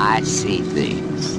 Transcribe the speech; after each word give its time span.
I 0.00 0.22
see 0.22 0.60
things. 0.62 1.38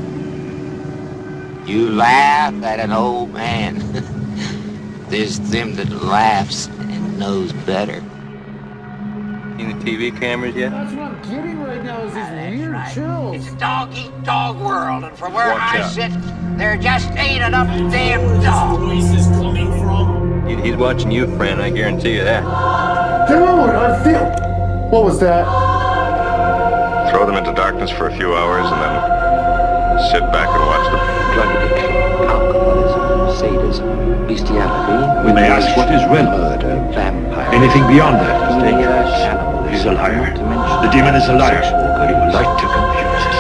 You 1.68 1.92
laugh 1.92 2.54
at 2.62 2.82
an 2.82 2.92
old 2.92 3.32
man. 3.32 3.80
There's 5.10 5.40
them 5.40 5.76
that 5.76 5.90
laughs 5.90 6.68
and 6.68 7.18
knows 7.18 7.54
better. 7.54 8.02
Seen 9.58 9.80
the 9.80 9.86
TV 9.86 10.20
cameras 10.20 10.56
yet? 10.56 10.72
That's 10.72 10.94
what 10.94 11.04
I'm 11.04 11.22
getting 11.22 11.60
right 11.62 11.84
now 11.84 12.02
is 12.04 12.14
these 12.14 12.60
weird 12.60 12.94
chills. 12.94 13.36
It's 13.38 13.54
a 13.54 13.58
dog 13.58 13.96
eat 13.96 14.24
dog 14.24 14.60
world, 14.60 15.06
and 15.06 15.18
from 15.18 15.34
where 15.34 15.54
Watch 15.54 15.76
I 15.76 15.80
out. 15.80 15.92
sit, 15.92 16.12
there 16.58 16.76
just 16.78 17.10
ain't 17.12 17.42
enough 17.42 17.68
damn 17.90 18.42
dogs. 18.44 18.78
voice 18.84 19.20
is 19.22 19.28
coming 19.38 19.72
from. 19.80 20.46
He's 20.62 20.76
watching 20.76 21.12
you, 21.12 21.34
friend. 21.38 21.62
I 21.62 21.70
guarantee 21.70 22.16
you 22.16 22.26
that. 22.26 22.42
Dude, 23.30 23.40
I 23.40 24.04
feel. 24.04 24.90
What 24.90 25.06
was 25.06 25.20
that? 25.22 25.69
Throw 27.80 27.88
them 27.88 27.88
into 27.88 27.88
darkness 27.88 27.92
for 27.92 28.08
a 28.08 28.16
few 28.18 28.36
hours 28.36 28.66
and 28.72 28.80
then 28.82 28.96
sit 30.12 30.24
back 30.32 30.48
and 30.52 30.64
watch 30.68 30.86
them. 30.92 31.00
drug 31.34 31.50
addiction, 31.56 31.92
alcoholism, 32.28 33.38
sadism, 33.40 34.28
bestiality. 34.28 35.28
We 35.28 35.34
may 35.34 35.48
ask 35.48 35.76
what 35.78 35.88
is 35.94 36.04
real? 36.12 36.24
Murder, 36.26 36.76
vampire. 36.94 37.54
Anything 37.54 37.88
beyond 37.88 38.16
that 38.20 38.36
is 38.52 38.56
Yes, 38.56 38.64
dangerous. 38.64 39.12
cannibalism, 39.24 39.72
He's 39.72 39.86
a 39.86 39.92
liar. 39.94 40.34
The 40.84 40.90
demon 40.92 41.16
is 41.16 41.28
a 41.30 41.34
liar. 41.34 41.62
He 41.64 42.14
would 42.20 42.34
like 42.34 42.52
to 42.60 42.68
confuse 42.68 43.24
us. 43.30 43.40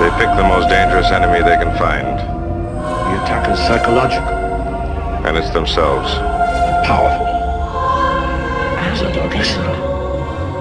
They 0.00 0.10
pick 0.18 0.30
the 0.36 0.44
most 0.48 0.68
dangerous 0.68 1.10
enemy 1.10 1.42
they 1.42 1.56
can 1.56 1.72
find, 1.78 2.18
The 2.18 3.22
attack 3.22 3.48
is 3.52 3.58
psychological, 3.58 4.32
and 5.26 5.36
it's 5.36 5.50
themselves. 5.50 6.14
powerful. 6.86 7.26
So 8.96 9.10
don't 9.12 9.30
listen. 9.34 9.62
If 9.62 9.91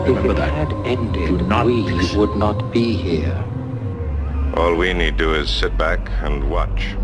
Remember 0.08 0.32
it 0.32 0.38
that. 0.38 0.52
had 0.52 0.74
ended, 0.86 1.40
Do 1.40 1.46
not 1.48 1.66
we 1.66 1.82
listen. 1.82 2.20
would 2.20 2.36
not 2.36 2.72
be 2.72 2.94
here. 2.94 3.44
All 4.56 4.76
we 4.76 4.94
need 4.94 5.18
do 5.18 5.34
is 5.34 5.50
sit 5.50 5.78
back 5.78 6.00
and 6.22 6.50
watch. 6.50 6.96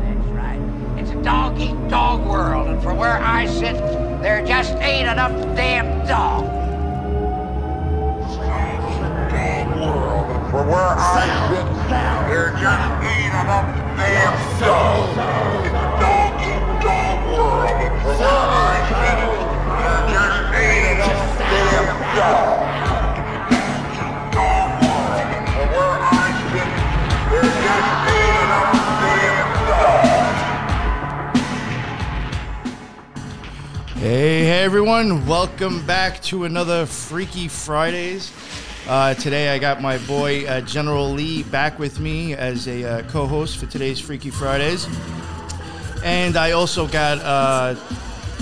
That's 0.00 0.26
right. 0.28 0.60
It's 0.98 1.10
a 1.10 1.22
dog 1.22 1.60
eat 1.60 1.76
dog 1.88 2.26
world, 2.26 2.68
and 2.68 2.82
from 2.82 2.96
where 2.96 3.18
I 3.18 3.46
sit, 3.46 3.76
there 4.22 4.44
just 4.46 4.74
ain't 4.76 5.08
enough 5.08 5.32
damn 5.56 6.06
dogs. 6.06 6.50
For 10.50 10.62
where 10.62 10.94
I 10.96 11.26
sit, 11.50 11.66
there 12.30 12.50
just 12.62 12.90
ain't 13.02 13.34
enough 13.34 13.66
damn 13.98 14.36
dogs. 14.60 15.10
It's 15.66 15.74
a 15.74 15.78
dog 16.00 16.40
eat 16.40 16.64
dog 16.84 17.18
world, 17.36 17.70
and 17.70 18.02
for 18.02 18.14
where 18.22 18.53
Hey, 22.14 22.20
hey 34.44 34.62
everyone, 34.62 35.26
welcome 35.26 35.84
back 35.86 36.22
to 36.22 36.44
another 36.44 36.86
Freaky 36.86 37.48
Fridays. 37.48 38.30
Uh, 38.86 39.14
today 39.14 39.48
I 39.48 39.58
got 39.58 39.82
my 39.82 39.98
boy 39.98 40.46
uh, 40.46 40.60
General 40.60 41.10
Lee 41.10 41.42
back 41.42 41.80
with 41.80 41.98
me 41.98 42.34
as 42.34 42.68
a 42.68 42.84
uh, 42.84 43.02
co 43.10 43.26
host 43.26 43.58
for 43.58 43.66
today's 43.66 43.98
Freaky 43.98 44.30
Fridays. 44.30 44.86
And 46.04 46.36
I 46.36 46.52
also 46.52 46.86
got 46.86 47.18
uh, 47.18 47.74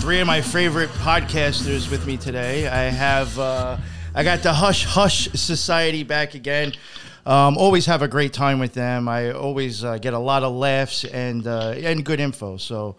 three 0.03 0.19
of 0.19 0.27
my 0.27 0.41
favorite 0.41 0.91
podcasters 0.91 1.89
with 1.89 2.05
me 2.08 2.17
today. 2.17 2.67
I 2.67 2.91
have, 2.91 3.39
uh, 3.39 3.77
I 4.17 4.25
got 4.25 4.42
the 4.42 4.53
Hush 4.53 4.84
Hush 4.84 5.28
Society 5.31 6.03
back 6.03 6.34
again. 6.34 6.72
Um, 7.25 7.56
always 7.56 7.86
have 7.86 8.03
a 8.03 8.08
great 8.08 8.33
time 8.33 8.58
with 8.58 8.75
them. 8.75 9.08
I 9.08 9.30
always 9.30 9.85
uh, 9.85 9.98
get 9.98 10.13
a 10.13 10.18
lot 10.18 10.42
of 10.42 10.55
laughs 10.55 11.05
and 11.05 11.46
uh, 11.46 11.74
and 11.77 12.05
good 12.05 12.18
info. 12.18 12.57
So 12.57 12.96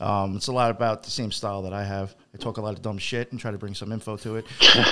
um, 0.00 0.34
it's 0.36 0.46
a 0.46 0.52
lot 0.52 0.70
about 0.70 1.02
the 1.02 1.10
same 1.10 1.30
style 1.30 1.60
that 1.60 1.74
I 1.74 1.84
have. 1.84 2.14
I 2.32 2.38
talk 2.38 2.56
a 2.56 2.62
lot 2.62 2.74
of 2.74 2.80
dumb 2.80 2.96
shit 2.96 3.32
and 3.32 3.38
try 3.38 3.50
to 3.50 3.58
bring 3.58 3.74
some 3.74 3.92
info 3.92 4.16
to 4.16 4.36
it. 4.36 4.46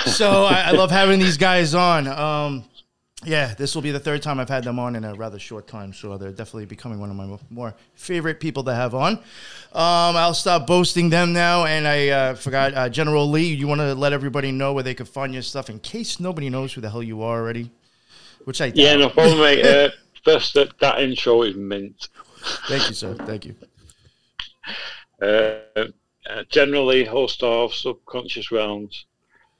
so 0.04 0.44
I, 0.44 0.64
I 0.66 0.70
love 0.72 0.90
having 0.90 1.18
these 1.18 1.38
guys 1.38 1.74
on. 1.74 2.06
Um, 2.06 2.64
yeah, 3.24 3.54
this 3.54 3.74
will 3.74 3.82
be 3.82 3.90
the 3.90 4.00
third 4.00 4.22
time 4.22 4.38
I've 4.38 4.48
had 4.48 4.64
them 4.64 4.78
on 4.78 4.96
in 4.96 5.04
a 5.04 5.14
rather 5.14 5.38
short 5.38 5.66
time, 5.66 5.92
so 5.92 6.16
they're 6.16 6.30
definitely 6.30 6.66
becoming 6.66 6.98
one 6.98 7.10
of 7.10 7.16
my 7.16 7.38
more 7.50 7.74
favorite 7.94 8.40
people 8.40 8.64
to 8.64 8.74
have 8.74 8.94
on. 8.94 9.14
Um, 9.72 10.16
I'll 10.16 10.34
stop 10.34 10.66
boasting 10.66 11.10
them 11.10 11.32
now, 11.32 11.64
and 11.64 11.86
I 11.86 12.08
uh, 12.08 12.34
forgot 12.34 12.74
uh, 12.74 12.88
General 12.88 13.28
Lee. 13.28 13.52
You 13.52 13.66
want 13.66 13.80
to 13.80 13.94
let 13.94 14.12
everybody 14.12 14.52
know 14.52 14.72
where 14.72 14.82
they 14.82 14.94
can 14.94 15.06
find 15.06 15.32
your 15.32 15.42
stuff 15.42 15.68
in 15.68 15.80
case 15.80 16.20
nobody 16.20 16.50
knows 16.50 16.72
who 16.72 16.80
the 16.80 16.90
hell 16.90 17.02
you 17.02 17.22
are 17.22 17.40
already, 17.40 17.70
which 18.44 18.60
I 18.60 18.70
do. 18.70 18.80
Yeah, 18.80 18.96
no 18.96 19.08
problem, 19.10 19.38
mate. 19.38 19.64
Uh, 19.74 19.90
first, 20.24 20.54
that, 20.54 20.78
that 20.80 21.00
intro 21.00 21.42
is 21.42 21.54
mint. 21.54 22.08
Thank 22.68 22.88
you, 22.88 22.94
sir. 22.94 23.14
Thank 23.14 23.46
you. 23.46 23.54
Uh, 25.20 25.58
uh, 26.28 26.44
General 26.50 26.86
Lee, 26.86 27.04
host 27.04 27.42
of 27.42 27.74
Subconscious 27.74 28.50
Realms. 28.50 29.06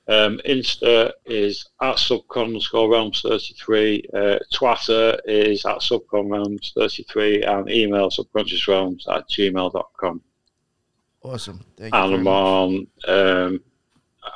Um, 0.07 0.39
Insta 0.47 1.13
is 1.25 1.67
at 1.81 1.97
subcon 1.97 2.45
underscore 2.49 2.91
realms 2.91 3.23
33. 3.23 4.05
Uh, 4.13 4.39
Twitter 4.53 5.19
is 5.25 5.65
at 5.65 5.79
subcon 5.79 6.31
realms 6.31 6.73
33. 6.77 7.43
And 7.43 7.71
email 7.71 8.11
subconscious 8.11 8.69
realms 8.69 9.07
at 9.09 9.29
gmail.com. 9.31 10.21
Awesome. 11.23 11.65
Thank 11.79 11.95
you. 11.95 12.01
And 12.01 12.15
I'm 12.15 12.27
on 12.29 12.87
um, 13.09 13.61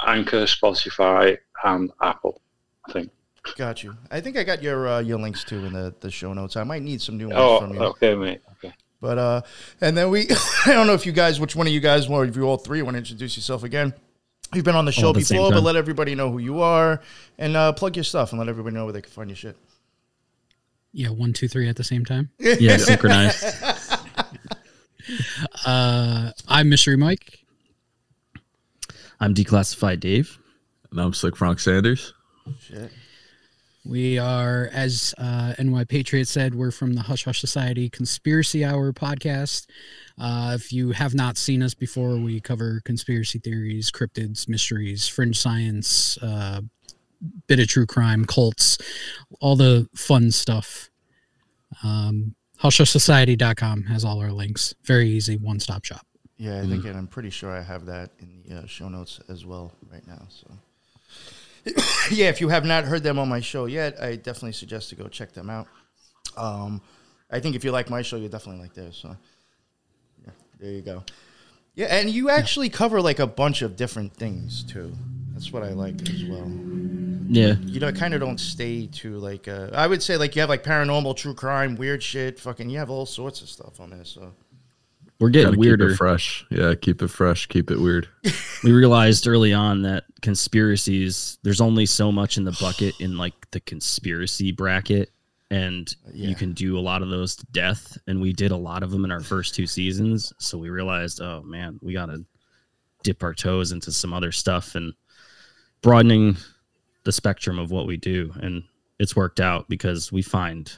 Anchor, 0.06 0.44
Spotify, 0.44 1.36
and 1.64 1.90
Apple, 2.02 2.40
I 2.88 2.92
think. 2.92 3.10
Got 3.56 3.82
you. 3.82 3.94
I 4.10 4.20
think 4.20 4.36
I 4.36 4.44
got 4.44 4.62
your 4.62 4.88
uh, 4.88 5.00
your 5.00 5.18
links 5.18 5.42
too 5.44 5.64
in 5.64 5.72
the, 5.72 5.94
the 6.00 6.10
show 6.10 6.32
notes. 6.34 6.56
I 6.56 6.64
might 6.64 6.82
need 6.82 7.00
some 7.00 7.16
new 7.16 7.28
ones 7.28 7.38
Oh, 7.38 7.60
from 7.60 7.74
you. 7.74 7.80
okay, 7.80 8.14
mate. 8.14 8.40
Okay. 8.52 8.74
But 9.00 9.16
uh, 9.18 9.42
and 9.80 9.96
then 9.96 10.10
we, 10.10 10.28
I 10.66 10.72
don't 10.72 10.86
know 10.86 10.92
if 10.94 11.06
you 11.06 11.12
guys, 11.12 11.40
which 11.40 11.56
one 11.56 11.66
of 11.66 11.72
you 11.72 11.80
guys, 11.80 12.08
or 12.08 12.24
if 12.24 12.36
you 12.36 12.42
all 12.44 12.58
three 12.58 12.82
want 12.82 12.94
to 12.94 12.98
introduce 12.98 13.36
yourself 13.36 13.62
again. 13.64 13.94
You've 14.54 14.64
been 14.64 14.76
on 14.76 14.84
the 14.86 14.92
show 14.92 15.10
at 15.10 15.14
the 15.14 15.20
before, 15.20 15.50
but 15.50 15.62
let 15.62 15.76
everybody 15.76 16.14
know 16.14 16.30
who 16.30 16.38
you 16.38 16.60
are 16.62 17.02
and 17.38 17.56
uh, 17.56 17.72
plug 17.72 17.96
your 17.96 18.04
stuff 18.04 18.32
and 18.32 18.38
let 18.38 18.48
everybody 18.48 18.74
know 18.74 18.84
where 18.84 18.92
they 18.94 19.02
can 19.02 19.10
find 19.10 19.28
your 19.28 19.36
shit. 19.36 19.56
Yeah, 20.92 21.10
one, 21.10 21.32
two, 21.34 21.48
three 21.48 21.68
at 21.68 21.76
the 21.76 21.84
same 21.84 22.04
time. 22.04 22.30
Yeah, 22.38 22.76
synchronized. 22.76 23.44
Uh, 25.64 26.32
I'm 26.48 26.68
Mystery 26.68 26.96
Mike. 26.96 27.38
I'm 29.20 29.32
declassified 29.34 30.00
Dave. 30.00 30.38
And 30.90 31.00
I'm 31.00 31.14
Slick 31.14 31.34
Frank 31.34 31.60
Sanders. 31.60 32.12
Shit. 32.60 32.92
We 33.88 34.18
are, 34.18 34.68
as 34.70 35.14
uh, 35.16 35.54
NY 35.58 35.84
Patriot 35.84 36.28
said, 36.28 36.54
we're 36.54 36.70
from 36.70 36.92
the 36.92 37.00
Hush 37.00 37.24
Hush 37.24 37.40
Society 37.40 37.88
Conspiracy 37.88 38.62
Hour 38.62 38.92
podcast. 38.92 39.66
Uh, 40.18 40.52
if 40.54 40.74
you 40.74 40.90
have 40.90 41.14
not 41.14 41.38
seen 41.38 41.62
us 41.62 41.72
before, 41.72 42.18
we 42.18 42.38
cover 42.38 42.82
conspiracy 42.84 43.38
theories, 43.38 43.90
cryptids, 43.90 44.46
mysteries, 44.46 45.08
fringe 45.08 45.40
science, 45.40 46.18
uh, 46.18 46.60
bit 47.46 47.60
of 47.60 47.68
true 47.68 47.86
crime, 47.86 48.26
cults, 48.26 48.76
all 49.40 49.56
the 49.56 49.88
fun 49.94 50.32
stuff. 50.32 50.90
Um, 51.82 52.34
HushHushSociety.com 52.62 53.84
has 53.84 54.04
all 54.04 54.20
our 54.20 54.32
links. 54.32 54.74
Very 54.84 55.08
easy, 55.08 55.38
one 55.38 55.60
stop 55.60 55.86
shop. 55.86 56.06
Yeah, 56.36 56.60
I 56.60 56.66
think, 56.66 56.84
and 56.84 56.94
I'm 56.94 57.06
pretty 57.06 57.30
sure 57.30 57.50
I 57.50 57.62
have 57.62 57.86
that 57.86 58.10
in 58.18 58.42
the 58.46 58.58
uh, 58.58 58.66
show 58.66 58.90
notes 58.90 59.18
as 59.30 59.46
well 59.46 59.72
right 59.90 60.06
now. 60.06 60.26
So, 60.28 60.46
yeah, 62.10 62.28
if 62.28 62.40
you 62.40 62.48
have 62.48 62.64
not 62.64 62.84
heard 62.84 63.02
them 63.02 63.18
on 63.18 63.28
my 63.28 63.40
show 63.40 63.66
yet, 63.66 64.02
I 64.02 64.16
definitely 64.16 64.52
suggest 64.52 64.90
to 64.90 64.96
go 64.96 65.08
check 65.08 65.32
them 65.32 65.50
out. 65.50 65.66
Um, 66.36 66.80
I 67.30 67.40
think 67.40 67.56
if 67.56 67.64
you 67.64 67.72
like 67.72 67.90
my 67.90 68.02
show, 68.02 68.16
you'll 68.16 68.28
definitely 68.28 68.62
like 68.62 68.74
theirs. 68.74 68.98
So, 69.00 69.16
yeah, 70.24 70.32
there 70.60 70.72
you 70.72 70.82
go. 70.82 71.04
Yeah, 71.74 71.86
and 71.86 72.10
you 72.10 72.30
actually 72.30 72.70
cover 72.70 73.00
like 73.00 73.20
a 73.20 73.26
bunch 73.26 73.62
of 73.62 73.76
different 73.76 74.12
things 74.14 74.64
too. 74.64 74.92
That's 75.32 75.52
what 75.52 75.62
I 75.62 75.70
like 75.70 76.00
as 76.08 76.24
well. 76.24 76.50
Yeah. 77.28 77.54
You 77.60 77.78
know, 77.78 77.92
kind 77.92 78.14
of 78.14 78.20
don't 78.20 78.40
stay 78.40 78.86
to 78.86 79.18
like. 79.18 79.46
Uh, 79.46 79.70
I 79.72 79.86
would 79.86 80.02
say 80.02 80.16
like 80.16 80.34
you 80.34 80.40
have 80.40 80.48
like 80.48 80.64
paranormal, 80.64 81.16
true 81.16 81.34
crime, 81.34 81.76
weird 81.76 82.02
shit. 82.02 82.40
Fucking, 82.40 82.68
you 82.68 82.78
have 82.78 82.90
all 82.90 83.06
sorts 83.06 83.42
of 83.42 83.48
stuff 83.48 83.80
on 83.80 83.90
there. 83.90 84.04
So. 84.04 84.32
We're 85.20 85.30
getting 85.30 85.48
Gotta 85.52 85.58
weirder. 85.58 85.86
Keep 85.88 85.94
it 85.94 85.96
fresh. 85.96 86.46
Yeah, 86.50 86.74
keep 86.74 87.02
it 87.02 87.08
fresh. 87.08 87.46
Keep 87.46 87.70
it 87.72 87.80
weird. 87.80 88.08
we 88.64 88.70
realized 88.72 89.26
early 89.26 89.52
on 89.52 89.82
that 89.82 90.04
conspiracies 90.22 91.38
there's 91.42 91.60
only 91.60 91.86
so 91.86 92.10
much 92.12 92.36
in 92.36 92.44
the 92.44 92.56
bucket 92.60 92.94
in 93.00 93.16
like 93.16 93.34
the 93.50 93.60
conspiracy 93.60 94.52
bracket 94.52 95.10
and 95.50 95.94
Yeah. 96.12 96.28
you 96.28 96.34
can 96.34 96.52
do 96.52 96.78
a 96.78 96.80
lot 96.80 97.02
of 97.02 97.08
those 97.10 97.36
to 97.36 97.46
death 97.52 97.96
and 98.06 98.20
we 98.20 98.32
did 98.32 98.50
a 98.50 98.56
lot 98.56 98.82
of 98.82 98.90
them 98.90 99.04
in 99.04 99.10
our 99.12 99.20
first 99.20 99.54
two 99.54 99.66
seasons 99.66 100.32
so 100.38 100.58
we 100.58 100.68
realized 100.70 101.20
oh 101.20 101.42
man 101.42 101.78
we 101.82 101.92
got 101.92 102.06
to 102.06 102.24
dip 103.02 103.22
our 103.22 103.32
toes 103.34 103.72
into 103.72 103.90
some 103.92 104.12
other 104.12 104.32
stuff 104.32 104.74
and 104.74 104.92
broadening 105.82 106.36
the 107.04 107.12
spectrum 107.12 107.58
of 107.58 107.70
what 107.70 107.86
we 107.86 107.96
do 107.96 108.32
and 108.40 108.62
it's 108.98 109.14
worked 109.16 109.40
out 109.40 109.68
because 109.68 110.10
we 110.12 110.20
find 110.22 110.76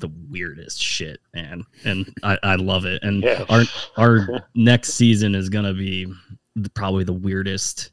the 0.00 0.08
weirdest 0.30 0.80
shit 0.80 1.20
man 1.34 1.64
and 1.84 2.12
i, 2.22 2.36
I 2.42 2.54
love 2.56 2.84
it 2.84 3.02
and 3.02 3.22
Yes. 3.22 3.44
our 3.48 3.62
our 3.96 4.46
next 4.54 4.94
season 4.94 5.34
is 5.34 5.48
gonna 5.48 5.72
be 5.74 6.12
the- 6.56 6.70
probably 6.70 7.04
the 7.04 7.12
weirdest 7.12 7.90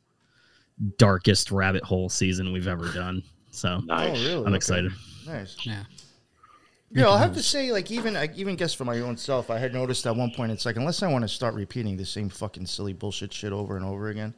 darkest 0.97 1.51
rabbit 1.51 1.83
hole 1.83 2.09
season 2.09 2.51
we've 2.51 2.67
ever 2.67 2.91
done. 2.91 3.21
So 3.51 3.81
Oh, 3.89 4.11
really? 4.11 4.33
I'm 4.33 4.47
Okay. 4.47 4.55
excited. 4.55 4.91
Nice. 5.27 5.55
Yeah. 5.63 5.83
Yeah, 6.93 7.07
I'll 7.07 7.17
have 7.19 7.33
to 7.35 7.43
say, 7.43 7.71
like, 7.71 7.89
even 7.91 8.17
I 8.17 8.29
even 8.35 8.55
guess 8.55 8.73
for 8.73 8.83
my 8.83 8.99
own 8.99 9.15
self, 9.15 9.49
I 9.49 9.57
had 9.59 9.73
noticed 9.73 10.05
at 10.07 10.15
one 10.15 10.31
point 10.31 10.51
it's 10.51 10.65
like, 10.65 10.75
unless 10.75 11.03
I 11.03 11.07
want 11.07 11.21
to 11.23 11.27
start 11.27 11.53
repeating 11.53 11.95
the 11.97 12.05
same 12.05 12.29
fucking 12.29 12.65
silly 12.65 12.93
bullshit 12.93 13.31
shit 13.31 13.53
over 13.53 13.77
and 13.77 13.85
over 13.85 14.09
again, 14.09 14.33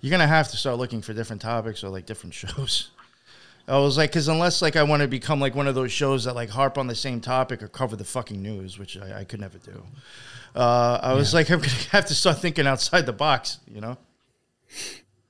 you're 0.00 0.10
gonna 0.10 0.26
have 0.26 0.48
to 0.50 0.56
start 0.56 0.78
looking 0.78 1.00
for 1.02 1.14
different 1.14 1.42
topics 1.42 1.82
or 1.82 1.88
like 1.88 2.06
different 2.06 2.34
shows. 2.42 2.90
I 3.70 3.78
was 3.78 3.96
like, 3.96 4.10
because 4.10 4.26
unless 4.26 4.62
like 4.62 4.74
I 4.74 4.82
want 4.82 5.02
to 5.02 5.08
become 5.08 5.40
like 5.40 5.54
one 5.54 5.68
of 5.68 5.76
those 5.76 5.92
shows 5.92 6.24
that 6.24 6.34
like 6.34 6.50
harp 6.50 6.76
on 6.76 6.88
the 6.88 6.94
same 6.94 7.20
topic 7.20 7.62
or 7.62 7.68
cover 7.68 7.94
the 7.94 8.04
fucking 8.04 8.42
news, 8.42 8.78
which 8.78 8.98
I, 8.98 9.20
I 9.20 9.24
could 9.24 9.40
never 9.40 9.58
do. 9.58 9.84
Uh, 10.56 10.98
I 11.00 11.12
was 11.14 11.32
like, 11.32 11.50
I'm 11.50 11.60
gonna 11.60 11.72
have 11.92 12.06
to 12.06 12.14
start 12.14 12.38
thinking 12.38 12.66
outside 12.66 13.06
the 13.06 13.12
box, 13.12 13.60
you 13.72 13.80
know? 13.80 13.96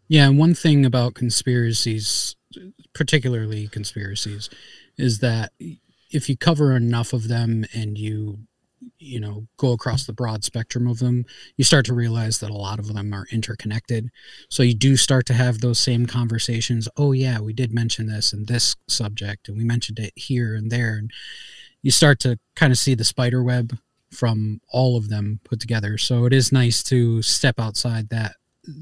Yeah, 0.08 0.26
and 0.26 0.38
one 0.38 0.54
thing 0.54 0.86
about 0.86 1.14
conspiracies, 1.14 2.34
particularly 2.94 3.68
conspiracies, 3.68 4.48
is 4.96 5.18
that 5.18 5.52
if 6.10 6.28
you 6.28 6.36
cover 6.36 6.74
enough 6.74 7.12
of 7.12 7.28
them 7.28 7.66
and 7.74 7.98
you 7.98 8.38
you 8.98 9.20
know 9.20 9.46
go 9.56 9.72
across 9.72 10.04
the 10.04 10.12
broad 10.12 10.44
spectrum 10.44 10.86
of 10.86 10.98
them 10.98 11.24
you 11.56 11.64
start 11.64 11.84
to 11.86 11.94
realize 11.94 12.38
that 12.38 12.50
a 12.50 12.56
lot 12.56 12.78
of 12.78 12.92
them 12.92 13.12
are 13.12 13.26
interconnected. 13.30 14.10
So 14.48 14.62
you 14.62 14.74
do 14.74 14.96
start 14.96 15.26
to 15.26 15.34
have 15.34 15.60
those 15.60 15.78
same 15.78 16.06
conversations. 16.06 16.88
Oh 16.96 17.12
yeah 17.12 17.40
we 17.40 17.52
did 17.52 17.72
mention 17.72 18.06
this 18.06 18.32
and 18.32 18.46
this 18.46 18.76
subject 18.88 19.48
and 19.48 19.56
we 19.56 19.64
mentioned 19.64 19.98
it 19.98 20.12
here 20.16 20.54
and 20.54 20.70
there. 20.70 20.96
And 20.96 21.10
you 21.82 21.90
start 21.90 22.20
to 22.20 22.38
kind 22.56 22.72
of 22.72 22.78
see 22.78 22.94
the 22.94 23.04
spider 23.04 23.42
web 23.42 23.78
from 24.10 24.60
all 24.72 24.96
of 24.96 25.08
them 25.08 25.40
put 25.44 25.60
together. 25.60 25.96
So 25.96 26.24
it 26.24 26.32
is 26.32 26.52
nice 26.52 26.82
to 26.84 27.22
step 27.22 27.58
outside 27.58 28.08
that 28.10 28.32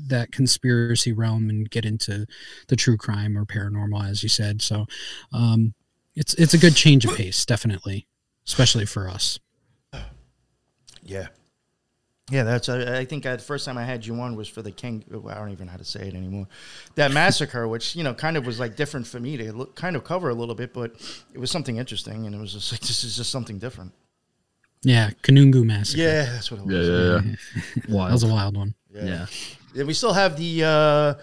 that 0.09 0.33
conspiracy 0.33 1.13
realm 1.13 1.49
and 1.49 1.71
get 1.71 1.85
into 1.85 2.27
the 2.67 2.77
true 2.77 2.97
crime 2.97 3.39
or 3.39 3.45
paranormal 3.45 4.09
as 4.09 4.23
you 4.23 4.29
said. 4.29 4.63
So 4.63 4.87
um 5.33 5.75
it's 6.15 6.35
it's 6.35 6.55
a 6.55 6.59
good 6.59 6.75
change 6.75 7.05
of 7.05 7.15
pace 7.17 7.45
definitely 7.47 8.07
especially 8.47 8.87
for 8.87 9.09
us 9.09 9.39
Yeah. 11.09 11.29
Yeah, 12.31 12.43
that's. 12.43 12.69
I, 12.69 12.99
I 12.99 13.05
think 13.07 13.25
uh, 13.25 13.37
the 13.37 13.43
first 13.43 13.65
time 13.65 13.79
I 13.79 13.85
had 13.85 14.05
you 14.05 14.15
on 14.21 14.37
was 14.37 14.49
for 14.49 14.61
the 14.61 14.71
King. 14.71 15.03
I 15.11 15.35
don't 15.35 15.51
even 15.51 15.67
know 15.67 15.71
how 15.73 15.79
to 15.79 15.85
say 15.85 16.09
it 16.09 16.15
anymore. 16.15 16.47
That 16.95 17.11
massacre, 17.11 17.67
which 17.75 17.97
you 17.97 18.05
know, 18.05 18.13
kind 18.13 18.37
of 18.37 18.45
was 18.45 18.61
like 18.61 18.77
different 18.77 19.07
for 19.07 19.19
me 19.19 19.39
to 19.39 19.51
look, 19.53 19.75
kind 19.75 19.97
of 19.97 20.05
cover 20.05 20.29
a 20.29 20.35
little 20.35 20.55
bit, 20.55 20.75
but 20.75 20.93
it 21.33 21.39
was 21.39 21.51
something 21.51 21.79
interesting, 21.79 22.27
and 22.27 22.35
it 22.35 22.39
was 22.39 22.53
just 22.53 22.71
like 22.71 22.81
this 22.91 23.03
is 23.03 23.17
just 23.17 23.31
something 23.31 23.59
different. 23.59 23.93
yeah 24.83 25.11
kanungu 25.23 25.65
massacre 25.65 26.03
Yeah, 26.03 26.25
that's 26.25 26.51
what 26.51 26.61
it 26.61 26.67
was. 26.67 26.87
Yeah, 26.87 26.95
yeah, 26.95 27.21
yeah. 27.89 28.07
that 28.09 28.13
was 28.13 28.23
a 28.25 28.29
wild 28.29 28.57
one 28.57 28.75
Yeah. 28.93 29.27
And 29.75 29.87
we 29.87 29.95
still 29.95 30.13
have 30.13 30.37
the. 30.37 30.65
uh 30.65 31.15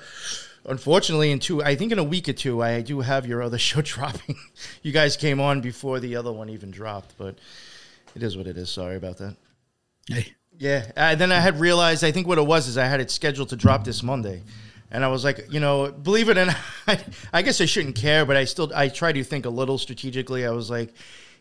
Unfortunately, 0.68 1.30
in 1.30 1.38
two, 1.38 1.62
I 1.64 1.76
think 1.76 1.92
in 1.92 2.00
a 2.00 2.04
week 2.04 2.28
or 2.28 2.34
two, 2.34 2.64
I 2.64 2.82
do 2.82 3.02
have 3.02 3.28
your 3.28 3.44
other 3.44 3.60
show 3.60 3.82
dropping. 3.82 4.36
you 4.82 4.92
guys 4.92 5.16
came 5.16 5.40
on 5.40 5.62
before 5.62 6.00
the 6.00 6.16
other 6.16 6.32
one 6.32 6.50
even 6.50 6.72
dropped, 6.72 7.16
but 7.20 7.38
it 8.16 8.24
is 8.24 8.36
what 8.36 8.48
it 8.48 8.58
is. 8.58 8.72
Sorry 8.72 8.96
about 8.96 9.18
that. 9.20 9.36
Hey. 10.08 10.34
Yeah. 10.58 11.16
Then 11.16 11.32
I 11.32 11.40
had 11.40 11.60
realized, 11.60 12.04
I 12.04 12.12
think 12.12 12.28
what 12.28 12.38
it 12.38 12.46
was 12.46 12.68
is 12.68 12.78
I 12.78 12.86
had 12.86 13.00
it 13.02 13.12
scheduled 13.12 13.50
to 13.50 13.56
drop 13.56 13.84
this 13.84 14.02
Monday. 14.04 14.42
And 14.92 15.04
I 15.04 15.08
was 15.10 15.24
like, 15.24 15.52
you 15.52 15.60
know, 15.60 15.92
believe 15.92 16.30
it 16.30 16.38
or 16.38 16.46
not, 16.88 17.04
I 17.34 17.42
guess 17.42 17.60
I 17.60 17.66
shouldn't 17.66 17.96
care, 17.96 18.26
but 18.26 18.38
I 18.38 18.46
still, 18.46 18.72
I 18.74 18.88
try 18.88 19.12
to 19.12 19.24
think 19.24 19.46
a 19.46 19.50
little 19.50 19.78
strategically. 19.78 20.46
I 20.46 20.52
was 20.52 20.70
like, 20.70 20.94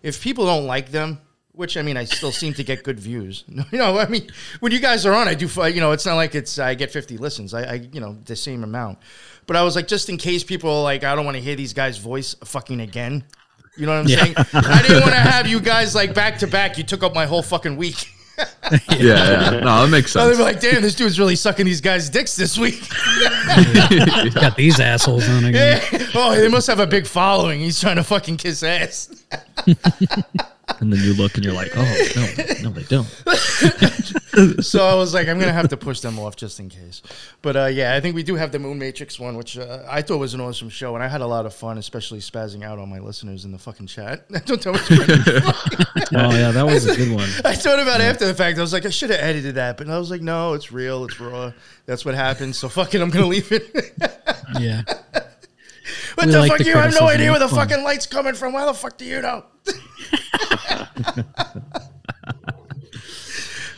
if 0.03 0.21
people 0.21 0.47
don't 0.47 0.67
like 0.67 0.91
them, 0.91 1.21
which 1.53 1.77
I 1.77 1.83
mean, 1.83 1.97
I 1.97 2.03
still 2.05 2.33
seem 2.33 2.53
to 2.55 2.65
get 2.65 2.83
good 2.83 2.99
views. 2.99 3.45
You 3.71 3.79
know, 3.79 3.97
I 3.99 4.09
mean, 4.09 4.29
when 4.59 4.73
you 4.73 4.81
guys 4.81 5.07
are 5.07 5.13
on, 5.15 5.29
I 5.29 5.35
do, 5.35 5.47
you 5.69 5.81
know, 5.81 5.93
it's 5.93 6.05
not 6.07 6.17
like 6.17 6.35
it's, 6.35 6.59
I 6.59 6.75
get 6.75 6.91
50 6.91 7.17
listens. 7.19 7.55
I, 7.55 7.63
I 7.63 7.75
you 7.93 8.01
know, 8.01 8.17
the 8.25 8.35
same 8.35 8.65
amount. 8.65 8.99
But 9.47 9.55
I 9.57 9.63
was 9.63 9.77
like, 9.77 9.87
just 9.87 10.09
in 10.09 10.17
case 10.17 10.43
people 10.43 10.71
are 10.71 10.83
like, 10.83 11.05
I 11.05 11.15
don't 11.15 11.25
want 11.25 11.37
to 11.37 11.43
hear 11.43 11.55
these 11.55 11.73
guys' 11.75 11.99
voice 11.99 12.35
fucking 12.45 12.81
again. 12.81 13.23
You 13.77 13.87
know 13.87 13.93
what 13.93 13.99
I'm 14.01 14.09
Yeah. 14.09 14.25
saying? 14.25 14.35
I 14.55 14.83
didn't 14.83 15.03
want 15.03 15.13
to 15.13 15.21
have 15.21 15.47
you 15.47 15.61
guys 15.61 15.95
like 15.95 16.13
back 16.15 16.39
to 16.39 16.49
back. 16.49 16.77
You 16.79 16.83
took 16.83 17.05
up 17.05 17.15
my 17.15 17.27
whole 17.27 17.43
fucking 17.43 17.77
week. 17.77 18.09
Yeah, 18.91 18.99
yeah. 18.99 19.51
No, 19.61 19.83
that 19.83 19.89
makes 19.91 20.11
So 20.13 20.21
they'd 20.27 20.37
sense. 20.37 20.39
be 20.39 20.43
like, 20.45 20.61
damn, 20.61 20.81
this 20.83 20.95
dude's 20.95 21.19
really 21.19 21.37
sucking 21.37 21.67
these 21.67 21.83
guys' 21.83 22.09
dicks 22.09 22.35
this 22.35 22.57
week. 22.57 22.75
He's 22.77 24.35
got 24.35 24.57
these 24.57 24.81
assholes 24.81 25.29
on 25.29 25.45
again 25.45 25.83
Yeah. 25.93 26.07
Oh, 26.15 26.35
they 26.35 26.49
must 26.49 26.67
have 26.69 26.81
a 26.81 26.87
big 26.87 27.07
following. 27.07 27.61
He's 27.61 27.79
trying 27.79 27.97
to 27.97 28.03
fucking 28.03 28.39
kiss 28.39 28.63
ass. 28.63 29.11
And 30.81 30.93
then 30.93 31.01
you 31.05 31.15
look 31.15 31.35
and 31.37 31.45
you're 31.45 31.53
like, 31.55 31.71
oh 31.77 32.09
no, 32.17 32.27
no, 32.63 32.71
they 32.71 32.83
don't. 32.85 33.07
so 34.65 34.85
I 34.87 34.95
was 34.95 35.13
like, 35.15 35.29
I'm 35.29 35.39
gonna 35.39 35.53
have 35.53 35.69
to 35.69 35.77
push 35.77 36.01
them 36.01 36.19
off 36.19 36.37
just 36.37 36.59
in 36.59 36.69
case. 36.69 37.03
But 37.43 37.57
uh, 37.57 37.67
yeah, 37.67 37.95
I 37.95 38.01
think 38.01 38.15
we 38.17 38.23
do 38.23 38.35
have 38.37 38.51
the 38.51 38.59
Moon 38.59 38.79
Matrix 38.79 39.21
one, 39.21 39.37
which 39.37 39.59
uh, 39.59 39.85
I 39.89 40.03
thought 40.03 40.19
was 40.19 40.35
an 40.35 40.41
awesome 40.41 40.69
show, 40.71 40.95
and 40.95 41.05
I 41.05 41.09
had 41.09 41.21
a 41.21 41.27
lot 41.27 41.45
of 41.47 41.55
fun, 41.55 41.79
especially 41.79 42.19
spazzing 42.21 42.65
out 42.65 42.79
on 42.79 42.89
my 42.89 42.99
listeners 42.99 43.45
in 43.45 43.53
the 43.53 43.59
fucking 43.59 43.87
chat. 43.87 44.27
Don't 44.47 44.61
tell 44.61 44.73
me. 44.73 44.81
Oh 46.17 46.31
yeah, 46.31 46.51
that 46.53 46.65
was 46.67 46.87
a 46.87 46.95
good 46.95 47.11
one. 47.13 47.29
I 47.45 47.55
thought 47.55 47.79
about 47.81 48.01
it 48.01 48.05
after 48.05 48.27
the 48.27 48.35
fact. 48.35 48.59
I 48.59 48.61
was 48.61 48.73
like, 48.73 48.85
I 48.87 48.91
should 48.91 49.11
have 49.11 49.21
edited 49.21 49.55
that, 49.57 49.77
but 49.77 49.89
I 49.89 49.99
was 49.99 50.11
like, 50.11 50.21
no, 50.21 50.53
it's 50.55 50.71
real, 50.71 51.05
it's 51.05 51.19
raw. 51.19 51.53
That's 51.87 52.05
what 52.05 52.15
happened. 52.15 52.55
So 52.55 52.69
fucking, 52.69 53.01
I'm 53.01 53.11
gonna 53.11 53.27
leave 53.27 53.51
it. 53.51 53.93
yeah 54.61 54.83
What 56.15 56.27
We 56.27 56.33
the 56.33 56.41
like 56.41 56.51
fuck? 56.51 56.59
the 56.59 56.65
you 56.67 56.75
have 56.75 56.95
no 56.99 57.07
idea 57.07 57.31
where 57.31 57.41
the 57.41 57.49
fun. 57.49 57.69
fucking 57.69 57.85
light's 57.85 58.07
coming 58.07 58.35
from. 58.35 58.53
Why 58.53 58.65
the 58.67 58.75
fuck 58.75 58.97
do 58.99 59.05
you 59.05 59.21
know? 59.23 59.45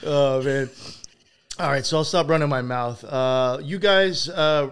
oh 0.05 0.43
man. 0.43 0.70
All 1.58 1.69
right, 1.70 1.87
so 1.87 1.96
I'll 1.96 2.05
stop 2.05 2.28
running 2.28 2.49
my 2.50 2.61
mouth. 2.61 3.02
Uh, 3.02 3.58
you 3.62 3.78
guys, 3.78 4.28
uh, 4.28 4.70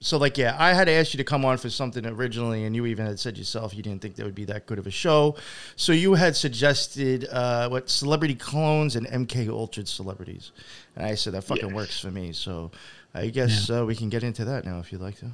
so 0.00 0.18
like, 0.18 0.36
yeah, 0.36 0.54
I 0.58 0.74
had 0.74 0.86
asked 0.88 1.14
you 1.14 1.18
to 1.18 1.24
come 1.24 1.42
on 1.46 1.56
for 1.56 1.70
something 1.70 2.04
originally, 2.04 2.64
and 2.66 2.76
you 2.76 2.84
even 2.84 3.06
had 3.06 3.18
said 3.18 3.38
yourself 3.38 3.74
you 3.74 3.82
didn't 3.82 4.02
think 4.02 4.16
that 4.16 4.26
would 4.26 4.34
be 4.34 4.44
that 4.44 4.66
good 4.66 4.78
of 4.78 4.86
a 4.86 4.90
show. 4.90 5.36
So 5.76 5.92
you 5.92 6.14
had 6.14 6.36
suggested 6.36 7.26
uh, 7.30 7.68
what 7.70 7.88
celebrity 7.88 8.34
clones 8.34 8.94
and 8.94 9.06
MK 9.06 9.48
Ultra 9.48 9.86
celebrities, 9.86 10.52
and 10.96 11.06
I 11.06 11.14
said 11.14 11.32
that 11.32 11.42
fucking 11.42 11.72
works 11.74 11.98
for 11.98 12.10
me. 12.10 12.32
So 12.32 12.70
I 13.14 13.28
guess 13.28 13.70
uh, 13.70 13.86
we 13.86 13.96
can 13.96 14.10
get 14.10 14.22
into 14.22 14.44
that 14.44 14.66
now 14.66 14.80
if 14.80 14.92
you'd 14.92 15.00
like 15.00 15.16
to. 15.20 15.30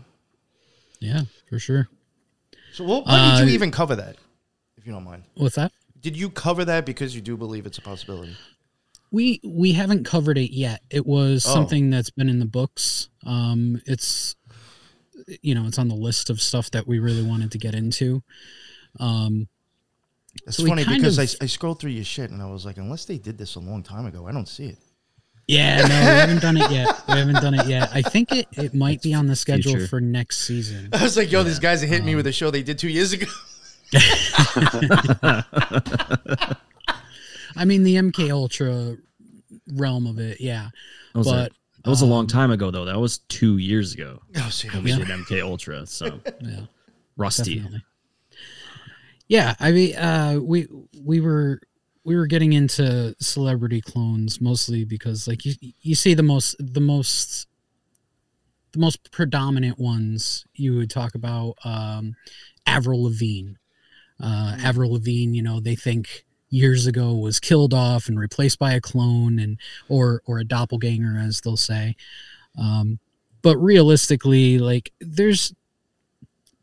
yeah 1.00 1.22
for 1.50 1.58
sure 1.58 1.88
So 2.72 2.84
well, 2.84 3.02
why 3.02 3.32
did 3.37 3.43
Uh, 3.43 3.46
you 3.46 3.52
even 3.55 3.72
cover 3.72 3.96
that, 3.96 4.17
if 4.84 4.88
you 4.88 4.92
don't 4.92 5.04
mind? 5.04 5.22
what's 5.34 5.56
that 5.56 5.72
Did 6.00 6.14
you 6.14 6.28
cover 6.28 6.62
that 6.66 6.84
because 6.84 7.14
you 7.14 7.22
do 7.22 7.36
believe 7.38 7.64
it's 7.64 7.78
a 7.78 7.82
possibility? 7.82 8.36
we 9.10 9.40
we 9.42 9.72
haven't 9.72 10.04
covered 10.04 10.36
it 10.36 10.52
yet 10.52 10.82
it 10.90 11.06
was 11.06 11.46
Oh. 11.46 11.54
something 11.54 11.88
that's 11.88 12.10
been 12.10 12.28
in 12.28 12.38
the 12.38 12.46
books 12.46 13.08
um 13.25 13.81
it's 13.86 14.36
you 15.41 15.55
know 15.55 15.64
it's 15.67 15.79
on 15.79 15.88
the 15.88 15.94
list 15.94 16.29
of 16.29 16.41
stuff 16.41 16.70
that 16.72 16.86
we 16.86 16.98
really 16.98 17.22
wanted 17.22 17.50
to 17.53 17.58
get 17.58 17.74
into 17.74 18.22
um 19.00 19.48
That's 20.44 20.58
so 20.58 20.64
we 20.64 20.69
funny 20.69 20.84
because 20.84 21.17
of- 21.19 21.29
I, 21.41 21.44
I 21.44 21.46
scrolled 21.46 21.81
through 21.81 21.93
your 21.93 22.05
shit 22.05 22.31
and 22.31 22.43
I 22.43 22.46
was 22.50 22.67
like, 22.67 22.76
unless 22.76 23.05
they 23.06 23.17
did 23.19 23.38
this 23.38 23.55
a 23.55 23.60
long 23.60 23.82
time 23.82 24.05
ago, 24.06 24.26
I 24.26 24.32
don't 24.32 24.48
see 24.48 24.67
it. 24.67 24.79
Yeah, 25.46 25.82
no, 25.82 25.88
we 25.88 25.91
haven't 25.93 26.41
done 26.43 26.56
it 26.56 26.70
yet. 26.70 27.03
We 27.06 27.14
haven't 27.14 27.34
done 27.43 27.53
it 27.55 27.67
yet. 27.67 27.91
I 27.93 28.00
think 28.00 28.32
it, 28.32 28.46
it 28.53 28.72
might 28.74 29.03
be 29.03 29.12
on 29.12 29.26
the 29.26 29.36
schedule 29.36 29.72
future. 29.72 29.88
for 29.88 30.00
next 30.00 30.38
season. 30.46 30.88
I 30.94 31.03
was 31.03 31.17
like, 31.19 31.31
yo, 31.31 31.43
these 31.43 31.58
guys 31.58 31.82
are 31.82 31.86
hitting 31.86 32.06
me 32.06 32.14
with 32.14 32.26
a 32.26 32.32
show 32.32 32.50
they 32.50 32.62
did 32.62 32.79
two 32.79 32.88
years 32.88 33.12
ago. 33.12 33.26
I 37.56 37.65
mean, 37.65 37.82
the 37.84 37.96
MK 37.96 38.31
Ultra 38.31 38.96
realm 39.72 40.06
of 40.06 40.19
it, 40.19 40.41
yeah. 40.41 40.69
That 41.13 41.19
was, 41.19 41.27
But 41.29 41.53
a, 41.53 41.55
that 41.84 41.91
was 41.91 42.03
a 42.03 42.06
long 42.06 42.22
um, 42.22 42.27
time 42.27 42.51
ago 42.51 42.70
though. 42.70 42.84
That 42.84 42.98
was 42.98 43.19
two 43.19 43.58
years 43.58 43.94
ago. 43.94 44.20
Oh, 44.36 44.48
see, 44.51 44.69
when 44.69 44.82
we 44.84 44.91
Yeah. 44.91 44.96
did 44.98 45.08
MK 45.08 45.43
Ultra. 45.43 45.86
So 45.86 46.20
Yeah, 46.41 46.60
rusty. 47.17 47.56
definitely. 47.56 47.84
Yeah, 49.29 49.55
I 49.58 49.72
mean, 49.72 49.96
uh, 49.96 50.39
we 50.43 50.67
we 51.03 51.20
were 51.20 51.60
we 52.05 52.17
were 52.17 52.27
getting 52.27 52.53
into 52.53 53.15
celebrity 53.20 53.81
clones 53.81 54.41
mostly 54.41 54.84
because, 54.84 55.27
like, 55.27 55.44
you 55.46 55.55
you 55.81 55.94
see 55.94 56.13
the 56.15 56.22
most 56.22 56.56
the 56.58 56.81
most 56.81 57.46
the 58.72 58.79
most 58.81 59.10
predominant 59.13 59.79
ones 59.79 60.44
you 60.55 60.74
would 60.77 60.91
talk 60.91 61.15
about 61.15 61.55
um, 61.65 62.15
Avril 62.67 63.05
Lavigne. 63.05 63.53
Uh, 64.21 64.56
Avril 64.63 64.93
Lavigne, 64.93 65.37
you 65.37 65.43
know, 65.43 65.61
they 65.61 65.75
think 65.75 66.25
years 66.51 66.87
ago 66.87 67.15
was 67.15 67.41
killed 67.41 67.75
off 67.75 68.09
and 68.09 68.19
replaced 68.19 68.59
by 68.59 68.73
a 68.73 68.81
clone 68.81 69.39
and 69.39 69.59
or 69.89 70.23
or 70.27 70.39
a 70.39 70.44
doppelganger, 70.44 71.19
as 71.19 71.41
they'll 71.41 71.56
say. 71.56 71.97
Um, 72.59 73.01
but 73.43 73.56
realistically, 73.59 74.59
like, 74.59 74.93
there's 75.01 75.53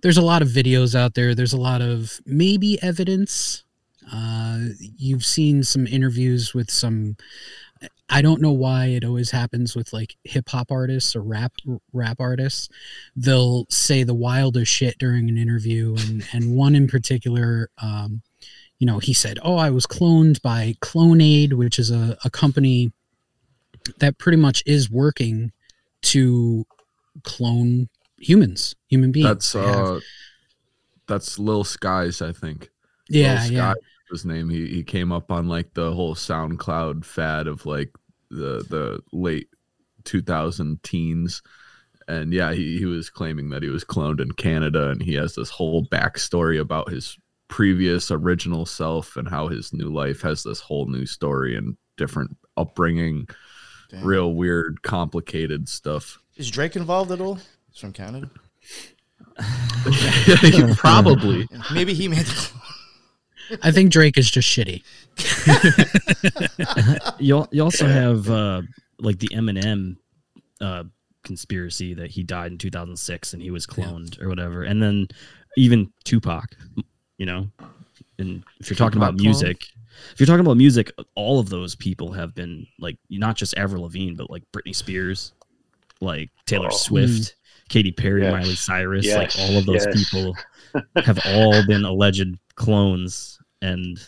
there's 0.02 0.18
a 0.18 0.24
lot 0.24 0.42
of 0.42 0.48
videos 0.48 0.96
out 0.96 1.14
there. 1.14 1.36
There's 1.36 1.54
a 1.54 1.62
lot 1.62 1.82
of 1.82 2.20
maybe 2.26 2.82
evidence. 2.82 3.64
Uh, 4.12 4.60
you've 4.80 5.26
seen 5.26 5.64
some 5.64 5.86
interviews 5.86 6.54
with 6.54 6.72
some. 6.72 7.18
I 8.12 8.22
don't 8.22 8.42
know 8.42 8.52
why 8.52 8.88
it 8.88 9.06
always 9.06 9.32
happens 9.32 9.76
with 9.76 9.94
like 9.94 10.18
hip 10.26 10.50
hop 10.50 10.70
artists 10.70 11.16
or 11.16 11.22
rap 11.22 11.54
rap 11.94 12.18
artists. 12.20 12.68
They'll 13.16 13.66
say 13.70 14.04
the 14.04 14.14
wildest 14.14 14.72
shit 14.72 14.98
during 14.98 15.30
an 15.30 15.38
interview, 15.38 15.96
and 15.98 16.28
and 16.34 16.56
one 16.56 16.76
in 16.76 16.88
particular, 16.88 17.70
um, 17.82 18.22
you 18.80 18.86
know, 18.86 19.00
he 19.00 19.14
said, 19.14 19.40
"Oh, 19.42 19.56
I 19.56 19.70
was 19.70 19.88
cloned 19.88 20.42
by 20.42 20.76
Clonaid, 20.82 21.54
which 21.54 21.80
is 21.80 21.90
a, 21.90 22.18
a 22.26 22.30
company 22.30 22.92
that 24.00 24.18
pretty 24.18 24.38
much 24.38 24.62
is 24.66 24.92
working 24.92 25.54
to 26.02 26.66
clone 27.24 27.88
humans, 28.18 28.76
human 28.88 29.12
beings. 29.12 29.28
That's 29.28 29.56
uh, 29.56 30.00
that's 31.08 31.40
Lil 31.40 31.64
Skies, 31.64 32.22
I 32.22 32.34
think. 32.34 32.70
Yeah, 33.10 33.44
Lil 33.44 33.52
yeah. 33.52 33.72
Skies 33.72 33.84
was 34.12 34.22
His 34.22 34.26
name. 34.26 34.50
He 34.50 34.68
he 34.68 34.84
came 34.84 35.12
up 35.12 35.32
on 35.32 35.48
like 35.48 35.74
the 35.74 35.94
whole 35.94 36.16
SoundCloud 36.16 37.06
fad 37.06 37.48
of 37.48 37.66
like 37.66 37.92
the 38.32 38.66
the 38.70 39.00
late 39.12 39.50
2000 40.06 40.82
teens, 40.84 41.42
and 42.08 42.34
yeah, 42.34 42.54
he 42.54 42.80
he 42.80 42.86
was 42.86 43.10
claiming 43.10 43.50
that 43.50 43.64
he 43.64 43.70
was 43.70 43.84
cloned 43.84 44.20
in 44.20 44.32
Canada, 44.32 44.90
and 44.90 45.02
he 45.02 45.14
has 45.16 45.36
this 45.36 45.50
whole 45.50 45.86
backstory 45.86 46.60
about 46.60 46.90
his 46.90 47.18
previous 47.48 48.10
original 48.12 48.66
self 48.66 49.18
and 49.18 49.28
how 49.28 49.50
his 49.50 49.74
new 49.74 49.90
life 49.90 50.22
has 50.22 50.42
this 50.44 50.62
whole 50.62 50.88
new 50.88 51.06
story 51.06 51.56
and 51.56 51.78
different 51.98 52.36
upbringing. 52.58 53.28
Damn. 53.90 54.06
Real 54.06 54.34
weird, 54.34 54.82
complicated 54.84 55.68
stuff. 55.68 56.18
Is 56.38 56.50
Drake 56.50 56.78
involved 56.78 57.12
at 57.12 57.20
all? 57.20 57.40
He's 57.70 57.80
from 57.80 57.92
Canada. 57.92 58.30
Probably. 60.76 61.48
Maybe 61.74 61.94
he 61.94 62.08
made 62.08 62.26
the. 62.26 62.52
I 63.62 63.72
think 63.72 63.92
Drake 63.92 64.18
is 64.18 64.32
just 64.32 64.48
shitty. 64.48 64.84
you 67.20 67.46
you 67.52 67.64
also 67.64 67.88
have 67.88 68.30
uh, 68.30 68.62
like 69.00 69.20
the 69.20 69.30
Eminem 69.30 69.98
uh, 70.60 70.84
conspiracy 71.24 71.94
that 71.94 72.12
he 72.12 72.24
died 72.24 72.52
in 72.52 72.58
2006 72.58 73.34
and 73.34 73.42
he 73.42 73.52
was 73.52 73.66
cloned 73.68 74.22
or 74.22 74.30
whatever, 74.30 74.64
and 74.64 74.82
then 74.82 75.08
even 75.58 75.92
Tupac. 76.04 76.56
You 77.18 77.26
know, 77.28 77.48
and 78.18 78.44
if 78.60 78.70
you're 78.70 78.78
talking 78.78 78.98
about 78.98 79.12
Tupac 79.12 79.18
clone? 79.20 79.26
music, 79.26 79.64
if 80.14 80.20
you're 80.20 80.28
talking 80.28 80.40
about 80.46 80.58
music, 80.58 80.92
all 81.16 81.40
of 81.40 81.50
those 81.50 81.76
people 81.76 82.12
have 82.14 82.34
been 82.34 82.66
like 82.80 82.98
not 83.10 83.36
just 83.36 83.56
Avril 83.58 83.84
Lavigne, 83.84 84.16
but 84.16 84.30
like 84.32 84.44
Britney 84.52 84.76
Spears, 84.76 85.34
like 86.00 86.32
Taylor 86.48 86.70
Oh. 86.72 86.76
Swift, 86.76 87.36
Katy 87.70 87.92
Perry, 87.92 88.24
Yes. 88.24 88.32
Miley 88.34 88.56
Cyrus, 88.56 89.06
Yes. 89.06 89.38
like 89.38 89.50
all 89.50 89.58
of 89.58 89.66
those 89.68 89.86
Yes. 89.86 90.12
people 90.12 90.36
have 91.04 91.20
all 91.28 91.64
been 91.68 91.86
alleged 91.86 92.36
clones 92.56 93.38
and 93.62 94.00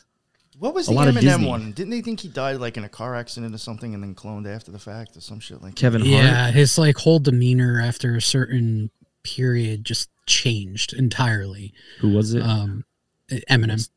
What 0.64 0.74
was 0.74 0.88
a 0.88 0.92
the 0.92 0.96
lot 0.96 1.10
of 1.10 1.16
Eminem 1.16 1.46
one? 1.46 1.74
Didn't 1.74 1.90
they 1.90 2.00
think 2.00 2.22
he 2.22 2.30
died 2.30 2.56
like 2.56 2.78
in 2.78 2.86
a 2.86 2.90
car 2.90 3.16
accident 3.16 3.54
or 3.54 3.58
something, 3.58 3.94
and 3.94 4.02
then 4.02 4.16
cloned 4.16 4.48
after 4.48 4.72
the 4.72 4.80
fact 4.80 5.18
or 5.18 5.20
some 5.20 5.42
shit 5.42 5.62
like 5.62 5.76
Kevin 5.76 6.00
that? 6.02 6.08
Hart. 6.08 6.24
Yeah, 6.24 6.52
his 6.52 6.78
like 6.78 6.96
whole 6.96 7.20
demeanor 7.20 7.82
after 7.82 8.16
a 8.16 8.22
certain 8.22 8.90
period 9.24 9.84
just 9.84 10.10
changed 10.26 10.94
entirely. 10.94 11.74
Who 12.00 12.14
was 12.14 12.34
it? 12.34 12.44
Um, 12.44 12.86
Eminem. 13.30 13.90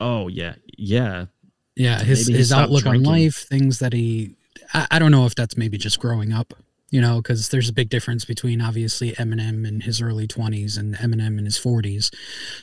Oh 0.00 0.26
yeah, 0.26 0.56
yeah. 0.76 1.26
Yeah, 1.76 2.02
his 2.02 2.26
Maybe 2.26 2.38
his 2.38 2.52
outlook 2.52 2.82
drinking. 2.82 3.06
on 3.06 3.12
life, 3.12 3.36
things 3.36 3.78
that 3.78 3.92
he. 3.92 4.34
I, 4.74 4.88
I 4.90 4.98
don't 4.98 5.12
know 5.12 5.24
if 5.26 5.36
that's 5.36 5.56
maybe 5.56 5.78
just 5.78 6.00
growing 6.00 6.32
up, 6.32 6.52
you 6.90 7.00
know, 7.00 7.18
because 7.18 7.50
there's 7.50 7.68
a 7.68 7.72
big 7.72 7.90
difference 7.90 8.24
between 8.24 8.60
obviously 8.60 9.12
Eminem 9.12 9.64
in 9.64 9.82
his 9.82 10.02
early 10.02 10.26
20s 10.26 10.76
and 10.76 10.96
Eminem 10.96 11.38
in 11.38 11.44
his 11.44 11.60
40s. 11.60 12.12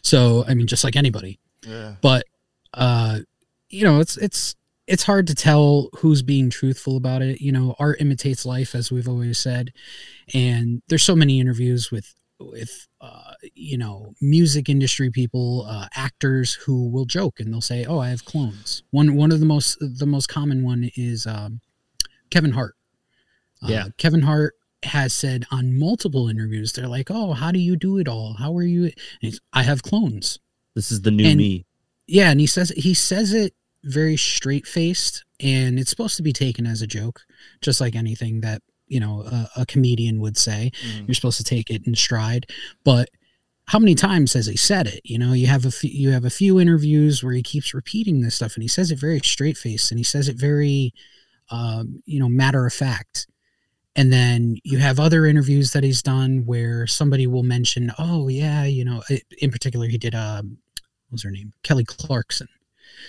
So 0.03 0.43
I 0.46 0.55
mean, 0.55 0.67
just 0.67 0.84
like 0.84 0.98
anybody. 0.98 1.39
Yeah. 1.65 1.93
But 2.01 2.25
uh, 2.74 3.19
you 3.70 3.84
know, 3.84 4.00
it's 4.00 4.18
it's 4.18 4.56
it's 4.88 5.04
hard 5.04 5.28
to 5.28 5.36
tell 5.36 5.90
who's 5.98 6.22
being 6.24 6.50
truthful 6.50 6.98
about 6.98 7.22
it. 7.22 7.42
You 7.42 7.52
know, 7.52 7.76
art 7.80 8.02
imitates 8.02 8.46
life, 8.46 8.74
as 8.76 8.92
we've 8.92 9.08
always 9.08 9.38
said, 9.40 9.72
and 10.34 10.82
there's 10.88 11.04
so 11.04 11.16
many 11.16 11.40
interviews 11.40 11.92
with 11.92 12.14
with 12.40 12.88
uh, 13.02 13.34
you 13.54 13.78
know 13.78 14.14
music 14.22 14.70
industry 14.70 15.10
people, 15.12 15.66
uh, 15.70 15.88
actors 15.96 16.54
who 16.54 16.88
will 16.90 17.06
joke 17.06 17.40
and 17.40 17.54
they'll 17.54 17.62
say, 17.62 17.86
"Oh, 17.86 18.00
I 18.00 18.10
have 18.10 18.26
clones." 18.26 18.84
One 18.92 19.16
one 19.16 19.32
of 19.32 19.40
the 19.40 19.46
most 19.46 19.78
the 19.80 20.06
most 20.06 20.28
common 20.28 20.64
one 20.64 20.90
is 20.96 21.28
um, 21.28 21.62
Kevin 22.32 22.52
Hart. 22.52 22.76
Uh, 23.62 23.68
Yeah. 23.70 23.88
Kevin 23.98 24.22
Hart 24.22 24.56
has 24.84 25.14
said 25.14 25.46
on 25.52 25.78
multiple 25.78 26.30
interviews, 26.30 26.72
they're 26.74 26.88
like, 26.88 27.12
"Oh, 27.12 27.34
how 27.34 27.52
do 27.52 27.60
you 27.60 27.76
do 27.76 27.98
it 27.98 28.08
all? 28.08 28.34
How 28.40 28.56
are 28.58 28.64
you?" 28.64 28.92
I 29.54 29.64
have 29.64 29.84
clones. 29.84 30.40
This 30.76 30.92
is 30.92 31.02
the 31.02 31.12
new 31.12 31.26
And- 31.28 31.38
me. 31.38 31.66
Yeah, 32.08 32.32
and 32.32 32.40
he 32.40 32.48
says 32.48 32.70
he 32.76 32.94
says 32.96 33.34
it 33.34 33.54
very 33.83 34.17
straight 34.17 34.67
faced, 34.67 35.24
and 35.39 35.79
it's 35.79 35.89
supposed 35.89 36.17
to 36.17 36.24
be 36.24 36.33
taken 36.33 36.65
as 36.65 36.81
a 36.81 36.88
joke, 36.88 37.21
just 37.62 37.79
like 37.79 37.95
anything 37.95 38.41
that 38.41 38.62
you 38.88 39.00
know 39.00 39.21
a, 39.21 39.50
a 39.62 39.65
comedian 39.65 40.19
would 40.19 40.38
say. 40.38 40.71
Mhm. 40.83 41.07
You're 41.07 41.15
supposed 41.15 41.38
to 41.38 41.43
take 41.43 41.69
it 41.69 41.86
in 41.86 41.95
stride, 41.95 42.48
but 42.83 43.09
how 43.65 43.77
many 43.77 43.93
times 43.93 44.33
has 44.33 44.48
he 44.48 44.57
said 44.57 44.88
it? 44.88 45.01
You 45.03 45.19
know, 45.19 45.33
you 45.33 45.45
have 45.45 45.63
a 45.63 45.71
few, 45.71 45.91
you 45.91 46.09
have 46.09 46.25
a 46.25 46.31
few 46.31 46.59
interviews 46.59 47.24
where 47.24 47.33
he 47.33 47.43
keeps 47.43 47.74
repeating 47.74 48.21
this 48.21 48.36
stuff, 48.36 48.55
and 48.55 48.63
he 48.63 48.67
says 48.67 48.91
it 48.91 49.00
very 49.00 49.19
straight 49.19 49.57
faced, 49.57 49.91
and 49.91 50.00
he 50.00 50.03
says 50.03 50.27
it 50.27 50.38
very, 50.38 50.91
um, 51.51 52.01
you 52.05 52.19
know, 52.19 52.27
matter 52.29 52.65
of 52.65 52.74
fact. 52.74 53.27
And 53.95 54.12
then 54.13 54.57
you 54.63 54.77
have 54.79 55.00
other 55.00 55.25
interviews 55.25 55.71
that 55.71 55.83
he's 55.83 56.01
done 56.01 56.45
where 56.45 56.88
somebody 56.88 57.27
will 57.27 57.43
mention, 57.43 57.91
"Oh 58.00 58.27
yeah, 58.27 58.63
you 58.63 58.86
know." 58.86 59.03
In 59.39 59.51
particular, 59.51 59.88
he 59.88 59.98
did 59.98 60.15
um, 60.15 60.57
what 61.07 61.13
was 61.13 61.24
her 61.24 61.31
name? 61.31 61.53
Kelly 61.63 61.83
Clarkson. 61.86 62.48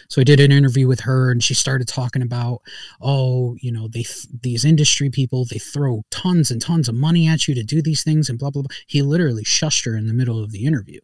So 0.09 0.21
I 0.21 0.25
did 0.25 0.41
an 0.41 0.53
interview 0.53 0.87
with 0.89 1.01
her, 1.01 1.31
and 1.31 1.43
she 1.43 1.55
started 1.55 1.87
talking 1.89 2.23
about, 2.23 2.63
oh, 3.01 3.57
you 3.61 3.71
know, 3.71 3.87
they 3.89 4.03
th- 4.03 4.27
these 4.43 4.65
industry 4.65 5.11
people 5.11 5.45
they 5.45 5.59
throw 5.59 6.05
tons 6.11 6.51
and 6.51 6.61
tons 6.61 6.89
of 6.89 6.95
money 6.95 7.29
at 7.29 7.47
you 7.47 7.55
to 7.55 7.63
do 7.63 7.81
these 7.83 8.03
things, 8.03 8.29
and 8.29 8.39
blah 8.39 8.51
blah 8.51 8.63
blah. 8.63 8.75
He 8.87 9.03
literally 9.03 9.45
shushed 9.45 9.85
her 9.87 9.97
in 9.97 10.07
the 10.07 10.15
middle 10.15 10.43
of 10.43 10.53
the 10.53 10.65
interview. 10.65 11.01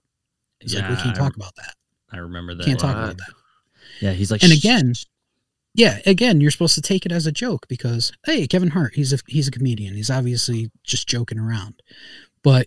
He's 0.61 0.75
like, 0.75 0.89
we 0.89 0.97
can't 0.97 1.17
I- 1.17 1.21
talk 1.21 1.37
about 1.37 1.55
that. 1.57 1.75
I 2.13 2.19
remember 2.19 2.55
that. 2.55 2.65
Can't 2.65 2.79
talk 2.81 2.97
about 2.97 3.19
that. 3.19 3.31
Yeah, 4.01 4.13
he's 4.13 4.31
like, 4.31 4.43
And 4.43 4.53
"Shh, 4.53 4.59
again, 4.59 4.95
shh, 4.95 5.01
shh." 5.01 5.05
yeah, 5.75 5.99
again, 6.07 6.41
you're 6.41 6.51
supposed 6.51 6.75
to 6.77 6.81
take 6.83 7.05
it 7.05 7.13
as 7.13 7.27
a 7.27 7.33
joke 7.33 7.67
because 7.69 8.13
hey, 8.25 8.47
Kevin 8.47 8.71
Hart, 8.71 8.95
he's 8.95 9.13
a 9.13 9.19
he's 9.27 9.49
a 9.49 9.51
comedian. 9.51 9.95
He's 9.95 10.11
obviously 10.11 10.71
just 10.85 11.09
joking 11.09 11.39
around. 11.39 11.83
But 12.43 12.67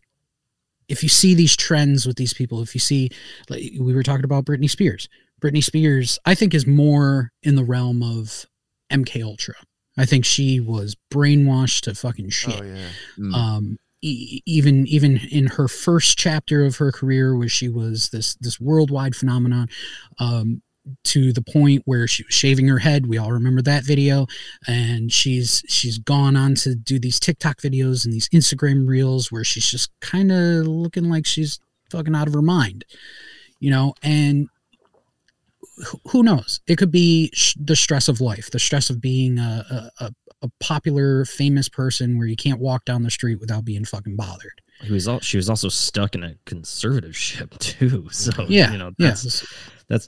if 0.88 1.04
you 1.04 1.10
see 1.10 1.36
these 1.36 1.56
trends 1.56 2.06
with 2.06 2.18
these 2.18 2.34
people, 2.34 2.62
if 2.62 2.74
you 2.76 2.80
see 2.80 3.10
like 3.50 3.72
we 3.80 3.94
were 3.94 4.04
talking 4.04 4.26
about 4.26 4.46
Britney 4.46 4.70
Spears. 4.70 5.08
Britney 5.40 5.64
Spears, 5.64 6.20
I 6.26 6.36
think 6.36 6.54
is 6.54 6.68
more 6.68 7.32
in 7.44 7.56
the 7.56 7.64
realm 7.64 8.04
of 8.04 8.46
MK 8.92 9.24
Ultra. 9.24 9.56
I 9.98 10.06
think 10.06 10.26
she 10.26 10.60
was 10.60 10.96
brainwashed 11.14 11.82
to 11.82 11.96
fucking 11.96 12.30
shit 12.30 12.62
Oh 12.62 12.64
yeah. 12.64 12.88
Mm. 13.18 13.34
um 13.36 13.78
e- 14.02 14.42
even 14.46 14.88
even 14.88 15.18
in 15.30 15.48
her 15.48 15.68
first 15.68 16.18
chapter 16.18 16.64
of 16.64 16.78
her 16.78 16.92
career 16.92 17.36
where 17.36 17.50
she 17.50 17.68
was 17.68 18.10
this 18.10 18.36
this 18.36 18.60
worldwide 18.62 19.14
phenomenon 19.16 19.68
um 20.20 20.62
to 21.04 21.34
the 21.34 21.42
point 21.42 21.82
where 21.86 22.08
she 22.08 22.24
was 22.24 22.34
shaving 22.34 22.68
her 22.70 22.80
head 22.80 23.08
we 23.08 23.18
all 23.18 23.32
remember 23.34 23.62
that 23.62 23.84
video 23.84 24.26
and 24.68 25.12
she's 25.12 25.64
she's 25.68 25.98
gone 25.98 26.38
on 26.38 26.56
to 26.56 26.74
do 26.76 26.98
these 26.98 27.20
TikTok 27.20 27.58
videos 27.58 28.06
and 28.06 28.14
these 28.14 28.30
Instagram 28.30 28.88
reels 28.88 29.32
where 29.32 29.44
she's 29.44 29.70
just 29.70 29.92
kind 30.00 30.32
of 30.32 30.66
looking 30.66 31.10
like 31.10 31.26
she's 31.26 31.60
fucking 31.92 32.16
out 32.16 32.28
of 32.28 32.34
her 32.34 32.42
mind 32.42 32.86
you 33.60 33.70
know 33.70 33.94
and 34.02 34.48
wh- 34.48 34.59
who 36.12 36.24
knows 36.24 36.60
it 36.68 36.78
could 36.78 36.92
be 36.92 37.30
sh- 37.34 37.56
the 37.60 37.76
stress 37.76 38.08
of 38.08 38.20
life 38.22 38.52
the 38.52 38.60
stress 38.60 38.90
of 38.90 39.00
being 39.02 39.40
a, 39.40 39.90
a, 40.00 40.12
a 40.42 40.50
popular 40.60 41.26
famous 41.26 41.68
person 41.70 42.18
where 42.18 42.28
you 42.28 42.36
can't 42.36 42.60
walk 42.60 42.86
down 42.86 43.04
the 43.04 43.12
street 43.12 43.40
without 43.40 43.66
being 43.66 43.84
fucking 43.86 44.16
bothered 44.16 44.62
He 44.82 44.92
was 44.94 45.08
all, 45.08 45.20
she 45.20 45.38
was 45.38 45.50
also 45.50 45.68
stuck 45.70 46.16
in 46.16 46.24
a 46.24 46.36
conservative 46.46 47.16
ship 47.28 47.58
too. 47.60 48.08
So 48.12 48.32
Yeah, 48.48 48.72
you 48.72 48.78
know 48.78 48.92
yeah. 48.98 49.08
that's 49.10 49.46
that's 49.88 50.08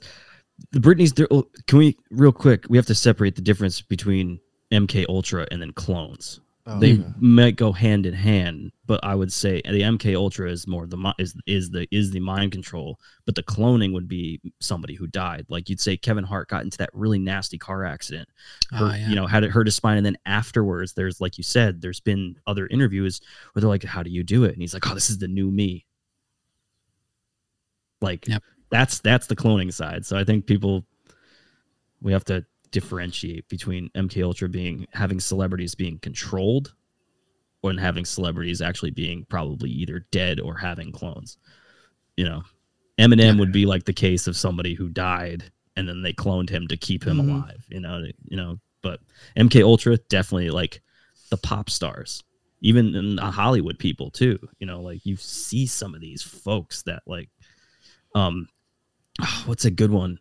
the 0.70 0.78
Britney's. 0.80 1.12
oh, 1.30 1.48
Can 1.66 1.78
we 1.78 1.96
real 2.10 2.32
quick? 2.32 2.66
We 2.68 2.78
have 2.78 2.86
to 2.86 2.94
separate 2.94 3.34
the 3.36 3.42
difference 3.42 3.80
between 3.82 4.38
MK 4.70 5.06
Ultra 5.08 5.46
and 5.50 5.60
then 5.60 5.72
clones. 5.72 6.40
Oh, 6.64 6.78
they 6.78 6.92
okay. 6.94 7.04
might 7.18 7.56
go 7.56 7.72
hand 7.72 8.06
in 8.06 8.14
hand, 8.14 8.70
but 8.86 9.02
I 9.02 9.16
would 9.16 9.32
say 9.32 9.60
the 9.64 9.82
MK 9.82 10.14
Ultra 10.14 10.48
is 10.48 10.68
more 10.68 10.86
the 10.86 11.12
is 11.18 11.34
is 11.44 11.70
the 11.70 11.88
is 11.90 12.12
the 12.12 12.20
mind 12.20 12.52
control, 12.52 13.00
but 13.26 13.34
the 13.34 13.42
cloning 13.42 13.92
would 13.92 14.06
be 14.06 14.40
somebody 14.60 14.94
who 14.94 15.08
died. 15.08 15.44
Like 15.48 15.68
you'd 15.68 15.80
say 15.80 15.96
Kevin 15.96 16.22
Hart 16.22 16.48
got 16.48 16.62
into 16.62 16.78
that 16.78 16.90
really 16.92 17.18
nasty 17.18 17.58
car 17.58 17.84
accident, 17.84 18.28
hurt, 18.70 18.92
Ah, 18.92 18.94
yeah. 18.94 19.08
you 19.08 19.16
know, 19.16 19.26
had 19.26 19.42
it 19.42 19.50
hurt 19.50 19.66
his 19.66 19.74
spine, 19.74 19.96
and 19.96 20.06
then 20.06 20.16
afterwards, 20.24 20.92
there's 20.92 21.20
like 21.20 21.36
you 21.36 21.42
said, 21.42 21.80
there's 21.80 21.98
been 21.98 22.36
other 22.46 22.68
interviews 22.68 23.20
where 23.52 23.60
they're 23.60 23.68
like, 23.68 23.82
"How 23.82 24.04
do 24.04 24.10
you 24.10 24.22
do 24.22 24.44
it?" 24.44 24.52
And 24.52 24.62
he's 24.62 24.72
like, 24.72 24.88
"Oh, 24.88 24.94
this 24.94 25.10
is 25.10 25.18
the 25.18 25.26
new 25.28 25.50
me." 25.50 25.84
Like 28.00 28.26
Yep. 28.28 28.42
that's 28.70 29.00
that's 29.00 29.26
the 29.26 29.36
cloning 29.36 29.72
side. 29.72 30.06
So 30.06 30.16
I 30.16 30.22
think 30.24 30.46
people 30.46 30.84
we 32.00 32.12
have 32.12 32.24
to 32.26 32.44
differentiate 32.72 33.48
between 33.48 33.88
MK 33.94 34.22
Ultra 34.24 34.48
being 34.48 34.86
having 34.92 35.20
celebrities 35.20 35.74
being 35.74 35.98
controlled 36.00 36.74
or 37.62 37.72
having 37.74 38.04
celebrities 38.04 38.60
actually 38.60 38.90
being 38.90 39.24
probably 39.28 39.70
either 39.70 40.04
dead 40.10 40.40
or 40.40 40.56
having 40.56 40.90
clones. 40.90 41.38
You 42.16 42.24
know, 42.24 42.42
Eminem 42.98 43.38
would 43.38 43.52
be 43.52 43.64
like 43.66 43.84
the 43.84 43.92
case 43.92 44.26
of 44.26 44.36
somebody 44.36 44.74
who 44.74 44.88
died 44.88 45.44
and 45.76 45.88
then 45.88 46.02
they 46.02 46.12
cloned 46.12 46.50
him 46.50 46.66
to 46.68 46.76
keep 46.76 47.04
him 47.04 47.18
Mhm. 47.18 47.28
alive. 47.30 47.64
You 47.70 47.80
know, 47.80 48.04
you 48.28 48.36
know. 48.36 48.58
But 48.82 49.00
MK 49.36 49.62
Ultra 49.62 49.96
definitely 50.08 50.50
like 50.50 50.82
the 51.30 51.36
pop 51.36 51.70
stars, 51.70 52.24
even 52.62 52.94
in 52.96 53.14
the 53.16 53.30
Hollywood 53.30 53.78
people 53.78 54.10
too. 54.10 54.38
You 54.58 54.66
know, 54.66 54.82
like 54.82 55.06
you 55.06 55.16
see 55.16 55.66
some 55.66 55.94
of 55.94 56.00
these 56.00 56.20
folks 56.22 56.82
that 56.82 57.02
like, 57.06 57.30
um, 58.14 58.48
what's 59.46 59.64
a 59.64 59.70
good 59.70 59.90
one 59.92 60.18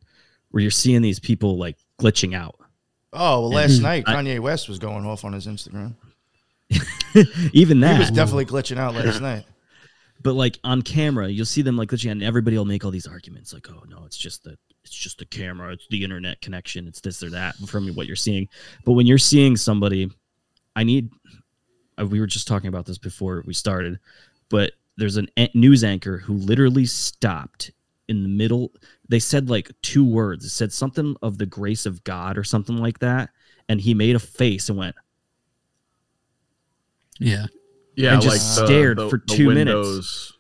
where 0.52 0.62
you're 0.62 0.70
seeing 0.72 1.02
these 1.02 1.20
people 1.20 1.58
like 1.58 1.78
glitching 2.02 2.36
out. 2.36 2.56
Oh 3.14 3.42
well, 3.42 3.50
last 3.52 3.80
Mhm. 3.80 3.82
night 3.82 4.04
I- 4.08 4.16
Kanye 4.16 4.40
West 4.40 4.70
was 4.70 4.80
going 4.80 5.06
off 5.06 5.24
on 5.26 5.34
his 5.34 5.46
Instagram. 5.48 5.96
even 7.54 7.82
that 7.82 7.96
He 7.96 8.00
was 8.00 8.12
definitely 8.12 8.46
glitching 8.46 8.78
out 8.78 8.96
last 8.96 9.22
night. 9.30 9.44
but 10.24 10.34
like 10.34 10.58
on 10.64 10.82
camera, 10.82 11.28
you'll 11.28 11.46
see 11.46 11.62
them 11.62 11.76
like 11.78 11.92
literally, 11.92 12.12
and 12.12 12.24
everybody 12.24 12.58
will 12.58 12.66
make 12.66 12.86
all 12.86 12.92
these 12.92 13.08
arguments 13.08 13.54
like, 13.54 13.68
"Oh 13.70 13.84
no, 13.90 14.04
it's 14.06 14.18
just 14.18 14.44
the 14.44 14.58
it's 14.84 14.94
just 14.96 15.18
the 15.20 15.26
camera, 15.26 15.74
it's 15.74 15.86
the 15.90 16.04
internet 16.04 16.42
connection, 16.42 16.88
it's 16.88 17.02
this 17.02 17.22
or 17.22 17.30
that." 17.32 17.56
From 17.68 17.88
what 17.90 18.08
you're 18.08 18.16
seeing, 18.16 18.48
but 18.86 18.94
when 18.94 19.06
you're 19.08 19.18
seeing 19.18 19.58
somebody, 19.58 20.10
I 20.76 20.84
need. 20.84 21.10
uh, 22.00 22.06
We 22.06 22.20
were 22.22 22.28
just 22.28 22.48
talking 22.48 22.70
about 22.70 22.86
this 22.86 22.98
before 22.98 23.44
we 23.46 23.54
started, 23.54 24.00
but 24.50 24.72
there's 24.98 25.18
an 25.18 25.28
a- 25.38 25.52
news 25.54 25.84
anchor 25.84 26.18
who 26.20 26.34
literally 26.36 26.86
stopped 26.86 27.72
in 28.12 28.22
the 28.24 28.30
middle. 28.30 28.72
They 29.10 29.20
said 29.20 29.50
like 29.50 29.72
two 29.82 30.06
words. 30.06 30.46
It 30.46 30.50
said 30.50 30.72
something 30.72 31.16
of 31.24 31.38
the 31.40 31.46
grace 31.48 31.86
of 31.88 32.04
God 32.04 32.38
or 32.38 32.44
something 32.44 32.78
like 32.78 33.00
that, 33.00 33.32
and 33.68 33.82
he 33.82 33.94
made 33.96 34.16
a 34.16 34.20
face 34.20 34.70
and 34.70 34.78
went, 34.78 34.96
Yeah. 37.20 37.48
Yeah, 37.96 38.14
and 38.14 38.22
just 38.22 38.56
the- 38.58 38.66
stared 38.68 38.98
the- 38.98 39.10
for 39.10 39.18
the 39.28 39.34
two 39.36 39.50
minutes. 39.50 39.74
Windows 39.76 40.34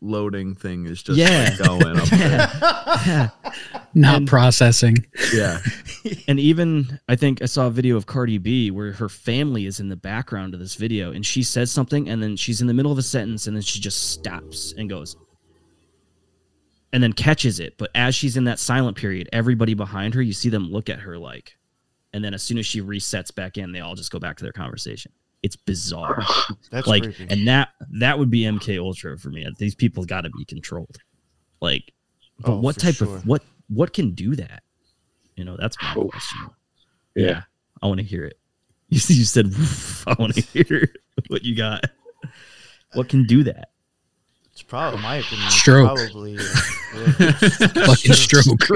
loading 0.00 0.54
thing 0.54 0.86
is 0.86 1.02
just 1.02 1.18
Yeah. 1.18 1.54
like, 1.58 1.66
going 1.68 1.98
up 1.98 2.08
there. 2.08 2.20
yeah. 3.06 3.30
Not 3.94 4.16
And- 4.18 4.28
processing. 4.28 4.96
Yeah. 5.32 5.60
and 6.28 6.38
even 6.40 7.00
I 7.08 7.16
think 7.16 7.40
I 7.40 7.46
saw 7.46 7.68
a 7.68 7.70
video 7.70 7.96
of 7.96 8.04
Cardi 8.06 8.36
B 8.38 8.70
where 8.70 8.92
her 8.92 9.08
family 9.08 9.64
is 9.66 9.80
in 9.80 9.88
the 9.88 9.96
background 9.96 10.52
of 10.52 10.60
this 10.60 10.74
video 10.74 11.12
and 11.12 11.24
she 11.24 11.42
says 11.42 11.70
something 11.70 12.08
and 12.08 12.22
then 12.22 12.36
she's 12.36 12.60
in 12.60 12.66
the 12.66 12.74
middle 12.74 12.92
of 12.92 12.98
a 12.98 13.02
sentence 13.02 13.46
and 13.46 13.56
then 13.56 13.62
she 13.62 13.80
just 13.80 14.10
stops 14.10 14.74
and 14.76 14.90
goes 14.90 15.16
and 16.94 17.02
then 17.02 17.12
catches 17.12 17.60
it. 17.60 17.76
But 17.76 17.90
as 17.94 18.14
she's 18.14 18.38
in 18.38 18.44
that 18.44 18.58
silent 18.58 18.96
period, 18.96 19.28
everybody 19.32 19.74
behind 19.74 20.14
her, 20.14 20.22
you 20.22 20.32
see 20.32 20.48
them 20.48 20.70
look 20.70 20.88
at 20.88 21.00
her 21.00 21.18
like 21.18 21.56
and 22.14 22.24
then 22.24 22.32
as 22.32 22.44
soon 22.44 22.58
as 22.58 22.64
she 22.64 22.80
resets 22.80 23.34
back 23.34 23.58
in, 23.58 23.72
they 23.72 23.80
all 23.80 23.96
just 23.96 24.12
go 24.12 24.20
back 24.20 24.36
to 24.36 24.44
their 24.44 24.52
conversation. 24.52 25.10
It's 25.42 25.56
bizarre. 25.56 26.22
That's 26.70 26.86
like 26.86 27.02
creepy. 27.02 27.26
and 27.28 27.48
that 27.48 27.70
that 27.98 28.18
would 28.18 28.30
be 28.30 28.42
MK 28.42 28.78
Ultra 28.78 29.18
for 29.18 29.30
me. 29.30 29.44
These 29.58 29.74
people 29.74 30.04
got 30.04 30.20
to 30.20 30.30
be 30.30 30.44
controlled. 30.44 30.96
Like 31.60 31.92
but 32.38 32.52
Oh, 32.52 32.60
what 32.60 32.78
type 32.78 32.94
sure. 32.94 33.16
of 33.16 33.26
what 33.26 33.42
what 33.68 33.92
can 33.92 34.12
do 34.14 34.36
that? 34.36 34.62
You 35.34 35.44
know, 35.44 35.56
that's 35.58 35.76
my 35.82 35.94
question. 35.94 36.50
Yeah. 37.16 37.42
I 37.82 37.88
want 37.88 37.98
to 37.98 38.06
hear 38.06 38.24
it. 38.24 38.38
You, 38.88 38.96
you 39.08 39.24
said, 39.24 39.52
I 40.06 40.14
want 40.16 40.34
to 40.36 40.40
hear 40.40 40.94
what 41.26 41.44
you 41.44 41.56
got. 41.56 41.84
What 42.92 43.08
can 43.08 43.24
do 43.24 43.42
that? 43.42 43.70
It's 44.52 44.62
probably, 44.62 44.98
in 44.98 45.02
my 45.02 45.16
opinion, 45.16 45.50
Stroke. 45.50 45.96
Probably, 45.96 46.38
uh, 46.38 46.42
yeah. 46.42 46.60
Fucking 46.94 48.12
stroke. 48.12 48.68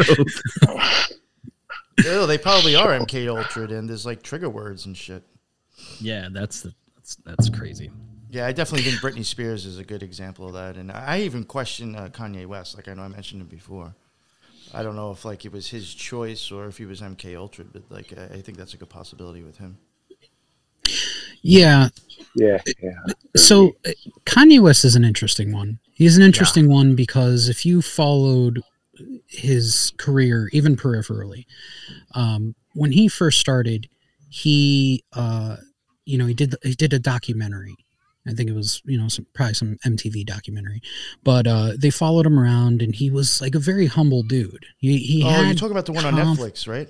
Ew, 2.04 2.26
they 2.26 2.38
probably 2.38 2.76
are 2.76 2.98
MK 2.98 3.28
Ultra. 3.28 3.64
And 3.64 3.88
there's 3.88 4.06
like 4.06 4.22
trigger 4.22 4.50
words 4.50 4.87
and 4.87 4.96
shit. 4.96 5.22
Yeah, 6.00 6.28
that's 6.30 6.62
the, 6.62 6.75
that's 6.96 7.16
that's 7.25 7.50
crazy. 7.50 7.90
Yeah, 8.30 8.46
I 8.46 8.52
definitely 8.52 8.90
think 8.90 9.00
Britney 9.00 9.25
Spears 9.25 9.64
is 9.64 9.78
a 9.78 9.84
good 9.84 10.02
example 10.02 10.48
of 10.48 10.52
that, 10.52 10.76
and 10.76 10.92
I 10.92 11.20
even 11.20 11.44
question 11.44 11.96
uh, 11.96 12.08
Kanye 12.08 12.46
West. 12.46 12.76
Like 12.76 12.87
I 12.88 12.94
know 12.94 13.02
I 13.02 13.08
mentioned 13.08 13.40
it 13.40 13.48
before. 13.48 13.94
I 14.75 14.82
don't 14.82 14.96
know 14.96 15.10
if 15.10 15.25
like 15.25 15.44
it 15.46 15.52
was 15.52 15.68
his 15.68 15.94
choice 15.94 16.50
or 16.50 16.66
if 16.66 16.76
he 16.76 16.84
was 16.84 17.00
MK 17.00 17.37
Ultra, 17.37 17.64
but 17.64 17.84
like 17.90 18.12
I, 18.16 18.34
I 18.34 18.40
think 18.42 18.58
that's 18.58 18.75
a 18.75 18.76
good 18.76 18.90
possibility 18.90 19.42
with 19.42 19.56
him. 19.56 19.78
Yeah. 21.40 21.88
Yeah, 22.34 22.58
yeah. 22.82 22.98
So 23.37 23.76
uh, 23.87 23.92
Kanye 24.26 24.60
West 24.60 24.84
is 24.84 24.96
an 24.96 25.04
interesting 25.04 25.52
one. 25.52 25.78
He's 25.99 26.17
an 26.17 26.23
interesting 26.23 26.71
one 26.71 26.95
because 26.95 27.49
if 27.49 27.67
you 27.67 27.83
followed 27.83 28.62
his 29.26 29.93
career, 29.97 30.49
even 30.52 30.76
peripherally, 30.76 31.45
um, 32.14 32.55
when 32.75 32.93
he 32.93 33.09
first 33.09 33.40
started, 33.40 33.88
he, 34.28 35.02
uh, 35.12 35.57
you 36.05 36.17
know, 36.17 36.26
he 36.26 36.35
did 36.35 36.55
he 36.62 36.75
did 36.75 36.93
a 36.93 37.00
documentary. 37.00 37.75
I 38.28 38.33
think 38.33 38.49
it 38.49 38.55
was, 38.55 38.81
you 38.85 38.97
know, 38.97 39.09
some, 39.09 39.26
probably 39.33 39.55
some 39.55 39.76
MTV 39.85 40.25
documentary, 40.25 40.83
but 41.25 41.49
uh, 41.49 41.73
they 41.76 41.91
followed 41.91 42.26
him 42.26 42.39
around, 42.39 42.80
and 42.80 42.95
he 42.95 43.11
was 43.11 43.41
like 43.41 43.56
a 43.56 43.58
very 43.58 43.87
humble 43.87 44.23
dude. 44.23 44.67
He, 44.76 44.99
he 44.99 45.25
oh, 45.25 45.28
had 45.30 45.47
you're 45.47 45.54
talking 45.54 45.73
about 45.73 45.87
the 45.87 45.93
one 45.93 46.04
on 46.04 46.15
conf- 46.15 46.39
Netflix, 46.39 46.69
right? 46.69 46.89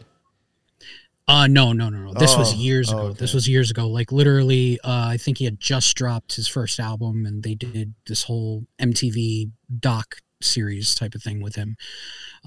Uh 1.29 1.47
no, 1.47 1.73
no, 1.73 1.91
no, 1.91 1.99
no. 1.99 2.13
This 2.15 2.37
was 2.37 2.55
Oh, 2.55 2.57
years 2.57 2.93
oh, 2.93 2.99
ago. 2.99 3.13
This 3.13 3.35
was 3.35 3.47
years 3.47 3.71
ago. 3.71 3.87
Like 3.87 4.11
literally, 4.11 4.81
uh, 4.83 5.09
I 5.11 5.17
think 5.19 5.39
he 5.39 5.45
had 5.45 5.61
just 5.61 5.95
dropped 5.95 6.35
his 6.37 6.49
first 6.49 6.81
album, 6.81 7.27
and 7.27 7.43
they 7.43 7.55
did 7.55 7.95
this 8.07 8.25
whole 8.25 8.65
MTV 8.81 9.51
doc 9.79 10.17
series 10.41 10.95
type 10.95 11.15
of 11.15 11.23
thing 11.23 11.43
with 11.43 11.55
him. 11.57 11.77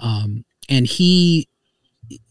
Um, 0.01 0.45
and 0.67 0.87
he, 0.87 1.47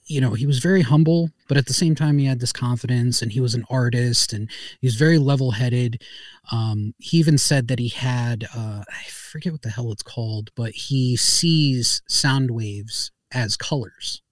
you 0.07 0.21
know, 0.21 0.33
he 0.33 0.47
was 0.47 0.59
very 0.59 0.83
humble, 0.83 1.31
but 1.49 1.57
at 1.57 1.67
the 1.67 1.73
same 1.73 1.95
time, 1.95 2.19
he 2.19 2.27
had 2.27 2.41
this 2.41 2.53
confidence, 2.53 3.23
and 3.23 3.31
he 3.31 3.41
was 3.41 3.55
an 3.55 3.65
artist, 3.71 4.33
and 4.33 4.51
he 4.81 4.87
was 4.87 4.97
very 4.97 5.19
level-headed. 5.19 6.03
Um, 6.51 6.95
he 6.99 7.19
even 7.19 7.39
said 7.39 7.69
that 7.69 7.79
he 7.79 7.89
had, 7.89 8.45
uh, 8.57 8.83
I 8.89 9.03
forget 9.09 9.53
what 9.53 9.63
the 9.63 9.71
hell 9.71 9.93
it's 9.93 10.03
called, 10.03 10.51
but 10.57 10.73
he 10.73 11.17
sees 11.17 12.03
sound 12.09 12.51
waves 12.51 13.13
as 13.33 13.57
colors. 13.57 14.23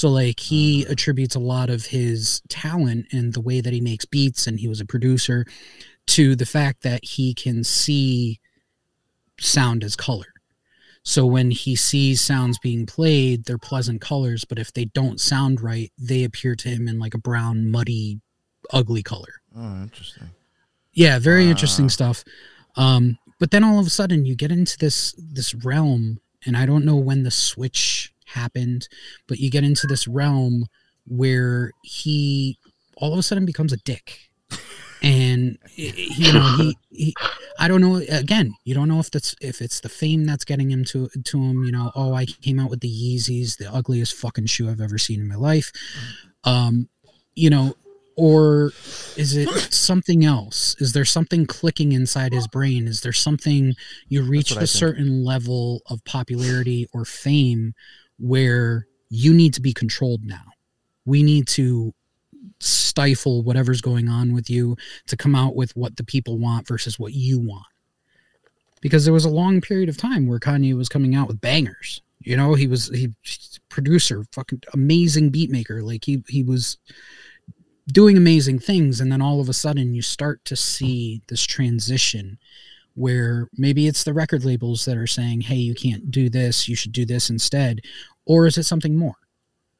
So 0.00 0.08
like 0.08 0.40
he 0.40 0.86
attributes 0.86 1.34
a 1.34 1.40
lot 1.40 1.68
of 1.68 1.84
his 1.84 2.40
talent 2.48 3.08
and 3.12 3.34
the 3.34 3.40
way 3.42 3.60
that 3.60 3.74
he 3.74 3.82
makes 3.82 4.06
beats 4.06 4.46
and 4.46 4.58
he 4.58 4.66
was 4.66 4.80
a 4.80 4.86
producer 4.86 5.44
to 6.06 6.34
the 6.34 6.46
fact 6.46 6.84
that 6.84 7.04
he 7.04 7.34
can 7.34 7.64
see 7.64 8.40
sound 9.38 9.84
as 9.84 9.96
color. 9.96 10.32
So 11.02 11.26
when 11.26 11.50
he 11.50 11.76
sees 11.76 12.22
sounds 12.22 12.58
being 12.58 12.86
played, 12.86 13.44
they're 13.44 13.58
pleasant 13.58 14.00
colors, 14.00 14.46
but 14.46 14.58
if 14.58 14.72
they 14.72 14.86
don't 14.86 15.20
sound 15.20 15.60
right, 15.60 15.92
they 15.98 16.24
appear 16.24 16.54
to 16.54 16.70
him 16.70 16.88
in 16.88 16.98
like 16.98 17.12
a 17.12 17.18
brown, 17.18 17.70
muddy, 17.70 18.22
ugly 18.72 19.02
color. 19.02 19.42
Oh, 19.54 19.82
interesting. 19.82 20.30
Yeah, 20.94 21.18
very 21.18 21.50
interesting 21.50 21.90
stuff. 21.90 22.24
Um, 22.74 23.18
but 23.38 23.50
then 23.50 23.64
all 23.64 23.78
of 23.78 23.86
a 23.86 23.90
sudden 23.90 24.24
you 24.24 24.34
get 24.34 24.50
into 24.50 24.78
this 24.78 25.12
this 25.18 25.54
realm, 25.54 26.20
and 26.46 26.56
I 26.56 26.64
don't 26.64 26.86
know 26.86 26.96
when 26.96 27.22
the 27.22 27.30
switch 27.30 28.09
happened, 28.30 28.88
but 29.26 29.38
you 29.38 29.50
get 29.50 29.64
into 29.64 29.86
this 29.86 30.06
realm 30.08 30.66
where 31.06 31.72
he 31.82 32.58
all 32.96 33.12
of 33.12 33.18
a 33.18 33.22
sudden 33.22 33.46
becomes 33.46 33.72
a 33.72 33.78
dick. 33.78 34.18
And 35.02 35.56
you 35.76 36.30
know 36.30 36.56
he, 36.58 36.76
he 36.90 37.14
I 37.58 37.68
don't 37.68 37.80
know 37.80 38.02
again 38.10 38.52
you 38.64 38.74
don't 38.74 38.86
know 38.86 39.00
if 39.00 39.10
that's 39.10 39.34
if 39.40 39.62
it's 39.62 39.80
the 39.80 39.88
fame 39.88 40.26
that's 40.26 40.44
getting 40.44 40.70
him 40.70 40.84
to 40.88 41.08
to 41.24 41.38
him 41.38 41.64
you 41.64 41.72
know 41.72 41.90
oh 41.94 42.12
I 42.12 42.26
came 42.26 42.60
out 42.60 42.68
with 42.68 42.80
the 42.80 42.90
Yeezys 42.90 43.56
the 43.56 43.72
ugliest 43.72 44.12
fucking 44.12 44.44
shoe 44.44 44.68
I've 44.68 44.82
ever 44.82 44.98
seen 44.98 45.20
in 45.20 45.26
my 45.26 45.36
life. 45.36 45.72
Um 46.44 46.90
you 47.34 47.48
know 47.48 47.76
or 48.14 48.72
is 49.16 49.34
it 49.34 49.48
something 49.72 50.26
else? 50.26 50.76
Is 50.78 50.92
there 50.92 51.06
something 51.06 51.46
clicking 51.46 51.92
inside 51.92 52.34
his 52.34 52.46
brain? 52.46 52.86
Is 52.86 53.00
there 53.00 53.14
something 53.14 53.74
you 54.08 54.22
reach 54.22 54.54
a 54.54 54.66
certain 54.66 55.24
level 55.24 55.80
of 55.86 56.04
popularity 56.04 56.86
or 56.92 57.06
fame 57.06 57.72
where 58.20 58.86
you 59.08 59.34
need 59.34 59.54
to 59.54 59.60
be 59.60 59.72
controlled 59.72 60.24
now. 60.24 60.44
We 61.04 61.22
need 61.22 61.48
to 61.48 61.92
stifle 62.60 63.42
whatever's 63.42 63.80
going 63.80 64.08
on 64.08 64.32
with 64.32 64.50
you 64.50 64.76
to 65.06 65.16
come 65.16 65.34
out 65.34 65.56
with 65.56 65.74
what 65.76 65.96
the 65.96 66.04
people 66.04 66.38
want 66.38 66.66
versus 66.68 66.98
what 66.98 67.12
you 67.12 67.38
want. 67.38 67.66
Because 68.80 69.04
there 69.04 69.14
was 69.14 69.24
a 69.24 69.30
long 69.30 69.60
period 69.60 69.88
of 69.88 69.96
time 69.96 70.26
where 70.26 70.38
Kanye 70.38 70.76
was 70.76 70.88
coming 70.88 71.14
out 71.14 71.28
with 71.28 71.40
bangers. 71.40 72.02
You 72.20 72.36
know 72.36 72.54
he 72.54 72.66
was 72.66 72.88
he 72.88 73.14
producer 73.68 74.24
fucking 74.32 74.62
amazing 74.74 75.30
beat 75.30 75.50
maker. 75.50 75.82
Like 75.82 76.04
he 76.04 76.22
he 76.28 76.42
was 76.42 76.78
doing 77.88 78.16
amazing 78.16 78.58
things. 78.58 79.00
And 79.00 79.10
then 79.10 79.22
all 79.22 79.40
of 79.40 79.48
a 79.48 79.54
sudden 79.54 79.94
you 79.94 80.02
start 80.02 80.44
to 80.46 80.56
see 80.56 81.22
this 81.28 81.42
transition 81.44 82.38
where 83.00 83.48
maybe 83.56 83.86
it's 83.86 84.04
the 84.04 84.12
record 84.12 84.44
labels 84.44 84.84
that 84.84 84.96
are 84.96 85.06
saying 85.06 85.40
hey 85.40 85.56
you 85.56 85.74
can't 85.74 86.10
do 86.10 86.28
this 86.28 86.68
you 86.68 86.76
should 86.76 86.92
do 86.92 87.04
this 87.06 87.30
instead 87.30 87.80
or 88.26 88.46
is 88.46 88.58
it 88.58 88.64
something 88.64 88.96
more? 88.96 89.16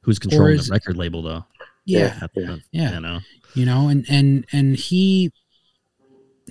Who's 0.01 0.19
controlling 0.19 0.55
is- 0.55 0.67
the 0.67 0.73
record 0.73 0.97
label 0.97 1.21
though? 1.21 1.45
yeah. 1.85 2.17
That's 2.19 2.33
the- 2.33 2.61
yeah. 2.71 2.93
You 2.95 2.99
know. 2.99 3.19
you 3.53 3.65
know 3.65 3.87
and 3.87 4.05
and 4.09 4.45
and 4.51 4.75
he, 4.75 5.31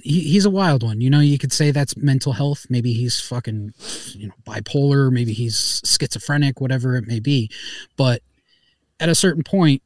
he 0.03 0.21
he's 0.21 0.45
a 0.45 0.51
wild 0.51 0.83
one. 0.83 1.01
You 1.01 1.11
know 1.11 1.21
you 1.21 1.37
could 1.39 1.53
say 1.53 1.73
that's 1.73 1.97
mental 1.97 2.33
health. 2.33 2.67
Maybe 2.71 2.93
he's 2.93 3.21
fucking 3.21 3.75
you 4.15 4.29
know 4.29 4.35
bipolar. 4.47 5.11
Maybe 5.11 5.33
he's 5.33 5.83
schizophrenic 5.85 6.61
whatever 6.61 6.97
it 6.97 7.07
may 7.07 7.21
be. 7.21 7.51
But 7.97 8.23
at 8.99 9.09
a 9.09 9.15
certain 9.15 9.43
point 9.43 9.83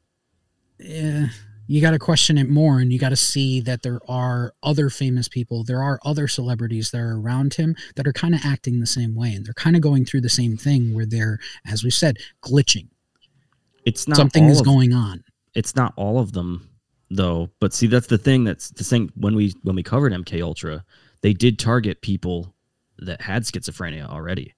eh, 0.79 1.27
you 1.67 1.81
got 1.81 1.91
to 1.91 1.99
question 1.99 2.37
it 2.37 2.49
more 2.49 2.79
and 2.79 2.91
you 2.93 2.99
got 2.99 3.09
to 3.09 3.15
see 3.15 3.59
that 3.61 3.81
there 3.81 3.99
are 4.07 4.53
other 4.63 4.89
famous 4.89 5.27
people 5.27 5.63
there 5.63 5.81
are 5.81 5.99
other 6.05 6.27
celebrities 6.27 6.91
that 6.91 6.99
are 6.99 7.17
around 7.19 7.53
him 7.55 7.75
that 7.95 8.05
are 8.07 8.13
kind 8.13 8.35
of 8.35 8.41
acting 8.43 8.79
the 8.79 8.85
same 8.87 9.15
way 9.15 9.33
and 9.33 9.45
they're 9.45 9.53
kind 9.53 9.75
of 9.75 9.81
going 9.81 10.05
through 10.05 10.21
the 10.21 10.29
same 10.29 10.55
thing 10.57 10.93
where 10.93 11.05
they're 11.05 11.39
as 11.67 11.83
we 11.83 11.89
said 11.89 12.17
glitching 12.41 12.87
It's 13.85 14.07
not 14.07 14.17
something 14.17 14.45
is 14.49 14.59
of- 14.59 14.65
going 14.65 14.93
on 14.93 15.23
It's 15.55 15.75
not 15.75 15.93
all 15.95 16.19
of 16.19 16.31
them 16.33 16.69
though. 17.11 17.49
But 17.59 17.71
see, 17.73 17.85
that's 17.87 18.07
the 18.07 18.17
thing. 18.17 18.43
That's 18.43 18.69
the 18.71 18.83
thing. 18.83 19.11
When 19.15 19.35
we 19.35 19.53
when 19.63 19.75
we 19.75 19.83
covered 19.83 20.11
MK 20.11 20.41
Ultra, 20.41 20.83
they 21.21 21.33
did 21.33 21.59
target 21.59 22.01
people 22.01 22.53
that 22.97 23.21
had 23.21 23.43
schizophrenia 23.43 24.05
already, 24.07 24.53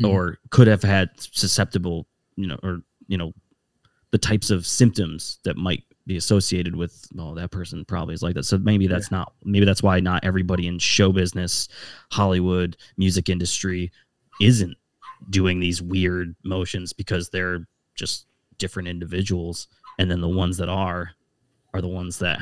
Mhm. 0.00 0.08
or 0.10 0.38
could 0.50 0.66
have 0.66 0.82
had 0.82 1.08
susceptible, 1.18 2.06
you 2.36 2.46
know, 2.48 2.58
or 2.64 2.82
you 3.06 3.16
know, 3.16 3.32
the 4.10 4.18
types 4.18 4.50
of 4.50 4.66
symptoms 4.66 5.38
that 5.44 5.56
might 5.56 5.84
be 6.08 6.16
associated 6.16 6.74
with 6.74 7.06
oh 7.18 7.34
that 7.34 7.50
person 7.50 7.84
probably 7.84 8.14
is 8.14 8.22
like 8.22 8.34
that. 8.34 8.44
So 8.44 8.58
maybe 8.58 8.88
that's 8.88 9.10
not 9.10 9.32
maybe 9.44 9.66
that's 9.66 9.82
why 9.82 10.00
not 10.00 10.24
everybody 10.24 10.66
in 10.66 10.78
show 10.78 11.12
business 11.12 11.68
hollywood 12.10 12.76
music 12.96 13.28
industry 13.28 13.92
isn't 14.40 14.76
doing 15.30 15.60
these 15.60 15.82
weird 15.82 16.34
motions 16.44 16.92
because 16.92 17.28
they're 17.28 17.68
just 17.94 18.26
different 18.56 18.88
individuals. 18.88 19.68
And 19.98 20.10
then 20.10 20.20
the 20.20 20.28
ones 20.28 20.56
that 20.56 20.68
are 20.68 21.10
are 21.74 21.82
the 21.82 21.88
ones 21.88 22.18
that 22.20 22.40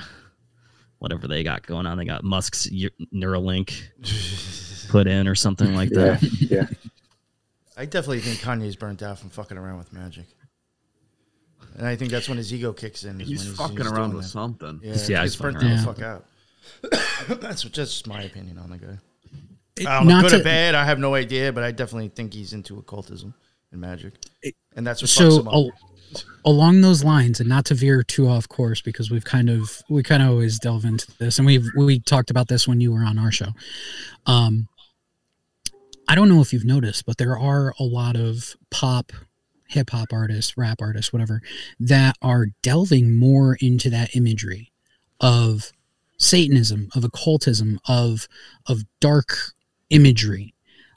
whatever 0.99 1.27
they 1.27 1.43
got 1.43 1.67
going 1.67 1.87
on. 1.87 1.99
They 1.99 2.05
got 2.05 2.25
musk's 2.25 2.69
neuralink 3.13 4.89
put 4.89 5.07
in 5.07 5.27
or 5.29 5.35
something 5.35 5.75
like 5.75 5.91
that. 5.91 6.23
Yeah. 6.23 6.67
I 7.77 7.85
definitely 7.85 8.21
think 8.21 8.39
Kanye's 8.39 8.77
burnt 8.77 9.03
out 9.03 9.19
from 9.19 9.29
fucking 9.29 9.59
around 9.59 9.79
with 9.79 9.93
magic. 9.93 10.25
And 11.77 11.87
I 11.87 11.95
think 11.97 12.11
that's 12.11 12.29
when 12.29 12.39
his 12.39 12.53
ego 12.53 12.73
kicks 12.73 13.05
in. 13.05 13.21
He's 13.21 13.45
when 13.45 13.55
fucking 13.55 13.77
he's 13.77 13.93
around 13.93 14.15
with 14.15 14.25
that. 14.25 14.31
something. 14.31 14.81
Yeah, 14.83 14.89
Yeah, 15.09 15.23
he's 15.23 15.35
he's 15.35 15.37
burnt 15.37 15.61
the 15.61 15.79
fuck 15.85 16.01
out. 16.01 16.25
that's 17.41 17.63
just 17.65 18.07
my 18.07 18.23
opinion 18.23 18.59
on 18.59 18.71
the 18.71 18.79
guy. 18.79 18.99
It- 19.77 19.87
I 19.87 20.03
don't 20.03 20.23
good 20.23 20.31
to- 20.31 20.41
or 20.41 20.45
bad, 20.45 20.75
I 20.75 20.85
have 20.85 20.99
no 20.99 21.15
idea, 21.15 21.53
but 21.53 21.63
I 21.63 21.71
definitely 21.71 22.09
think 22.09 22.33
he's 22.33 22.53
into 22.55 22.79
occultism 22.79 23.35
and 23.73 23.81
magic. 23.81 24.15
And 24.75 24.87
that's 24.87 25.03
what 25.03 25.11
fucks 25.11 25.33
so 25.33 25.41
him 25.41 25.49
up. 25.49 25.55
al- 25.55 25.73
along 26.47 26.81
those 26.81 27.05
lines 27.05 27.41
and 27.41 27.49
not 27.49 27.65
to 27.67 27.75
veer 27.75 28.03
too 28.03 28.27
off 28.29 28.49
course 28.49 28.81
because 28.81 29.11
we've 29.11 29.25
kind 29.25 29.51
of 29.51 29.83
we 29.91 30.03
kind 30.03 30.23
of 30.23 30.31
always 30.31 30.59
delve 30.59 30.85
into 30.85 31.07
this 31.19 31.39
and 31.39 31.45
we've 31.47 31.67
we 31.77 31.99
talked 32.01 32.31
about 32.31 32.47
this 32.49 32.67
when 32.69 32.81
you 32.81 32.93
were 32.93 33.03
on 33.05 33.19
our 33.19 33.33
show 33.33 33.49
um 34.27 34.69
i 36.09 36.15
don't 36.15 36.29
know 36.29 36.41
if 36.41 36.53
you've 36.53 36.65
noticed 36.65 37.05
but 37.07 37.19
there 37.19 37.37
are 37.37 37.75
a 37.81 37.83
lot 37.83 38.15
of 38.17 38.55
pop 38.71 39.13
hip 39.69 39.91
hop 39.91 40.13
artists 40.13 40.57
rap 40.57 40.79
artists 40.81 41.13
whatever 41.13 41.43
that 41.81 42.17
are 42.23 42.47
delving 42.63 43.17
more 43.17 43.57
into 43.61 43.91
that 43.91 44.15
imagery 44.15 44.73
of 45.21 45.73
satanism 46.19 46.89
of 46.95 47.05
occultism 47.05 47.79
of 47.89 48.29
of 48.67 48.83
dark 49.01 49.53
imagery. 49.91 50.55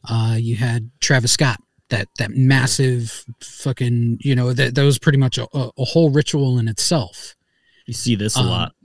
Uh 0.07 0.35
you 0.39 0.55
had 0.55 0.89
travis 0.99 1.31
scott 1.31 1.59
that 1.89 2.07
that 2.17 2.31
massive 2.31 3.25
fucking 3.41 4.17
you 4.21 4.35
know 4.35 4.53
that 4.53 4.75
that 4.75 4.83
was 4.83 4.99
pretty 4.99 5.17
much 5.17 5.37
a, 5.37 5.47
a, 5.53 5.85
whole 5.85 6.09
ritual 6.09 6.57
in 6.57 6.67
itself. 6.67 7.35
You 7.85 7.93
see 7.93 8.15
this 8.15 8.37
a 8.37 8.41
Um, 8.41 8.47
lot 8.47 8.75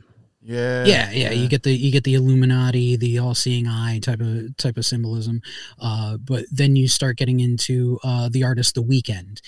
yeah, 0.45 0.85
yeah, 0.85 1.11
yeah, 1.11 1.31
You 1.31 1.49
get 1.49 1.63
the 1.63 1.73
you 1.73 1.91
get 1.91 2.05
the 2.05 2.15
Illuminati, 2.15 2.97
the 2.97 3.19
all-seeing 3.19 3.67
eye 3.67 3.99
type 4.01 4.21
of 4.21 4.57
type 4.59 4.77
of 4.77 4.85
symbolism, 4.85 5.41
uh, 5.81 6.19
but 6.19 6.45
then 6.53 6.77
you 6.77 6.87
start 6.87 7.17
getting 7.17 7.41
into 7.41 7.99
uh, 8.05 8.29
the 8.31 8.45
artist, 8.45 8.75
The 8.75 8.83
Weeknd. 8.83 9.41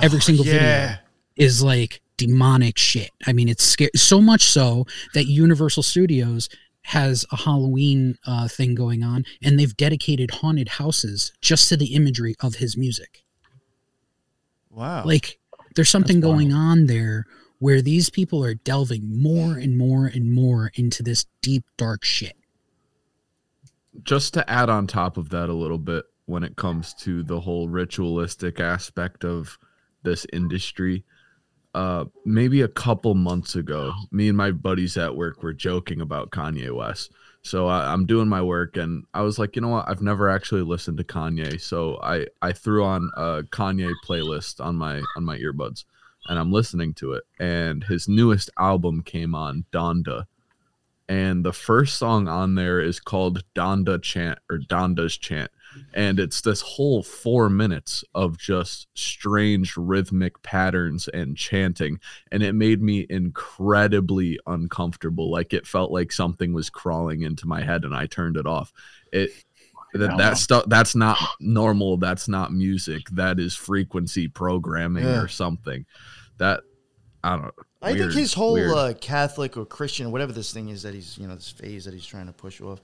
Every 0.00 0.18
Oh, 0.18 0.20
single 0.20 0.44
video 0.44 0.96
is 1.36 1.62
like 1.62 2.00
demonic 2.16 2.78
shit. 2.78 3.10
I 3.26 3.32
mean, 3.32 3.48
it's 3.48 3.64
scary 3.64 3.90
so 3.96 4.20
much 4.20 4.42
so 4.44 4.86
that 5.14 5.24
Universal 5.26 5.82
Studios 5.82 6.48
has 6.82 7.26
a 7.32 7.36
Halloween 7.36 8.16
uh, 8.26 8.46
thing 8.46 8.74
going 8.74 9.02
on, 9.02 9.24
and 9.42 9.58
they've 9.58 9.76
dedicated 9.76 10.30
haunted 10.30 10.68
houses 10.68 11.32
just 11.40 11.68
to 11.70 11.76
the 11.76 11.94
imagery 11.94 12.36
of 12.40 12.56
his 12.56 12.76
music. 12.76 13.24
Wow. 14.70 15.04
Like 15.04 15.38
there's 15.74 15.88
something 15.88 16.20
going 16.20 16.52
on 16.52 16.86
there 16.86 17.26
where 17.60 17.80
these 17.82 18.10
people 18.10 18.42
are 18.42 18.54
delving 18.54 19.22
more 19.22 19.52
and 19.52 19.78
more 19.78 20.06
and 20.06 20.32
more 20.32 20.72
into 20.74 21.02
this 21.04 21.26
deep 21.42 21.62
dark 21.76 22.04
shit. 22.04 22.36
just 24.02 24.34
to 24.34 24.50
add 24.50 24.68
on 24.68 24.86
top 24.86 25.16
of 25.16 25.28
that 25.28 25.48
a 25.48 25.52
little 25.54 25.78
bit 25.78 26.04
when 26.26 26.42
it 26.42 26.56
comes 26.56 26.94
to 26.94 27.22
the 27.22 27.38
whole 27.40 27.68
ritualistic 27.68 28.58
aspect 28.60 29.24
of 29.24 29.58
this 30.02 30.26
industry 30.32 31.04
uh 31.74 32.04
maybe 32.24 32.62
a 32.62 32.68
couple 32.68 33.14
months 33.14 33.54
ago 33.56 33.92
me 34.10 34.28
and 34.28 34.36
my 34.36 34.50
buddies 34.50 34.96
at 34.96 35.14
work 35.14 35.42
were 35.42 35.52
joking 35.52 36.00
about 36.00 36.30
kanye 36.30 36.74
west. 36.74 37.12
So 37.42 37.68
I, 37.68 37.92
i'm 37.92 38.06
doing 38.06 38.28
my 38.28 38.42
work 38.42 38.76
and 38.76 39.04
i 39.14 39.20
was 39.22 39.38
like 39.38 39.54
you 39.54 39.62
know 39.62 39.68
what? 39.68 39.88
I've 39.88 40.02
never 40.02 40.28
actually 40.30 40.62
listened 40.62 40.98
to 40.98 41.04
kanye. 41.04 41.60
So 41.60 41.98
i 42.02 42.26
i 42.42 42.52
threw 42.52 42.84
on 42.84 43.10
a 43.16 43.42
kanye 43.50 43.92
playlist 44.06 44.64
on 44.64 44.76
my 44.76 45.02
on 45.16 45.24
my 45.24 45.38
earbuds 45.38 45.84
and 46.30 46.38
i'm 46.38 46.50
listening 46.50 46.94
to 46.94 47.12
it 47.12 47.24
and 47.38 47.84
his 47.84 48.08
newest 48.08 48.48
album 48.58 49.02
came 49.02 49.34
on 49.34 49.66
donda 49.70 50.24
and 51.10 51.44
the 51.44 51.52
first 51.52 51.96
song 51.96 52.28
on 52.28 52.54
there 52.54 52.80
is 52.80 53.00
called 53.00 53.42
Donda 53.56 54.00
Chant 54.00 54.38
or 54.48 54.58
Donda's 54.60 55.16
Chant. 55.16 55.50
And 55.92 56.20
it's 56.20 56.40
this 56.40 56.60
whole 56.60 57.02
four 57.02 57.50
minutes 57.50 58.04
of 58.14 58.38
just 58.38 58.86
strange 58.94 59.76
rhythmic 59.76 60.40
patterns 60.44 61.08
and 61.08 61.36
chanting. 61.36 61.98
And 62.30 62.44
it 62.44 62.52
made 62.52 62.80
me 62.80 63.06
incredibly 63.10 64.38
uncomfortable. 64.46 65.32
Like 65.32 65.52
it 65.52 65.66
felt 65.66 65.90
like 65.90 66.12
something 66.12 66.52
was 66.52 66.70
crawling 66.70 67.22
into 67.22 67.48
my 67.48 67.62
head 67.62 67.84
and 67.84 67.92
I 67.92 68.06
turned 68.06 68.36
it 68.36 68.46
off. 68.46 68.72
It 69.12 69.30
that, 69.94 70.16
that 70.16 70.38
stuff 70.38 70.66
that's 70.68 70.94
not 70.94 71.18
normal. 71.40 71.96
That's 71.96 72.28
not 72.28 72.52
music. 72.52 73.08
That 73.10 73.40
is 73.40 73.56
frequency 73.56 74.28
programming 74.28 75.02
Yeah. 75.02 75.20
or 75.22 75.26
something. 75.26 75.86
That 76.40 76.62
I 77.22 77.36
don't 77.36 77.54
I 77.82 77.92
think 77.92 78.12
his 78.12 78.32
whole 78.34 78.58
uh, 78.74 78.94
Catholic 78.94 79.56
or 79.56 79.66
Christian, 79.66 80.10
whatever 80.10 80.32
this 80.32 80.52
thing 80.52 80.70
is 80.70 80.82
that 80.82 80.94
he's, 80.94 81.18
you 81.18 81.26
know, 81.26 81.34
this 81.34 81.50
phase 81.50 81.84
that 81.84 81.94
he's 81.94 82.06
trying 82.06 82.26
to 82.26 82.32
push 82.32 82.60
off. 82.60 82.80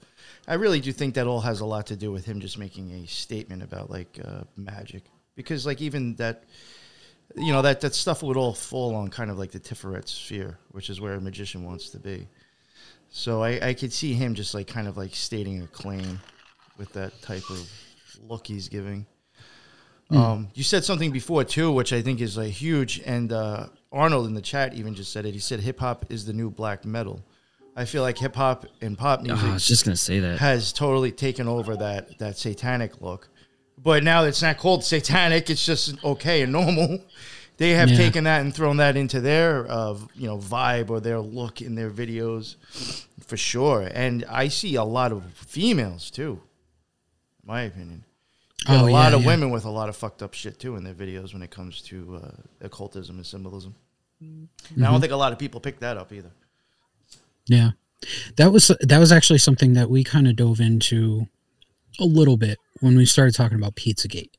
I 0.47 0.55
really 0.55 0.79
do 0.79 0.91
think 0.91 1.15
that 1.15 1.27
all 1.27 1.41
has 1.41 1.59
a 1.59 1.65
lot 1.65 1.87
to 1.87 1.95
do 1.95 2.11
with 2.11 2.25
him 2.25 2.39
just 2.39 2.57
making 2.57 2.91
a 2.91 3.07
statement 3.07 3.63
about 3.63 3.89
like 3.89 4.19
uh, 4.23 4.43
magic, 4.55 5.03
because 5.35 5.65
like 5.65 5.81
even 5.81 6.15
that, 6.15 6.43
you 7.35 7.51
know, 7.51 7.61
that 7.63 7.81
that 7.81 7.95
stuff 7.95 8.21
would 8.23 8.37
all 8.37 8.53
fall 8.53 8.95
on 8.95 9.09
kind 9.09 9.31
of 9.31 9.39
like 9.39 9.51
the 9.51 9.59
Tiferet 9.59 10.07
sphere, 10.07 10.57
which 10.71 10.89
is 10.89 11.01
where 11.01 11.15
a 11.15 11.21
magician 11.21 11.63
wants 11.63 11.89
to 11.89 11.99
be. 11.99 12.27
So 13.09 13.43
I, 13.43 13.69
I 13.69 13.73
could 13.73 13.93
see 13.93 14.13
him 14.13 14.35
just 14.35 14.53
like 14.53 14.67
kind 14.67 14.87
of 14.87 14.97
like 14.97 15.15
stating 15.15 15.63
a 15.63 15.67
claim 15.67 16.19
with 16.77 16.93
that 16.93 17.19
type 17.21 17.49
of 17.49 17.67
look 18.21 18.47
he's 18.47 18.69
giving. 18.69 19.05
Hmm. 20.09 20.17
Um, 20.17 20.47
you 20.53 20.63
said 20.63 20.85
something 20.85 21.11
before 21.11 21.43
too, 21.43 21.71
which 21.71 21.91
I 21.91 22.01
think 22.01 22.21
is 22.21 22.37
like 22.37 22.51
huge. 22.53 23.01
And 23.05 23.31
uh, 23.33 23.67
Arnold 23.91 24.27
in 24.27 24.33
the 24.33 24.41
chat 24.41 24.73
even 24.73 24.93
just 24.95 25.11
said 25.11 25.25
it. 25.25 25.33
He 25.33 25.39
said 25.39 25.59
hip 25.59 25.79
hop 25.79 26.05
is 26.09 26.25
the 26.25 26.33
new 26.33 26.49
black 26.49 26.85
metal. 26.85 27.21
I 27.75 27.85
feel 27.85 28.01
like 28.01 28.17
hip 28.17 28.35
hop 28.35 28.65
and 28.81 28.97
pop 28.97 29.21
music 29.21 29.43
Oh, 29.45 29.49
I 29.51 29.53
was 29.53 29.67
just 29.67 29.85
gonna 29.85 29.95
say 29.97 30.19
that. 30.19 30.39
has 30.39 30.73
totally 30.73 31.11
taken 31.11 31.47
over 31.47 31.75
that 31.77 32.17
that 32.19 32.37
satanic 32.37 33.01
look. 33.01 33.29
But 33.83 34.03
now 34.03 34.23
it's 34.23 34.41
not 34.41 34.57
called 34.57 34.83
satanic; 34.83 35.49
it's 35.49 35.65
just 35.65 36.03
okay 36.03 36.41
and 36.41 36.51
normal. 36.51 36.99
They 37.57 37.71
have 37.71 37.89
Yeah. 37.89 37.97
taken 37.97 38.25
that 38.25 38.41
and 38.41 38.53
thrown 38.53 38.77
that 38.77 38.95
into 38.95 39.19
their 39.19 39.65
uh, 39.67 39.97
you 40.13 40.27
know 40.27 40.37
vibe 40.37 40.91
or 40.91 40.99
their 40.99 41.19
look 41.19 41.59
in 41.59 41.73
their 41.73 41.89
videos, 41.89 42.55
for 43.25 43.35
sure. 43.35 43.89
And 43.91 44.23
I 44.29 44.47
see 44.49 44.75
a 44.75 44.83
lot 44.83 45.11
of 45.11 45.23
females 45.33 46.11
too. 46.11 46.39
in 47.41 47.47
My 47.47 47.61
opinion. 47.63 48.03
Got 48.65 48.83
Oh, 48.83 48.87
a 48.87 48.91
lot 48.91 49.11
yeah, 49.11 49.15
of 49.17 49.21
yeah. 49.21 49.27
women 49.27 49.51
with 49.51 49.65
a 49.65 49.69
lot 49.69 49.87
of 49.89 49.95
fucked 49.95 50.21
up 50.23 50.33
shit 50.33 50.59
too 50.59 50.75
in 50.75 50.83
their 50.83 50.93
videos 50.93 51.33
when 51.33 51.41
it 51.43 51.51
comes 51.51 51.81
to 51.83 52.21
uh, 52.23 52.31
occultism 52.65 53.17
and 53.17 53.25
symbolism. 53.25 53.75
And 54.19 54.49
I 54.83 54.89
don't 54.91 54.99
think 54.99 55.13
a 55.13 55.17
lot 55.17 55.31
of 55.31 55.37
people 55.39 55.59
pick 55.59 55.79
that 55.79 55.95
up 55.97 56.11
either. 56.11 56.31
Yeah. 57.45 57.71
That 58.37 58.51
was 58.51 58.71
that 58.81 58.97
was 58.99 59.11
actually 59.11 59.39
something 59.39 59.73
that 59.73 59.89
we 59.89 60.03
kind 60.03 60.27
of 60.27 60.35
dove 60.35 60.59
into 60.59 61.27
a 61.99 62.03
little 62.05 62.37
bit 62.37 62.57
when 62.81 62.95
we 62.97 63.05
started 63.05 63.33
talking 63.35 63.57
about 63.57 63.75
Pizzagate. 63.75 64.31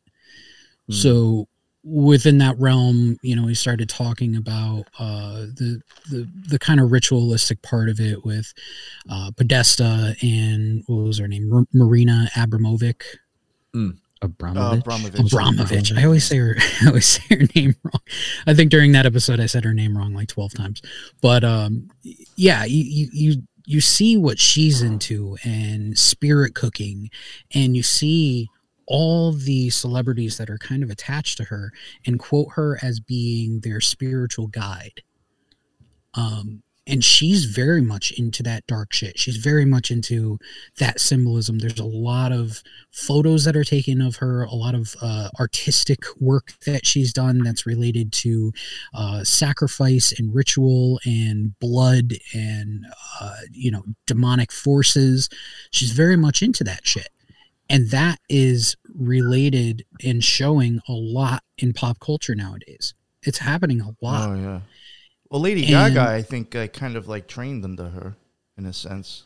So 0.90 1.48
within 1.84 2.38
that 2.38 2.58
realm, 2.58 3.18
you 3.22 3.36
know, 3.36 3.44
we 3.44 3.54
started 3.54 3.88
talking 3.88 4.36
about 4.36 4.84
uh, 4.98 5.40
the 5.54 5.80
the 6.10 6.28
the 6.48 6.58
kind 6.58 6.80
of 6.80 6.90
ritualistic 6.92 7.60
part 7.62 7.88
of 7.88 8.00
it 8.00 8.24
with 8.24 8.52
uh, 9.10 9.30
Podesta 9.36 10.16
and 10.22 10.82
what 10.86 11.04
was 11.04 11.18
her 11.18 11.28
name, 11.28 11.48
Mar- 11.50 11.66
Marina 11.74 12.28
Abramovic. 12.34 13.02
Abramovich. 14.22 14.80
Abramovich. 14.80 15.32
Abramovich. 15.32 15.92
I 15.92 16.04
always 16.04 16.24
say 16.24 16.38
her. 16.38 16.56
I 16.82 16.88
always 16.88 17.06
say 17.06 17.36
her 17.36 17.46
name 17.54 17.74
wrong. 17.82 18.02
I 18.46 18.54
think 18.54 18.70
during 18.70 18.92
that 18.92 19.06
episode 19.06 19.40
I 19.40 19.46
said 19.46 19.64
her 19.64 19.74
name 19.74 19.96
wrong 19.96 20.14
like 20.14 20.28
twelve 20.28 20.54
times. 20.54 20.82
But 21.20 21.44
um, 21.44 21.90
yeah, 22.36 22.64
you 22.64 22.82
you 22.84 23.08
you 23.12 23.42
you 23.66 23.80
see 23.80 24.16
what 24.16 24.38
she's 24.38 24.82
into 24.82 25.36
and 25.44 25.96
spirit 25.98 26.54
cooking, 26.54 27.10
and 27.54 27.76
you 27.76 27.82
see 27.82 28.48
all 28.86 29.32
the 29.32 29.68
celebrities 29.68 30.38
that 30.38 30.48
are 30.48 30.58
kind 30.58 30.82
of 30.82 30.90
attached 30.90 31.36
to 31.36 31.44
her 31.44 31.72
and 32.06 32.18
quote 32.18 32.48
her 32.54 32.78
as 32.82 33.00
being 33.00 33.60
their 33.60 33.80
spiritual 33.80 34.46
guide. 34.46 35.02
Um, 36.14 36.62
and 36.88 37.04
she's 37.04 37.44
very 37.44 37.82
much 37.82 38.10
into 38.12 38.42
that 38.42 38.66
dark 38.66 38.94
shit. 38.94 39.18
She's 39.18 39.36
very 39.36 39.66
much 39.66 39.90
into 39.90 40.38
that 40.78 41.00
symbolism. 41.00 41.58
There's 41.58 41.78
a 41.78 41.84
lot 41.84 42.32
of 42.32 42.62
photos 42.90 43.44
that 43.44 43.56
are 43.56 43.64
taken 43.64 44.00
of 44.00 44.16
her, 44.16 44.42
a 44.44 44.54
lot 44.54 44.74
of 44.74 44.96
uh, 45.02 45.28
artistic 45.38 46.04
work 46.18 46.54
that 46.64 46.86
she's 46.86 47.12
done 47.12 47.42
that's 47.44 47.66
related 47.66 48.12
to 48.14 48.52
uh, 48.94 49.22
sacrifice 49.22 50.18
and 50.18 50.34
ritual 50.34 50.98
and 51.04 51.58
blood 51.58 52.14
and 52.32 52.86
uh, 53.20 53.36
you 53.52 53.70
know 53.70 53.84
demonic 54.06 54.50
forces. 54.50 55.28
She's 55.70 55.92
very 55.92 56.16
much 56.16 56.42
into 56.42 56.64
that 56.64 56.86
shit, 56.86 57.10
and 57.68 57.90
that 57.90 58.18
is 58.30 58.76
related 58.94 59.84
and 60.02 60.24
showing 60.24 60.80
a 60.88 60.92
lot 60.92 61.42
in 61.58 61.74
pop 61.74 62.00
culture 62.00 62.34
nowadays. 62.34 62.94
It's 63.22 63.38
happening 63.38 63.82
a 63.82 63.94
lot. 64.00 64.30
Oh 64.30 64.34
yeah. 64.34 64.60
Well, 65.30 65.40
Lady 65.40 65.62
And- 65.62 65.94
Gaga, 65.94 66.10
I 66.10 66.22
think, 66.22 66.54
uh, 66.54 66.66
kind 66.68 66.96
of 66.96 67.06
like 67.08 67.26
trained 67.28 67.62
them 67.62 67.76
to 67.76 67.90
her, 67.90 68.16
in 68.56 68.64
a 68.66 68.72
sense. 68.72 69.24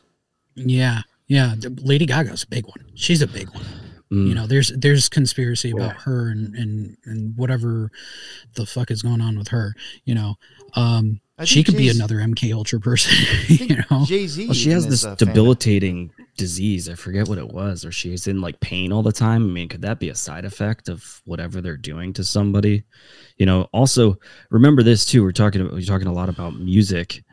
Yeah, 0.55 1.03
yeah. 1.27 1.55
the- 1.57 1.71
Lady 1.71 2.07
Gaga's 2.07 2.43
a 2.43 2.49
big 2.49 2.67
one. 2.67 2.85
She's 2.95 3.23
a 3.23 3.27
big 3.27 3.49
one. 3.51 3.65
Mm. 4.13 4.29
You 4.29 4.35
know, 4.35 4.47
there's 4.47 4.71
there's 4.77 5.09
conspiracy 5.09 5.71
about 5.71 5.97
her 6.03 6.29
and 6.29 6.55
and 6.55 6.99
and 7.07 7.35
whatever 7.35 7.91
the 8.57 8.67
fuck 8.67 8.91
is 8.91 9.01
going 9.01 9.23
on 9.23 9.39
with 9.39 9.49
her. 9.49 9.75
You 10.05 10.15
know, 10.15 10.35
um, 10.75 11.21
I 11.32 11.32
she 11.45 11.57
think 11.57 11.67
could 11.67 11.77
be 11.77 11.87
Jay-Z- 11.87 11.99
another 11.99 12.17
MK 12.17 12.55
Ultra 12.55 12.81
person. 12.81 13.13
you 13.49 13.77
know, 13.91 14.05
Jay 14.05 14.27
Z. 14.27 14.47
Well, 14.47 14.55
she 14.55 14.71
has 14.71 14.87
this 14.87 15.03
debilitating 15.17 16.11
disease. 16.37 16.89
I 16.89 16.95
forget 16.95 17.29
what 17.29 17.39
it 17.39 17.49
was, 17.49 17.85
or 17.85 17.93
she's 17.93 18.27
in 18.27 18.41
like 18.41 18.61
pain 18.61 18.93
all 18.93 19.03
the 19.03 19.13
time. 19.13 19.45
I 19.45 19.53
mean, 19.53 19.69
could 19.69 19.83
that 19.83 19.99
be 19.99 20.09
a 20.09 20.15
side 20.15 20.45
effect 20.45 20.89
of 20.89 21.21
whatever 21.25 21.61
they're 21.61 21.77
doing 21.77 22.13
to 22.15 22.25
somebody? 22.25 22.85
You 23.37 23.47
know. 23.47 23.69
Also, 23.73 24.19
remember 24.51 24.83
this 24.83 25.05
too. 25.05 25.23
We're 25.23 25.33
talking. 25.33 25.63
We're 25.71 25.83
talking 25.83 26.09
a 26.09 26.13
lot 26.13 26.29
about 26.29 26.59
music. 26.59 27.25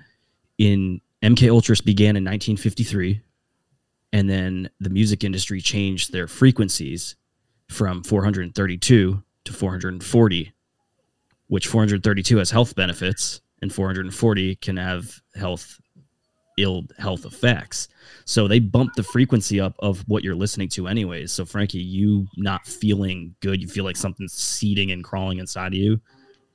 In 0.57 0.99
MK 1.23 1.49
Ultras 1.49 1.81
began 1.81 2.15
in 2.17 2.23
1953, 2.23 3.21
and 4.13 4.29
then 4.29 4.69
the 4.79 4.89
music 4.89 5.23
industry 5.23 5.61
changed 5.61 6.11
their 6.11 6.27
frequencies 6.27 7.15
from 7.69 8.03
432 8.03 9.23
to 9.45 9.53
440, 9.53 10.53
which 11.47 11.67
432 11.67 12.37
has 12.37 12.51
health 12.51 12.75
benefits, 12.75 13.41
and 13.61 13.73
440 13.73 14.55
can 14.57 14.77
have 14.77 15.19
health 15.35 15.79
ill 16.57 16.83
health 16.97 17.25
effects. 17.25 17.87
So 18.25 18.47
they 18.47 18.59
bump 18.59 18.93
the 18.95 19.03
frequency 19.03 19.59
up 19.61 19.75
of 19.79 20.01
what 20.07 20.23
you're 20.23 20.35
listening 20.35 20.67
to 20.69 20.87
anyways. 20.87 21.31
So 21.31 21.45
Frankie, 21.45 21.79
you 21.79 22.27
not 22.37 22.65
feeling 22.67 23.33
good, 23.39 23.61
you 23.61 23.67
feel 23.67 23.85
like 23.85 23.95
something's 23.97 24.33
seeding 24.33 24.91
and 24.91 25.03
crawling 25.03 25.39
inside 25.39 25.67
of 25.67 25.75
you. 25.79 26.01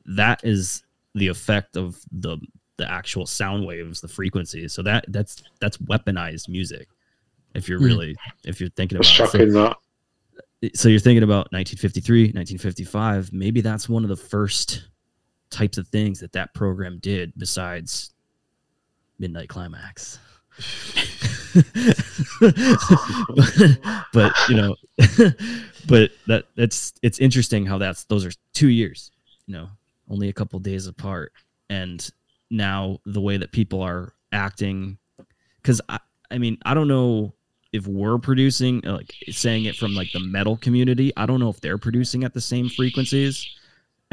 That 0.07 0.40
is 0.45 0.83
the 1.14 1.29
effect 1.29 1.77
of 1.77 1.99
the 2.12 2.38
the 2.77 2.90
actual 2.90 3.25
sound 3.25 3.64
waves, 3.64 4.01
the 4.01 4.09
frequency. 4.09 4.69
So 4.69 4.83
that 4.83 5.05
that's 5.09 5.43
that's 5.61 5.79
weaponized 5.79 6.49
music. 6.49 6.88
If 7.55 7.69
you're 7.69 7.79
Hmm. 7.79 7.85
really 7.87 8.17
if 8.45 8.61
you're 8.61 8.71
thinking 8.71 8.99
It's 8.99 9.09
about 9.17 9.29
it. 9.29 9.31
shocking 9.38 9.53
that. 9.55 9.77
so 10.75 10.88
you're 10.88 10.99
thinking 11.01 11.23
about 11.23 11.53
1953 11.53 12.25
1955 12.35 13.33
maybe 13.33 13.61
that's 13.61 13.88
one 13.88 14.03
of 14.03 14.09
the 14.09 14.17
first 14.17 14.88
types 15.50 15.78
of 15.78 15.88
things 15.88 16.20
that 16.20 16.33
that 16.33 16.54
program 16.54 16.98
did 16.98 17.33
besides 17.37 18.12
midnight 19.18 19.48
climax. 19.48 20.18
But, 22.40 22.54
but, 24.12 24.33
you 24.48 24.57
know 24.57 24.76
but 25.88 26.11
that 26.28 26.44
that's 26.57 26.94
it's 27.02 27.18
interesting 27.18 27.66
how 27.66 27.78
that's 27.78 28.04
those 28.04 28.24
are 28.24 28.30
two 28.52 28.68
years 28.68 29.11
you 29.46 29.54
know 29.54 29.68
only 30.09 30.28
a 30.28 30.33
couple 30.33 30.59
days 30.61 30.87
apart. 30.87 31.33
And 31.70 32.09
now 32.50 32.98
the 33.07 33.20
way 33.20 33.37
that 33.37 33.52
people 33.52 33.83
are 33.83 34.14
acting 34.33 34.98
because 35.62 35.80
I, 35.88 35.98
I 36.30 36.38
mean 36.38 36.59
i 36.64 36.74
don't 36.74 36.88
know 36.88 37.33
if 37.72 37.87
we're 37.87 38.18
producing 38.18 38.80
like 38.80 39.12
saying 39.30 39.64
it 39.64 39.76
from 39.76 39.94
like 39.94 40.12
the 40.12 40.20
metal 40.20 40.57
community 40.57 41.12
i 41.16 41.24
don't 41.24 41.40
know 41.40 41.48
if 41.48 41.61
they're 41.61 41.78
producing 41.78 42.24
at 42.24 42.35
the 42.35 42.40
same 42.40 42.68
frequencies 42.68 43.48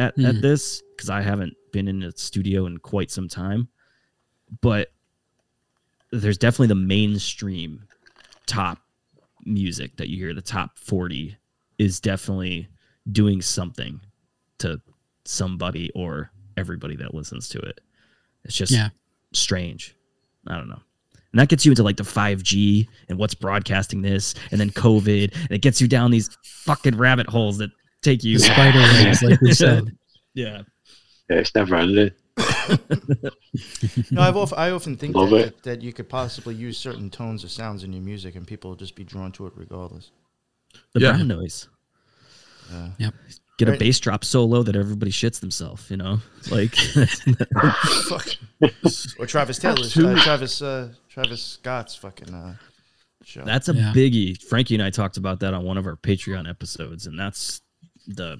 at, 0.01 0.15
Hmm. 0.15 0.25
at 0.25 0.41
this 0.41 0.81
because 0.95 1.09
i 1.09 1.21
haven't 1.21 1.53
been 1.71 1.87
in 1.87 2.03
a 2.03 2.11
studio 2.11 2.65
in 2.65 2.77
quite 2.77 3.09
some 3.11 3.27
time 3.27 3.67
but 4.61 4.89
there's 6.11 6.37
definitely 6.37 6.67
the 6.67 6.75
mainstream 6.75 7.83
top 8.47 8.79
music 9.45 9.95
that 9.97 10.09
you 10.09 10.17
hear 10.17 10.33
the 10.33 10.41
top 10.41 10.77
40 10.77 11.37
is 11.77 11.99
definitely 11.99 12.67
doing 13.11 13.41
something 13.41 13.99
to 14.59 14.79
somebody 15.25 15.89
or 15.95 16.31
everybody 16.57 16.95
that 16.97 17.13
listens 17.13 17.47
to 17.49 17.59
it 17.59 17.79
it's 18.43 18.55
just 18.55 18.71
Yeah. 18.71 18.89
strange 19.33 19.95
i 20.47 20.55
don't 20.57 20.69
know 20.69 20.81
and 21.31 21.39
that 21.39 21.47
gets 21.47 21.65
you 21.65 21.71
into 21.71 21.81
like 21.83 21.95
the 21.97 22.03
5g 22.03 22.87
and 23.07 23.17
what's 23.17 23.33
broadcasting 23.33 24.01
this 24.01 24.35
and 24.51 24.59
then 24.59 24.69
covid 24.71 25.33
and 25.33 25.51
it 25.51 25.61
gets 25.61 25.79
you 25.81 25.87
down 25.87 26.11
these 26.11 26.29
fucking 26.43 26.97
rabbit 26.97 27.27
holes 27.27 27.57
that 27.59 27.71
take 28.01 28.23
you 28.23 28.37
The 28.37 28.43
spider 28.45 28.79
webs, 28.79 29.21
like 29.21 29.41
we 29.41 29.53
said. 29.53 29.95
yeah 30.33 30.61
Yeah, 31.29 31.37
it's 31.37 31.53
never 31.55 31.75
ended. 31.75 32.13
No, 34.11 34.21
I've 34.21 34.37
often, 34.37 34.57
I 34.57 34.71
often 34.71 34.95
think 34.97 35.13
that, 35.13 35.29
that, 35.29 35.63
that 35.63 35.81
you 35.81 35.91
could 35.93 36.09
possibly 36.09 36.55
use 36.55 36.77
certain 36.77 37.09
tones 37.09 37.43
or 37.43 37.49
sounds 37.49 37.83
in 37.83 37.91
your 37.93 38.01
music 38.01 38.35
and 38.35 38.47
people 38.47 38.69
will 38.71 38.77
just 38.77 38.95
be 38.95 39.03
drawn 39.03 39.31
to 39.33 39.47
it 39.47 39.53
regardless. 39.55 40.11
the 40.93 41.01
Yeah. 41.01 41.11
brown 41.13 41.27
noise 41.27 41.67
Yeah. 42.71 42.89
Yep. 42.97 43.13
get 43.57 43.69
a 43.69 43.77
bass 43.77 43.99
drop 43.99 44.23
so 44.23 44.45
low 44.45 44.63
that 44.63 44.75
everybody 44.75 45.11
shits 45.11 45.39
themselves 45.41 45.89
you 45.91 45.97
know 45.97 46.19
like 46.49 46.73
Fuck. 48.07 48.27
or 49.19 49.25
Travis 49.25 49.57
Taylor's, 49.59 49.95
uh, 49.97 50.19
Travis, 50.23 50.61
uh, 50.61 50.89
Travis 51.09 51.43
Scott's 51.43 51.95
fucking 51.95 52.33
uh, 52.33 52.55
show. 53.23 53.43
That's 53.43 53.69
a 53.69 53.73
Yeah. 53.73 53.91
biggie. 53.93 54.41
Frankie 54.41 54.75
and 54.75 54.83
I 54.83 54.89
talked 54.91 55.17
about 55.17 55.39
that 55.41 55.53
on 55.53 55.63
one 55.63 55.77
of 55.77 55.85
our 55.87 55.95
Patreon 55.95 56.47
episodes, 56.49 57.05
and 57.07 57.19
that's 57.19 57.61
the 58.07 58.39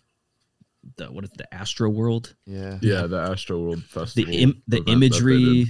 the 0.97 1.05
what 1.11 1.23
is 1.23 1.31
it, 1.31 1.37
the 1.37 1.53
Astro 1.53 1.89
World, 1.89 2.35
yeah. 2.45 2.77
Yeah, 2.81 3.07
the 3.07 3.17
Astro 3.21 3.59
World 3.59 3.83
the 3.93 4.23
Im- 4.23 4.25
the 4.25 4.31
event 4.33 4.63
that 4.67 4.85
they 4.85 4.91
imagery, 4.93 5.67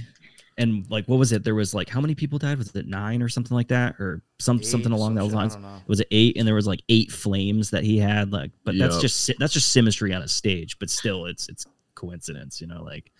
and 0.58 0.86
like 0.90 1.06
what 1.06 1.18
was 1.18 1.32
it? 1.32 1.44
There 1.44 1.54
was 1.54 1.74
like 1.74 1.88
how 1.88 2.00
many 2.00 2.14
people 2.14 2.38
died? 2.38 2.58
Was 2.58 2.74
it 2.74 2.86
nine 2.86 3.20
or 3.22 3.28
something 3.28 3.54
like 3.54 3.68
that, 3.68 3.96
or 4.00 4.22
some 4.38 4.58
Eight, 4.58 4.66
something 4.66 4.92
along 4.92 5.10
some 5.10 5.14
those 5.16 5.30
shit, 5.30 5.34
I 5.34 5.38
lines? 5.40 5.52
don't 5.54 5.62
know. 5.62 5.76
It 5.76 5.88
was 5.88 6.00
it 6.00 6.08
eight, 6.10 6.36
and 6.38 6.46
there 6.48 6.54
was 6.54 6.66
like 6.66 6.82
eight 6.88 7.12
flames 7.12 7.70
that 7.70 7.84
he 7.84 7.98
had. 7.98 8.32
Like, 8.32 8.52
but 8.64 8.76
that's 8.78 8.98
just 9.00 9.30
that's 9.38 9.52
just 9.52 9.72
symmetry 9.72 10.14
on 10.14 10.22
a 10.22 10.28
stage. 10.28 10.78
But 10.78 10.88
still, 10.90 11.26
it's 11.26 11.48
it's 11.48 11.66
coincidence, 11.94 12.60
you 12.60 12.66
know. 12.66 12.82
Like, 12.82 13.10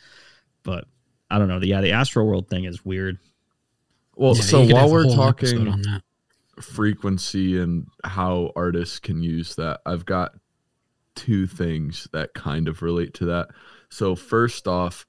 but 0.62 0.86
I 1.30 1.38
don't 1.38 1.48
know. 1.48 1.58
The, 1.60 1.66
yeah, 1.68 1.80
the 1.82 1.92
Astro 1.92 2.24
World 2.24 2.48
thing 2.48 2.64
is 2.64 2.84
weird. 2.84 3.18
Well, 4.16 4.34
Yeah, 4.36 4.42
so 4.42 4.64
while 4.66 4.90
we're 4.90 5.04
talking 5.14 5.68
on 5.68 5.80
that. 5.82 6.02
frequency 6.60 7.58
and 7.58 7.86
how 8.04 8.52
artists 8.56 8.98
can 8.98 9.22
use 9.22 9.54
that, 9.56 9.80
I've 9.86 10.04
got 10.04 10.34
two 11.14 11.46
things 11.46 12.08
that 12.12 12.34
kind 12.34 12.68
of 12.68 12.82
relate 12.82 13.14
to 13.14 13.26
that. 13.26 13.48
So 13.88 14.14
first 14.14 14.66
off, 14.66 15.06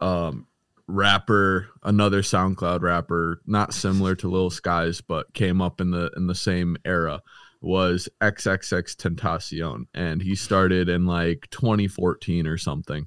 um, 0.00 0.46
rapper, 0.86 1.68
another 1.82 2.22
SoundCloud 2.22 2.82
rapper, 2.82 3.40
not 3.46 3.74
similar 3.74 4.14
to 4.16 4.30
Lil 4.30 4.50
Skies, 4.50 5.00
but 5.00 5.32
came 5.34 5.60
up 5.60 5.80
in 5.80 5.90
the 5.90 6.10
in 6.16 6.26
the 6.26 6.34
same 6.34 6.76
era, 6.84 7.22
was 7.60 8.08
XXXTentacion, 8.20 9.86
and 9.94 10.22
he 10.22 10.34
started 10.34 10.88
in 10.88 11.06
like 11.06 11.48
2014 11.50 12.46
or 12.46 12.58
something. 12.58 13.06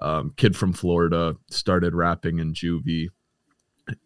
Um, 0.00 0.32
kid 0.36 0.56
from 0.56 0.72
Florida 0.72 1.36
started 1.50 1.94
rapping 1.94 2.38
in 2.38 2.54
juvie, 2.54 3.08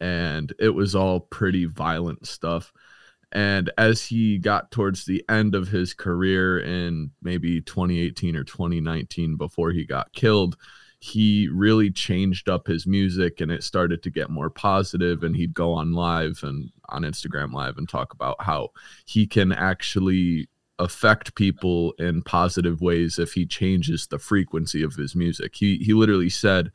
and 0.00 0.52
it 0.58 0.70
was 0.70 0.94
all 0.94 1.20
pretty 1.20 1.66
violent 1.66 2.26
stuff. 2.26 2.72
And 3.34 3.70
as 3.76 4.04
he 4.04 4.38
got 4.38 4.70
towards 4.70 5.04
the 5.04 5.24
end 5.28 5.56
of 5.56 5.68
his 5.68 5.92
career 5.92 6.60
in 6.60 7.10
maybe 7.20 7.60
2018 7.60 8.36
or 8.36 8.44
2019, 8.44 9.36
before 9.36 9.72
he 9.72 9.84
got 9.84 10.12
killed, 10.12 10.56
he 11.00 11.48
really 11.52 11.90
changed 11.90 12.48
up 12.48 12.66
his 12.66 12.86
music 12.86 13.40
and 13.40 13.50
it 13.50 13.62
started 13.62 14.02
to 14.02 14.10
get 14.10 14.30
more 14.30 14.48
positive 14.48 15.22
and 15.22 15.36
he'd 15.36 15.52
go 15.52 15.72
on 15.72 15.92
live 15.92 16.40
and 16.42 16.70
on 16.88 17.02
Instagram 17.02 17.52
live 17.52 17.76
and 17.76 17.88
talk 17.88 18.14
about 18.14 18.36
how 18.40 18.70
he 19.04 19.26
can 19.26 19.52
actually 19.52 20.48
affect 20.78 21.34
people 21.34 21.92
in 21.98 22.22
positive 22.22 22.80
ways 22.80 23.18
if 23.18 23.32
he 23.32 23.44
changes 23.44 24.06
the 24.06 24.18
frequency 24.18 24.82
of 24.82 24.94
his 24.94 25.14
music. 25.14 25.54
He 25.54 25.76
he 25.78 25.92
literally 25.92 26.30
said 26.30 26.70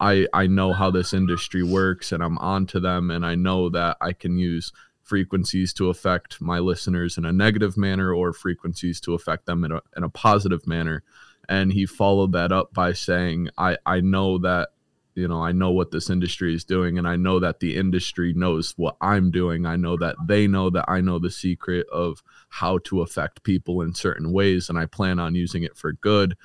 I 0.00 0.26
I 0.32 0.46
know 0.46 0.72
how 0.72 0.90
this 0.90 1.12
industry 1.12 1.62
works 1.62 2.12
and 2.12 2.22
I'm 2.22 2.38
onto 2.38 2.80
them 2.80 3.10
and 3.10 3.24
I 3.24 3.36
know 3.36 3.68
that 3.70 3.96
I 4.00 4.12
can 4.12 4.38
use 4.38 4.72
frequencies 5.08 5.72
to 5.74 5.88
affect 5.88 6.40
my 6.40 6.58
listeners 6.58 7.16
in 7.16 7.24
a 7.24 7.32
negative 7.32 7.76
manner 7.76 8.12
or 8.12 8.32
frequencies 8.32 9.00
to 9.00 9.14
affect 9.14 9.46
them 9.46 9.64
in 9.64 9.72
a 9.72 9.80
in 9.96 10.04
a 10.04 10.08
positive 10.08 10.66
manner. 10.66 11.02
And 11.48 11.72
he 11.72 11.86
followed 11.86 12.32
that 12.32 12.52
up 12.52 12.74
by 12.74 12.92
saying 12.92 13.48
I 13.56 13.78
I 13.86 14.00
know 14.00 14.38
that 14.38 14.68
you 15.14 15.26
know 15.26 15.42
I 15.42 15.52
know 15.52 15.70
what 15.70 15.90
this 15.90 16.10
industry 16.10 16.54
is 16.54 16.64
doing 16.64 16.98
and 16.98 17.08
I 17.08 17.16
know 17.16 17.40
that 17.40 17.60
the 17.60 17.76
industry 17.76 18.34
knows 18.34 18.74
what 18.76 18.96
I'm 19.00 19.30
doing. 19.30 19.64
I 19.64 19.76
know 19.76 19.96
that 19.96 20.16
they 20.26 20.46
know 20.46 20.68
that 20.70 20.84
I 20.88 21.00
know 21.00 21.18
the 21.18 21.30
secret 21.30 21.86
of 21.90 22.22
how 22.50 22.78
to 22.84 23.00
affect 23.00 23.42
people 23.42 23.80
in 23.80 23.94
certain 23.94 24.30
ways 24.30 24.68
and 24.68 24.78
I 24.78 24.86
plan 24.86 25.18
on 25.18 25.34
using 25.34 25.62
it 25.62 25.76
for 25.76 25.92
good 25.92 26.36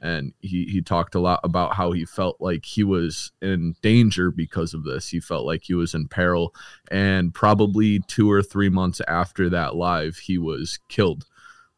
and 0.00 0.32
he 0.40 0.64
he 0.64 0.80
talked 0.80 1.14
a 1.14 1.20
lot 1.20 1.40
about 1.44 1.74
how 1.74 1.92
he 1.92 2.04
felt 2.04 2.36
like 2.40 2.64
he 2.64 2.82
was 2.84 3.32
in 3.42 3.74
danger 3.82 4.30
because 4.30 4.74
of 4.74 4.84
this. 4.84 5.08
He 5.08 5.20
felt 5.20 5.46
like 5.46 5.64
he 5.64 5.74
was 5.74 5.94
in 5.94 6.08
peril 6.08 6.54
and 6.90 7.34
probably 7.34 8.00
2 8.00 8.30
or 8.30 8.42
3 8.42 8.68
months 8.70 9.00
after 9.06 9.48
that 9.50 9.76
live 9.76 10.16
he 10.18 10.38
was 10.38 10.78
killed. 10.88 11.26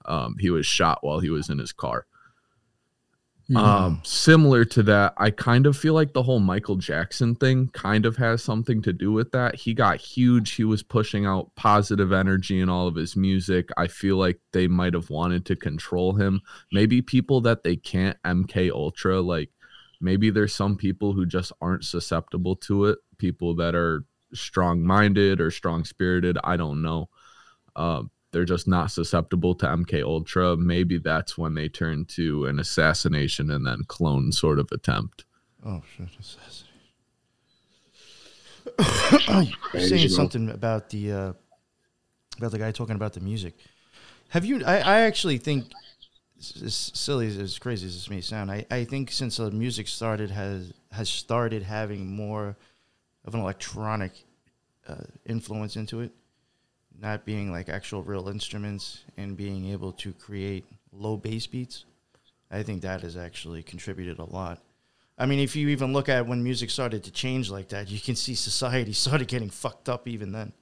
Um, 0.05 0.37
he 0.39 0.51
was 0.51 0.67
shot 0.67 0.99
while 1.03 1.21
he 1.21 1.31
was 1.31 1.49
in 1.49 1.59
his 1.59 1.73
car 1.73 2.07
um, 3.57 4.01
similar 4.05 4.65
to 4.67 4.83
that, 4.85 5.15
I 5.17 5.31
kind 5.31 5.67
of 5.67 5.77
feel 5.77 5.95
like 5.95 6.13
the 6.13 6.23
whole 6.23 6.41
Michael 6.41 6.77
Jackson 6.77 7.35
thing 7.35 7.69
kind 7.69 8.07
of 8.07 8.17
has 8.17 8.43
something 8.43 8.83
to 8.83 8.93
do 8.93 9.13
with 9.13 9.33
that. 9.33 9.57
He 9.57 9.75
got 9.75 10.01
huge. 10.01 10.53
He 10.53 10.65
was 10.65 10.83
pushing 10.83 11.27
out 11.27 11.51
positive 11.55 12.13
energy 12.13 12.61
in 12.61 12.69
all 12.69 12.87
of 12.87 12.95
his 12.95 13.17
music. 13.17 13.69
I 13.77 13.89
feel 13.89 14.17
like 14.17 14.41
they 14.53 14.69
might 14.69 14.95
have 14.95 15.11
wanted 15.11 15.45
to 15.47 15.57
control 15.57 16.15
him. 16.15 16.41
Maybe 16.73 17.03
people 17.03 17.41
that 17.43 17.63
they 17.63 17.77
can't 17.77 18.17
MK 18.23 18.71
Ultra, 18.71 19.21
like 19.21 19.51
maybe 20.03 20.29
there's 20.31 20.55
some 20.55 20.77
people 20.77 21.15
who 21.15 21.25
just 21.25 21.53
aren't 21.61 21.85
susceptible 21.85 22.57
to 22.57 22.87
it 22.87 22.99
people 23.17 23.55
that 23.55 23.75
are 23.75 24.05
strong 24.35 24.83
minded 24.83 25.41
or 25.41 25.51
strong 25.51 25.85
spirited 25.85 26.37
i 26.43 26.57
don't 26.57 26.83
know 26.83 27.09
um, 27.77 28.11
they're 28.33 28.45
just 28.45 28.67
not 28.67 28.91
susceptible 28.91 29.55
to 29.55 29.67
mk 29.67 30.03
ultra 30.03 30.57
maybe 30.57 30.99
that's 30.99 31.37
when 31.39 31.55
they 31.55 31.69
turn 31.69 32.05
to 32.05 32.47
an 32.47 32.59
assassination 32.59 33.51
and 33.51 33.67
then 33.67 33.85
clone 33.87 34.33
sort 34.33 34.59
of 34.59 34.69
attempt 34.73 35.25
Oh 35.65 35.81
shit! 35.97 36.09
assassination. 36.19 36.69
You're 39.73 39.83
saying 39.83 40.09
bro. 40.09 40.17
something 40.17 40.51
about 40.51 40.91
the 40.91 41.13
uh, 41.13 41.33
about 42.39 42.51
the 42.53 42.59
guy 42.59 42.73
talking 42.73 42.97
about 42.97 43.13
the 43.13 43.21
music. 43.21 43.55
Have 44.31 44.45
you? 44.45 44.65
I, 44.65 44.79
I 44.79 45.01
actually 45.03 45.39
think, 45.39 45.67
s- 46.39 46.61
as 46.65 46.75
silly 46.95 47.27
as, 47.29 47.37
as 47.39 47.59
crazy 47.59 47.87
as 47.87 47.95
this 47.95 48.11
may 48.11 48.21
sound, 48.21 48.51
I, 48.51 48.65
I 48.71 48.85
think 48.85 49.13
since 49.13 49.37
the 49.37 49.51
music 49.51 49.89
started 49.89 50.31
has 50.31 50.73
has 50.91 51.09
started 51.09 51.63
having 51.63 52.07
more 52.15 52.57
of 53.25 53.35
an 53.35 53.41
electronic 53.41 54.13
uh, 54.89 54.97
influence 55.27 55.77
into 55.77 56.01
it, 56.01 56.13
not 57.03 57.25
being 57.25 57.51
like 57.51 57.69
actual 57.69 58.03
real 58.03 58.29
instruments 58.29 59.01
and 59.17 59.37
being 59.37 59.67
able 59.73 59.93
to 59.93 60.13
create 60.13 60.65
low 60.93 61.17
bass 61.17 61.47
beats. 61.49 61.85
I 62.51 62.63
think 62.63 62.83
that 62.83 63.01
has 63.03 63.17
actually 63.17 63.63
contributed 63.65 64.19
a 64.21 64.25
lot. 64.25 64.61
I 65.19 65.27
mean, 65.27 65.41
if 65.41 65.57
you 65.57 65.69
even 65.69 65.93
look 65.93 66.09
at 66.09 66.27
when 66.27 66.43
music 66.43 66.71
started 66.71 67.03
to 67.05 67.11
change 67.11 67.51
like 67.51 67.69
that, 67.71 67.91
you 67.91 67.99
can 68.01 68.15
see 68.15 68.35
society 68.35 68.93
started 69.07 69.27
getting 69.29 69.51
fucked 69.51 69.89
up 69.89 70.07
even 70.07 70.31
then. 70.33 70.53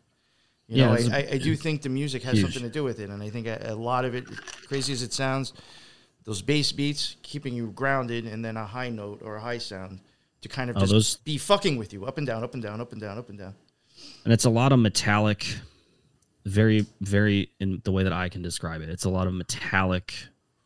You 0.66 0.78
Yeah, 0.82 0.86
know, 0.86 1.14
I, 1.14 1.16
I, 1.18 1.28
I 1.32 1.38
do 1.38 1.54
think 1.56 1.82
the 1.82 1.88
music 1.88 2.22
has 2.22 2.34
Huge. 2.38 2.44
something 2.46 2.62
to 2.62 2.70
do 2.72 2.84
with 2.84 3.00
it, 3.00 3.10
and 3.10 3.22
I 3.22 3.28
think 3.28 3.46
a, 3.46 3.58
a 3.70 3.74
lot 3.74 4.04
of 4.04 4.14
it, 4.14 4.24
crazy 4.68 4.92
as 4.92 5.02
it 5.02 5.12
sounds, 5.12 5.52
those 6.24 6.42
bass 6.42 6.70
beats 6.72 7.16
keeping 7.22 7.52
you 7.54 7.72
grounded, 7.72 8.24
and 8.26 8.42
then 8.44 8.56
a 8.56 8.64
high 8.64 8.88
note 8.88 9.20
or 9.22 9.36
a 9.36 9.40
high 9.40 9.58
sound 9.58 10.00
to 10.42 10.48
kind 10.48 10.70
of 10.70 10.76
Oh, 10.76 10.80
just 10.80 10.92
those- 10.92 11.16
be 11.16 11.36
fucking 11.38 11.76
with 11.76 11.92
you, 11.92 12.06
up 12.06 12.16
and 12.18 12.26
down, 12.26 12.42
up 12.44 12.54
and 12.54 12.62
down, 12.62 12.80
up 12.80 12.92
and 12.92 13.00
down, 13.00 13.18
up 13.18 13.28
and 13.28 13.38
down. 13.38 13.54
and 14.24 14.32
it's 14.32 14.44
a 14.46 14.50
lot 14.50 14.70
of 14.72 14.78
metallic 14.78 15.44
very 16.46 16.86
very 17.00 17.50
in 17.60 17.80
the 17.84 17.92
way 17.92 18.02
that 18.02 18.12
i 18.12 18.28
can 18.28 18.42
describe 18.42 18.80
it 18.80 18.88
it's 18.88 19.04
a 19.04 19.10
lot 19.10 19.26
of 19.26 19.34
metallic 19.34 20.14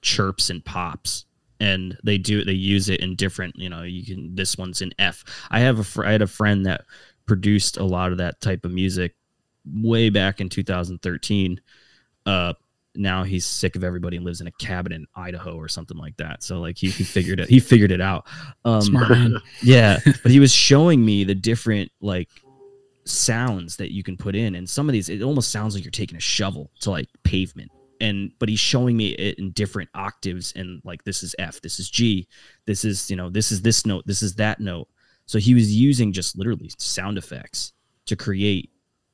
chirps 0.03 0.51
and 0.51 0.65
pops 0.65 1.25
and 1.61 1.97
they 2.05 2.19
do 2.19 2.45
they 2.45 2.53
use 2.53 2.89
it 2.89 3.01
in 3.01 3.17
different 3.17 3.57
you 3.57 3.69
know 3.69 3.83
you 3.83 4.05
can 4.05 4.35
this 4.35 4.57
one's 4.57 4.83
in 4.83 4.93
f 4.99 5.25
i 5.51 5.61
have 5.61 5.79
a 5.79 5.85
fr- 5.85 6.05
i 6.05 6.13
had 6.13 6.23
a 6.23 6.27
friend 6.27 6.67
that 6.67 6.85
produced 7.27 7.77
a 7.77 7.85
lot 7.85 8.13
of 8.13 8.19
that 8.19 8.41
type 8.41 8.65
of 8.65 8.71
music 8.71 9.15
way 9.67 10.11
back 10.11 10.41
in 10.41 10.49
2013 10.49 11.61
uh 12.27 12.53
now 12.97 13.25
he's 13.25 13.45
sick 13.45 13.77
of 13.77 13.83
everybody 13.83 14.17
and 14.17 14.25
lives 14.25 14.41
in 14.41 14.47
a 14.47 14.53
cabin 14.53 14.93
in 14.93 15.07
Idaho 15.17 15.57
or 15.57 15.67
something 15.67 15.97
like 15.97 16.17
that. 16.19 16.45
So 16.45 16.61
like 16.61 16.79
he, 16.79 16.91
he 16.91 17.03
figured 17.03 17.41
it 17.41 17.49
he 17.49 17.59
figured 17.59 17.91
it 17.91 18.01
out. 18.01 18.27
Um 18.65 18.83
Smart 18.83 19.11
man. 19.11 19.39
yeah, 19.63 19.99
but 20.23 20.31
he 20.31 20.39
was 20.39 20.53
showing 20.53 21.05
me 21.05 21.25
the 21.25 21.35
different 21.35 21.91
like 22.01 22.29
sounds 23.07 23.77
that 23.77 23.93
you 23.93 24.03
can 24.03 24.17
put 24.17 24.35
in 24.35 24.55
and 24.55 24.69
some 24.69 24.89
of 24.89 24.93
these 24.93 25.09
it 25.09 25.23
almost 25.23 25.51
sounds 25.51 25.75
like 25.75 25.85
you're 25.85 25.91
taking 25.91 26.17
a 26.17 26.21
shovel 26.21 26.71
to 26.81 26.91
like 26.91 27.09
pavement. 27.23 27.71
And 28.01 28.33
but 28.39 28.49
he's 28.49 28.61
showing 28.61 28.97
me 28.97 29.11
it 29.11 29.39
in 29.39 29.53
different 29.53 29.89
octaves 29.95 30.53
and 30.57 30.81
like 30.85 31.05
this 31.05 31.23
is 31.23 31.35
f 31.39 31.61
this 31.61 31.79
is 31.79 31.89
g 31.89 32.27
this 32.67 32.85
is 32.85 33.11
you 33.11 33.17
know 33.17 33.31
this 33.31 33.53
is 33.53 33.63
this 33.63 33.87
note 33.87 34.07
this 34.07 34.23
is 34.23 34.35
that 34.37 34.61
note. 34.61 34.89
So 35.27 35.39
he 35.39 35.55
was 35.55 35.75
using 35.75 36.13
just 36.13 36.37
literally 36.37 36.71
sound 36.79 37.19
effects 37.19 37.73
to 38.07 38.17
create 38.17 38.71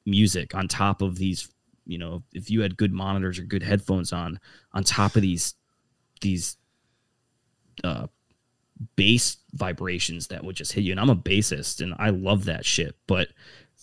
music 0.07 0.55
on 0.55 0.67
top 0.67 1.03
of 1.03 1.17
these 1.17 1.49
you 1.85 1.99
know 1.99 2.23
if 2.33 2.51
you 2.51 2.63
had 2.63 2.77
good 2.77 2.93
monitors 2.93 3.39
or 3.39 3.43
good 3.43 3.63
headphones 3.63 4.13
on 4.13 4.41
on 4.73 4.83
top 4.83 5.17
of 5.17 5.23
these 5.23 5.55
these 6.21 6.57
uh 7.85 8.07
bass 8.97 9.37
vibrations 9.53 10.29
that 10.29 10.43
would 10.43 10.57
just 10.57 10.73
hit 10.73 10.85
you. 10.85 10.93
And 10.93 11.01
i'm 11.01 11.11
a 11.11 11.17
bassist 11.17 11.83
and 11.83 11.95
i 11.99 12.11
love 12.11 12.47
that 12.47 12.65
shit 12.65 12.97
but 13.07 13.29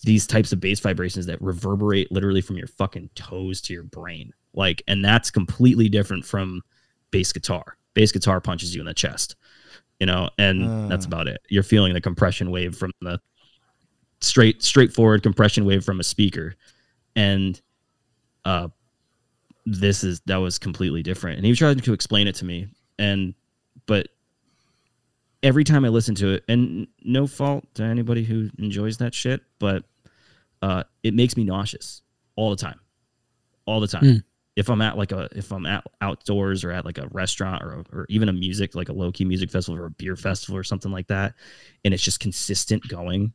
these 0.04 0.26
types 0.26 0.52
of 0.52 0.60
bass 0.60 0.80
vibrations 0.80 1.26
that 1.26 1.40
reverberate 1.42 2.10
literally 2.12 2.40
from 2.40 2.56
your 2.56 2.68
fucking 2.68 3.10
toes 3.14 3.60
to 3.62 3.72
your 3.72 3.82
brain. 3.82 4.32
Like 4.54 4.82
and 4.88 5.04
that's 5.04 5.30
completely 5.30 5.88
different 5.88 6.24
from 6.24 6.62
bass 7.10 7.32
guitar. 7.32 7.76
Bass 7.94 8.12
guitar 8.12 8.40
punches 8.40 8.74
you 8.74 8.80
in 8.80 8.86
the 8.86 8.94
chest 8.94 9.36
you 10.00 10.06
know 10.06 10.30
and 10.38 10.88
that's 10.90 11.06
Uh. 11.06 11.08
about 11.08 11.26
it. 11.26 11.40
You're 11.48 11.64
feeling 11.64 11.92
the 11.92 12.00
compression 12.00 12.50
wave 12.52 12.76
from 12.76 12.92
the 13.00 13.20
straight 14.20 14.62
straightforward 14.62 15.22
compression 15.24 15.64
wave 15.64 15.84
from 15.84 15.98
a 16.00 16.04
speaker. 16.04 16.54
And 17.16 17.60
uh 18.44 18.68
this 19.66 20.04
is 20.04 20.20
that 20.26 20.36
was 20.36 20.58
completely 20.58 21.02
different. 21.02 21.38
And 21.38 21.46
he 21.46 21.54
tried 21.54 21.82
to 21.82 21.92
explain 21.92 22.26
it 22.28 22.36
to 22.36 22.44
me. 22.44 22.68
And 22.98 23.34
but 23.86 24.08
every 25.42 25.64
time 25.64 25.84
i 25.84 25.88
listen 25.88 26.14
to 26.14 26.30
it 26.32 26.44
and 26.48 26.86
no 27.02 27.26
fault 27.26 27.64
to 27.74 27.82
anybody 27.82 28.24
who 28.24 28.50
enjoys 28.58 28.96
that 28.98 29.14
shit 29.14 29.40
but 29.58 29.84
uh 30.62 30.82
it 31.02 31.14
makes 31.14 31.36
me 31.36 31.44
nauseous 31.44 32.02
all 32.36 32.50
the 32.50 32.56
time 32.56 32.80
all 33.66 33.80
the 33.80 33.86
time 33.86 34.02
Mm. 34.02 34.22
if 34.56 34.68
i'm 34.70 34.80
at 34.82 34.96
like 34.98 35.12
a 35.12 35.28
if 35.32 35.52
i'm 35.52 35.66
at 35.66 35.84
outdoors 36.00 36.64
or 36.64 36.72
at 36.72 36.84
like 36.84 36.98
a 36.98 37.06
restaurant 37.12 37.62
or, 37.62 37.84
or 37.92 38.06
even 38.08 38.28
a 38.28 38.32
music 38.32 38.74
like 38.74 38.88
a 38.88 38.92
low-key 38.92 39.24
music 39.24 39.50
festival 39.50 39.80
or 39.80 39.86
a 39.86 39.90
beer 39.90 40.16
festival 40.16 40.56
or 40.56 40.64
something 40.64 40.90
like 40.90 41.06
that 41.08 41.34
and 41.84 41.94
it's 41.94 42.02
just 42.02 42.18
consistent 42.20 42.86
going 42.88 43.32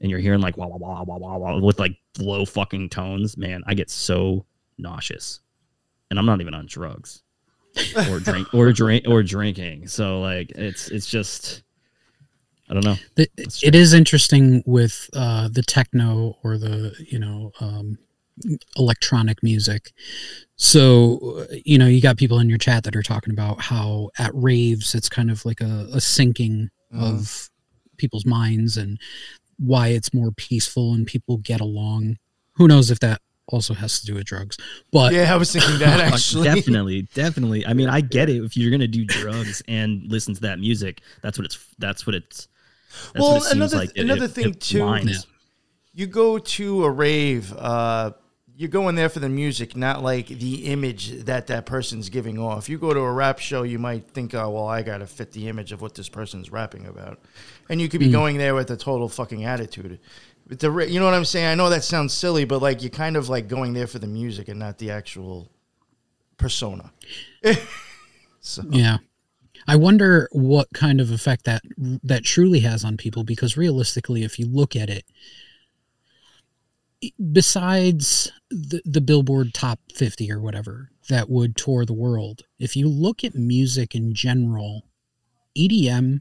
and 0.00 0.10
you're 0.10 0.20
hearing 0.20 0.40
like 0.40 0.56
wah 0.58 0.66
wah 0.66 0.76
wah 0.76 1.02
wah 1.04 1.16
wah 1.16 1.36
wah 1.38 1.58
with 1.60 1.78
like 1.78 1.96
low 2.18 2.44
fucking 2.44 2.88
tones, 2.90 3.36
man, 3.38 3.62
I 3.66 3.72
get 3.74 3.88
so 3.90 4.44
nauseous. 4.78 5.40
And 6.10 6.18
I'm 6.18 6.26
not 6.26 6.40
even 6.42 6.52
on 6.54 6.66
drugs 6.66 7.22
or 8.10 8.20
drink 8.20 8.52
or 8.54 8.72
drink 8.72 9.04
or 9.08 9.22
drinking. 9.22 9.88
So 9.88 10.20
like 10.20 10.50
it's 10.50 10.88
it's 10.88 11.06
just 11.06 11.62
I 12.68 12.74
don't 12.74 12.84
know. 12.84 12.96
The- 13.14 13.30
it 13.62 13.74
is 13.74 13.92
interesting 13.92 14.62
with 14.66 15.08
uh, 15.14 15.48
the 15.48 15.62
techno 15.62 16.36
or 16.42 16.58
the 16.58 16.94
you 16.98 17.18
know 17.18 17.52
um, 17.60 17.98
electronic 18.76 19.42
music. 19.42 19.92
So 20.56 21.46
uh, 21.50 21.54
you 21.64 21.78
know 21.78 21.86
you 21.86 22.00
got 22.00 22.16
people 22.16 22.38
in 22.38 22.48
your 22.48 22.58
chat 22.58 22.84
that 22.84 22.96
are 22.96 23.02
talking 23.02 23.32
about 23.32 23.60
how 23.60 24.10
at 24.18 24.30
raves 24.34 24.94
it's 24.94 25.08
kind 25.08 25.30
of 25.30 25.44
like 25.44 25.60
a, 25.60 25.88
a 25.92 25.98
syncing 25.98 26.70
of 26.92 27.50
people's 27.98 28.24
minds 28.24 28.76
and 28.76 28.98
why 29.58 29.88
it's 29.88 30.14
more 30.14 30.30
peaceful 30.32 30.94
and 30.94 31.06
people 31.06 31.38
get 31.38 31.60
along. 31.60 32.16
Who 32.54 32.68
knows 32.68 32.90
if 32.90 33.00
that 33.00 33.20
also 33.48 33.74
has 33.74 34.00
to 34.00 34.06
do 34.06 34.14
with 34.14 34.24
drugs? 34.24 34.56
But 34.92 35.12
yeah, 35.12 35.32
I 35.32 35.36
was 35.36 35.52
thinking 35.52 35.78
that 35.78 36.00
actually. 36.12 36.44
definitely, 36.44 37.02
definitely. 37.14 37.66
I 37.66 37.72
mean, 37.74 37.88
I 37.88 38.00
get 38.00 38.28
it. 38.28 38.42
If 38.44 38.56
you're 38.56 38.70
gonna 38.70 38.88
do 38.88 39.04
drugs 39.06 39.62
and 39.68 40.02
listen 40.10 40.34
to 40.34 40.40
that 40.42 40.58
music, 40.58 41.00
that's 41.22 41.38
what 41.38 41.44
it's. 41.44 41.58
That's 41.78 42.06
what 42.06 42.14
it's. 42.14 42.48
That's 43.12 43.22
well, 43.22 43.32
what 43.34 43.36
it 43.38 43.44
seems 43.44 43.52
another 43.56 43.76
like. 43.78 43.90
Another 43.96 44.24
it- 44.24 44.30
thing 44.32 44.50
it 44.50 44.60
too. 44.60 44.84
lines. 44.84 45.26
You 45.92 46.06
go 46.06 46.38
to 46.38 46.84
a 46.84 46.90
rave. 46.90 47.52
Uh, 47.56 48.12
you're 48.58 48.70
going 48.70 48.94
there 48.94 49.10
for 49.10 49.18
the 49.20 49.28
music, 49.28 49.76
not 49.76 50.02
like 50.02 50.28
the 50.28 50.66
image 50.66 51.10
that 51.24 51.46
that 51.48 51.66
person's 51.66 52.08
giving 52.08 52.38
off. 52.38 52.70
You 52.70 52.78
go 52.78 52.94
to 52.94 53.00
a 53.00 53.12
rap 53.12 53.38
show, 53.38 53.64
you 53.64 53.78
might 53.78 54.06
think, 54.08 54.34
"Oh, 54.34 54.48
well, 54.50 54.66
I 54.66 54.82
got 54.82 54.98
to 54.98 55.06
fit 55.06 55.32
the 55.32 55.48
image 55.48 55.72
of 55.72 55.82
what 55.82 55.94
this 55.94 56.08
person's 56.08 56.50
rapping 56.50 56.86
about," 56.86 57.20
and 57.68 57.80
you 57.82 57.88
could 57.90 58.00
be 58.00 58.08
Mm. 58.08 58.12
going 58.12 58.38
there 58.38 58.54
with 58.54 58.70
a 58.70 58.76
total 58.76 59.10
fucking 59.10 59.44
attitude. 59.44 59.98
You 60.48 61.00
know 61.00 61.06
what 61.06 61.14
I'm 61.14 61.24
saying? 61.24 61.46
I 61.46 61.54
know 61.54 61.70
that 61.70 61.82
sounds 61.82 62.12
silly, 62.14 62.44
but 62.44 62.62
like 62.62 62.82
you're 62.82 62.90
kind 62.90 63.16
of 63.16 63.28
like 63.28 63.48
going 63.48 63.72
there 63.72 63.86
for 63.86 63.98
the 63.98 64.06
music 64.06 64.48
and 64.48 64.58
not 64.60 64.78
the 64.78 64.90
actual 64.90 65.50
persona. 66.36 66.92
so, 68.40 68.62
Yeah. 68.70 68.98
I 69.68 69.74
wonder 69.74 70.28
what 70.30 70.68
kind 70.72 71.00
of 71.00 71.10
effect 71.10 71.44
that 71.44 71.62
that 71.76 72.24
truly 72.24 72.60
has 72.60 72.84
on 72.84 72.96
people 72.96 73.24
because 73.24 73.56
realistically 73.56 74.22
if 74.22 74.38
you 74.38 74.46
look 74.46 74.76
at 74.76 74.88
it 74.88 75.04
besides 77.32 78.30
the, 78.48 78.80
the 78.84 79.00
Billboard 79.00 79.52
top 79.52 79.80
50 79.94 80.30
or 80.30 80.40
whatever 80.40 80.90
that 81.08 81.28
would 81.28 81.56
tour 81.56 81.84
the 81.84 81.92
world 81.92 82.42
if 82.58 82.76
you 82.76 82.88
look 82.88 83.24
at 83.24 83.34
music 83.34 83.94
in 83.94 84.14
general 84.14 84.86
EDM 85.58 86.20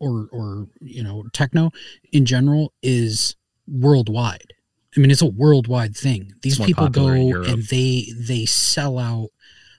or 0.00 0.28
or 0.32 0.66
you 0.80 1.02
know 1.02 1.24
techno 1.32 1.70
in 2.12 2.24
general 2.24 2.72
is 2.82 3.36
worldwide 3.66 4.54
I 4.96 5.00
mean 5.00 5.10
it's 5.10 5.22
a 5.22 5.26
worldwide 5.26 5.96
thing 5.96 6.32
these 6.42 6.58
people 6.58 6.88
go 6.88 7.02
popular 7.02 7.16
in 7.16 7.28
Europe. 7.28 7.48
and 7.48 7.62
they 7.64 8.06
they 8.16 8.46
sell 8.46 8.98
out 8.98 9.28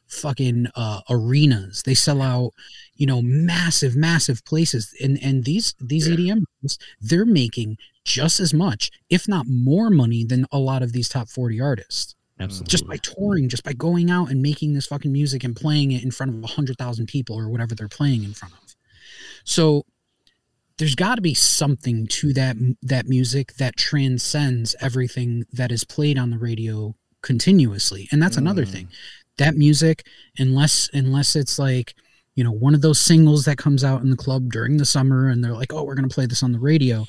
fucking 0.10 0.68
uh, 0.76 1.02
arenas. 1.10 1.84
They 1.84 1.94
sell 1.94 2.22
out, 2.22 2.54
you 2.96 3.06
know, 3.06 3.22
massive, 3.22 3.96
massive 3.96 4.44
places. 4.44 4.94
And 5.02 5.20
and 5.24 5.46
these 5.46 5.76
these 5.80 6.08
EDM 6.08 6.44
artists, 6.58 6.84
they're 7.00 7.26
making 7.26 7.78
just 8.04 8.40
as 8.40 8.54
much, 8.54 8.92
if 9.10 9.28
not 9.28 9.46
more 9.48 9.90
money 9.90 10.26
than 10.26 10.46
a 10.52 10.58
lot 10.58 10.82
of 10.82 10.92
these 10.92 11.08
top 11.08 11.30
40 11.30 11.62
artists. 11.62 12.16
Absolutely. 12.40 12.70
Just 12.70 12.88
by 12.88 12.98
touring, 12.98 13.50
just 13.50 13.64
by 13.64 13.74
going 13.74 14.10
out 14.10 14.32
and 14.32 14.42
making 14.42 14.74
this 14.74 14.88
fucking 14.88 15.12
music 15.12 15.44
and 15.44 15.56
playing 15.56 15.92
it 15.92 16.04
in 16.04 16.12
front 16.12 16.34
of 16.34 16.40
100,000 16.42 17.06
people 17.06 17.36
or 17.38 17.50
whatever 17.50 17.76
they're 17.76 17.90
playing 17.90 18.24
in 18.24 18.34
front 18.34 18.54
of. 18.54 18.76
So 19.44 19.86
there's 20.80 20.96
got 20.96 21.16
to 21.16 21.22
be 21.22 21.34
something 21.36 22.08
to 22.08 22.34
that 22.34 22.56
that 22.82 23.08
music 23.08 23.54
that 23.58 23.78
transcends 23.78 24.76
everything 24.82 25.44
that 25.54 25.72
is 25.72 25.84
played 25.84 26.18
on 26.18 26.32
the 26.32 26.40
radio 26.40 26.96
continuously. 27.22 28.08
And 28.12 28.22
that's 28.24 28.38
another 28.38 28.66
Mm. 28.66 28.72
thing 28.72 28.88
that 29.38 29.56
music 29.56 30.06
unless 30.38 30.90
unless 30.94 31.36
it's 31.36 31.60
like 31.60 31.94
you 32.36 32.44
know 32.44 32.52
one 32.52 32.74
of 32.74 32.82
those 32.82 33.00
singles 33.00 33.46
that 33.46 33.58
comes 33.58 33.84
out 33.84 34.02
in 34.02 34.10
the 34.10 34.18
club 34.18 34.52
during 34.52 34.78
the 34.78 34.86
summer 34.86 35.30
and 35.30 35.44
they're 35.44 35.54
like 35.54 35.74
oh 35.74 35.84
we're 35.84 35.96
going 35.96 36.08
to 36.08 36.14
play 36.14 36.26
this 36.26 36.44
on 36.44 36.52
the 36.54 36.60
radio 36.60 37.06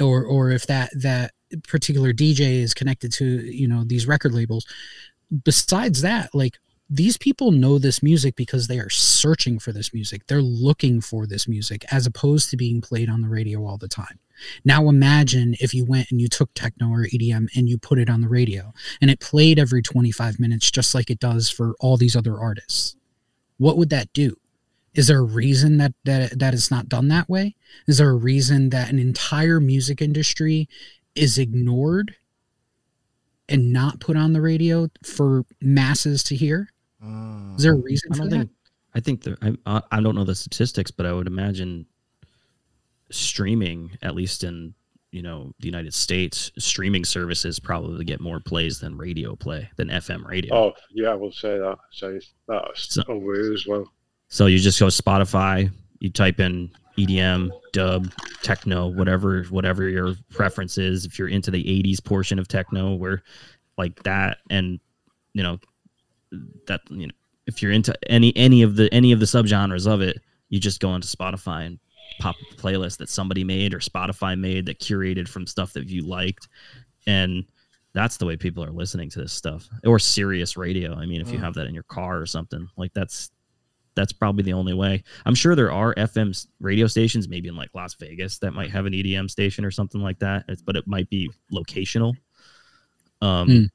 or 0.00 0.24
or 0.24 0.50
if 0.50 0.66
that 0.66 0.90
that 1.00 1.32
particular 1.68 2.12
DJ 2.12 2.60
is 2.62 2.74
connected 2.74 3.12
to 3.12 3.24
you 3.24 3.66
know 3.68 3.82
these 3.84 4.06
record 4.06 4.32
labels 4.32 4.64
besides 5.44 6.02
that 6.02 6.30
like 6.34 6.58
these 6.90 7.16
people 7.18 7.50
know 7.50 7.78
this 7.78 8.02
music 8.02 8.34
because 8.34 8.66
they 8.66 8.78
are 8.78 8.90
searching 8.90 9.58
for 9.58 9.72
this 9.72 9.92
music 9.92 10.26
they're 10.26 10.42
looking 10.42 11.00
for 11.00 11.26
this 11.26 11.46
music 11.46 11.84
as 11.90 12.06
opposed 12.06 12.50
to 12.50 12.56
being 12.56 12.80
played 12.80 13.10
on 13.10 13.20
the 13.22 13.28
radio 13.28 13.64
all 13.66 13.76
the 13.76 13.88
time 13.88 14.18
now 14.64 14.88
imagine 14.88 15.54
if 15.60 15.74
you 15.74 15.84
went 15.84 16.10
and 16.10 16.20
you 16.20 16.28
took 16.28 16.52
techno 16.54 16.88
or 16.88 17.04
EDM 17.04 17.48
and 17.54 17.68
you 17.68 17.78
put 17.78 17.98
it 17.98 18.10
on 18.10 18.20
the 18.20 18.28
radio 18.28 18.72
and 19.00 19.10
it 19.10 19.20
played 19.20 19.58
every 19.58 19.82
25 19.82 20.38
minutes 20.38 20.70
just 20.70 20.94
like 20.94 21.10
it 21.10 21.20
does 21.20 21.50
for 21.50 21.74
all 21.80 21.96
these 21.96 22.16
other 22.16 22.38
artists. 22.38 22.96
What 23.56 23.76
would 23.76 23.90
that 23.90 24.12
do? 24.12 24.36
Is 24.94 25.06
there 25.06 25.18
a 25.18 25.22
reason 25.22 25.78
that 25.78 25.92
that 26.04 26.38
that 26.38 26.54
it's 26.54 26.70
not 26.70 26.88
done 26.88 27.08
that 27.08 27.28
way? 27.28 27.54
Is 27.86 27.98
there 27.98 28.10
a 28.10 28.14
reason 28.14 28.70
that 28.70 28.90
an 28.90 28.98
entire 28.98 29.60
music 29.60 30.00
industry 30.00 30.68
is 31.14 31.38
ignored 31.38 32.16
and 33.48 33.72
not 33.72 34.00
put 34.00 34.16
on 34.16 34.32
the 34.32 34.40
radio 34.40 34.88
for 35.04 35.44
masses 35.60 36.22
to 36.24 36.36
hear? 36.36 36.70
Mm. 37.04 37.56
Is 37.56 37.62
there 37.62 37.72
a 37.74 37.76
reason 37.76 38.10
I 38.12 38.16
for 38.16 38.20
don't 38.22 38.30
that? 38.30 38.36
think. 38.38 38.50
I 38.94 39.00
think 39.00 39.22
there. 39.22 39.36
I, 39.42 39.56
I 39.66 39.82
I 39.92 40.00
don't 40.00 40.14
know 40.14 40.24
the 40.24 40.34
statistics, 40.34 40.90
but 40.90 41.06
I 41.06 41.12
would 41.12 41.26
imagine 41.26 41.86
streaming, 43.10 43.96
at 44.02 44.14
least 44.14 44.44
in 44.44 44.74
you 45.10 45.22
know 45.22 45.52
the 45.60 45.66
United 45.66 45.94
States, 45.94 46.50
streaming 46.58 47.04
services 47.04 47.58
probably 47.58 48.04
get 48.04 48.20
more 48.20 48.40
plays 48.40 48.78
than 48.80 48.96
radio 48.96 49.34
play 49.36 49.68
than 49.76 49.88
FM 49.88 50.24
radio. 50.26 50.54
Oh, 50.54 50.72
yeah, 50.92 51.08
I 51.10 51.14
will 51.14 51.32
say 51.32 51.58
that. 51.58 51.78
Say 51.92 52.20
that's 52.46 52.94
So- 52.94 53.02
over 53.08 53.34
here 53.34 53.52
as 53.52 53.66
well. 53.66 53.90
So 54.30 54.44
you 54.46 54.58
just 54.58 54.78
go 54.78 54.86
Spotify, 54.88 55.70
you 56.00 56.10
type 56.10 56.38
in 56.40 56.70
EDM, 56.98 57.50
dub, 57.72 58.12
techno, 58.42 58.88
whatever 58.88 59.44
whatever 59.44 59.88
your 59.88 60.14
preference 60.30 60.76
is. 60.76 61.06
If 61.06 61.18
you're 61.18 61.28
into 61.28 61.50
the 61.50 61.64
80s 61.64 62.04
portion 62.04 62.38
of 62.38 62.46
techno 62.48 62.94
where 62.94 63.22
like 63.78 64.02
that 64.02 64.38
and 64.50 64.78
you 65.32 65.42
know 65.42 65.58
that 66.66 66.80
you 66.90 67.06
know 67.06 67.14
if 67.46 67.62
you're 67.62 67.72
into 67.72 67.94
any 68.10 68.36
any 68.36 68.62
of 68.62 68.76
the 68.76 68.92
any 68.92 69.12
of 69.12 69.20
the 69.20 69.26
subgenres 69.26 69.86
of 69.86 70.00
it, 70.00 70.18
you 70.48 70.58
just 70.60 70.80
go 70.80 70.90
onto 70.90 71.08
Spotify 71.08 71.66
and 71.66 71.78
pop 72.20 72.36
up 72.36 72.52
a 72.58 72.60
playlist 72.60 72.98
that 72.98 73.08
somebody 73.08 73.44
made 73.44 73.72
or 73.74 73.78
Spotify 73.78 74.38
made 74.38 74.66
that 74.66 74.80
curated 74.80 75.28
from 75.28 75.46
stuff 75.46 75.72
that 75.74 75.88
you 75.88 76.06
liked 76.06 76.48
and 77.06 77.44
that's 77.94 78.16
the 78.18 78.26
way 78.26 78.36
people 78.36 78.62
are 78.62 78.70
listening 78.70 79.08
to 79.10 79.18
this 79.20 79.32
stuff 79.32 79.68
or 79.84 79.98
Sirius 79.98 80.56
radio. 80.56 80.94
I 80.94 81.06
mean, 81.06 81.20
if 81.20 81.32
you 81.32 81.38
Mm. 81.38 81.42
have 81.42 81.54
that 81.54 81.66
in 81.66 81.74
your 81.74 81.84
car 81.84 82.20
or 82.20 82.26
something, 82.26 82.68
like 82.76 82.92
that's 82.94 83.30
that's 83.94 84.12
probably 84.12 84.44
the 84.44 84.52
only 84.52 84.74
way. 84.74 85.02
I'm 85.26 85.34
sure 85.34 85.56
there 85.56 85.72
are 85.72 85.92
FM 85.96 86.32
radio 86.60 86.86
stations, 86.86 87.28
maybe 87.28 87.48
in 87.48 87.56
like 87.56 87.70
Las 87.74 87.94
Vegas, 87.94 88.38
that 88.38 88.52
might 88.52 88.70
have 88.70 88.86
an 88.86 88.92
EDM 88.94 89.28
station 89.28 89.64
or 89.64 89.70
something 89.72 90.00
like 90.00 90.18
that. 90.20 90.44
It's, 90.48 90.62
but 90.62 90.76
it 90.76 90.86
might 90.86 91.08
be 91.10 91.28
locational. 91.52 92.14
Um, 93.20 93.48
Mm. 93.48 93.68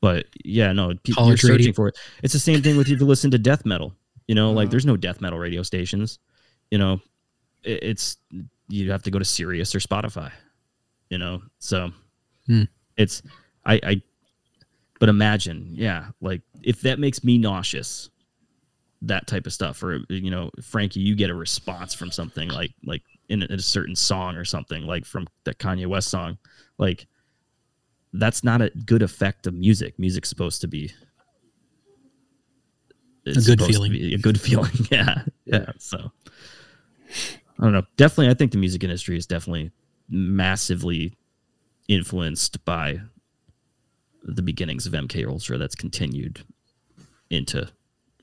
But 0.00 0.26
yeah, 0.44 0.72
no, 0.72 0.94
people 1.04 1.24
are 1.30 1.36
searching 1.36 1.56
radio. 1.56 1.72
for 1.72 1.88
it. 1.88 1.98
It's 2.22 2.32
the 2.32 2.38
same 2.38 2.62
thing 2.62 2.76
with 2.76 2.88
if 2.88 3.00
you 3.00 3.06
listen 3.06 3.30
to 3.32 3.38
death 3.38 3.64
metal. 3.66 3.94
You 4.28 4.34
know, 4.34 4.52
like 4.52 4.68
Mhm. 4.68 4.70
there's 4.72 4.86
no 4.86 4.96
death 4.96 5.20
metal 5.20 5.38
radio 5.38 5.62
stations. 5.62 6.18
You 6.70 6.78
know, 6.78 7.00
it, 7.64 7.82
it's 7.82 8.16
you 8.68 8.90
have 8.92 9.02
to 9.02 9.10
go 9.10 9.18
to 9.18 9.24
Sirius 9.24 9.74
or 9.74 9.80
Spotify. 9.80 10.30
You 11.10 11.18
know, 11.18 11.42
so 11.58 11.92
Hmm. 12.46 12.64
it's 12.96 13.22
I 13.64 13.80
I. 13.82 14.02
But 15.00 15.08
imagine, 15.08 15.70
yeah, 15.72 16.10
like 16.20 16.42
if 16.62 16.82
that 16.82 16.98
makes 16.98 17.24
me 17.24 17.38
nauseous, 17.38 18.10
that 19.02 19.26
type 19.26 19.46
of 19.46 19.52
stuff 19.54 19.82
or 19.82 20.00
you 20.10 20.30
know 20.30 20.50
frankie 20.62 21.00
you 21.00 21.14
get 21.14 21.30
a 21.30 21.34
response 21.34 21.94
from 21.94 22.10
something 22.10 22.50
like 22.50 22.70
like 22.84 23.02
in 23.30 23.40
a, 23.42 23.46
in 23.46 23.52
a 23.54 23.58
certain 23.62 23.96
song 23.96 24.36
or 24.36 24.44
something 24.44 24.84
like 24.84 25.06
from 25.06 25.26
that 25.44 25.56
kanye 25.58 25.86
west 25.86 26.08
song 26.08 26.36
like 26.76 27.06
that's 28.12 28.42
not 28.42 28.60
a 28.60 28.70
good 28.70 29.02
effect 29.02 29.46
of 29.46 29.54
music. 29.54 29.98
Music's 29.98 30.28
supposed 30.28 30.60
to 30.60 30.66
be 30.66 30.92
it's 33.24 33.46
good 33.46 33.62
feeling. 33.62 33.94
a 33.94 34.16
good 34.16 34.40
feeling 34.40 34.72
yeah 34.90 35.22
yeah 35.44 35.66
so. 35.78 36.10
I 37.58 37.62
don't 37.64 37.72
know 37.72 37.82
definitely 37.98 38.30
i 38.30 38.34
think 38.34 38.52
the 38.52 38.56
music 38.56 38.82
industry 38.82 39.18
is 39.18 39.26
definitely 39.26 39.72
massively 40.08 41.12
influenced 41.86 42.64
by 42.64 43.00
the 44.24 44.40
beginnings 44.40 44.86
of 44.86 44.94
mk 44.94 45.28
ultra 45.28 45.58
that's 45.58 45.74
continued 45.74 46.40
into 47.28 47.68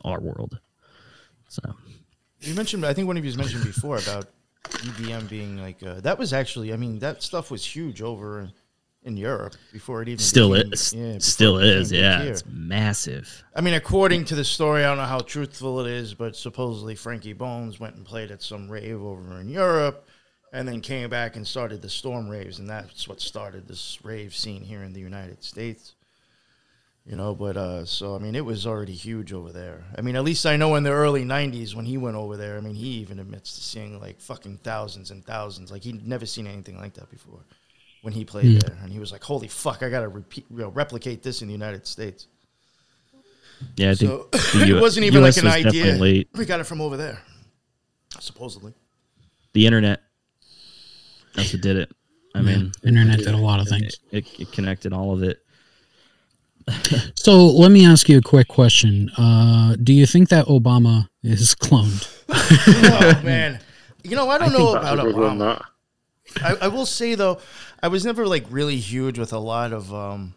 our 0.03 0.19
world 0.19 0.59
so. 1.47 1.61
You 2.41 2.53
mentioned, 2.53 2.85
I 2.85 2.93
think 2.93 3.07
one 3.07 3.17
of 3.17 3.25
you 3.25 3.35
mentioned 3.35 3.63
before 3.63 3.97
about 3.97 4.27
EDM 4.63 5.29
being 5.29 5.57
like 5.57 5.81
uh, 5.81 6.01
that 6.01 6.19
was 6.19 6.33
actually, 6.33 6.73
I 6.73 6.77
mean, 6.77 6.99
that 6.99 7.23
stuff 7.23 7.49
was 7.49 7.65
huge 7.65 8.01
over 8.01 8.49
in 9.07 9.17
Europe 9.17 9.55
before 9.71 10.01
it 10.01 10.09
even 10.09 10.19
still 10.19 10.53
became, 10.53 10.73
is 10.73 10.93
yeah, 10.93 11.17
still 11.19 11.57
is 11.57 11.91
yeah 11.91 12.21
it's 12.21 12.43
massive 12.45 13.43
I 13.57 13.61
mean, 13.61 13.73
according 13.73 14.25
to 14.25 14.35
the 14.35 14.45
story, 14.45 14.83
I 14.83 14.87
don't 14.89 14.97
know 14.97 15.05
how 15.05 15.21
truthful 15.21 15.83
it 15.83 15.89
is, 15.91 16.13
but 16.13 16.35
supposedly 16.35 16.93
Frankie 16.93 17.33
Bones 17.33 17.79
went 17.79 17.95
and 17.95 18.05
played 18.05 18.29
at 18.29 18.43
some 18.43 18.69
rave 18.69 19.01
over 19.01 19.41
in 19.41 19.49
Europe, 19.49 20.07
and 20.53 20.67
then 20.67 20.79
came 20.79 21.09
back 21.09 21.35
and 21.35 21.47
started 21.47 21.81
the 21.81 21.89
Storm 21.89 22.29
raves, 22.29 22.59
and 22.59 22.69
that's 22.69 23.07
what 23.07 23.19
started 23.19 23.67
this 23.67 23.97
rave 24.03 24.35
scene 24.35 24.61
here 24.61 24.83
in 24.83 24.93
the 24.93 24.99
United 24.99 25.43
States. 25.43 25.95
You 27.03 27.15
know, 27.15 27.33
but 27.33 27.57
uh, 27.57 27.85
so 27.85 28.15
I 28.15 28.19
mean, 28.19 28.35
it 28.35 28.45
was 28.45 28.67
already 28.67 28.93
huge 28.93 29.33
over 29.33 29.51
there. 29.51 29.85
I 29.97 30.01
mean, 30.01 30.15
at 30.15 30.23
least 30.23 30.45
I 30.45 30.55
know 30.55 30.75
in 30.75 30.83
the 30.83 30.91
early 30.91 31.25
'90s 31.25 31.73
when 31.73 31.85
he 31.85 31.97
went 31.97 32.15
over 32.15 32.37
there. 32.37 32.57
I 32.57 32.61
mean, 32.61 32.75
he 32.75 32.89
even 32.99 33.17
admits 33.17 33.55
to 33.55 33.61
seeing 33.61 33.99
like 33.99 34.21
fucking 34.21 34.59
thousands 34.63 35.09
and 35.09 35.25
thousands. 35.25 35.71
Like 35.71 35.81
he'd 35.81 36.07
never 36.07 36.27
seen 36.27 36.45
anything 36.45 36.77
like 36.77 36.93
that 36.93 37.09
before 37.09 37.39
when 38.01 38.13
he 38.13 38.23
played 38.25 38.45
Hmm. 38.53 38.59
there, 38.59 38.77
and 38.83 38.91
he 38.91 38.99
was 38.99 39.11
like, 39.11 39.23
"Holy 39.23 39.47
fuck, 39.47 39.83
I 39.83 39.89
gotta 39.89 40.07
repeat, 40.07 40.45
you 40.49 40.57
know, 40.57 40.69
replicate 40.69 41.23
this 41.23 41.41
in 41.41 41.47
the 41.47 41.53
United 41.53 41.85
States." 41.87 42.27
yeah 43.75 43.89
i 43.91 43.95
think 43.95 44.11
So 44.11 44.29
the 44.59 44.67
it 44.77 44.81
wasn't 44.81 45.05
even 45.07 45.23
US 45.23 45.37
like 45.43 45.43
an 45.43 45.67
idea. 45.67 45.95
late. 45.97 46.29
We 46.35 46.45
got 46.45 46.59
it 46.59 46.65
from 46.65 46.79
over 46.79 46.95
there, 46.95 47.19
supposedly. 48.19 48.73
the 49.53 49.65
internet 49.65 50.01
that's 51.33 51.53
what 51.53 51.61
did 51.61 51.77
it 51.77 51.91
i 52.35 52.39
Yeah, 52.41 52.57
mean 52.57 52.71
internet 52.85 53.17
did 53.19 53.29
a 53.33 53.37
lot 53.37 53.59
of 53.59 53.67
things. 53.67 53.99
it, 54.11 54.25
it, 54.29 54.41
it 54.41 54.51
connected 54.51 54.93
all 54.93 55.11
of 55.13 55.23
it 55.23 55.39
So 57.15 57.45
let 57.47 57.71
me 57.71 57.85
ask 57.85 58.07
you 58.09 58.17
a 58.17 58.21
quick 58.21 58.47
question. 58.47 59.09
Uh, 59.17 59.75
do 59.81 59.93
you 59.93 60.05
think 60.05 60.29
that 60.29 60.45
Obama 60.47 61.07
is 61.23 61.55
cloned? 61.55 62.07
oh 62.29 63.21
man, 63.23 63.59
you 64.03 64.15
know 64.15 64.29
I 64.29 64.37
don't 64.37 64.51
know 64.53 64.71
about 64.71 64.99
a 64.99 65.03
Obama. 65.03 65.63
I, 66.43 66.55
I 66.63 66.67
will 66.67 66.85
say 66.85 67.15
though, 67.15 67.39
I 67.81 67.87
was 67.89 68.05
never 68.05 68.27
like 68.27 68.45
really 68.49 68.77
huge 68.77 69.19
with 69.19 69.33
a 69.33 69.39
lot 69.39 69.73
of. 69.73 69.93
um 69.93 70.33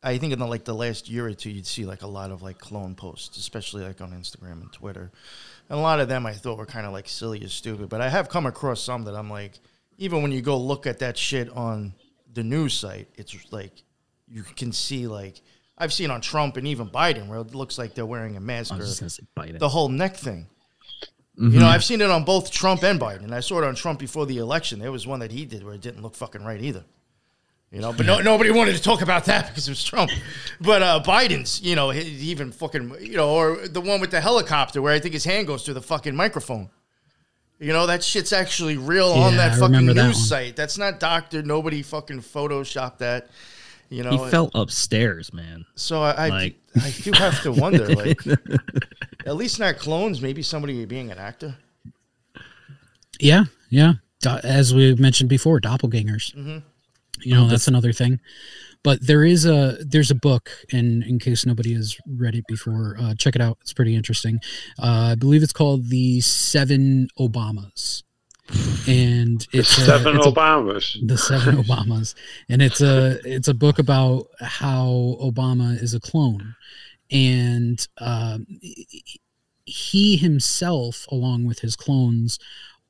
I 0.00 0.16
think 0.18 0.32
in 0.32 0.38
the 0.38 0.46
like 0.46 0.64
the 0.64 0.74
last 0.74 1.10
year 1.10 1.26
or 1.26 1.34
two, 1.34 1.50
you'd 1.50 1.66
see 1.66 1.84
like 1.84 2.02
a 2.02 2.06
lot 2.06 2.30
of 2.30 2.40
like 2.40 2.58
clone 2.58 2.94
posts, 2.94 3.36
especially 3.36 3.82
like 3.82 4.00
on 4.00 4.12
Instagram 4.12 4.60
and 4.62 4.72
Twitter, 4.72 5.10
and 5.68 5.78
a 5.78 5.82
lot 5.82 5.98
of 5.98 6.08
them 6.08 6.24
I 6.24 6.32
thought 6.34 6.56
were 6.56 6.66
kind 6.66 6.86
of 6.86 6.92
like 6.92 7.08
silly 7.08 7.44
or 7.44 7.48
stupid. 7.48 7.88
But 7.88 8.00
I 8.00 8.08
have 8.08 8.28
come 8.28 8.46
across 8.46 8.80
some 8.80 9.04
that 9.04 9.16
I'm 9.16 9.28
like, 9.28 9.58
even 9.98 10.22
when 10.22 10.30
you 10.30 10.40
go 10.40 10.56
look 10.56 10.86
at 10.86 11.00
that 11.00 11.18
shit 11.18 11.50
on 11.50 11.94
the 12.32 12.44
news 12.44 12.74
site, 12.74 13.08
it's 13.16 13.34
like 13.52 13.72
you 14.28 14.44
can 14.44 14.72
see 14.72 15.08
like 15.08 15.40
I've 15.76 15.92
seen 15.92 16.10
on 16.12 16.20
Trump 16.20 16.56
and 16.56 16.66
even 16.68 16.88
Biden 16.88 17.26
where 17.26 17.40
it 17.40 17.54
looks 17.54 17.76
like 17.76 17.94
they're 17.94 18.06
wearing 18.06 18.36
a 18.36 18.40
mask 18.40 18.72
or 18.72 18.78
gonna 19.00 19.10
say 19.10 19.24
the 19.58 19.68
whole 19.68 19.88
neck 19.88 20.16
thing. 20.16 20.46
Mm-hmm. 21.38 21.54
You 21.54 21.60
know, 21.60 21.66
I've 21.66 21.84
seen 21.84 22.00
it 22.00 22.10
on 22.10 22.24
both 22.24 22.50
Trump 22.50 22.82
and 22.82 22.98
Biden. 23.00 23.32
I 23.32 23.40
saw 23.40 23.58
it 23.58 23.64
on 23.64 23.74
Trump 23.76 24.00
before 24.00 24.26
the 24.26 24.38
election. 24.38 24.80
There 24.80 24.90
was 24.90 25.06
one 25.06 25.20
that 25.20 25.30
he 25.30 25.44
did 25.44 25.62
where 25.62 25.74
it 25.74 25.80
didn't 25.80 26.02
look 26.02 26.16
fucking 26.16 26.44
right 26.44 26.60
either. 26.60 26.84
You 27.70 27.80
know, 27.80 27.92
but 27.92 28.06
no, 28.06 28.20
nobody 28.20 28.50
wanted 28.50 28.74
to 28.76 28.82
talk 28.82 29.02
about 29.02 29.26
that 29.26 29.46
because 29.48 29.68
it 29.68 29.70
was 29.70 29.84
Trump. 29.84 30.10
But 30.60 30.82
uh, 30.82 31.02
Biden's, 31.04 31.60
you 31.62 31.76
know, 31.76 31.90
he 31.90 32.00
even 32.30 32.50
fucking, 32.50 32.96
you 33.00 33.16
know, 33.16 33.30
or 33.30 33.68
the 33.68 33.80
one 33.80 34.00
with 34.00 34.10
the 34.10 34.20
helicopter 34.20 34.80
where 34.82 34.92
I 34.92 34.98
think 34.98 35.12
his 35.14 35.24
hand 35.24 35.46
goes 35.46 35.64
through 35.64 35.74
the 35.74 35.82
fucking 35.82 36.16
microphone. 36.16 36.70
You 37.60 37.72
know, 37.72 37.86
that 37.86 38.02
shit's 38.02 38.32
actually 38.32 38.76
real 38.76 39.08
on 39.08 39.36
that 39.36 39.52
I 39.52 39.56
fucking 39.56 39.86
news 39.86 39.94
that 39.96 40.14
site. 40.14 40.56
That's 40.56 40.78
not 40.78 40.98
doctored. 41.00 41.46
Nobody 41.46 41.82
fucking 41.82 42.20
photoshopped 42.20 42.98
that. 42.98 43.28
You 43.90 44.02
know, 44.02 44.10
he 44.24 44.30
fell 44.30 44.50
upstairs 44.54 45.32
man 45.32 45.64
so 45.74 46.02
I, 46.02 46.10
I, 46.10 46.28
Like- 46.28 46.56
I 46.82 46.90
do 47.02 47.12
have 47.12 47.42
to 47.42 47.52
wonder, 47.52 47.86
like, 47.94 48.20
at 49.26 49.36
least 49.36 49.58
not 49.58 49.78
clones. 49.78 50.20
Maybe 50.20 50.42
somebody 50.42 50.84
being 50.84 51.10
an 51.10 51.18
actor. 51.18 51.54
Yeah, 53.20 53.44
yeah. 53.70 53.94
Do- 54.20 54.38
As 54.42 54.74
we 54.74 54.94
mentioned 54.94 55.28
before, 55.28 55.60
doppelgangers. 55.60 56.34
Mhm. 56.34 56.62
You 57.20 57.34
know, 57.34 57.48
that's 57.48 57.66
another 57.66 57.92
thing. 57.92 58.20
But 58.84 59.04
there 59.04 59.24
is 59.24 59.44
a 59.44 59.76
there's 59.84 60.10
a 60.12 60.14
book, 60.14 60.50
and 60.72 61.02
in 61.02 61.18
case 61.18 61.44
nobody 61.44 61.74
has 61.74 61.96
read 62.06 62.36
it 62.36 62.44
before, 62.46 62.96
uh, 63.00 63.14
check 63.14 63.34
it 63.34 63.42
out. 63.42 63.58
It's 63.62 63.72
pretty 63.72 63.96
interesting. 63.96 64.38
Uh, 64.78 65.10
I 65.12 65.14
believe 65.16 65.42
it's 65.42 65.52
called 65.52 65.88
the 65.88 66.20
Seven 66.20 67.08
Obamas, 67.18 68.04
and 68.86 69.44
it's 69.52 69.76
a- 69.78 69.84
Seven 69.84 70.16
it's 70.18 70.26
a- 70.26 70.30
Obamas. 70.30 71.06
the 71.08 71.18
seven 71.18 71.56
Obamas, 71.64 72.14
and 72.48 72.62
it's 72.62 72.80
a 72.80 73.18
it's 73.24 73.48
a 73.48 73.54
book 73.54 73.80
about 73.80 74.26
how 74.40 75.16
Obama 75.20 75.80
is 75.82 75.92
a 75.94 76.00
clone, 76.00 76.54
and 77.10 77.86
um, 77.98 78.46
he 79.64 80.16
himself, 80.16 81.06
along 81.10 81.44
with 81.44 81.60
his 81.60 81.76
clones, 81.76 82.38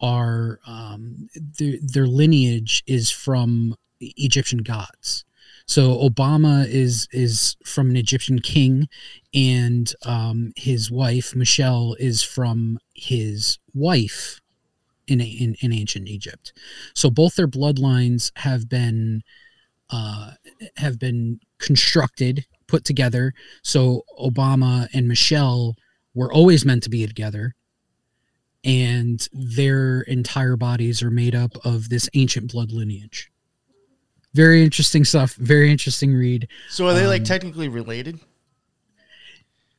are 0.01 0.61
um, 0.67 1.29
their, 1.35 1.75
their 1.83 2.07
lineage 2.07 2.83
is 2.87 3.11
from 3.11 3.75
Egyptian 4.01 4.63
gods. 4.63 5.25
So 5.67 5.97
Obama 5.99 6.67
is 6.67 7.09
is 7.13 7.57
from 7.65 7.91
an 7.91 7.97
Egyptian 7.97 8.39
king, 8.39 8.89
and 9.35 9.93
um, 10.07 10.53
his 10.57 10.91
wife 10.91 11.37
Michelle 11.37 11.95
is 11.99 12.23
from 12.23 12.79
his 12.95 13.59
wife 13.75 14.41
in, 15.07 15.21
in 15.21 15.57
in 15.61 15.73
ancient 15.73 16.09
Egypt. 16.09 16.55
So 16.95 17.11
both 17.11 17.35
their 17.35 17.49
bloodlines 17.49 18.33
have 18.37 18.69
been 18.69 19.23
uh, 19.91 20.33
have 20.77 20.99
been 20.99 21.41
constructed, 21.59 22.47
put 22.69 22.85
together. 22.85 23.35
So 23.63 24.03
Obama 24.21 24.89
and 24.95 25.09
Michelle 25.09 25.75
were 26.15 26.33
always 26.33 26.65
meant 26.65 26.83
to 26.85 26.91
be 26.91 27.07
together, 27.07 27.55
and 28.65 29.27
their 29.33 30.03
entire 30.03 30.57
bodies 30.57 31.03
are 31.03 31.11
made 31.11 31.35
up 31.35 31.53
of 31.65 31.89
this 31.89 32.09
ancient 32.15 32.53
blood 32.53 32.71
lineage. 32.73 33.31
Very 34.35 34.63
interesting 34.63 35.05
stuff. 35.05 35.35
Very 35.35 35.71
interesting 35.73 36.15
read. 36.15 36.49
So 36.71 36.87
are 36.87 36.95
they 36.95 37.07
like 37.07 37.23
Um, 37.23 37.27
technically 37.27 37.69
related? 37.69 38.21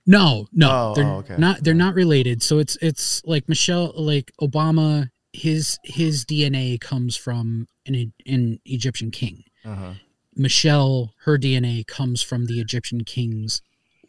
No, 0.06 0.48
no, 0.52 0.70
Oh, 0.72 0.94
they're 0.96 1.06
oh, 1.06 1.18
okay. 1.18 1.36
not. 1.38 1.64
They're 1.64 1.74
not 1.76 1.94
related. 1.94 2.42
So 2.42 2.58
it's 2.58 2.78
it's 2.82 3.24
like 3.26 3.48
Michelle, 3.48 3.94
like 3.96 4.32
Obama. 4.42 5.10
His 5.34 5.78
his 5.84 6.26
DNA 6.26 6.82
comes 6.82 7.16
from 7.16 7.68
an 7.86 8.12
an 8.26 8.60
Egyptian 8.66 9.12
king. 9.12 9.44
Uh-huh. 9.64 9.94
Michelle, 10.40 11.14
her 11.26 11.38
DNA 11.38 11.86
comes 11.86 12.22
from 12.22 12.46
the 12.46 12.60
Egyptian 12.60 13.04
king's 13.04 13.62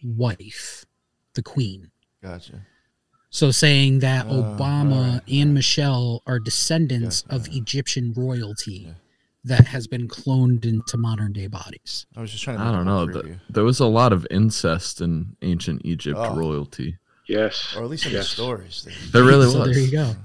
wife, 0.02 0.84
the 1.34 1.42
queen. 1.42 1.90
Gotcha. 2.22 2.66
So 3.30 3.50
saying 3.50 3.98
that 4.00 4.26
Oh, 4.28 4.42
Obama 4.56 5.06
alright, 5.06 5.22
and 5.28 5.52
Michelle 5.54 6.22
are 6.26 6.38
descendants 6.38 7.24
of 7.30 7.48
Egyptian 7.48 8.12
royalty 8.16 8.94
that 9.44 9.66
has 9.68 9.86
been 9.86 10.06
cloned 10.08 10.64
into 10.64 10.96
modern 10.96 11.32
day 11.32 11.46
bodies. 11.46 12.06
I 12.16 12.20
was 12.20 12.30
just 12.32 12.44
trying 12.44 12.58
to. 12.58 12.62
I 12.64 12.72
don't 12.72 12.84
know. 12.86 13.06
creepy. 13.06 13.28
th- 13.28 13.38
there 13.48 13.64
was 13.64 13.80
a 13.80 13.86
lot 13.86 14.12
of 14.12 14.26
incest 14.30 15.00
in 15.00 15.36
ancient 15.42 15.82
Egypt 15.84 16.18
Oh. 16.20 16.36
royalty. 16.36 16.96
Yes. 17.26 17.74
or 17.76 17.84
at 17.84 17.90
least 17.90 18.06
in 18.06 18.12
yes. 18.12 18.24
the 18.28 18.34
stories. 18.34 18.88
There 19.12 19.22
really 19.24 19.48
so 19.50 19.60
was. 19.60 19.68
there 19.74 19.78
you 19.84 19.90
go. 19.92 20.16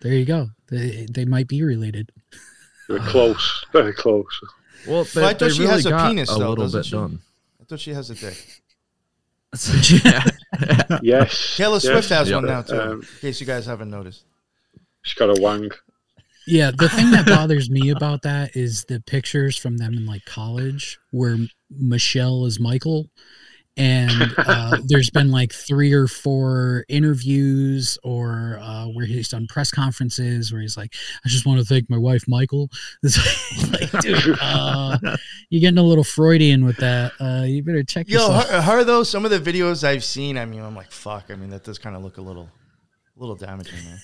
There 0.00 0.14
you 0.14 0.24
go. 0.24 0.48
They, 0.68 1.06
they 1.10 1.24
might 1.26 1.46
be 1.48 1.62
related. 1.62 2.10
Very 2.88 3.00
close. 3.00 3.64
Very 3.72 3.92
close. 3.92 4.26
Well, 4.86 5.06
Well, 5.14 5.24
I 5.26 5.34
thought 5.34 5.52
she 5.52 5.64
has 5.64 5.86
a 5.86 5.90
penis, 5.96 6.30
a 6.30 6.34
though, 6.34 6.50
little 6.50 6.56
doesn't 6.64 6.78
bit 6.80 6.86
she? 6.86 6.92
done. 6.92 7.20
I 7.60 7.64
thought 7.64 7.80
she 7.80 7.92
has 7.94 8.10
a 8.10 8.14
dick. 8.14 8.36
yeah. 10.04 10.24
Yes. 11.02 11.54
Taylor 11.56 11.74
yes, 11.74 11.84
Swift 11.84 12.08
has 12.08 12.28
Yep. 12.28 12.36
one 12.36 12.46
now 12.46 12.62
too. 12.62 12.80
Um, 12.80 12.90
in 13.00 13.06
case 13.20 13.40
you 13.40 13.46
guys 13.46 13.66
haven't 13.66 13.90
noticed. 13.90 14.24
she's 15.02 15.14
got 15.14 15.30
a 15.36 15.40
wang. 15.40 15.70
Yeah, 16.46 16.72
the 16.76 16.88
thing 16.88 17.10
that 17.12 17.26
bothers 17.36 17.70
me 17.70 17.90
about 17.90 18.22
that 18.22 18.56
is 18.56 18.84
the 18.84 19.00
pictures 19.00 19.56
from 19.56 19.76
them 19.78 19.94
in 19.94 20.06
like 20.06 20.24
college 20.24 20.98
where 21.10 21.38
Michelle 21.70 22.44
is 22.46 22.58
Michael. 22.60 23.08
And 23.76 24.34
uh, 24.38 24.78
there's 24.84 25.10
been 25.10 25.30
like 25.30 25.52
three 25.52 25.92
or 25.92 26.06
four 26.06 26.84
interviews 26.88 27.98
or 28.02 28.58
uh, 28.60 28.86
where 28.86 29.06
he's 29.06 29.28
done 29.28 29.46
press 29.48 29.70
conferences 29.70 30.52
where 30.52 30.62
he's 30.62 30.76
like, 30.76 30.94
I 31.24 31.28
just 31.28 31.46
want 31.46 31.58
to 31.60 31.64
thank 31.64 31.90
my 31.90 31.98
wife, 31.98 32.24
Michael. 32.28 32.70
It's 33.02 33.72
like, 33.72 34.02
dude, 34.02 34.38
uh, 34.40 34.98
you're 35.50 35.60
getting 35.60 35.78
a 35.78 35.82
little 35.82 36.04
Freudian 36.04 36.64
with 36.64 36.76
that. 36.78 37.12
Uh, 37.20 37.44
you 37.44 37.62
better 37.62 37.82
check 37.82 38.08
Yo, 38.08 38.20
yourself. 38.20 38.48
her, 38.48 38.60
her 38.62 38.84
though. 38.84 39.02
Some 39.02 39.24
of 39.24 39.30
the 39.30 39.40
videos 39.40 39.84
I've 39.84 40.04
seen, 40.04 40.38
I 40.38 40.44
mean, 40.44 40.60
I'm 40.60 40.74
like, 40.74 40.90
fuck. 40.90 41.26
I 41.30 41.34
mean, 41.34 41.50
that 41.50 41.64
does 41.64 41.78
kind 41.78 41.96
of 41.96 42.02
look 42.02 42.16
a 42.16 42.22
little, 42.22 42.48
a 43.16 43.20
little 43.20 43.36
damaging, 43.36 43.84
man. 43.84 43.98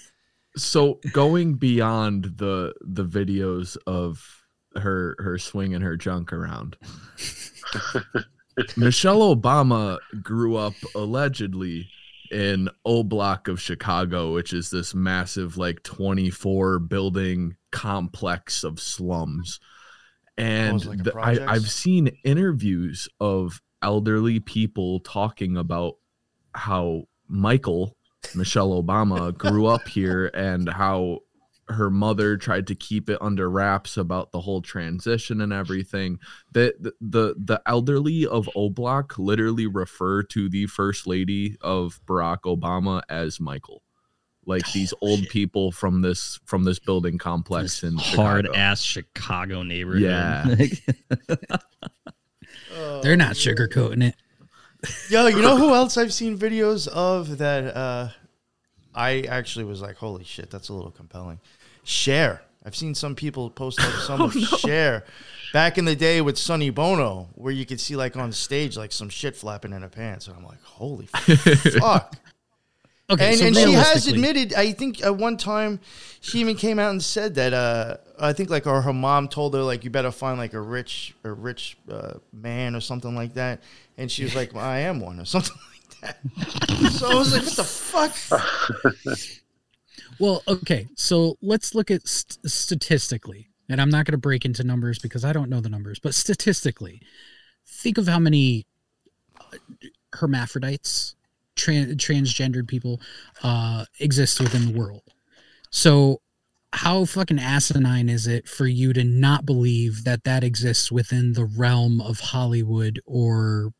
So 0.57 0.99
going 1.13 1.55
beyond 1.55 2.25
the 2.37 2.75
the 2.81 3.05
videos 3.05 3.77
of 3.87 4.45
her 4.77 5.17
her 5.19 5.39
swinging 5.39 5.81
her 5.81 5.97
junk 5.97 6.33
around, 6.33 6.77
Michelle 8.77 9.35
Obama 9.35 9.99
grew 10.23 10.57
up 10.57 10.75
allegedly 10.95 11.89
in 12.31 12.69
O 12.85 13.03
Block 13.03 13.49
of 13.49 13.61
Chicago, 13.61 14.33
which 14.35 14.53
is 14.53 14.71
this 14.71 14.95
massive 14.95 15.57
like 15.57 15.83
24 15.83 16.79
building 16.79 17.57
complex 17.71 18.65
of 18.65 18.81
slums. 18.81 19.61
And 20.37 20.73
oh, 20.73 20.77
it's 20.77 20.87
like 20.87 21.03
the- 21.03 21.19
I. 21.19 21.55
I've 21.55 21.71
seen 21.71 22.11
interviews 22.25 23.09
of 23.21 23.61
elderly 23.83 24.41
people 24.41 25.01
talking 25.01 25.57
about 25.57 25.97
how 26.55 27.05
Michael, 27.29 27.97
Michelle 28.35 28.83
Obama, 28.83 29.37
grew 29.37 29.67
up 29.67 29.87
here 29.89 30.31
and 30.35 30.69
how 30.69 31.21
her 31.73 31.91
mother 31.91 32.37
tried 32.37 32.67
to 32.69 32.75
keep 32.75 33.09
it 33.11 33.19
under 33.21 33.49
wraps 33.51 33.97
about 33.97 34.33
the 34.33 34.41
whole 34.41 34.63
transition 34.63 35.41
and 35.41 35.53
everything. 35.53 36.19
The 36.53 36.75
the 36.79 36.93
the, 37.01 37.35
the 37.39 37.63
elderly 37.67 38.27
of 38.27 38.49
O 38.55 38.71
Block 38.71 39.19
literally 39.19 39.67
refer 39.67 40.23
to 40.25 40.49
the 40.49 40.67
first 40.67 41.07
lady 41.07 41.57
of 41.61 42.01
Barack 42.07 42.41
Obama 42.43 43.03
as 43.09 43.41
Michael. 43.41 43.83
Like 44.47 44.71
these 44.73 44.95
old 45.01 45.29
people 45.29 45.71
from 45.71 46.01
this 46.03 46.41
from 46.47 46.65
this 46.65 46.79
building 46.79 47.19
complex 47.19 47.83
in 47.83 47.97
hard 47.97 48.47
Chicago. 48.47 48.59
ass 48.59 48.81
Chicago 48.81 49.63
neighborhood. 49.63 50.03
Yeah. 50.03 50.45
They're 53.03 53.17
not 53.17 53.35
sugarcoating 53.35 54.03
it. 54.05 54.15
Yo, 55.11 55.27
you 55.27 55.43
know 55.43 55.57
who 55.57 55.75
else 55.75 55.97
I've 55.97 56.13
seen 56.13 56.39
videos 56.39 56.89
of 56.89 57.39
that? 57.39 57.77
Uh, 57.77 58.09
I 58.95 59.23
actually 59.23 59.65
was 59.67 59.81
like, 59.81 59.97
holy 59.97 60.25
shit, 60.25 60.51
that's 60.51 60.69
a 60.69 60.75
little 60.75 60.91
compelling. 60.91 61.41
Cher. 61.83 62.43
I've 62.65 62.77
seen 62.77 62.95
some 62.95 63.15
people 63.15 63.51
post 63.51 63.81
up 63.81 63.93
some 64.07 64.21
of 64.21 64.35
Cher 64.35 65.05
back 65.53 65.79
in 65.79 65.85
the 65.85 65.97
day 65.97 66.21
with 66.21 66.39
Sonny 66.39 66.71
Bono, 66.71 67.29
where 67.35 67.53
you 67.53 67.67
could 67.67 67.81
see 67.81 67.97
like 67.97 68.17
on 68.17 68.33
stage 68.33 68.77
like 68.77 68.93
some 68.93 69.09
shit 69.09 69.37
flapping 69.37 69.73
in 69.73 69.83
her 69.83 69.89
pants, 69.89 70.27
and 70.27 70.37
I'm 70.37 70.45
like, 70.45 70.63
holy 70.63 71.07
fuck. 71.79 72.17
Okay, 73.11 73.31
and 73.31 73.39
so 73.39 73.47
and 73.47 73.57
she 73.57 73.73
has 73.73 74.07
admitted, 74.07 74.55
I 74.55 74.71
think 74.71 75.03
at 75.03 75.17
one 75.17 75.37
time 75.37 75.81
she 76.21 76.39
even 76.39 76.55
came 76.55 76.79
out 76.79 76.93
and 76.93 77.03
said 77.03 77.35
that 77.35 77.53
uh, 77.53 77.97
I 78.21 78.33
think 78.33 78.51
like 78.51 78.69
or 78.69 78.83
her 78.83 78.93
mom 78.93 79.27
told 79.27 79.55
her 79.55 79.63
like 79.63 79.83
you 79.83 79.91
better 79.91 80.13
find 80.13 80.39
like 80.39 80.55
a 80.55 80.61
rich 80.61 81.13
a 81.25 81.33
rich 81.33 81.77
uh, 81.91 82.15
man 82.33 82.77
or 82.77 82.81
something 82.81 83.17
like 83.17 83.35
that, 83.35 83.63
and 83.99 84.11
she 84.11 84.23
was 84.23 84.37
like, 84.37 84.55
well, 84.55 84.65
I 84.65 84.81
am 84.81 85.01
one 85.01 85.19
or 85.19 85.25
something 85.25 85.57
like 86.03 86.19
that. 86.29 86.93
so 86.93 87.11
I 87.11 87.15
was 87.15 87.33
like, 87.33 87.43
what 87.43 87.57
the 87.57 87.65
fuck? 87.65 88.15
Well, 90.21 90.43
okay, 90.47 90.87
so 90.97 91.39
let's 91.41 91.75
look 91.75 91.91
at 91.91 92.07
st- 92.07 92.51
statistically, 92.51 93.49
and 93.71 93.81
I'm 93.81 93.89
not 93.89 94.05
going 94.05 94.13
to 94.13 94.19
break 94.19 94.45
into 94.45 94.63
numbers 94.63 94.99
because 94.99 95.25
I 95.25 95.33
don't 95.33 95.49
know 95.49 95.61
the 95.61 95.71
numbers, 95.71 95.99
but 95.99 96.15
statistically, 96.15 97.01
think 97.67 97.97
of 97.97 98.07
how 98.07 98.19
many 98.19 98.67
uh, 99.41 99.57
hermaphrodites, 100.13 101.17
tran- 101.57 101.95
transgendered 101.95 102.69
people, 102.69 103.01
uh, 103.43 103.87
exist 103.99 104.41
within 104.41 104.71
the 104.71 104.79
world. 104.79 105.05
So, 105.71 106.21
how 106.75 107.07
fucking 107.07 107.39
asinine 107.39 108.11
is 108.11 108.27
it 108.27 108.47
for 108.47 108.67
you 108.67 108.93
to 108.93 109.03
not 109.03 109.47
believe 109.47 110.05
that 110.05 110.25
that 110.25 110.45
exists 110.45 110.93
within 110.93 111.33
the 111.33 111.47
realm 111.47 112.01
of 112.03 112.21
Hollywood 112.21 113.01
or 113.07 113.73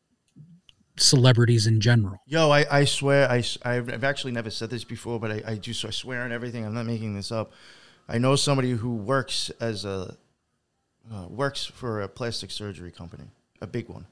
celebrities 1.01 1.67
in 1.67 1.81
general? 1.81 2.17
Yo, 2.25 2.49
I, 2.51 2.65
I 2.79 2.85
swear, 2.85 3.29
I, 3.29 3.43
I've, 3.63 4.03
actually 4.03 4.31
never 4.31 4.49
said 4.49 4.69
this 4.69 4.83
before, 4.83 5.19
but 5.19 5.31
I, 5.31 5.43
I 5.45 5.55
do, 5.55 5.73
so 5.73 5.87
I 5.87 5.91
swear 5.91 6.23
on 6.23 6.31
everything. 6.31 6.65
I'm 6.65 6.73
not 6.73 6.85
making 6.85 7.15
this 7.15 7.31
up. 7.31 7.51
I 8.07 8.17
know 8.17 8.35
somebody 8.35 8.71
who 8.71 8.95
works 8.95 9.49
as 9.59 9.85
a, 9.85 10.15
uh, 11.11 11.27
works 11.29 11.65
for 11.65 12.01
a 12.01 12.07
plastic 12.07 12.51
surgery 12.51 12.91
company, 12.91 13.25
a 13.61 13.67
big 13.67 13.89
one. 13.89 14.05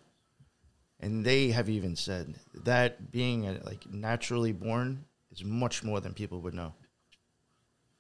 And 1.00 1.26
they 1.26 1.50
have 1.52 1.70
even 1.70 1.96
said 1.96 2.36
that 2.54 3.12
being 3.12 3.48
a, 3.48 3.60
like 3.64 3.92
naturally 3.92 4.52
born 4.52 5.06
is 5.32 5.44
much 5.44 5.84
more 5.84 6.02
than 6.02 6.14
people 6.14 6.42
would 6.42 6.54
know. 6.54 6.74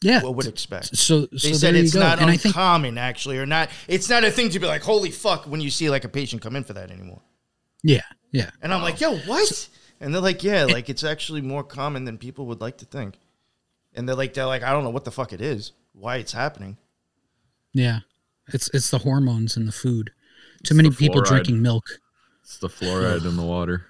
Yeah, 0.01 0.23
What 0.23 0.35
would 0.35 0.47
expect. 0.47 0.95
So, 0.97 1.25
They 1.25 1.37
so 1.37 1.53
said 1.53 1.75
it's 1.75 1.93
not 1.93 2.19
and 2.19 2.29
I 2.29 2.37
think 2.37 2.55
uncommon, 2.55 2.97
actually, 2.97 3.37
or 3.37 3.45
not. 3.45 3.69
It's 3.87 4.09
not 4.09 4.23
a 4.23 4.31
thing 4.31 4.49
to 4.51 4.59
be 4.59 4.65
like, 4.65 4.81
holy 4.81 5.11
fuck, 5.11 5.45
when 5.45 5.59
you 5.59 5.69
see 5.69 5.89
like 5.89 6.05
a 6.05 6.09
patient 6.09 6.41
come 6.41 6.55
in 6.55 6.63
for 6.63 6.71
that 6.73 6.89
anymore. 6.89 7.21
Yeah, 7.83 8.01
yeah. 8.31 8.49
And 8.61 8.73
I'm 8.73 8.81
like, 8.81 8.99
yo, 9.01 9.17
what? 9.19 9.69
And 9.99 10.13
they're 10.13 10.21
like, 10.21 10.43
yeah, 10.43 10.65
like 10.65 10.89
it's 10.89 11.03
actually 11.03 11.41
more 11.41 11.63
common 11.63 12.05
than 12.05 12.17
people 12.17 12.45
would 12.47 12.61
like 12.61 12.77
to 12.77 12.85
think. 12.85 13.15
And 13.93 14.07
they're 14.07 14.15
like, 14.15 14.33
they're 14.33 14.45
like, 14.45 14.63
I 14.63 14.71
don't 14.71 14.83
know 14.83 14.89
what 14.91 15.05
the 15.05 15.11
fuck 15.11 15.33
it 15.33 15.41
is, 15.41 15.71
why 15.93 16.17
it's 16.17 16.31
happening. 16.33 16.77
Yeah, 17.73 17.99
it's 18.47 18.69
it's 18.73 18.89
the 18.89 18.99
hormones 18.99 19.57
in 19.57 19.65
the 19.65 19.71
food. 19.71 20.11
Too 20.63 20.75
many 20.75 20.89
people 20.91 21.21
drinking 21.21 21.61
milk. 21.61 21.85
It's 22.43 22.57
the 22.59 22.67
fluoride 22.69 23.25
in 23.25 23.35
the 23.37 23.43
water. 23.43 23.85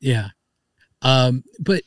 Yeah, 0.00 0.28
um, 1.02 1.44
but 1.58 1.82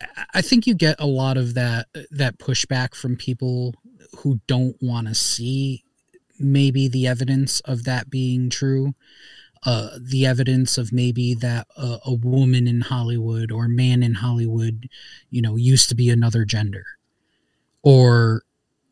I- 0.00 0.06
I 0.34 0.42
think 0.42 0.66
you 0.66 0.74
get 0.74 0.96
a 0.98 1.06
lot 1.06 1.36
of 1.36 1.54
that 1.54 1.88
that 2.10 2.38
pushback 2.38 2.94
from 2.94 3.16
people 3.16 3.74
who 4.18 4.40
don't 4.46 4.76
want 4.82 5.08
to 5.08 5.14
see 5.14 5.84
maybe 6.38 6.88
the 6.88 7.06
evidence 7.06 7.60
of 7.60 7.84
that 7.84 8.08
being 8.08 8.48
true. 8.50 8.94
Uh, 9.64 9.90
the 10.00 10.24
evidence 10.24 10.78
of 10.78 10.92
maybe 10.92 11.34
that 11.34 11.66
a 11.76 12.14
woman 12.14 12.66
in 12.66 12.80
Hollywood 12.80 13.52
or 13.52 13.66
a 13.66 13.68
man 13.68 14.02
in 14.02 14.14
Hollywood, 14.14 14.88
you 15.30 15.42
know, 15.42 15.56
used 15.56 15.88
to 15.90 15.94
be 15.94 16.08
another 16.08 16.44
gender, 16.44 16.84
or 17.82 18.42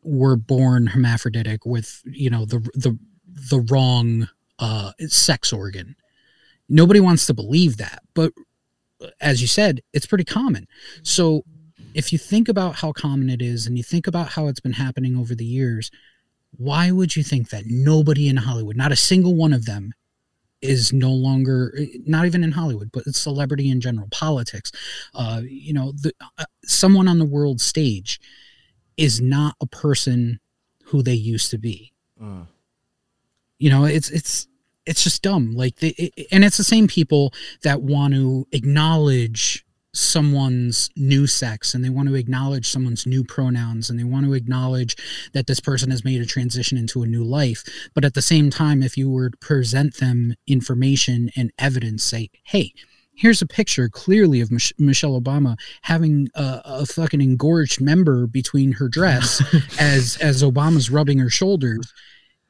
were 0.03 0.35
born 0.35 0.87
hermaphroditic 0.87 1.65
with 1.65 2.01
you 2.05 2.29
know 2.29 2.45
the 2.45 2.59
the 2.75 2.97
the 3.49 3.61
wrong 3.71 4.29
uh, 4.59 4.91
sex 5.07 5.51
organ. 5.51 5.95
Nobody 6.67 6.99
wants 6.99 7.25
to 7.25 7.33
believe 7.33 7.77
that, 7.77 8.03
but 8.13 8.31
as 9.19 9.41
you 9.41 9.47
said, 9.47 9.81
it's 9.93 10.05
pretty 10.05 10.23
common. 10.23 10.67
So 11.01 11.43
if 11.93 12.11
you 12.13 12.19
think 12.19 12.47
about 12.47 12.75
how 12.75 12.91
common 12.91 13.29
it 13.29 13.41
is 13.41 13.65
and 13.65 13.77
you 13.77 13.83
think 13.83 14.07
about 14.07 14.29
how 14.29 14.47
it's 14.47 14.59
been 14.59 14.73
happening 14.73 15.17
over 15.17 15.33
the 15.33 15.45
years, 15.45 15.89
why 16.57 16.91
would 16.91 17.15
you 17.15 17.23
think 17.23 17.49
that 17.49 17.63
nobody 17.65 18.27
in 18.27 18.37
Hollywood, 18.37 18.75
not 18.75 18.91
a 18.91 18.97
single 18.97 19.35
one 19.35 19.53
of 19.53 19.65
them, 19.65 19.93
is 20.61 20.91
no 20.91 21.11
longer 21.11 21.77
not 22.05 22.25
even 22.25 22.43
in 22.43 22.51
Hollywood, 22.51 22.91
but 22.91 23.03
it's 23.07 23.19
celebrity 23.19 23.69
in 23.69 23.81
general, 23.81 24.07
politics. 24.11 24.71
Uh, 25.13 25.41
you 25.45 25.73
know, 25.73 25.93
the, 25.93 26.11
uh, 26.37 26.45
someone 26.65 27.07
on 27.07 27.19
the 27.19 27.25
world 27.25 27.61
stage 27.61 28.19
is 28.97 29.21
not 29.21 29.55
a 29.61 29.65
person 29.65 30.39
who 30.85 31.01
they 31.01 31.13
used 31.13 31.51
to 31.51 31.57
be. 31.57 31.93
Uh. 32.21 32.43
You 33.57 33.69
know, 33.69 33.85
it's 33.85 34.09
it's 34.09 34.47
it's 34.85 35.03
just 35.03 35.21
dumb. 35.21 35.53
Like, 35.53 35.77
they, 35.77 35.89
it, 35.89 36.27
and 36.31 36.43
it's 36.43 36.57
the 36.57 36.63
same 36.63 36.87
people 36.87 37.33
that 37.63 37.81
want 37.81 38.13
to 38.15 38.47
acknowledge 38.51 39.65
someone's 39.93 40.89
new 40.95 41.25
sex 41.25 41.73
and 41.73 41.83
they 41.83 41.89
want 41.89 42.07
to 42.07 42.15
acknowledge 42.15 42.69
someone's 42.69 43.07
new 43.07 43.23
pronouns 43.23 43.89
and 43.89 43.99
they 43.99 44.03
want 44.03 44.25
to 44.25 44.33
acknowledge 44.33 44.95
that 45.33 45.47
this 45.47 45.59
person 45.59 45.89
has 45.89 46.05
made 46.05 46.21
a 46.21 46.25
transition 46.25 46.77
into 46.77 47.01
a 47.01 47.07
new 47.07 47.23
life. 47.23 47.63
But 47.95 48.05
at 48.05 48.13
the 48.13 48.21
same 48.21 48.49
time 48.49 48.83
if 48.83 48.97
you 48.97 49.09
were 49.09 49.31
to 49.31 49.37
present 49.37 49.97
them 49.97 50.35
information 50.47 51.31
and 51.35 51.51
evidence 51.57 52.03
say 52.03 52.29
hey 52.43 52.73
here's 53.19 53.41
a 53.41 53.47
picture 53.47 53.89
clearly 53.89 54.39
of 54.41 54.51
Mich- 54.51 54.73
Michelle 54.77 55.19
Obama 55.19 55.57
having 55.81 56.29
a, 56.35 56.61
a 56.63 56.85
fucking 56.85 57.21
engorged 57.21 57.81
member 57.81 58.27
between 58.27 58.73
her 58.73 58.87
dress 58.87 59.41
as 59.79 60.17
as 60.17 60.43
Obama's 60.43 60.89
rubbing 60.89 61.19
her 61.19 61.29
shoulders 61.29 61.93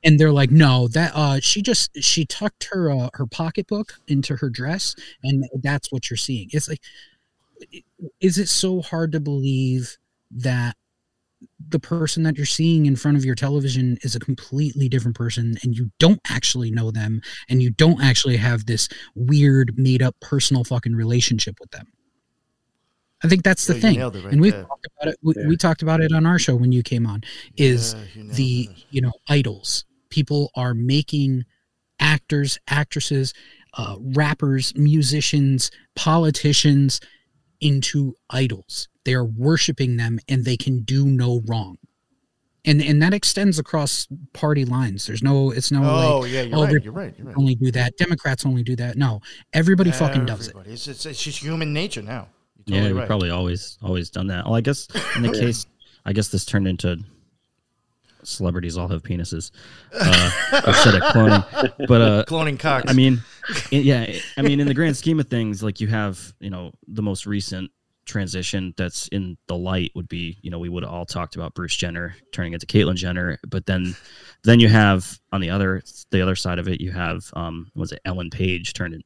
and 0.04 0.20
they're 0.20 0.32
like 0.32 0.52
no 0.52 0.88
that 0.90 1.12
uh 1.16 1.40
she 1.42 1.62
just 1.62 1.90
she 2.02 2.26
tucked 2.26 2.70
her 2.72 2.92
uh, 2.92 3.10
her 3.14 3.26
pocketbook 3.26 3.94
into 4.08 4.36
her 4.38 4.50
dress 4.50 4.96
and 5.24 5.46
that's 5.62 5.92
what 5.92 6.10
you're 6.10 6.18
seeing. 6.18 6.50
It's 6.52 6.70
like 6.70 6.82
is 8.22 8.38
it 8.38 8.48
so 8.50 8.82
hard 8.82 9.12
to 9.12 9.20
believe 9.20 9.98
that 10.32 10.76
the 11.70 11.80
person 11.80 12.24
that 12.24 12.36
you're 12.36 12.46
seeing 12.46 12.86
in 12.86 12.96
front 12.96 13.16
of 13.16 13.24
your 13.24 13.36
television 13.36 13.98
is 14.02 14.16
a 14.16 14.20
completely 14.20 14.90
different 14.90 15.16
person 15.16 15.58
and 15.64 15.76
you 15.76 15.90
don't 16.00 16.20
actually 16.30 16.70
know 16.72 16.92
them 16.92 17.22
and 17.50 17.62
you 17.64 17.70
don't 17.70 18.02
actually 18.04 18.36
have 18.38 18.66
this 18.66 18.90
weird 19.16 19.78
made 19.78 20.02
up 20.02 20.16
personal 20.20 20.64
fucking 20.64 20.96
relationship 20.96 21.56
with 21.60 21.72
them? 21.72 21.88
I 23.24 23.28
think 23.28 23.44
that's 23.44 23.66
the 23.68 23.76
Yeah, 23.76 23.82
thing. 23.82 24.00
right 24.00 24.34
and 24.34 24.42
we 24.42 24.52
talked 24.52 24.88
about 24.98 25.14
it 25.14 25.20
we, 25.22 25.34
Yeah. 25.38 25.48
we 25.48 25.58
talked 25.58 25.82
about 25.82 26.02
it 26.02 26.12
on 26.12 26.26
our 26.26 26.40
show 26.40 26.56
when 26.56 26.72
you 26.72 26.84
came 26.84 27.06
on 27.06 27.22
is 27.58 27.94
Yeah, 27.94 28.04
you 28.16 28.24
nailed 28.24 28.36
the 28.36 28.70
you 28.92 29.02
know 29.02 29.12
idols. 29.28 29.86
People 30.10 30.52
are 30.56 30.74
making 30.74 31.46
actors 32.00 32.58
actresses 32.68 33.34
uh, 33.76 33.96
rappers 34.00 34.74
musicians 34.76 35.70
politicians 35.96 37.00
into 37.62 38.16
idols 38.30 38.88
they 39.06 39.14
are 39.14 39.26
worshiping 39.26 39.98
them 39.98 40.20
and 40.28 40.46
they 40.46 40.58
can 40.58 40.82
do 40.82 41.06
no 41.06 41.42
wrong 41.48 41.78
and 42.66 42.82
and 42.82 43.02
that 43.02 43.14
extends 43.14 43.58
across 43.60 44.08
party 44.34 44.66
lines 44.66 45.08
there's 45.08 45.24
no 45.24 45.52
it's 45.52 45.72
no 45.72 45.82
Oh, 45.84 46.20
like 46.20 46.32
yeah, 46.32 46.42
you're 46.42 46.58
oh, 46.58 46.64
right, 46.64 46.84
you're 46.84 46.94
right, 46.94 47.14
you're 47.18 47.28
right. 47.28 47.38
only 47.38 47.56
do 47.56 47.72
that 47.72 47.98
democrats 47.98 48.46
only 48.46 48.64
do 48.64 48.76
that 48.76 48.98
no 48.98 49.22
everybody 49.54 49.92
fucking 49.92 50.26
does 50.26 50.48
it 50.48 50.56
It's, 50.66 50.88
it's, 50.88 51.06
it's 51.06 51.22
just 51.24 51.40
human 51.40 51.74
nature 51.74 52.02
now. 52.02 52.28
You're 52.66 52.76
yeah, 52.76 52.82
totally 52.82 52.94
we 52.94 53.00
right. 53.00 53.08
probably 53.08 53.30
always 53.30 53.78
always 53.82 54.10
done 54.10 54.28
that. 54.28 54.46
Well, 54.46 54.56
I 54.56 54.62
guess 54.62 54.88
in 55.16 55.24
the 55.24 55.30
oh, 55.30 55.34
case, 55.34 55.66
I 56.06 56.14
guess 56.14 56.28
this 56.28 56.46
turned 56.46 56.68
into 56.68 56.98
celebrities 58.24 58.78
all 58.78 58.88
have 58.88 59.04
penises 59.04 59.52
uh, 59.94 60.32
instead 60.68 60.96
of 60.96 61.02
cloning. 61.04 61.88
But 61.88 62.02
uh, 62.02 62.26
Cloning 62.26 62.60
cocks. 62.60 62.90
I 62.90 62.94
mean, 62.94 63.22
yeah, 63.72 64.12
I 64.38 64.42
mean, 64.42 64.60
in 64.60 64.68
the 64.68 64.74
grand 64.74 64.98
scheme 64.98 65.20
of 65.20 65.28
things, 65.28 65.64
like 65.64 65.80
you 65.80 65.88
have, 65.88 66.34
you 66.40 66.50
know, 66.50 66.72
the 66.88 67.02
most 67.02 67.26
recent 67.26 67.72
transition 68.06 68.74
that's 68.76 69.08
in 69.10 69.38
the 69.48 69.56
light 69.56 69.92
would 69.96 70.10
be, 70.10 70.38
you 70.42 70.50
know, 70.50 70.58
we 70.60 70.68
would 70.68 70.84
have 70.84 70.92
all 70.92 71.06
talked 71.06 71.36
about 71.36 71.54
Bruce 71.54 71.76
Jenner 71.76 72.16
turning 72.34 72.54
into 72.54 72.66
Caitlyn 72.66 72.96
Jenner, 72.96 73.40
but 73.48 73.66
then, 73.68 73.96
then 74.44 74.60
you 74.60 74.68
have 74.68 75.20
on 75.32 75.42
the 75.42 75.50
other 75.50 75.84
the 76.10 76.22
other 76.22 76.36
side 76.36 76.60
of 76.60 76.68
it, 76.68 76.82
you 76.82 76.92
have 76.92 77.30
um, 77.34 77.72
was 77.76 77.92
it 77.92 78.02
Ellen 78.06 78.30
Page 78.30 78.74
turned 78.74 78.96
in, 78.96 79.04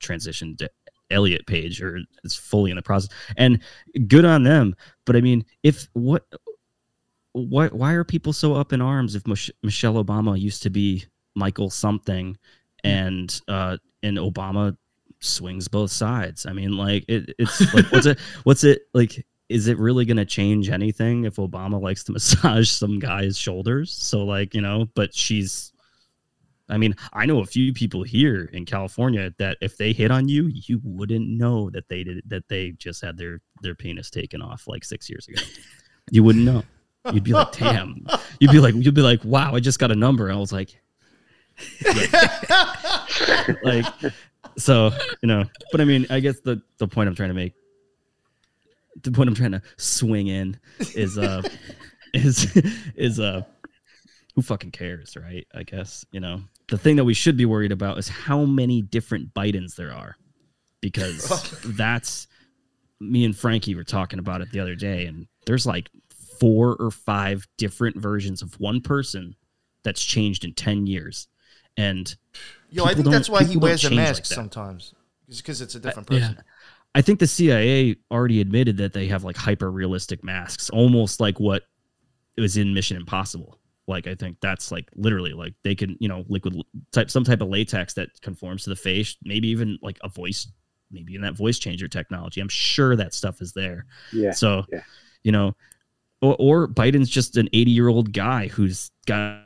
transitioned 0.00 0.58
to 0.58 0.70
Elliot 1.10 1.46
Page, 1.46 1.82
or 1.82 2.00
is 2.24 2.34
fully 2.34 2.70
in 2.70 2.76
the 2.76 2.82
process, 2.82 3.10
and 3.36 3.60
good 4.06 4.24
on 4.24 4.42
them. 4.42 4.74
But 5.06 5.16
I 5.16 5.20
mean, 5.20 5.44
if 5.62 5.88
what 5.92 6.26
why 7.32 7.68
why 7.68 7.92
are 7.92 8.04
people 8.04 8.32
so 8.32 8.54
up 8.54 8.72
in 8.72 8.80
arms 8.80 9.14
if 9.14 9.26
Mich- 9.26 9.50
Michelle 9.62 10.02
Obama 10.02 10.38
used 10.38 10.62
to 10.64 10.70
be 10.70 11.04
Michael 11.34 11.70
something 11.70 12.36
and 12.84 13.40
uh 13.48 13.76
and 14.02 14.18
Obama 14.18 14.76
swings 15.20 15.68
both 15.68 15.90
sides? 15.90 16.46
I 16.46 16.52
mean, 16.52 16.76
like 16.76 17.04
it, 17.08 17.34
it's 17.38 17.74
like 17.74 17.90
what's 17.92 18.06
it 18.06 18.18
what's 18.44 18.64
it 18.64 18.82
like 18.94 19.26
is 19.48 19.68
it 19.68 19.78
really 19.78 20.06
going 20.06 20.16
to 20.16 20.24
change 20.24 20.70
anything 20.70 21.24
if 21.24 21.36
Obama 21.36 21.80
likes 21.80 22.04
to 22.04 22.12
massage 22.12 22.70
some 22.70 22.98
guy's 22.98 23.36
shoulders? 23.36 23.92
So 23.92 24.24
like, 24.24 24.54
you 24.54 24.60
know, 24.60 24.86
but 24.94 25.14
she's 25.14 25.72
I 26.68 26.78
mean, 26.78 26.94
I 27.12 27.26
know 27.26 27.40
a 27.40 27.44
few 27.44 27.72
people 27.72 28.02
here 28.02 28.48
in 28.52 28.64
California 28.64 29.34
that 29.38 29.58
if 29.60 29.76
they 29.76 29.92
hit 29.92 30.10
on 30.10 30.28
you, 30.28 30.50
you 30.50 30.80
wouldn't 30.82 31.28
know 31.28 31.68
that 31.70 31.88
they 31.88 32.04
did 32.04 32.22
that 32.26 32.48
they 32.48 32.70
just 32.72 33.02
had 33.02 33.18
their 33.18 33.40
their 33.62 33.74
penis 33.74 34.10
taken 34.10 34.40
off 34.40 34.66
like 34.66 34.84
6 34.84 35.10
years 35.10 35.28
ago. 35.28 35.42
You 36.10 36.22
wouldn't 36.22 36.44
know. 36.44 36.62
You'd 37.12 37.24
be 37.24 37.32
like, 37.32 37.52
"Damn." 37.52 38.06
You'd 38.38 38.52
be 38.52 38.60
like 38.60 38.74
you'd 38.74 38.94
be 38.94 39.02
like, 39.02 39.24
"Wow, 39.24 39.54
I 39.54 39.60
just 39.60 39.78
got 39.78 39.90
a 39.90 39.96
number." 39.96 40.28
And 40.28 40.36
I 40.36 40.40
was 40.40 40.52
like, 40.52 40.78
like 43.64 43.86
so, 44.56 44.90
you 45.22 45.26
know, 45.26 45.44
but 45.70 45.80
I 45.80 45.84
mean, 45.84 46.06
I 46.10 46.20
guess 46.20 46.40
the 46.40 46.62
the 46.78 46.88
point 46.88 47.08
I'm 47.08 47.14
trying 47.14 47.30
to 47.30 47.34
make 47.34 47.54
the 49.02 49.10
point 49.10 49.28
I'm 49.28 49.34
trying 49.34 49.52
to 49.52 49.62
swing 49.76 50.28
in 50.28 50.58
is 50.94 51.18
uh 51.18 51.42
is 52.14 52.56
is 52.94 53.18
uh 53.20 53.42
who 54.34 54.42
fucking 54.42 54.70
cares, 54.70 55.16
right? 55.16 55.46
I 55.54 55.62
guess, 55.62 56.04
you 56.10 56.20
know. 56.20 56.42
The 56.68 56.78
thing 56.78 56.96
that 56.96 57.04
we 57.04 57.14
should 57.14 57.36
be 57.36 57.44
worried 57.44 57.72
about 57.72 57.98
is 57.98 58.08
how 58.08 58.44
many 58.44 58.80
different 58.80 59.34
Bidens 59.34 59.74
there 59.74 59.92
are. 59.92 60.16
Because 60.80 61.60
that's 61.64 62.28
me 62.98 63.24
and 63.24 63.36
Frankie 63.36 63.74
were 63.74 63.84
talking 63.84 64.18
about 64.18 64.40
it 64.40 64.50
the 64.50 64.60
other 64.60 64.74
day, 64.74 65.06
and 65.06 65.26
there's 65.46 65.66
like 65.66 65.90
four 66.42 66.74
or 66.80 66.90
five 66.90 67.46
different 67.56 67.96
versions 67.96 68.42
of 68.42 68.58
one 68.58 68.80
person 68.80 69.36
that's 69.84 70.02
changed 70.02 70.44
in 70.44 70.52
10 70.54 70.88
years. 70.88 71.28
And 71.76 72.12
Yo, 72.68 72.84
I 72.84 72.94
think 72.94 73.06
that's 73.06 73.28
why 73.30 73.44
he 73.44 73.56
wears 73.56 73.84
a 73.84 73.88
change 73.90 73.98
like 73.98 74.06
mask 74.08 74.24
sometimes. 74.26 74.92
because 75.28 75.60
it's 75.60 75.76
a 75.76 75.80
different 75.80 76.10
Yeah. 76.10 76.18
person. 76.30 76.38
I 76.96 77.00
think 77.00 77.20
the 77.20 77.26
CIA 77.28 77.96
already 78.10 78.40
admitted 78.40 78.76
that 78.78 78.92
they 78.92 79.06
have 79.06 79.22
like 79.22 79.36
hyper 79.36 79.70
realistic 79.70 80.24
masks, 80.24 80.68
almost 80.70 81.20
like 81.20 81.38
what 81.38 81.62
was 82.36 82.56
in 82.56 82.74
Mission 82.74 82.96
Impossible. 82.96 83.58
Like 83.86 84.08
I 84.08 84.14
think 84.16 84.38
that's 84.42 84.72
like 84.72 84.88
literally 84.96 85.32
like 85.32 85.54
they 85.62 85.74
can 85.76 85.96
you 86.00 86.08
know 86.08 86.24
liquid 86.28 86.56
type 86.92 87.08
some 87.10 87.24
type 87.24 87.40
of 87.40 87.48
latex 87.48 87.94
that 87.94 88.08
conforms 88.20 88.64
to 88.64 88.70
the 88.70 88.76
face, 88.76 89.16
maybe 89.24 89.46
even 89.48 89.78
like 89.80 89.98
a 90.02 90.08
voice, 90.08 90.48
maybe 90.90 91.14
in 91.14 91.22
that 91.22 91.34
voice 91.36 91.58
changer 91.58 91.88
technology. 91.88 92.40
I'm 92.40 92.48
sure 92.48 92.94
that 92.96 93.14
stuff 93.14 93.40
is 93.40 93.52
there. 93.52 93.86
Yeah, 94.12 94.32
So 94.32 94.64
yeah. 94.72 94.82
you 95.24 95.32
know, 95.32 95.54
or, 96.22 96.36
or 96.38 96.68
Biden's 96.68 97.10
just 97.10 97.36
an 97.36 97.48
80 97.52 97.70
year 97.70 97.88
old 97.88 98.12
guy 98.12 98.48
who's 98.48 98.90
got 99.06 99.42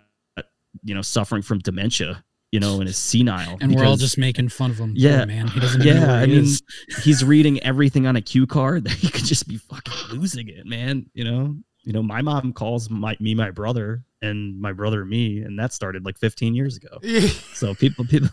you 0.83 0.95
know 0.95 1.03
suffering 1.03 1.43
from 1.43 1.59
dementia. 1.59 2.23
You 2.53 2.61
know, 2.61 2.79
and 2.81 2.89
is 2.89 2.97
senile. 2.97 3.59
And 3.61 3.75
we're 3.75 3.85
all 3.85 3.97
just 3.97 4.17
making 4.17 4.49
fun 4.51 4.71
of 4.71 4.79
him. 4.79 4.91
Poor 4.91 4.97
yeah, 4.97 5.25
man. 5.25 5.49
He 5.49 5.59
doesn't 5.61 5.83
yeah. 5.85 5.95
know 5.95 6.07
where 6.07 6.17
I 6.17 6.27
he 6.27 6.33
mean, 6.33 6.45
is. 6.45 6.63
he's 7.03 7.25
reading 7.35 7.61
everything 7.63 8.07
on 8.07 8.15
a 8.15 8.23
cue 8.23 8.47
card. 8.47 8.85
That 8.85 8.93
he 8.93 9.11
could 9.11 9.25
just 9.25 9.49
be 9.49 9.57
fucking 9.59 10.17
losing 10.17 10.49
it, 10.49 10.65
man. 10.65 11.07
You 11.13 11.25
know, 11.25 11.57
you 11.83 11.93
know. 11.93 12.03
My 12.05 12.23
mom 12.23 12.53
calls 12.53 12.89
my 12.89 13.17
me 13.21 13.35
my 13.35 13.51
brother, 13.51 14.05
and 14.23 14.59
my 14.61 14.73
brother 14.73 15.05
me, 15.05 15.41
and 15.41 15.59
that 15.59 15.73
started 15.73 16.05
like 16.05 16.19
15 16.19 16.55
years 16.55 16.77
ago. 16.77 16.99
Yeah. 17.03 17.29
So 17.55 17.75
people, 17.75 18.05
people, 18.05 18.29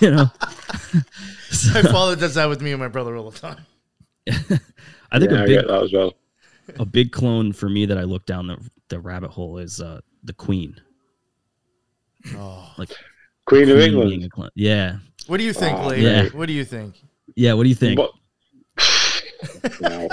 you 0.00 0.10
know. 0.10 0.26
My 1.74 1.82
father 1.82 2.16
does 2.16 2.34
that 2.34 2.48
with 2.48 2.60
me 2.60 2.72
and 2.72 2.80
my 2.80 2.88
brother 2.88 3.14
all 3.16 3.30
the 3.30 3.38
time. 3.38 3.66
I 4.26 5.18
think 5.18 5.30
Yeah, 5.30 5.38
a 5.38 5.42
I 5.42 5.46
big 5.46 5.60
get 5.60 5.68
that 5.68 5.82
as 5.84 5.92
well. 5.92 6.14
A 6.78 6.84
big 6.84 7.12
clone 7.12 7.52
for 7.52 7.68
me 7.68 7.86
that 7.86 7.98
I 7.98 8.02
look 8.02 8.26
down 8.26 8.46
the 8.46 8.58
the 8.88 9.00
rabbit 9.00 9.30
hole 9.30 9.58
is 9.58 9.80
uh 9.80 10.00
the 10.24 10.32
Queen. 10.32 10.76
Oh. 12.34 12.72
Like 12.76 12.90
Queen 13.46 13.68
of 13.70 13.78
England? 13.78 14.30
clone. 14.30 14.50
Yeah. 14.54 14.98
What 15.26 15.38
do 15.38 15.44
you 15.44 15.52
think, 15.52 15.78
Oh, 15.78 15.88
Lee? 15.88 16.02
yeah. 16.02 16.28
What 16.30 16.46
do 16.46 16.52
you 16.52 16.64
think? 16.64 17.00
Yeah. 17.36 17.52
What 17.54 17.62
do 17.64 17.68
you 17.68 17.74
think? 17.74 17.98
What- 17.98 18.12
No, 19.80 20.08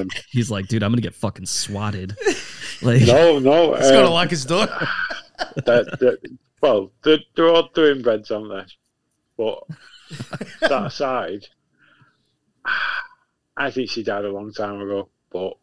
um, 0.00 0.08
He's 0.30 0.50
like, 0.50 0.68
dude, 0.68 0.82
I'm 0.82 0.90
gonna 0.92 1.00
get 1.00 1.14
fucking 1.14 1.46
swatted. 1.46 2.16
Like, 2.82 3.02
no, 3.06 3.38
no. 3.38 3.74
He's 3.74 3.90
gonna 3.90 4.04
um, 4.06 4.12
lock 4.12 4.28
his 4.28 4.44
door. 4.44 4.66
that, 5.38 5.96
that, 5.98 6.18
well, 6.60 6.92
they're, 7.02 7.20
they're 7.34 7.48
all 7.48 7.70
doing 7.72 8.02
breads, 8.02 8.30
aren't 8.30 8.50
they? 8.50 8.64
But 9.38 9.62
that 10.60 10.86
aside, 10.86 11.46
I 13.56 13.70
think 13.70 13.88
she 13.88 14.02
died 14.02 14.26
a 14.26 14.30
long 14.30 14.52
time 14.52 14.78
ago. 14.82 15.08
But 15.30 15.54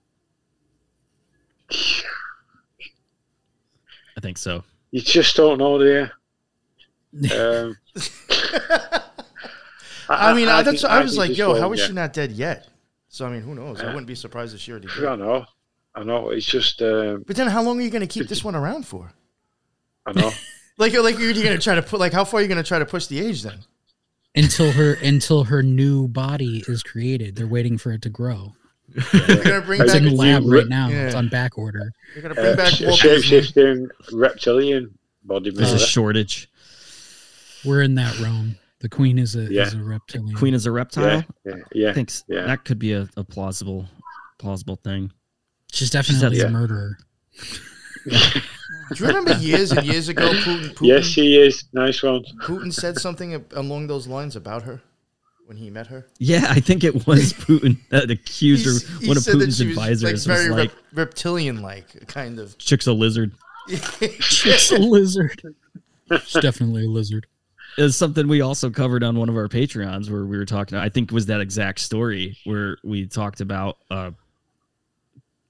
I 4.17 4.21
think 4.21 4.37
so. 4.37 4.63
you 4.91 5.01
just 5.01 5.35
don't 5.35 5.57
know, 5.57 5.77
do 5.77 5.85
you? 5.85 7.29
Um, 7.31 7.77
I, 10.09 10.33
mean, 10.33 10.47
I, 10.49 10.61
that's 10.63 10.81
think- 10.81 10.91
I 10.91 11.01
was 11.01 11.11
think 11.15 11.29
like, 11.29 11.37
yo, 11.37 11.51
wrong, 11.53 11.59
how 11.61 11.73
is 11.73 11.79
yeah. 11.79 11.87
she 11.87 11.93
not 11.93 12.13
dead 12.13 12.31
yet? 12.31 12.67
So 13.07 13.25
I 13.25 13.29
mean, 13.29 13.41
who 13.41 13.53
knows? 13.55 13.79
I 13.81 13.87
wouldn't 13.87 14.07
be 14.07 14.15
surprised 14.15 14.55
if 14.55 14.61
she 14.61 14.71
already 14.71 14.87
I 14.91 14.95
did. 14.95 15.01
don't 15.01 15.19
know. 15.19 15.45
I 15.95 16.03
know. 16.03 16.29
It's 16.29 16.45
just. 16.47 16.81
Um, 16.81 17.23
But 17.27 17.35
then, 17.35 17.47
how 17.47 17.61
long 17.61 17.77
are 17.79 17.83
you 17.83 17.91
going 17.91 18.01
to 18.01 18.07
keep 18.07 18.27
this 18.27 18.43
one 18.43 18.55
around 18.55 18.87
for? 18.87 19.11
I 20.05 20.13
know. 20.13 20.31
Like, 20.75 20.91
like 20.93 21.19
you're 21.19 21.33
going 21.33 21.45
to 21.55 21.59
try 21.59 21.75
to 21.75 21.83
put 21.83 21.99
like 21.99 22.13
how 22.13 22.23
far 22.25 22.39
are 22.39 22.41
you 22.41 22.47
going 22.47 22.57
to 22.57 22.67
try 22.67 22.79
to 22.79 22.85
push 22.85 23.05
the 23.05 23.23
age 23.23 23.43
then? 23.43 23.59
until 24.35 24.71
her 24.71 24.95
until 24.95 25.43
her 25.43 25.61
new 25.61 26.07
body 26.07 26.63
is 26.67 26.81
created. 26.81 27.35
They're 27.35 27.45
waiting 27.45 27.77
for 27.77 27.91
it 27.91 28.01
to 28.01 28.09
grow. 28.09 28.53
You're 28.93 29.37
going 29.43 29.61
to 29.61 29.61
bring 29.65 29.81
It's 29.81 29.93
back 29.93 30.01
in 30.01 30.09
the 30.09 30.15
lab 30.15 30.43
right 30.45 30.67
now. 30.67 30.89
Yeah. 30.89 31.05
It's 31.07 31.15
on 31.15 31.29
back 31.29 31.57
order. 31.57 31.91
You're 32.13 32.21
going 32.23 32.35
to 32.35 32.41
bring 32.41 32.53
uh, 32.53 32.57
back 32.57 32.73
sh- 32.73 32.81
Walt 32.81 32.99
shape 32.99 33.23
shifting 33.23 33.89
reptilian 34.11 34.97
body. 35.23 35.51
There's 35.51 35.73
a 35.73 35.79
shortage. 35.79 36.49
We're 37.65 37.81
in 37.81 37.95
that 37.95 38.19
realm. 38.19 38.57
The 38.79 38.89
queen 38.89 39.17
is 39.17 39.35
a 39.35 39.43
Yeah. 39.51 39.63
is 39.63 39.73
a 39.73 39.81
reptilian. 39.83 40.35
Queen 40.35 40.53
is 40.53 40.65
a 40.65 40.71
reptile. 40.71 41.05
Yeah, 41.05 41.21
yeah, 41.45 41.55
yeah. 41.73 41.89
I 41.89 41.93
think 41.93 42.11
yeah. 42.27 42.45
that 42.45 42.65
could 42.65 42.79
be 42.79 42.91
a, 42.93 43.07
a 43.15 43.23
plausible 43.23 43.87
plausible 44.37 44.75
thing. 44.75 45.11
She's 45.71 45.89
definitely 45.89 46.39
had- 46.39 46.47
a 46.47 46.51
murderer. 46.51 46.97
Do 48.05 48.19
you 48.97 49.07
remember 49.07 49.33
years 49.37 49.71
and 49.71 49.87
years 49.87 50.09
ago, 50.09 50.29
Putin? 50.29 50.73
Putin 50.75 50.87
Yes, 50.87 51.05
she 51.05 51.37
is. 51.37 51.63
Nice 51.71 52.03
one. 52.03 52.23
Putin 52.41 52.73
said 52.73 52.97
something 52.99 53.43
along 53.53 53.87
those 53.87 54.07
lines 54.07 54.35
about 54.35 54.63
her 54.63 54.81
when 55.45 55.57
he 55.57 55.69
met 55.69 55.87
her. 55.87 56.07
Yeah, 56.19 56.45
I 56.49 56.59
think 56.59 56.83
it 56.83 57.05
was 57.07 57.33
Putin 57.33 57.77
that 57.89 58.09
accused 58.09 58.65
He's- 58.65 58.83
her. 58.87 58.99
he 58.99 59.07
One 59.07 59.17
of 59.17 59.23
Putin's 59.23 59.59
advisors 59.61 60.27
like, 60.27 60.37
was 60.37 60.49
like, 60.49 60.57
rep- 60.57 60.77
reptilian-like, 60.93 62.07
kind 62.07 62.39
of. 62.39 62.57
"Chick's 62.57 62.87
a 62.87 62.93
lizard." 62.93 63.31
She's 64.19 64.71
a 64.71 64.77
lizard. 64.79 65.41
She's 66.25 66.41
definitely 66.41 66.85
a 66.85 66.89
lizard. 66.89 67.25
is 67.77 67.95
something 67.95 68.27
we 68.27 68.41
also 68.41 68.69
covered 68.69 69.03
on 69.03 69.17
one 69.17 69.29
of 69.29 69.35
our 69.37 69.47
Patreons 69.47 70.09
where 70.11 70.25
we 70.25 70.37
were 70.37 70.45
talking. 70.45 70.77
I 70.77 70.89
think 70.89 71.11
it 71.11 71.13
was 71.15 71.25
that 71.27 71.39
exact 71.41 71.79
story 71.79 72.37
where 72.43 72.77
we 72.83 73.07
talked 73.07 73.39
about 73.41 73.77
uh, 73.89 74.11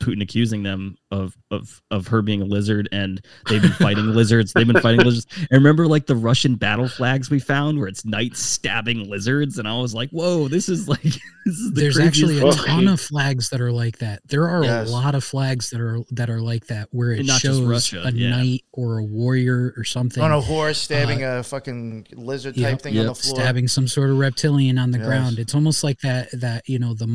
Putin 0.04 0.22
accusing 0.22 0.64
them 0.64 0.96
of 1.12 1.36
of 1.52 1.82
of 1.92 2.08
her 2.08 2.22
being 2.22 2.42
a 2.42 2.46
lizard, 2.46 2.90
and 2.92 3.22
they've 3.50 3.62
been 3.62 3.72
fighting 3.74 4.06
lizards. 4.14 4.54
They've 4.54 4.68
been 4.68 4.82
fighting 4.82 5.02
lizards. 5.06 5.26
And 5.38 5.52
remember, 5.52 5.88
like 5.88 6.06
the 6.08 6.16
Russian 6.16 6.56
battle 6.56 6.88
flags 6.88 7.30
we 7.30 7.40
found, 7.40 7.80
where 7.80 7.88
it's 7.88 8.06
knights 8.06 8.42
stabbing 8.42 9.10
lizards, 9.10 9.58
and 9.60 9.68
I 9.68 9.78
was 9.78 9.94
like, 9.94 10.10
"Whoa, 10.12 10.48
this 10.48 10.70
is 10.70 10.88
like 10.90 11.02
this 11.04 11.20
is 11.46 11.72
the 11.74 11.82
There's 11.82 12.00
actually 12.00 12.38
a 12.40 12.42
fucking- 12.52 12.64
ton 12.66 12.88
of 12.88 13.00
flags 13.02 13.50
that 13.50 13.62
are 13.62 13.72
like 13.72 14.00
that. 14.00 14.22
There 14.28 14.50
are 14.50 14.64
Yes. 14.64 14.90
a 14.90 14.92
lot 14.92 15.16
of 15.16 15.24
flags 15.24 15.70
that 15.72 15.80
are 15.82 16.00
that 16.12 16.30
are 16.30 16.42
like 16.42 16.68
that, 16.68 16.88
where 16.92 17.12
it 17.12 17.20
And 17.20 17.28
not 17.28 17.42
just 17.42 17.60
shows 17.60 17.62
Russia, 17.68 18.04
a 18.06 18.12
yeah. 18.12 18.30
knight 18.30 18.64
or 18.74 19.00
a 19.00 19.04
warrior 19.04 19.74
or 19.78 19.84
something 19.84 20.22
On 20.24 20.32
a 20.32 20.42
horse, 20.42 20.78
stabbing 20.80 21.24
uh, 21.24 21.40
a 21.40 21.44
fucking 21.44 22.08
lizard 22.14 22.56
type 22.56 22.62
Yep, 22.64 22.82
thing 22.82 23.00
on 23.00 23.06
the 23.08 23.16
floor. 23.16 23.36
stabbing 23.36 23.68
some 23.68 23.88
sort 23.88 24.10
of 24.10 24.18
reptilian 24.18 24.78
on 24.78 24.92
the 24.92 24.98
Yes. 25.00 25.08
ground. 25.08 25.40
It's 25.40 25.54
almost 25.56 25.84
like 25.84 26.00
that 26.02 26.30
that 26.34 26.68
you 26.68 26.80
know 26.80 26.94
the 26.94 27.08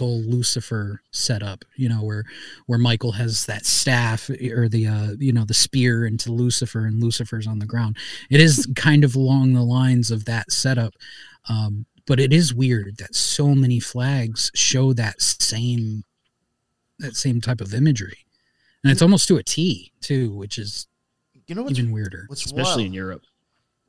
Michael 0.00 0.20
Lucifer 0.22 1.02
setup, 1.10 1.64
you 1.76 1.88
know, 1.88 2.02
where 2.02 2.24
where 2.66 2.78
Michael 2.78 3.12
has 3.12 3.44
that 3.46 3.66
staff 3.66 4.30
or 4.30 4.66
the 4.68 4.86
uh 4.86 5.12
you 5.18 5.32
know 5.32 5.44
the 5.44 5.52
spear 5.54 6.06
into 6.06 6.32
Lucifer 6.32 6.86
and 6.86 7.02
Lucifer's 7.02 7.46
on 7.46 7.58
the 7.58 7.66
ground. 7.66 7.98
It 8.30 8.40
is 8.40 8.66
kind 8.76 9.04
of 9.04 9.14
along 9.14 9.52
the 9.52 9.62
lines 9.62 10.10
of 10.10 10.24
that 10.24 10.52
setup. 10.52 10.94
Um 11.50 11.84
but 12.06 12.18
it 12.18 12.32
is 12.32 12.54
weird 12.54 12.96
that 12.96 13.14
so 13.14 13.54
many 13.54 13.78
flags 13.78 14.50
show 14.54 14.94
that 14.94 15.20
same 15.20 16.04
that 16.98 17.14
same 17.14 17.42
type 17.42 17.60
of 17.60 17.74
imagery. 17.74 18.24
And 18.82 18.90
it's 18.90 19.02
almost 19.02 19.28
to 19.28 19.36
a 19.36 19.42
T 19.42 19.92
too, 20.00 20.34
which 20.34 20.56
is 20.56 20.86
You 21.46 21.54
know 21.54 21.62
what's, 21.62 21.78
even 21.78 21.92
weirder. 21.92 22.24
what's 22.28 22.46
especially 22.46 22.84
wild 22.84 22.86
in 22.86 22.92
Europe. 22.94 23.22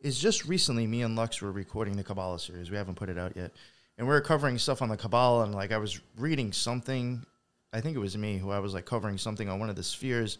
is 0.01 0.19
just 0.19 0.43
recently 0.45 0.87
me 0.87 1.03
and 1.03 1.15
Lux 1.15 1.41
were 1.41 1.53
recording 1.53 1.95
the 1.95 2.03
Kabbalah 2.03 2.39
series. 2.39 2.69
We 2.69 2.75
haven't 2.75 2.95
put 2.95 3.07
it 3.07 3.17
out 3.17 3.37
yet. 3.37 3.51
And 3.97 4.07
we 4.07 4.13
are 4.13 4.21
covering 4.21 4.57
stuff 4.57 4.81
on 4.81 4.89
the 4.89 4.97
Kabbalah 4.97 5.43
and 5.43 5.53
like 5.53 5.71
I 5.71 5.77
was 5.77 5.99
reading 6.17 6.51
something 6.53 7.25
I 7.73 7.81
think 7.81 7.95
it 7.95 7.99
was 7.99 8.17
me 8.17 8.37
who 8.37 8.51
I 8.51 8.59
was 8.59 8.73
like 8.73 8.85
covering 8.85 9.17
something 9.17 9.47
on 9.47 9.59
one 9.59 9.69
of 9.69 9.75
the 9.75 9.83
spheres. 9.83 10.37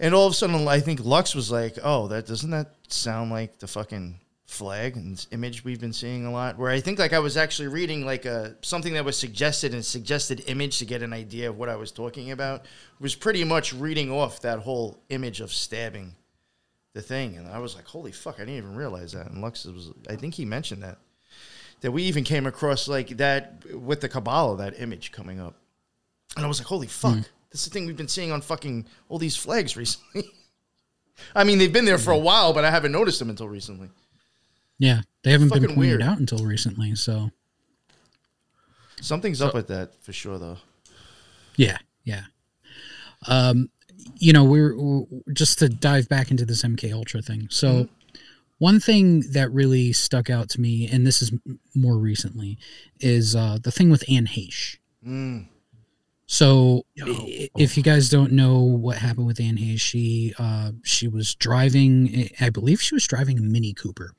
And 0.00 0.14
all 0.14 0.26
of 0.26 0.32
a 0.32 0.34
sudden 0.34 0.66
I 0.66 0.80
think 0.80 1.04
Lux 1.04 1.34
was 1.34 1.50
like, 1.50 1.78
"Oh, 1.82 2.08
that 2.08 2.26
doesn't 2.26 2.50
that 2.50 2.74
sound 2.88 3.30
like 3.30 3.58
the 3.58 3.68
fucking 3.68 4.18
flag 4.46 4.96
and 4.96 5.24
image 5.30 5.64
we've 5.64 5.80
been 5.80 5.92
seeing 5.92 6.26
a 6.26 6.32
lot?" 6.32 6.58
Where 6.58 6.72
I 6.72 6.80
think 6.80 6.98
like 6.98 7.12
I 7.12 7.20
was 7.20 7.36
actually 7.36 7.68
reading 7.68 8.04
like 8.04 8.24
a 8.24 8.56
something 8.62 8.94
that 8.94 9.04
was 9.04 9.16
suggested 9.16 9.72
and 9.72 9.84
suggested 9.84 10.42
image 10.48 10.78
to 10.78 10.84
get 10.84 11.02
an 11.02 11.12
idea 11.12 11.50
of 11.50 11.56
what 11.56 11.68
I 11.68 11.76
was 11.76 11.92
talking 11.92 12.32
about 12.32 12.64
was 12.98 13.14
pretty 13.14 13.44
much 13.44 13.72
reading 13.72 14.10
off 14.10 14.40
that 14.40 14.58
whole 14.58 14.98
image 15.10 15.40
of 15.40 15.52
stabbing 15.52 16.16
the 16.94 17.02
thing, 17.02 17.36
and 17.36 17.46
I 17.46 17.58
was 17.58 17.76
like, 17.76 17.86
"Holy 17.86 18.10
fuck!" 18.10 18.36
I 18.36 18.38
didn't 18.44 18.56
even 18.56 18.74
realize 18.74 19.12
that. 19.12 19.28
And 19.30 19.40
Lux 19.40 19.64
was, 19.66 19.92
I 20.10 20.16
think 20.16 20.34
he 20.34 20.44
mentioned 20.44 20.82
that 20.82 20.98
that 21.84 21.92
we 21.92 22.02
even 22.04 22.24
came 22.24 22.46
across 22.46 22.88
like 22.88 23.10
that 23.18 23.62
with 23.74 24.00
the 24.00 24.08
Kabbalah, 24.08 24.56
that 24.56 24.80
image 24.80 25.12
coming 25.12 25.38
up, 25.38 25.54
and 26.34 26.42
I 26.42 26.48
was 26.48 26.58
like, 26.58 26.66
"Holy 26.66 26.86
fuck!" 26.86 27.18
This 27.50 27.60
is 27.60 27.64
the 27.66 27.70
thing 27.70 27.84
we've 27.84 27.96
been 27.96 28.08
seeing 28.08 28.32
on 28.32 28.40
fucking 28.40 28.86
all 29.10 29.18
these 29.18 29.36
flags 29.36 29.76
recently. 29.76 30.24
I 31.36 31.44
mean, 31.44 31.58
they've 31.58 31.72
been 31.72 31.84
there 31.84 31.98
for 31.98 32.10
a 32.10 32.18
while, 32.18 32.54
but 32.54 32.64
I 32.64 32.70
haven't 32.70 32.90
noticed 32.92 33.18
them 33.18 33.28
until 33.28 33.48
recently. 33.48 33.90
Yeah, 34.78 35.02
they 35.22 35.30
haven't 35.30 35.50
been 35.52 35.62
pointed 35.62 35.78
weird. 35.78 36.02
out 36.02 36.18
until 36.18 36.38
recently, 36.38 36.94
so 36.94 37.30
Something's 39.00 39.42
up 39.42 39.52
with 39.52 39.68
that 39.68 39.92
for 40.02 40.14
sure, 40.14 40.38
though. 40.38 40.56
Yeah, 41.56 41.76
yeah. 42.04 42.22
Um, 43.28 43.68
you 44.16 44.32
know, 44.32 44.44
we're, 44.44 44.74
we're 44.76 45.04
just 45.34 45.58
to 45.58 45.68
dive 45.68 46.08
back 46.08 46.30
into 46.30 46.46
this 46.46 46.62
MK 46.62 46.92
Ultra 46.94 47.20
thing. 47.20 47.48
So, 47.50 47.68
Mm-hmm. 47.68 47.92
One 48.58 48.80
thing 48.80 49.24
that 49.32 49.50
really 49.52 49.92
stuck 49.92 50.30
out 50.30 50.48
to 50.50 50.60
me, 50.60 50.88
and 50.88 51.06
this 51.06 51.20
is 51.20 51.32
more 51.74 51.98
recently, 51.98 52.58
is 53.00 53.34
uh, 53.34 53.58
the 53.62 53.72
thing 53.72 53.90
with 53.90 54.04
Anne 54.08 54.26
Heche. 54.26 54.78
Mm. 55.06 55.48
So, 56.26 56.86
if 56.96 57.76
you 57.76 57.82
guys 57.82 58.08
don't 58.08 58.32
know 58.32 58.58
what 58.58 58.96
happened 58.96 59.26
with 59.26 59.40
Anne 59.40 59.58
Heche, 59.58 59.80
she 59.80 60.34
uh, 60.38 60.72
she 60.82 61.06
was 61.06 61.34
driving. 61.34 62.30
I 62.40 62.48
believe 62.48 62.80
she 62.80 62.94
was 62.94 63.06
driving 63.06 63.38
a 63.38 63.42
Mini 63.42 63.74
Cooper. 63.74 64.14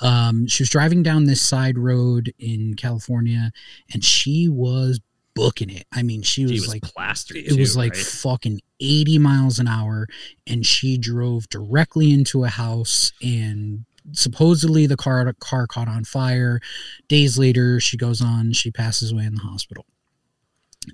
Um, 0.00 0.46
she 0.46 0.62
was 0.62 0.70
driving 0.70 1.02
down 1.02 1.24
this 1.24 1.42
side 1.42 1.76
road 1.76 2.32
in 2.38 2.74
California, 2.74 3.52
and 3.92 4.02
she 4.02 4.48
was 4.48 5.00
booking 5.34 5.70
it. 5.70 5.86
I 5.92 6.02
mean, 6.02 6.22
she 6.22 6.42
was, 6.44 6.52
She 6.52 6.60
was 6.60 6.68
like 6.68 6.82
plastered, 6.82 7.36
It 7.36 7.58
was 7.58 7.76
like 7.76 7.94
right? 7.94 8.02
fucking 8.02 8.60
eighty 8.80 9.18
miles 9.18 9.58
an 9.58 9.68
hour, 9.68 10.06
and 10.46 10.64
she 10.66 10.98
drove 10.98 11.48
directly 11.48 12.12
into 12.12 12.44
a 12.44 12.48
house 12.48 13.12
and. 13.22 13.84
Supposedly 14.10 14.86
the 14.86 14.96
car 14.96 15.32
car 15.38 15.68
caught 15.68 15.86
on 15.86 16.02
fire. 16.02 16.58
Days 17.06 17.38
later, 17.38 17.78
she 17.78 17.96
goes 17.96 18.20
on. 18.20 18.52
She 18.52 18.72
passes 18.72 19.12
away 19.12 19.24
in 19.26 19.36
the 19.36 19.42
hospital. 19.42 19.86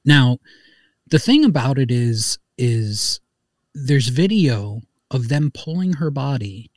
Now, 0.05 0.37
the 1.07 1.19
thing 1.19 1.43
about 1.43 1.79
it 1.79 1.91
is 1.91 2.39
is 2.59 3.21
there's 3.75 4.09
video 4.09 4.83
of 5.11 5.29
them 5.29 5.51
pulling 5.55 5.95
her 5.95 6.11
body 6.11 6.71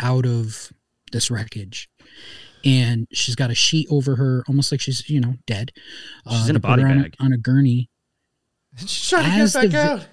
out 0.00 0.24
of 0.24 0.72
this 1.12 1.30
wreckage 1.30 1.90
and 2.66 3.06
she's 3.12 3.34
got 3.36 3.50
a 3.50 3.54
sheet 3.54 3.86
over 3.90 4.16
her 4.16 4.44
almost 4.48 4.70
like 4.72 4.80
she's 4.82 5.08
you 5.08 5.20
know 5.20 5.34
dead 5.46 5.72
Uh, 6.26 6.40
She's 6.40 6.50
in 6.50 6.56
a 6.56 6.60
put 6.60 6.70
her 6.72 6.76
body 6.76 6.82
on 6.82 7.02
bag. 7.02 7.14
on 7.20 7.32
a 7.32 7.38
gurney. 7.38 7.88
She's 8.78 9.08
trying 9.08 9.24
to 9.36 9.42
As 9.42 9.52
get 9.54 9.62
back 9.62 9.70
vi- 9.72 9.78
out. 10.02 10.06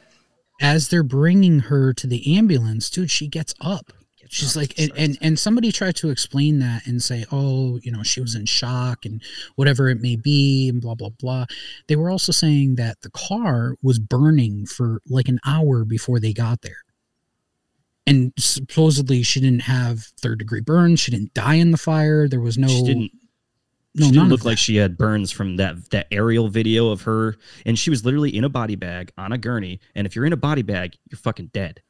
as 0.61 0.87
they're 0.89 1.03
bringing 1.03 1.59
her 1.61 1.93
to 1.93 2.07
the 2.07 2.37
ambulance 2.37 2.89
dude 2.89 3.11
she 3.11 3.27
gets 3.27 3.53
up. 3.59 3.91
She's 4.29 4.55
like 4.55 4.73
and, 4.79 4.91
and 4.97 5.17
and 5.21 5.37
somebody 5.37 5.71
tried 5.71 5.95
to 5.97 6.09
explain 6.09 6.57
that 6.59 6.87
and 6.87 7.03
say 7.03 7.23
oh 7.31 7.77
you 7.83 7.91
know 7.91 8.01
she 8.01 8.19
was 8.21 8.33
in 8.35 8.45
shock 8.45 9.05
and 9.05 9.21
whatever 9.57 9.89
it 9.89 10.01
may 10.01 10.15
be 10.15 10.69
and 10.69 10.81
blah 10.81 10.95
blah 10.95 11.09
blah. 11.19 11.45
They 11.87 11.95
were 11.95 12.09
also 12.09 12.31
saying 12.31 12.75
that 12.75 13.01
the 13.01 13.11
car 13.11 13.75
was 13.83 13.99
burning 13.99 14.65
for 14.65 15.01
like 15.07 15.27
an 15.27 15.39
hour 15.45 15.85
before 15.85 16.19
they 16.19 16.33
got 16.33 16.61
there 16.61 16.77
and 18.05 18.33
supposedly 18.37 19.23
she 19.23 19.39
didn't 19.39 19.61
have 19.61 20.01
third 20.19 20.39
degree 20.39 20.61
burns. 20.61 20.99
She 20.99 21.11
didn't 21.11 21.33
die 21.33 21.55
in 21.55 21.71
the 21.71 21.77
fire. 21.77 22.27
There 22.27 22.41
was 22.41 22.57
no 22.57 22.67
she 22.67 22.83
didn't 22.83 23.11
no 23.95 24.07
she 24.07 24.11
none 24.11 24.25
didn't 24.25 24.29
look 24.29 24.45
like 24.45 24.57
she 24.57 24.75
had 24.75 24.97
burns 24.97 25.31
from 25.31 25.57
that 25.57 25.89
that 25.91 26.07
aerial 26.11 26.49
video 26.49 26.89
of 26.89 27.03
her. 27.03 27.35
And 27.65 27.77
she 27.77 27.89
was 27.89 28.03
literally 28.03 28.35
in 28.35 28.43
a 28.43 28.49
body 28.49 28.75
bag 28.75 29.11
on 29.17 29.31
a 29.31 29.37
gurney. 29.37 29.79
And 29.95 30.05
if 30.05 30.15
you're 30.15 30.25
in 30.25 30.33
a 30.33 30.37
body 30.37 30.63
bag 30.63 30.97
you're 31.09 31.17
fucking 31.17 31.51
dead. 31.53 31.81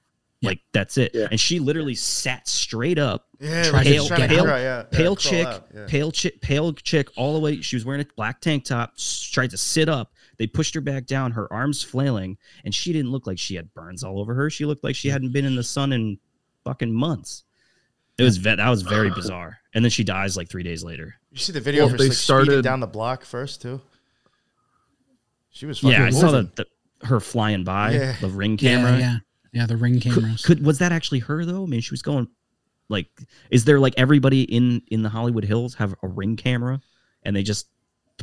Like 0.44 0.60
that's 0.74 0.98
it. 0.98 1.16
And 1.16 1.40
she 1.40 1.60
literally 1.60 1.96
sat 1.96 2.50
straight 2.50 3.00
up 3.00 3.28
Yeah, 3.40 3.70
like 3.72 3.88
pale, 3.88 4.08
to 4.08 4.16
pale, 4.16 4.46
yeah, 4.46 4.58
yeah, 4.58 4.84
pale 4.92 5.16
chick 5.16 5.48
pale 5.88 6.12
chick 6.12 6.42
pale 6.42 6.74
chick 6.74 7.08
all 7.16 7.34
the 7.34 7.40
way. 7.40 7.62
She 7.62 7.76
was 7.76 7.86
wearing 7.86 8.02
a 8.02 8.06
black 8.16 8.42
tank 8.42 8.66
top 8.66 8.98
tried 9.32 9.52
to 9.52 9.58
sit 9.58 9.88
up 9.88 10.13
they 10.38 10.48
pushed 10.48 10.74
her 10.76 10.82
back 10.82 11.06
down 11.06 11.32
her 11.32 11.52
arms 11.54 11.84
flailing 11.84 12.38
and 12.66 12.74
she 12.74 12.92
didn't 12.94 13.12
look 13.12 13.28
like 13.28 13.38
she 13.40 13.56
had 13.56 13.74
burns 13.74 14.04
all 14.04 14.20
over 14.20 14.34
her 14.34 14.50
she 14.50 14.66
looked 14.66 14.84
like 14.84 14.96
she 14.96 15.10
hadn't 15.10 15.32
been 15.32 15.46
in 15.46 15.56
the 15.56 15.64
sun 15.64 15.92
in 15.94 16.18
fucking 16.64 16.94
months 16.94 17.44
It 18.18 18.24
was 18.24 18.42
that 18.42 18.60
was 18.70 18.82
very 18.84 19.10
bizarre. 19.16 19.60
And 19.76 19.84
then 19.84 19.90
she 19.90 20.04
dies 20.04 20.38
like 20.38 20.50
three 20.50 20.62
days 20.62 20.84
later. 20.84 21.16
You 21.32 21.40
see 21.40 21.52
the 21.52 21.60
video 21.60 21.82
Well, 21.82 21.86
of 21.88 21.92
her 21.94 21.98
they 21.98 22.04
like, 22.10 22.14
speeding 22.14 22.46
started- 22.46 22.64
down 22.64 22.80
the 22.80 22.88
block 22.88 23.26
first 23.26 23.62
too. 23.62 23.82
She 25.50 25.66
was 25.66 25.80
fucking 25.80 25.92
Yeah, 26.00 26.06
I 26.06 26.10
saw 26.10 26.32
the, 26.32 26.50
the 26.56 27.08
her 27.08 27.20
flying 27.20 27.64
by 27.64 27.92
Yeah. 27.94 28.16
the 28.22 28.30
ring 28.30 28.58
camera. 28.58 28.98
yeah, 28.98 29.18
yeah. 29.52 29.66
The 29.66 29.78
ring 29.78 30.00
Could, 30.00 30.14
cameras. 30.14 30.44
could 30.46 30.66
was 30.66 30.80
that 30.80 30.92
actually 30.92 31.20
her 31.20 31.46
though? 31.46 31.64
I 31.64 31.66
mean, 31.68 31.82
she 31.82 31.92
was 31.92 32.02
going 32.02 32.28
like, 32.90 33.08
is 33.50 33.66
there 33.66 33.80
like 33.80 33.94
everybody 33.98 34.44
in 34.44 34.82
in 34.88 35.02
the 35.04 35.10
Hollywood 35.10 35.44
Hills 35.46 35.76
have 35.76 35.94
a 36.04 36.08
ring 36.08 36.36
camera, 36.36 36.82
and 37.24 37.36
they 37.36 37.44
just 37.44 37.68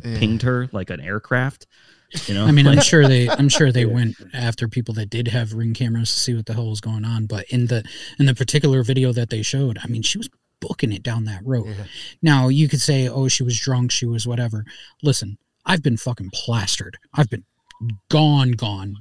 Yeah. 0.03 0.17
pinged 0.19 0.41
her 0.43 0.67
like 0.71 0.89
an 0.89 0.99
aircraft? 0.99 1.67
You 2.25 2.33
know, 2.33 2.45
I 2.45 2.51
mean, 2.51 2.67
I'm 2.67 2.81
sure 2.81 3.07
they, 3.07 3.29
I'm 3.29 3.47
sure 3.47 3.71
they 3.71 3.85
went 3.85 4.15
after 4.33 4.67
people 4.67 4.93
that 4.95 5.09
did 5.09 5.29
have 5.29 5.53
ring 5.53 5.73
cameras 5.73 6.11
to 6.13 6.19
see 6.19 6.33
what 6.33 6.45
the 6.45 6.53
hell 6.53 6.69
was 6.69 6.81
going 6.81 7.05
on. 7.05 7.25
But 7.25 7.45
in 7.49 7.67
the 7.67 7.83
in 8.19 8.25
the 8.25 8.35
particular 8.35 8.83
video 8.83 9.13
that 9.13 9.29
they 9.29 9.41
showed, 9.41 9.79
I 9.83 9.87
mean, 9.87 10.01
she 10.01 10.17
was 10.17 10.29
booking 10.59 10.91
it 10.91 11.03
down 11.03 11.25
that 11.25 11.41
road. 11.45 11.67
Yeah. 11.67 11.85
Now 12.21 12.47
you 12.49 12.67
could 12.67 12.81
say, 12.81 13.07
oh, 13.07 13.27
she 13.27 13.43
was 13.43 13.59
drunk, 13.59 13.91
she 13.91 14.05
was 14.05 14.27
whatever. 14.27 14.65
Listen, 15.01 15.37
I've 15.65 15.81
been 15.83 15.97
fucking 15.97 16.31
plastered. 16.33 16.97
I've 17.13 17.29
been 17.29 17.45
gone, 18.09 18.51
gone. 18.51 18.95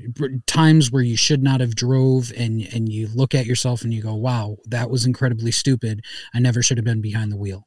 Times 0.46 0.90
where 0.90 1.02
you 1.02 1.16
should 1.16 1.42
not 1.42 1.60
have 1.60 1.74
drove, 1.74 2.32
and 2.36 2.62
and 2.72 2.90
you 2.90 3.08
look 3.14 3.34
at 3.34 3.46
yourself 3.46 3.82
and 3.82 3.92
you 3.92 4.02
go, 4.02 4.14
wow, 4.14 4.56
that 4.66 4.90
was 4.90 5.04
incredibly 5.04 5.50
stupid. 5.50 6.04
I 6.34 6.38
never 6.38 6.62
should 6.62 6.78
have 6.78 6.84
been 6.84 7.02
behind 7.02 7.32
the 7.32 7.36
wheel. 7.36 7.66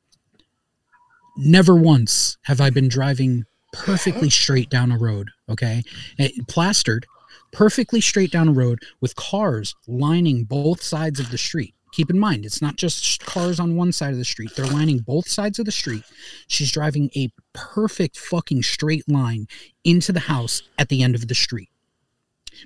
Never 1.35 1.75
once 1.75 2.37
have 2.43 2.61
I 2.61 2.69
been 2.69 2.87
driving 2.87 3.45
perfectly 3.73 4.29
straight 4.29 4.69
down 4.69 4.91
a 4.91 4.97
road, 4.97 5.29
okay? 5.49 5.83
Eh, 6.17 6.29
plastered, 6.47 7.05
perfectly 7.51 7.99
straight 7.99 8.31
down 8.31 8.47
a 8.47 8.53
road 8.53 8.79
with 9.01 9.15
cars 9.15 9.75
lining 9.87 10.45
both 10.45 10.81
sides 10.81 11.19
of 11.19 11.29
the 11.31 11.37
street. 11.37 11.73
Keep 11.91 12.09
in 12.09 12.17
mind, 12.17 12.45
it's 12.45 12.61
not 12.61 12.75
just 12.75 13.23
cars 13.23 13.59
on 13.59 13.75
one 13.75 13.91
side 13.91 14.13
of 14.13 14.17
the 14.17 14.25
street. 14.25 14.51
They're 14.55 14.65
lining 14.65 14.99
both 14.99 15.27
sides 15.27 15.59
of 15.59 15.65
the 15.65 15.71
street. 15.71 16.03
She's 16.47 16.71
driving 16.71 17.11
a 17.15 17.29
perfect 17.53 18.17
fucking 18.17 18.63
straight 18.63 19.07
line 19.07 19.47
into 19.83 20.11
the 20.11 20.21
house 20.21 20.63
at 20.79 20.89
the 20.89 21.03
end 21.03 21.13
of 21.13 21.27
the 21.27 21.35
street. 21.35 21.69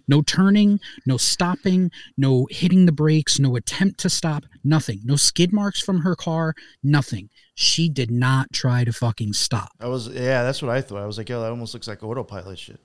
No 0.07 0.21
turning, 0.21 0.79
no 1.05 1.17
stopping, 1.17 1.91
no 2.17 2.47
hitting 2.49 2.85
the 2.85 2.91
brakes, 2.91 3.39
no 3.39 3.55
attempt 3.55 3.99
to 4.01 4.09
stop, 4.09 4.45
nothing. 4.63 5.01
No 5.03 5.15
skid 5.15 5.53
marks 5.53 5.81
from 5.81 6.01
her 6.01 6.15
car, 6.15 6.53
nothing. 6.83 7.29
She 7.55 7.89
did 7.89 8.11
not 8.11 8.51
try 8.53 8.83
to 8.83 8.93
fucking 8.93 9.33
stop. 9.33 9.71
I 9.79 9.87
was 9.87 10.07
yeah, 10.07 10.43
that's 10.43 10.61
what 10.61 10.71
I 10.71 10.81
thought. 10.81 11.01
I 11.01 11.05
was 11.05 11.17
like, 11.17 11.29
yo, 11.29 11.41
that 11.41 11.49
almost 11.49 11.73
looks 11.73 11.87
like 11.87 12.03
autopilot 12.03 12.59
shit. 12.59 12.79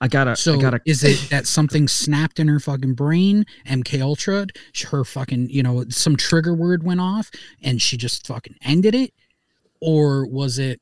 I 0.00 0.08
gotta, 0.08 0.36
So 0.36 0.54
I 0.54 0.60
gotta. 0.60 0.80
is 0.84 1.02
it 1.04 1.30
that 1.30 1.46
something 1.46 1.88
snapped 1.88 2.38
in 2.38 2.48
her 2.48 2.60
fucking 2.60 2.94
brain? 2.94 3.46
MK 3.66 4.02
Ultra, 4.02 4.46
her 4.90 5.04
fucking, 5.04 5.48
you 5.48 5.62
know, 5.62 5.84
some 5.88 6.16
trigger 6.16 6.52
word 6.52 6.82
went 6.82 7.00
off 7.00 7.30
and 7.62 7.80
she 7.80 7.96
just 7.96 8.26
fucking 8.26 8.56
ended 8.62 8.94
it, 8.94 9.14
or 9.80 10.26
was 10.26 10.58
it, 10.58 10.80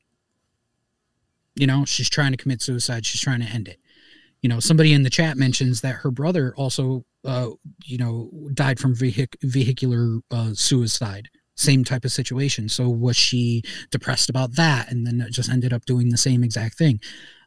you 1.55 1.67
know, 1.67 1.85
she's 1.85 2.09
trying 2.09 2.31
to 2.31 2.37
commit 2.37 2.61
suicide, 2.61 3.05
she's 3.05 3.21
trying 3.21 3.39
to 3.39 3.45
end 3.45 3.67
it. 3.67 3.79
You 4.43 4.49
know, 4.49 4.59
somebody 4.59 4.93
in 4.93 5.01
the 5.01 5.09
chat 5.09 5.37
mentions 5.37 5.81
that 5.81 5.95
her 5.95 6.11
brother 6.11 6.53
also, 6.55 7.05
uh, 7.25 7.49
you 7.85 7.97
know, 7.97 8.29
died 8.53 8.79
from 8.79 8.93
vehic- 8.95 9.37
vehicular 9.41 10.19
uh, 10.29 10.53
suicide. 10.53 11.29
Same 11.55 11.83
type 11.83 12.05
of 12.05 12.11
situation. 12.11 12.69
So 12.69 12.89
was 12.89 13.15
she 13.15 13.63
depressed 13.89 14.29
about 14.29 14.55
that, 14.57 14.91
and 14.91 15.07
then 15.07 15.25
just 15.31 15.49
ended 15.49 15.73
up 15.73 15.85
doing 15.85 16.09
the 16.09 16.17
same 16.17 16.43
exact 16.43 16.77
thing? 16.77 16.99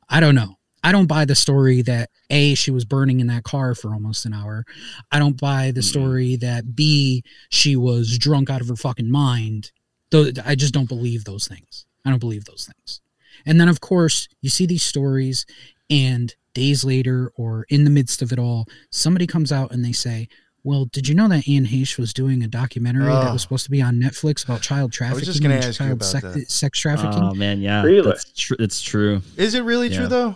I 0.08 0.18
don't 0.18 0.34
know. 0.34 0.56
I 0.82 0.92
don't 0.92 1.06
buy 1.06 1.24
the 1.24 1.34
story 1.34 1.82
that 1.82 2.10
A, 2.30 2.54
she 2.54 2.70
was 2.70 2.84
burning 2.84 3.18
in 3.18 3.26
that 3.26 3.42
car 3.42 3.74
for 3.74 3.92
almost 3.92 4.24
an 4.24 4.32
hour. 4.32 4.64
I 5.10 5.18
don't 5.18 5.38
buy 5.38 5.72
the 5.72 5.82
story 5.82 6.36
that 6.36 6.76
B, 6.76 7.24
she 7.50 7.74
was 7.74 8.16
drunk 8.18 8.50
out 8.50 8.60
of 8.60 8.68
her 8.68 8.76
fucking 8.76 9.10
mind. 9.10 9.72
Though 10.10 10.30
I 10.44 10.54
just 10.54 10.72
don't 10.72 10.88
believe 10.88 11.24
those 11.24 11.48
things. 11.48 11.86
I 12.04 12.10
don't 12.10 12.20
believe 12.20 12.44
those 12.44 12.70
things. 12.72 13.00
And 13.44 13.60
then 13.60 13.68
of 13.68 13.80
course, 13.80 14.28
you 14.40 14.48
see 14.48 14.64
these 14.64 14.84
stories 14.84 15.44
and 15.90 16.32
days 16.56 16.84
later 16.84 17.30
or 17.36 17.64
in 17.68 17.84
the 17.84 17.90
midst 17.90 18.22
of 18.22 18.32
it 18.32 18.38
all, 18.38 18.66
somebody 18.90 19.26
comes 19.26 19.52
out 19.52 19.70
and 19.72 19.84
they 19.84 19.92
say, 19.92 20.28
well, 20.64 20.86
did 20.86 21.06
you 21.06 21.14
know 21.14 21.28
that 21.28 21.46
Anne 21.48 21.66
Heche 21.66 21.96
was 21.98 22.12
doing 22.12 22.42
a 22.42 22.48
documentary 22.48 23.04
that 23.04 23.32
was 23.32 23.42
supposed 23.42 23.64
to 23.66 23.70
be 23.70 23.80
on 23.82 23.96
Netflix 24.00 24.42
about 24.44 24.62
child 24.62 24.92
trafficking? 24.92 25.24
just 25.24 25.40
gonna 25.42 25.54
and 25.54 25.64
ask 25.64 25.78
you 25.78 25.86
child 25.86 25.92
about 25.98 26.04
sex, 26.06 26.22
that. 26.34 26.50
sex 26.50 26.78
trafficking. 26.80 27.22
Oh 27.22 27.34
man, 27.34 27.60
yeah, 27.60 27.82
Really? 27.84 28.02
that's 28.10 28.32
true. 28.32 28.56
It's 28.58 28.80
true. 28.82 29.22
Is 29.36 29.54
it 29.54 29.62
really 29.62 29.88
Yeah. 29.88 29.98
true 29.98 30.06
though? 30.08 30.34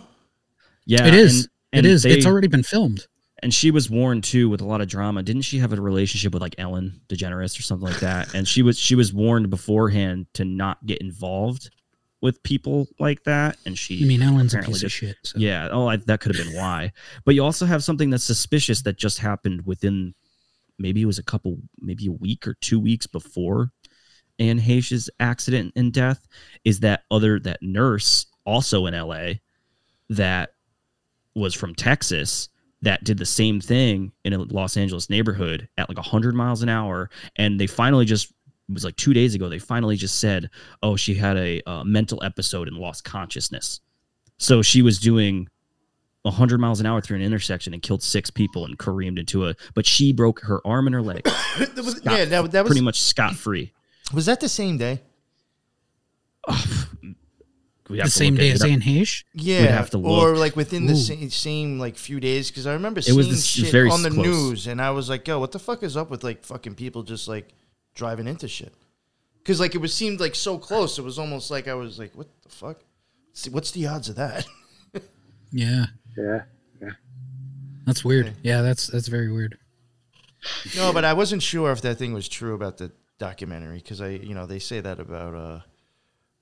Yeah, 0.85 1.05
it 1.05 1.13
is. 1.13 1.41
and- 1.43 1.49
and 1.73 1.85
it 1.85 1.89
is. 1.91 2.05
it's 2.05 2.25
already 2.25 2.47
been 2.47 2.63
filmed. 2.63 3.07
and 3.43 3.53
she 3.53 3.71
was 3.71 3.89
warned 3.89 4.23
too 4.23 4.47
with 4.49 4.61
a 4.61 4.65
lot 4.65 4.81
of 4.81 4.87
drama. 4.87 5.23
Didn't 5.23 5.41
she 5.43 5.57
have 5.59 5.73
a 5.73 5.81
relationship 5.81 6.31
with 6.33 6.41
like 6.43 6.53
Ellen 6.59 7.01
DeGeneres 7.09 7.57
or 7.57 7.63
something 7.63 7.87
like 7.89 7.99
that? 8.01 8.33
And 8.35 8.47
she 8.47 8.61
was 8.61 8.77
she 8.77 8.93
was 8.95 9.11
warned 9.13 9.49
beforehand 9.49 10.27
to 10.35 10.45
not 10.45 10.85
get 10.85 10.99
involved 10.99 11.71
with 12.21 12.41
people 12.43 12.87
like 12.99 13.23
that. 13.23 13.57
And 13.65 13.77
she, 13.77 14.03
I 14.03 14.07
mean, 14.07 14.21
Ellen's 14.21 14.53
a 14.53 14.59
piece 14.59 14.83
of 14.83 14.91
shit. 14.91 15.17
So. 15.23 15.37
Yeah. 15.39 15.69
Oh, 15.71 15.87
I, 15.87 15.97
that 15.97 16.21
could 16.21 16.35
have 16.35 16.45
been 16.45 16.55
why. 16.55 16.91
But 17.25 17.35
you 17.35 17.43
also 17.43 17.65
have 17.65 17.83
something 17.83 18.09
that's 18.09 18.23
suspicious 18.23 18.83
that 18.83 18.97
just 18.97 19.19
happened 19.19 19.65
within 19.65 20.13
maybe 20.77 21.01
it 21.01 21.05
was 21.05 21.19
a 21.19 21.23
couple, 21.23 21.57
maybe 21.79 22.07
a 22.07 22.11
week 22.11 22.47
or 22.47 22.55
two 22.55 22.79
weeks 22.79 23.07
before 23.07 23.71
Anne 24.39 24.59
Heche's 24.59 25.09
accident 25.19 25.73
and 25.75 25.91
death. 25.91 26.27
Is 26.63 26.79
that 26.81 27.03
other 27.09 27.39
that 27.39 27.61
nurse 27.61 28.27
also 28.45 28.85
in 28.85 28.93
L.A. 28.93 29.41
that 30.09 30.51
was 31.35 31.53
from 31.53 31.75
Texas 31.75 32.49
that 32.81 33.03
did 33.03 33.17
the 33.17 33.25
same 33.25 33.61
thing 33.61 34.11
in 34.25 34.33
a 34.33 34.39
Los 34.39 34.75
Angeles 34.75 35.09
neighborhood 35.09 35.69
at 35.77 35.87
like 35.87 35.97
100 35.97 36.33
miles 36.33 36.63
an 36.63 36.69
hour. 36.69 37.09
And 37.35 37.59
they 37.59 37.67
finally 37.67 38.05
just, 38.05 38.33
it 38.69 38.73
was 38.73 38.85
like 38.85 38.95
two 38.95 39.13
days 39.13 39.35
ago, 39.35 39.49
they 39.49 39.59
finally 39.59 39.95
just 39.97 40.19
said, 40.19 40.49
oh, 40.81 40.95
she 40.95 41.13
had 41.15 41.37
a 41.37 41.61
uh, 41.69 41.83
mental 41.83 42.23
episode 42.23 42.67
and 42.67 42.77
lost 42.77 43.03
consciousness. 43.03 43.81
So 44.37 44.61
she 44.61 44.81
was 44.81 44.97
doing 44.99 45.47
100 46.23 46.59
miles 46.59 46.79
an 46.79 46.85
hour 46.85 47.01
through 47.01 47.17
an 47.17 47.23
intersection 47.23 47.73
and 47.73 47.81
killed 47.81 48.01
six 48.03 48.29
people 48.29 48.63
and 48.65 48.77
careened 48.77 49.19
into 49.19 49.47
a, 49.47 49.55
but 49.75 49.85
she 49.85 50.13
broke 50.13 50.41
her 50.41 50.65
arm 50.65 50.87
and 50.87 50.93
her 50.93 51.01
leg. 51.01 51.23
That 51.57 51.75
was- 51.77 51.97
Scot- 51.97 52.17
yeah, 52.17 52.25
that, 52.25 52.51
that 52.51 52.63
was 52.63 52.69
pretty 52.69 52.83
much 52.85 52.99
scot 53.01 53.35
free. 53.35 53.73
Was 54.13 54.25
that 54.27 54.39
the 54.39 54.49
same 54.49 54.77
day? 54.77 55.01
The 57.89 58.05
same 58.09 58.35
day 58.35 58.51
as 58.51 58.63
Anne 58.63 58.79
Heche? 58.79 59.25
Yeah, 59.33 59.63
have 59.63 59.89
to 59.89 59.97
or 59.97 60.37
like 60.37 60.55
within 60.55 60.85
the 60.85 60.95
same, 60.95 61.29
same 61.29 61.77
like 61.77 61.97
few 61.97 62.21
days 62.21 62.49
because 62.49 62.65
I 62.65 62.71
remember 62.73 62.99
It 62.99 63.03
seeing 63.03 63.17
was 63.17 63.27
the 63.27 63.33
s- 63.33 63.43
shit 63.45 63.69
very 63.71 63.89
on 63.89 64.01
the 64.01 64.09
close. 64.09 64.25
news 64.25 64.67
and 64.67 64.81
I 64.81 64.91
was 64.91 65.09
like, 65.09 65.27
"Yo, 65.27 65.39
what 65.39 65.51
the 65.51 65.59
fuck 65.59 65.83
is 65.83 65.97
up 65.97 66.09
with 66.09 66.23
like 66.23 66.45
fucking 66.45 66.75
people 66.75 67.03
just 67.03 67.27
like 67.27 67.49
driving 67.95 68.27
into 68.27 68.47
shit?" 68.47 68.73
Because 69.39 69.59
like 69.59 69.73
it 69.75 69.79
was 69.79 69.93
seemed 69.93 70.19
like 70.19 70.35
so 70.35 70.57
close, 70.57 70.97
it 70.99 71.03
was 71.03 71.17
almost 71.19 71.49
like 71.51 71.67
I 71.67 71.73
was 71.73 71.97
like, 71.99 72.15
"What 72.15 72.27
the 72.43 72.49
fuck? 72.49 72.79
See, 73.33 73.49
What's 73.49 73.71
the 73.71 73.87
odds 73.87 74.09
of 74.09 74.15
that?" 74.15 74.45
Yeah, 75.53 75.87
Yeah. 76.17 76.43
that's 77.85 78.05
weird. 78.05 78.33
Yeah, 78.43 78.61
that's 78.61 78.87
that's 78.87 79.07
very 79.09 79.31
weird. 79.31 79.57
no, 80.77 80.93
but 80.93 81.03
I 81.05 81.13
wasn't 81.13 81.43
sure 81.43 81.71
if 81.71 81.81
that 81.81 81.97
thing 81.97 82.13
was 82.13 82.27
true 82.29 82.53
about 82.55 82.77
the 82.77 82.91
documentary 83.19 83.77
because 83.77 84.01
I, 84.01 84.09
you 84.09 84.33
know, 84.33 84.45
they 84.45 84.59
say 84.59 84.79
that 84.79 84.99
about 84.99 85.35
uh 85.35 85.59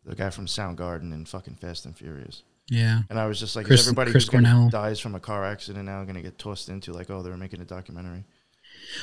the 0.05 0.15
guy 0.15 0.29
from 0.29 0.45
Soundgarden 0.45 1.11
and 1.13 1.27
fucking 1.27 1.55
Fast 1.55 1.85
and 1.85 1.97
Furious. 1.97 2.43
Yeah. 2.69 3.01
And 3.09 3.19
I 3.19 3.25
was 3.25 3.39
just 3.39 3.55
like, 3.55 3.65
Chris- 3.65 3.81
everybody 3.81 4.11
Chris 4.11 4.25
who's 4.25 4.29
Cornell. 4.29 4.69
dies 4.69 4.99
from 4.99 5.15
a 5.15 5.19
car 5.19 5.43
accident 5.43 5.85
now 5.85 6.03
going 6.03 6.15
to 6.15 6.21
get 6.21 6.37
tossed 6.37 6.69
into 6.69 6.93
like, 6.93 7.09
oh, 7.09 7.21
they 7.23 7.29
were 7.31 7.37
making 7.37 7.61
a 7.61 7.65
documentary? 7.65 8.23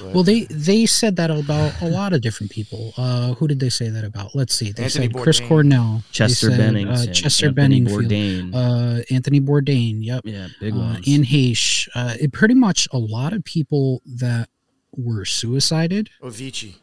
But- 0.00 0.14
Well, 0.14 0.22
they 0.24 0.44
they 0.50 0.84
said 0.86 1.16
that 1.16 1.30
about 1.30 1.80
a 1.80 1.88
lot 1.88 2.12
of 2.12 2.20
different 2.20 2.50
people. 2.52 2.92
Uh, 2.96 3.34
who 3.34 3.46
did 3.46 3.60
they 3.60 3.68
say 3.70 3.88
that 3.88 4.04
about? 4.04 4.34
Let's 4.34 4.54
see. 4.54 4.72
They 4.72 4.84
Anthony 4.84 5.06
said 5.12 5.22
Chris 5.22 5.40
Cornell, 5.40 6.02
Chester 6.12 6.50
said, 6.50 6.58
Bennington, 6.58 6.94
uh, 6.94 7.12
Chester 7.12 7.46
Anthony 7.48 7.80
Benningfield, 7.82 8.08
Bourdain. 8.08 8.54
uh, 8.54 9.02
Anthony 9.14 9.40
Bourdain. 9.40 9.98
Yep. 10.04 10.22
Yeah, 10.24 10.48
big 10.60 10.74
uh, 10.74 10.78
ones. 10.78 11.08
Anne 11.08 11.24
Heche. 11.24 11.88
Uh, 11.94 12.14
it 12.20 12.32
pretty 12.32 12.54
much 12.54 12.88
a 12.92 12.98
lot 12.98 13.32
of 13.32 13.44
people 13.44 14.02
that 14.04 14.48
were 14.92 15.24
suicided. 15.24 16.10
Avicii. 16.22 16.74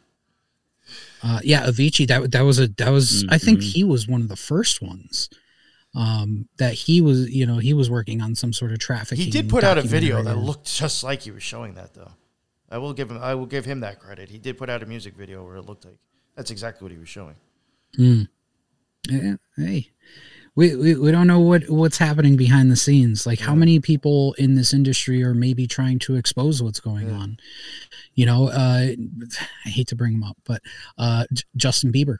Uh, 1.22 1.40
yeah, 1.42 1.66
Avicii. 1.66 2.06
That 2.06 2.32
that 2.32 2.42
was 2.42 2.58
a 2.58 2.68
that 2.68 2.90
was. 2.90 3.24
I 3.28 3.38
think 3.38 3.60
Mhm. 3.60 3.72
he 3.72 3.84
was 3.84 4.06
one 4.06 4.20
of 4.22 4.28
the 4.28 4.36
first 4.36 4.82
ones. 4.82 5.28
Um, 5.96 6.48
that 6.56 6.74
he 6.74 7.00
was, 7.00 7.30
you 7.30 7.46
know, 7.46 7.58
he 7.58 7.72
was 7.72 7.88
working 7.88 8.20
on 8.20 8.34
some 8.34 8.52
sort 8.52 8.72
of 8.72 8.80
trafficking. 8.80 9.24
He 9.26 9.30
did 9.30 9.48
put 9.48 9.62
out 9.62 9.78
a 9.78 9.82
video 9.82 10.24
that 10.24 10.36
looked 10.38 10.66
just 10.74 11.04
like 11.04 11.22
he 11.22 11.30
was 11.30 11.44
showing 11.44 11.74
that, 11.74 11.94
though. 11.94 12.10
I 12.74 12.78
will 12.78 12.92
give 12.92 13.08
him. 13.08 13.18
I 13.22 13.36
will 13.36 13.46
give 13.46 13.64
him 13.64 13.78
that 13.80 14.00
credit. 14.00 14.28
He 14.28 14.38
did 14.38 14.58
put 14.58 14.68
out 14.68 14.82
a 14.82 14.86
music 14.86 15.14
video 15.14 15.44
where 15.44 15.54
it 15.54 15.64
looked 15.64 15.84
like 15.84 15.96
that's 16.34 16.50
exactly 16.50 16.84
what 16.84 16.90
he 16.90 16.98
was 16.98 17.08
showing. 17.08 17.36
Mm. 17.96 18.26
Yeah, 19.08 19.36
hey, 19.56 19.92
we, 20.56 20.74
we 20.74 20.94
we 20.96 21.12
don't 21.12 21.28
know 21.28 21.38
what 21.38 21.70
what's 21.70 21.98
happening 21.98 22.34
behind 22.34 22.72
the 22.72 22.76
scenes. 22.76 23.28
Like 23.28 23.38
how 23.38 23.54
many 23.54 23.78
people 23.78 24.34
in 24.38 24.56
this 24.56 24.74
industry 24.74 25.22
are 25.22 25.34
maybe 25.34 25.68
trying 25.68 26.00
to 26.00 26.16
expose 26.16 26.64
what's 26.64 26.80
going 26.80 27.12
on. 27.12 27.36
You 28.14 28.26
know, 28.26 28.48
uh, 28.48 28.88
I 29.64 29.68
hate 29.68 29.86
to 29.88 29.96
bring 29.96 30.14
him 30.14 30.24
up, 30.24 30.36
but 30.44 30.60
uh, 30.98 31.26
J- 31.32 31.44
Justin 31.54 31.92
Bieber. 31.92 32.16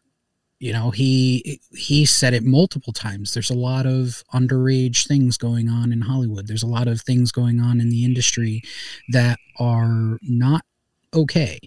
You 0.60 0.72
know, 0.72 0.90
he 0.90 1.60
he 1.76 2.06
said 2.06 2.32
it 2.32 2.44
multiple 2.44 2.92
times. 2.92 3.34
There's 3.34 3.50
a 3.50 3.54
lot 3.54 3.86
of 3.86 4.22
underage 4.32 5.06
things 5.06 5.36
going 5.36 5.68
on 5.68 5.92
in 5.92 6.00
Hollywood. 6.00 6.46
There's 6.46 6.62
a 6.62 6.68
lot 6.68 6.88
of 6.88 7.02
things 7.02 7.32
going 7.32 7.60
on 7.60 7.80
in 7.80 7.90
the 7.90 8.04
industry 8.04 8.62
that 9.10 9.38
are 9.58 10.18
not 10.22 10.64
okay 11.14 11.58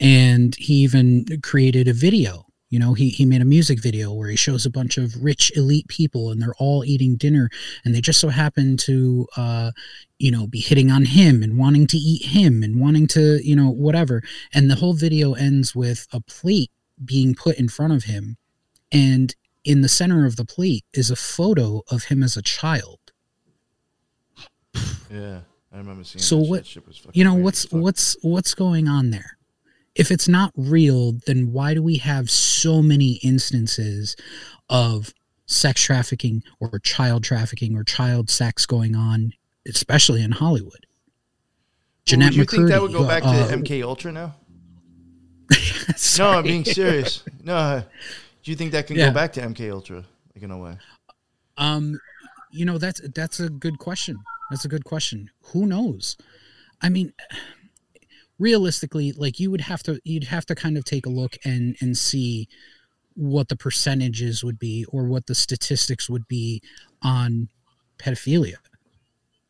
and 0.00 0.54
he 0.56 0.74
even 0.74 1.24
created 1.42 1.88
a 1.88 1.92
video 1.92 2.44
you 2.68 2.78
know 2.78 2.94
he, 2.94 3.08
he 3.08 3.24
made 3.24 3.40
a 3.40 3.46
music 3.46 3.80
video 3.80 4.12
where 4.12 4.28
he 4.28 4.36
shows 4.36 4.66
a 4.66 4.70
bunch 4.70 4.98
of 4.98 5.14
rich 5.22 5.50
elite 5.56 5.88
people 5.88 6.30
and 6.30 6.42
they're 6.42 6.54
all 6.58 6.84
eating 6.84 7.16
dinner 7.16 7.48
and 7.84 7.94
they 7.94 8.00
just 8.00 8.20
so 8.20 8.28
happen 8.28 8.76
to 8.76 9.26
uh 9.36 9.70
you 10.18 10.30
know 10.30 10.46
be 10.46 10.60
hitting 10.60 10.90
on 10.90 11.04
him 11.04 11.42
and 11.42 11.58
wanting 11.58 11.86
to 11.86 11.96
eat 11.96 12.26
him 12.26 12.62
and 12.62 12.80
wanting 12.80 13.06
to 13.06 13.40
you 13.42 13.56
know 13.56 13.70
whatever 13.70 14.22
and 14.52 14.70
the 14.70 14.76
whole 14.76 14.94
video 14.94 15.32
ends 15.34 15.74
with 15.74 16.06
a 16.12 16.20
plate 16.20 16.70
being 17.04 17.34
put 17.34 17.56
in 17.56 17.68
front 17.68 17.92
of 17.92 18.04
him 18.04 18.36
and 18.92 19.34
in 19.64 19.80
the 19.82 19.88
center 19.88 20.24
of 20.26 20.36
the 20.36 20.44
plate 20.44 20.84
is 20.92 21.10
a 21.10 21.16
photo 21.16 21.82
of 21.90 22.04
him 22.04 22.22
as 22.22 22.36
a 22.36 22.42
child 22.42 23.00
Yeah, 25.10 25.40
I 25.72 25.78
remember 25.78 26.04
seeing. 26.04 26.22
so 26.22 26.36
that 26.40 26.48
what 26.48 26.66
shit 26.66 26.86
was 26.86 26.98
fucking 26.98 27.12
you 27.14 27.24
know 27.24 27.34
what's 27.34 27.70
what's 27.70 28.16
what's 28.22 28.54
going 28.54 28.88
on 28.88 29.10
there 29.10 29.38
if 29.94 30.10
it's 30.10 30.28
not 30.28 30.52
real 30.56 31.12
then 31.26 31.52
why 31.52 31.74
do 31.74 31.82
we 31.82 31.96
have 31.98 32.30
so 32.30 32.82
many 32.82 33.14
instances 33.22 34.16
of 34.68 35.12
sex 35.46 35.82
trafficking 35.82 36.42
or 36.60 36.78
child 36.80 37.22
trafficking 37.24 37.76
or 37.76 37.84
child 37.84 38.28
sex 38.30 38.66
going 38.66 38.94
on 38.96 39.32
especially 39.66 40.22
in 40.22 40.32
hollywood 40.32 40.86
Jeanette 42.04 42.30
Would 42.30 42.36
you 42.36 42.44
think 42.44 42.68
that 42.68 42.80
would 42.80 42.92
go 42.92 43.04
back 43.04 43.24
uh, 43.24 43.48
to 43.48 43.56
MK 43.56 43.82
Ultra 43.82 44.12
now? 44.12 44.36
no. 46.18 46.30
I'm 46.30 46.44
being 46.44 46.64
serious. 46.64 47.22
No, 47.44 47.82
do 48.42 48.50
you 48.50 48.56
think 48.56 48.72
that 48.72 48.86
can 48.86 48.96
Yeah. 48.96 49.08
go 49.08 49.14
back 49.14 49.32
to 49.34 49.40
MK 49.40 49.70
Ultra, 49.70 50.04
like 50.34 50.42
in 50.42 50.50
a 50.50 50.58
way? 50.58 50.76
Um, 51.56 51.98
you 52.50 52.64
know 52.64 52.78
that's 52.78 53.00
that's 53.14 53.40
a 53.40 53.48
good 53.48 53.78
question. 53.78 54.18
That's 54.50 54.64
a 54.64 54.68
good 54.68 54.84
question. 54.84 55.30
Who 55.52 55.66
knows? 55.66 56.16
I 56.82 56.88
mean, 56.88 57.12
realistically, 58.38 59.12
like 59.12 59.40
you 59.40 59.50
would 59.50 59.62
have 59.62 59.82
to 59.84 60.00
you'd 60.04 60.24
have 60.24 60.46
to 60.46 60.54
kind 60.54 60.76
of 60.76 60.84
take 60.84 61.06
a 61.06 61.10
look 61.10 61.36
and 61.44 61.76
and 61.80 61.96
see 61.96 62.48
what 63.14 63.48
the 63.48 63.56
percentages 63.56 64.44
would 64.44 64.58
be 64.58 64.84
or 64.90 65.04
what 65.04 65.26
the 65.26 65.34
statistics 65.34 66.08
would 66.10 66.28
be 66.28 66.62
on 67.02 67.48
pedophilia. 67.98 68.56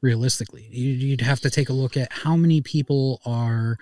Realistically, 0.03 0.68
you'd 0.70 1.03
you'd 1.03 1.20
have 1.22 1.40
to 1.40 1.51
take 1.51 1.68
a 1.68 1.72
look 1.72 1.97
at 1.97 2.12
how 2.12 2.36
many 2.36 2.61
people 2.61 3.20
are 3.26 3.76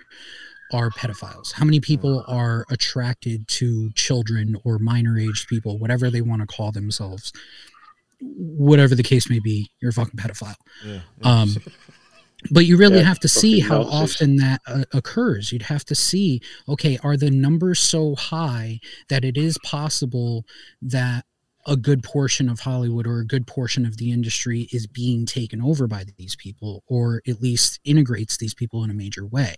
are 0.73 0.89
pedophiles 0.89 1.53
how 1.53 1.65
many 1.65 1.79
people 1.79 2.23
are 2.27 2.65
attracted 2.69 3.47
to 3.47 3.91
children 3.93 4.55
or 4.63 4.79
minor 4.79 5.17
aged 5.17 5.47
people 5.47 5.77
whatever 5.77 6.09
they 6.09 6.21
want 6.21 6.41
to 6.41 6.47
call 6.47 6.71
themselves 6.71 7.31
whatever 8.21 8.95
the 8.95 9.03
case 9.03 9.29
may 9.29 9.39
be, 9.39 9.69
you're 9.81 9.89
a 9.89 9.93
fucking 9.93 10.17
pedophile. 10.17 10.55
Yeah. 10.85 11.01
Um, 11.23 11.49
but 12.51 12.65
you 12.65 12.77
really 12.77 12.99
Yeah, 12.99 13.03
have 13.03 13.19
to 13.19 13.27
see 13.27 13.59
how 13.59 13.79
Nazis. 13.83 13.93
often 14.15 14.35
that 14.37 14.61
uh, 14.67 14.83
occurs. 14.93 15.51
You'd 15.51 15.63
have 15.63 15.85
to 15.85 15.95
see, 15.95 16.41
okay, 16.69 16.97
are 17.03 17.17
the 17.17 17.31
numbers 17.31 17.79
so 17.79 18.15
high 18.15 18.79
that 19.09 19.25
it 19.25 19.37
is 19.37 19.57
possible 19.59 20.45
that 20.81 21.25
a 21.67 21.75
good 21.75 22.03
portion 22.03 22.47
of 22.47 22.59
Hollywood 22.61 23.07
or 23.07 23.19
a 23.19 23.25
good 23.25 23.47
portion 23.47 23.85
of 23.85 23.97
the 23.97 24.11
industry 24.11 24.67
is 24.71 24.85
being 24.87 25.25
taken 25.25 25.61
over 25.61 25.87
by 25.87 26.03
these 26.17 26.35
people, 26.35 26.83
or 26.87 27.21
at 27.27 27.41
least 27.41 27.79
integrates 27.83 28.37
these 28.37 28.53
people 28.53 28.83
in 28.83 28.89
a 28.89 28.93
major 28.93 29.25
way? 29.25 29.55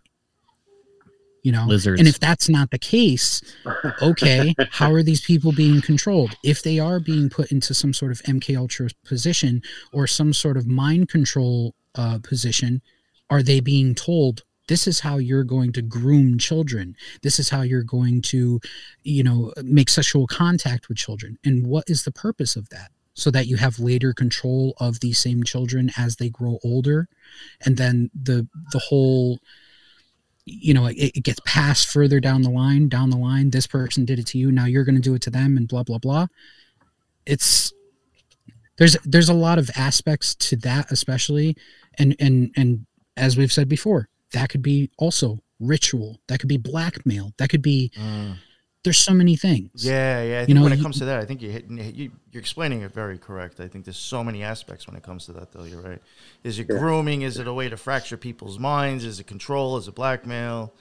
You 1.43 1.51
know, 1.53 1.65
Lizards. 1.65 1.99
and 1.99 2.07
if 2.09 2.19
that's 2.19 2.49
not 2.49 2.71
the 2.71 2.79
case, 2.79 3.41
okay, 4.01 4.53
how 4.71 4.91
are 4.91 5.03
these 5.03 5.21
people 5.21 5.51
being 5.53 5.81
controlled? 5.81 6.35
If 6.43 6.61
they 6.61 6.77
are 6.79 6.99
being 6.99 7.29
put 7.29 7.51
into 7.51 7.73
some 7.73 7.93
sort 7.93 8.11
of 8.11 8.21
MK 8.23 8.57
Ultra 8.57 8.89
position 9.05 9.61
or 9.93 10.07
some 10.07 10.33
sort 10.33 10.57
of 10.57 10.67
mind 10.67 11.09
control 11.09 11.73
uh, 11.95 12.19
position, 12.21 12.81
are 13.29 13.43
they 13.43 13.59
being 13.59 13.95
told 13.95 14.43
this 14.67 14.87
is 14.87 14.99
how 14.99 15.17
you're 15.17 15.43
going 15.43 15.71
to 15.73 15.81
groom 15.81 16.37
children? 16.37 16.95
This 17.23 17.39
is 17.39 17.49
how 17.49 17.61
you're 17.61 17.83
going 17.83 18.21
to, 18.23 18.59
you 19.03 19.23
know, 19.23 19.53
make 19.63 19.89
sexual 19.89 20.27
contact 20.27 20.89
with 20.89 20.97
children? 20.97 21.37
And 21.43 21.65
what 21.65 21.85
is 21.87 22.03
the 22.03 22.11
purpose 22.11 22.55
of 22.55 22.69
that? 22.69 22.91
So 23.13 23.31
that 23.31 23.47
you 23.47 23.55
have 23.57 23.79
later 23.79 24.13
control 24.13 24.75
of 24.79 24.99
these 24.99 25.17
same 25.17 25.43
children 25.43 25.91
as 25.97 26.17
they 26.17 26.29
grow 26.29 26.59
older, 26.63 27.07
and 27.65 27.75
then 27.75 28.11
the 28.13 28.47
the 28.71 28.77
whole 28.77 29.39
you 30.47 30.73
know 30.73 30.85
it, 30.87 30.95
it 30.95 31.23
gets 31.23 31.41
passed 31.45 31.87
further 31.87 32.19
down 32.19 32.41
the 32.41 32.49
line 32.49 32.87
down 32.87 33.09
the 33.09 33.17
line 33.17 33.49
this 33.49 33.67
person 33.67 34.05
did 34.05 34.17
it 34.17 34.25
to 34.25 34.37
you 34.37 34.49
now 34.49 34.65
you're 34.65 34.85
going 34.85 34.95
to 34.95 35.01
do 35.01 35.13
it 35.13 35.21
to 35.21 35.29
them 35.29 35.57
and 35.57 35.67
blah 35.67 35.83
blah 35.83 35.97
blah. 35.97 36.27
It's 37.25 37.73
there's 38.77 38.95
there's 39.03 39.29
a 39.29 39.33
lot 39.33 39.59
of 39.59 39.69
aspects 39.75 40.33
to 40.35 40.55
that 40.57 40.89
especially 40.91 41.57
and 41.99 42.15
and 42.19 42.51
and 42.55 42.85
as 43.17 43.35
we've 43.35 43.51
said 43.51 43.67
before 43.67 44.07
that 44.31 44.49
could 44.49 44.61
be 44.61 44.89
also 44.97 45.39
ritual 45.59 46.21
that 46.27 46.39
could 46.39 46.49
be 46.49 46.57
blackmail 46.57 47.33
that 47.37 47.49
could 47.49 47.61
be 47.61 47.91
mm. 47.97 48.37
There's 48.87 48.99
so 48.99 49.13
many 49.13 49.35
things 49.35 49.85
Yeah, 49.85 50.23
yeah. 50.23 50.39
I 50.41 50.45
You 50.45 50.53
know, 50.55 50.63
when 50.63 50.73
it 50.73 50.77
you- 50.77 50.83
comes 50.83 50.97
to 50.99 51.05
that, 51.05 51.19
I 51.19 51.25
think 51.25 51.41
you're 51.41 51.51
you, 51.69 52.11
you're 52.31 52.39
explaining 52.41 52.81
it 52.81 52.93
very 52.93 53.17
correct. 53.17 53.59
I 53.59 53.67
think 53.67 53.85
there's 53.85 53.97
so 53.97 54.23
many 54.23 54.43
aspects 54.43 54.87
when 54.87 54.95
it 54.95 55.03
comes 55.03 55.25
to 55.25 55.33
that, 55.33 55.51
though. 55.51 55.63
You're 55.65 55.81
right. 55.81 56.01
Is 56.43 56.59
it 56.59 56.67
Yeah. 56.69 56.77
grooming? 56.79 57.21
Is 57.23 57.37
it 57.37 57.47
a 57.47 57.53
way 57.53 57.69
to 57.69 57.77
fracture 57.77 58.17
people's 58.17 58.57
minds? 58.59 59.03
Is 59.05 59.19
it 59.19 59.27
control? 59.27 59.77
Is 59.77 59.87
it 59.87 59.95
blackmail? 59.95 60.73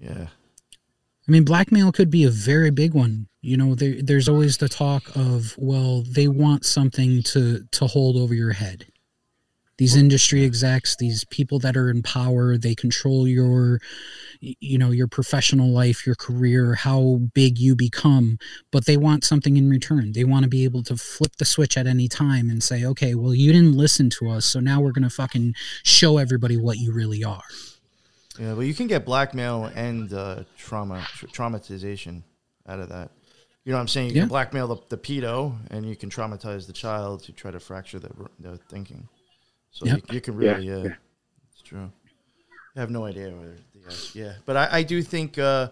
Yeah. 0.00 0.28
I 1.28 1.32
mean, 1.32 1.44
blackmail 1.44 1.90
could 1.92 2.10
be 2.10 2.24
a 2.24 2.30
very 2.30 2.70
big 2.70 2.94
one. 2.94 3.26
You 3.40 3.56
know, 3.56 3.74
there, 3.74 4.00
there's 4.00 4.28
always 4.28 4.58
the 4.58 4.68
talk 4.68 5.04
of, 5.16 5.54
well, 5.58 6.02
they 6.02 6.28
want 6.28 6.64
something 6.64 7.22
to 7.24 7.64
to 7.72 7.86
hold 7.86 8.16
over 8.16 8.34
your 8.34 8.52
head. 8.52 8.86
These 9.78 9.94
industry 9.94 10.42
execs, 10.44 10.96
these 10.96 11.24
people 11.24 11.58
that 11.58 11.76
are 11.76 11.90
in 11.90 12.02
power, 12.02 12.56
they 12.56 12.74
control 12.74 13.28
your, 13.28 13.80
you 14.40 14.78
know, 14.78 14.90
your 14.90 15.06
professional 15.06 15.68
life, 15.68 16.06
your 16.06 16.14
career, 16.14 16.74
how 16.76 17.20
big 17.34 17.58
you 17.58 17.76
become, 17.76 18.38
but 18.72 18.86
they 18.86 18.96
want 18.96 19.22
something 19.24 19.56
in 19.58 19.68
return. 19.68 20.12
They 20.12 20.24
want 20.24 20.44
to 20.44 20.48
be 20.48 20.64
able 20.64 20.82
to 20.84 20.96
flip 20.96 21.36
the 21.36 21.44
switch 21.44 21.76
at 21.76 21.86
any 21.86 22.08
time 22.08 22.48
and 22.48 22.62
say, 22.62 22.84
okay, 22.86 23.14
well, 23.14 23.34
you 23.34 23.52
didn't 23.52 23.76
listen 23.76 24.08
to 24.10 24.30
us, 24.30 24.46
so 24.46 24.60
now 24.60 24.80
we're 24.80 24.92
gonna 24.92 25.10
fucking 25.10 25.54
show 25.82 26.16
everybody 26.16 26.56
what 26.56 26.78
you 26.78 26.92
really 26.92 27.22
are. 27.22 27.44
Yeah, 28.38 28.54
but 28.54 28.62
you 28.62 28.72
can 28.74 28.86
get 28.86 29.04
blackmail 29.04 29.70
and 29.74 30.12
uh, 30.12 30.44
trauma, 30.56 31.06
tra- 31.16 31.28
traumatization 31.28 32.22
out 32.66 32.80
of 32.80 32.88
that. 32.88 33.10
You 33.64 33.72
know 33.72 33.78
what 33.78 33.82
I'm 33.82 33.88
saying? 33.88 34.08
You 34.10 34.14
Yeah. 34.16 34.22
can 34.22 34.28
blackmail 34.28 34.68
the, 34.68 34.76
the 34.90 34.96
pedo 34.96 35.56
and 35.70 35.86
you 35.88 35.96
can 35.96 36.08
traumatize 36.08 36.66
the 36.66 36.72
child 36.72 37.24
to 37.24 37.32
try 37.32 37.50
to 37.50 37.58
fracture 37.58 37.98
their, 37.98 38.12
their 38.38 38.56
thinking. 38.70 39.08
So 39.76 39.84
Yep. 39.86 39.96
you, 40.08 40.14
you 40.14 40.20
can 40.22 40.36
really, 40.36 40.66
yeah, 40.66 40.76
yeah. 40.84 40.94
it's 41.52 41.60
true. 41.62 41.90
I 42.76 42.80
have 42.80 42.90
no 42.90 43.04
idea 43.04 43.28
whether, 43.28 43.56
the, 43.74 43.90
uh, 43.90 43.94
yeah, 44.14 44.32
but 44.46 44.56
I, 44.56 44.78
I 44.78 44.82
do 44.82 45.02
think, 45.02 45.38
uh, 45.38 45.68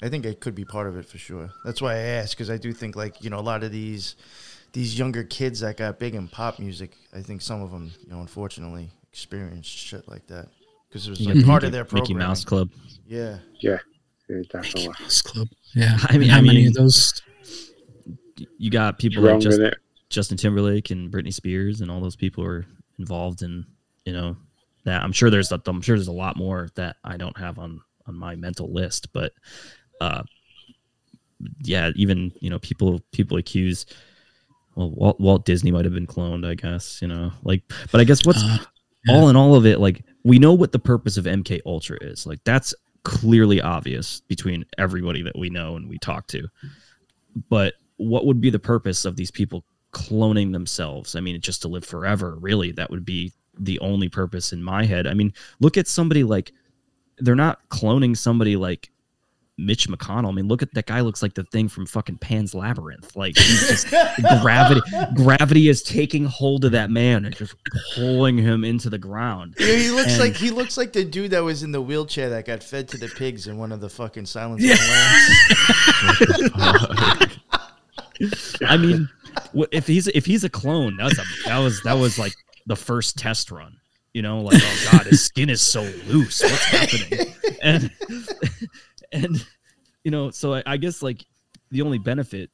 I 0.00 0.08
think 0.08 0.24
it 0.24 0.38
could 0.40 0.54
be 0.54 0.64
part 0.64 0.86
of 0.86 0.96
it 0.96 1.06
for 1.06 1.18
sure. 1.18 1.50
That's 1.64 1.82
why 1.82 1.94
I 1.94 1.98
asked 2.18 2.36
because 2.36 2.50
I 2.50 2.56
do 2.56 2.72
think 2.72 2.94
like 2.94 3.24
you 3.24 3.30
know 3.30 3.38
a 3.38 3.40
lot 3.40 3.64
of 3.64 3.72
these 3.72 4.14
these 4.72 4.96
younger 4.96 5.24
kids 5.24 5.60
that 5.60 5.76
got 5.76 5.98
big 5.98 6.14
in 6.14 6.28
pop 6.28 6.58
music. 6.60 6.92
I 7.14 7.20
think 7.20 7.42
some 7.42 7.62
of 7.62 7.70
them, 7.72 7.90
you 8.04 8.10
know, 8.12 8.20
unfortunately 8.20 8.90
experienced 9.10 9.70
shit 9.70 10.06
like 10.06 10.26
that 10.28 10.46
because 10.88 11.06
it 11.08 11.10
was 11.10 11.20
You 11.20 11.28
like 11.28 11.36
got 11.36 11.44
part 11.46 11.62
Mickey- 11.62 11.66
of 11.66 11.72
their 11.90 12.00
Mickey. 12.00 12.14
Mouse 12.14 12.44
Club. 12.44 12.70
Yeah. 13.06 13.38
Yeah, 13.60 13.78
yeah 14.28 14.42
definitely. 14.50 14.88
Mouse 15.00 15.22
Club. 15.22 15.48
Yeah. 15.74 15.96
I 16.10 16.18
mean, 16.18 16.28
how 16.28 16.38
I 16.38 16.42
many 16.42 16.66
of 16.66 16.74
those? 16.74 17.20
You 18.58 18.70
got 18.70 18.98
people 18.98 19.22
like 19.22 19.40
Justin. 19.40 19.72
Justin 20.10 20.36
Timberlake 20.36 20.90
and 20.90 21.10
Britney 21.10 21.32
Spears 21.34 21.80
and 21.80 21.90
all 21.90 22.00
those 22.00 22.14
people 22.16 22.44
are 22.44 22.64
involved 22.98 23.42
in 23.42 23.66
you 24.04 24.12
know 24.12 24.36
that. 24.84 25.02
I'm 25.02 25.12
sure 25.12 25.30
there's 25.30 25.52
a, 25.52 25.60
I'm 25.66 25.82
sure 25.82 25.96
there's 25.96 26.08
a 26.08 26.12
lot 26.12 26.36
more 26.36 26.68
that 26.74 26.96
I 27.04 27.16
don't 27.16 27.36
have 27.38 27.58
on 27.58 27.80
on 28.06 28.14
my 28.14 28.36
mental 28.36 28.72
list, 28.72 29.12
but 29.12 29.32
uh, 30.00 30.22
yeah, 31.62 31.90
even 31.96 32.32
you 32.40 32.50
know 32.50 32.58
people 32.58 33.00
people 33.12 33.36
accuse. 33.36 33.86
Well, 34.74 34.90
Walt, 34.90 35.20
Walt 35.20 35.46
Disney 35.46 35.70
might 35.70 35.86
have 35.86 35.94
been 35.94 36.06
cloned, 36.06 36.46
I 36.46 36.54
guess. 36.54 37.00
You 37.00 37.08
know, 37.08 37.32
like, 37.42 37.62
but 37.90 38.00
I 38.00 38.04
guess 38.04 38.24
what's 38.24 38.42
Uh, 38.42 38.58
all 39.08 39.28
in 39.28 39.36
all 39.36 39.54
of 39.54 39.66
it, 39.66 39.80
like 39.80 40.04
we 40.24 40.38
know 40.38 40.52
what 40.52 40.72
the 40.72 40.78
purpose 40.78 41.16
of 41.16 41.24
MK 41.24 41.60
Ultra 41.64 41.98
is. 42.00 42.26
Like 42.26 42.40
that's 42.44 42.74
clearly 43.04 43.60
obvious 43.60 44.20
between 44.22 44.64
everybody 44.78 45.22
that 45.22 45.38
we 45.38 45.48
know 45.48 45.76
and 45.76 45.88
we 45.88 45.98
talk 45.98 46.26
to. 46.28 46.48
But 47.48 47.74
what 47.98 48.26
would 48.26 48.40
be 48.40 48.50
the 48.50 48.58
purpose 48.58 49.04
of 49.04 49.16
these 49.16 49.30
people 49.30 49.64
cloning 49.96 50.52
themselves? 50.52 51.16
I 51.16 51.20
mean, 51.20 51.40
just 51.40 51.62
to 51.62 51.68
live 51.68 51.84
forever, 51.84 52.36
really, 52.40 52.70
that 52.72 52.90
would 52.90 53.04
be 53.06 53.32
the 53.58 53.78
only 53.80 54.08
purpose 54.10 54.52
in 54.52 54.62
my 54.62 54.84
head. 54.84 55.06
I 55.06 55.14
mean, 55.14 55.32
look 55.60 55.76
at 55.78 55.88
somebody 55.88 56.22
like 56.24 56.52
they're 57.18 57.34
not 57.34 57.66
cloning 57.70 58.14
somebody 58.16 58.56
like 58.56 58.90
Mitch 59.58 59.88
McConnell. 59.88 60.28
I 60.28 60.32
mean, 60.32 60.48
look 60.48 60.60
at 60.60 60.74
that 60.74 60.84
guy 60.84 61.00
looks 61.00 61.22
like 61.22 61.32
the 61.32 61.44
thing 61.44 61.66
from 61.70 61.86
fucking 61.86 62.18
Pan's 62.18 62.54
Labyrinth. 62.54 63.16
Like 63.16 63.38
he's 63.38 63.66
just 63.66 63.88
gravity 64.42 64.82
gravity 65.14 65.70
is 65.70 65.82
taking 65.82 66.26
hold 66.26 66.66
of 66.66 66.72
that 66.72 66.90
man 66.90 67.24
and 67.24 67.34
just 67.34 67.54
pulling 67.94 68.36
him 68.36 68.64
into 68.64 68.90
the 68.90 68.98
ground. 68.98 69.54
Yeah, 69.58 69.72
he 69.76 69.90
looks 69.90 70.12
And- 70.12 70.20
like 70.20 70.34
he 70.36 70.50
looks 70.50 70.76
like 70.76 70.92
the 70.92 71.04
dude 71.04 71.30
that 71.30 71.42
was 71.42 71.62
in 71.62 71.72
the 71.72 71.80
wheelchair 71.80 72.28
that 72.28 72.44
got 72.44 72.62
fed 72.62 72.86
to 72.88 72.98
the 72.98 73.08
pigs 73.08 73.46
in 73.46 73.56
one 73.56 73.72
of 73.72 73.80
the 73.80 73.88
fucking 73.88 74.26
Silence 74.26 74.62
Yeah. 74.62 74.74
of 74.74 76.18
the 76.18 76.50
Lambs. 76.58 77.38
I 78.66 78.76
mean, 78.76 79.08
if 79.72 79.86
he's 79.86 80.06
if 80.08 80.26
he's 80.26 80.44
a 80.44 80.48
clone, 80.50 80.96
that's 80.96 81.18
a 81.18 81.24
that 81.46 81.58
was 81.58 81.82
that 81.82 81.94
was 81.94 82.18
like 82.18 82.34
the 82.66 82.76
first 82.76 83.16
test 83.18 83.50
run. 83.50 83.76
You 84.14 84.22
know, 84.22 84.40
like 84.40 84.60
oh 84.62 84.88
god, 84.92 85.06
his 85.06 85.24
skin 85.24 85.50
is 85.50 85.60
so 85.60 85.82
loose. 86.06 86.42
What's 86.42 86.64
happening? 86.64 87.34
And 87.62 87.90
and 89.12 89.46
you 90.04 90.10
know, 90.10 90.30
so 90.30 90.54
I, 90.54 90.62
I 90.66 90.76
guess 90.76 91.02
like 91.02 91.24
the 91.70 91.82
only 91.82 91.98
benefit 91.98 92.50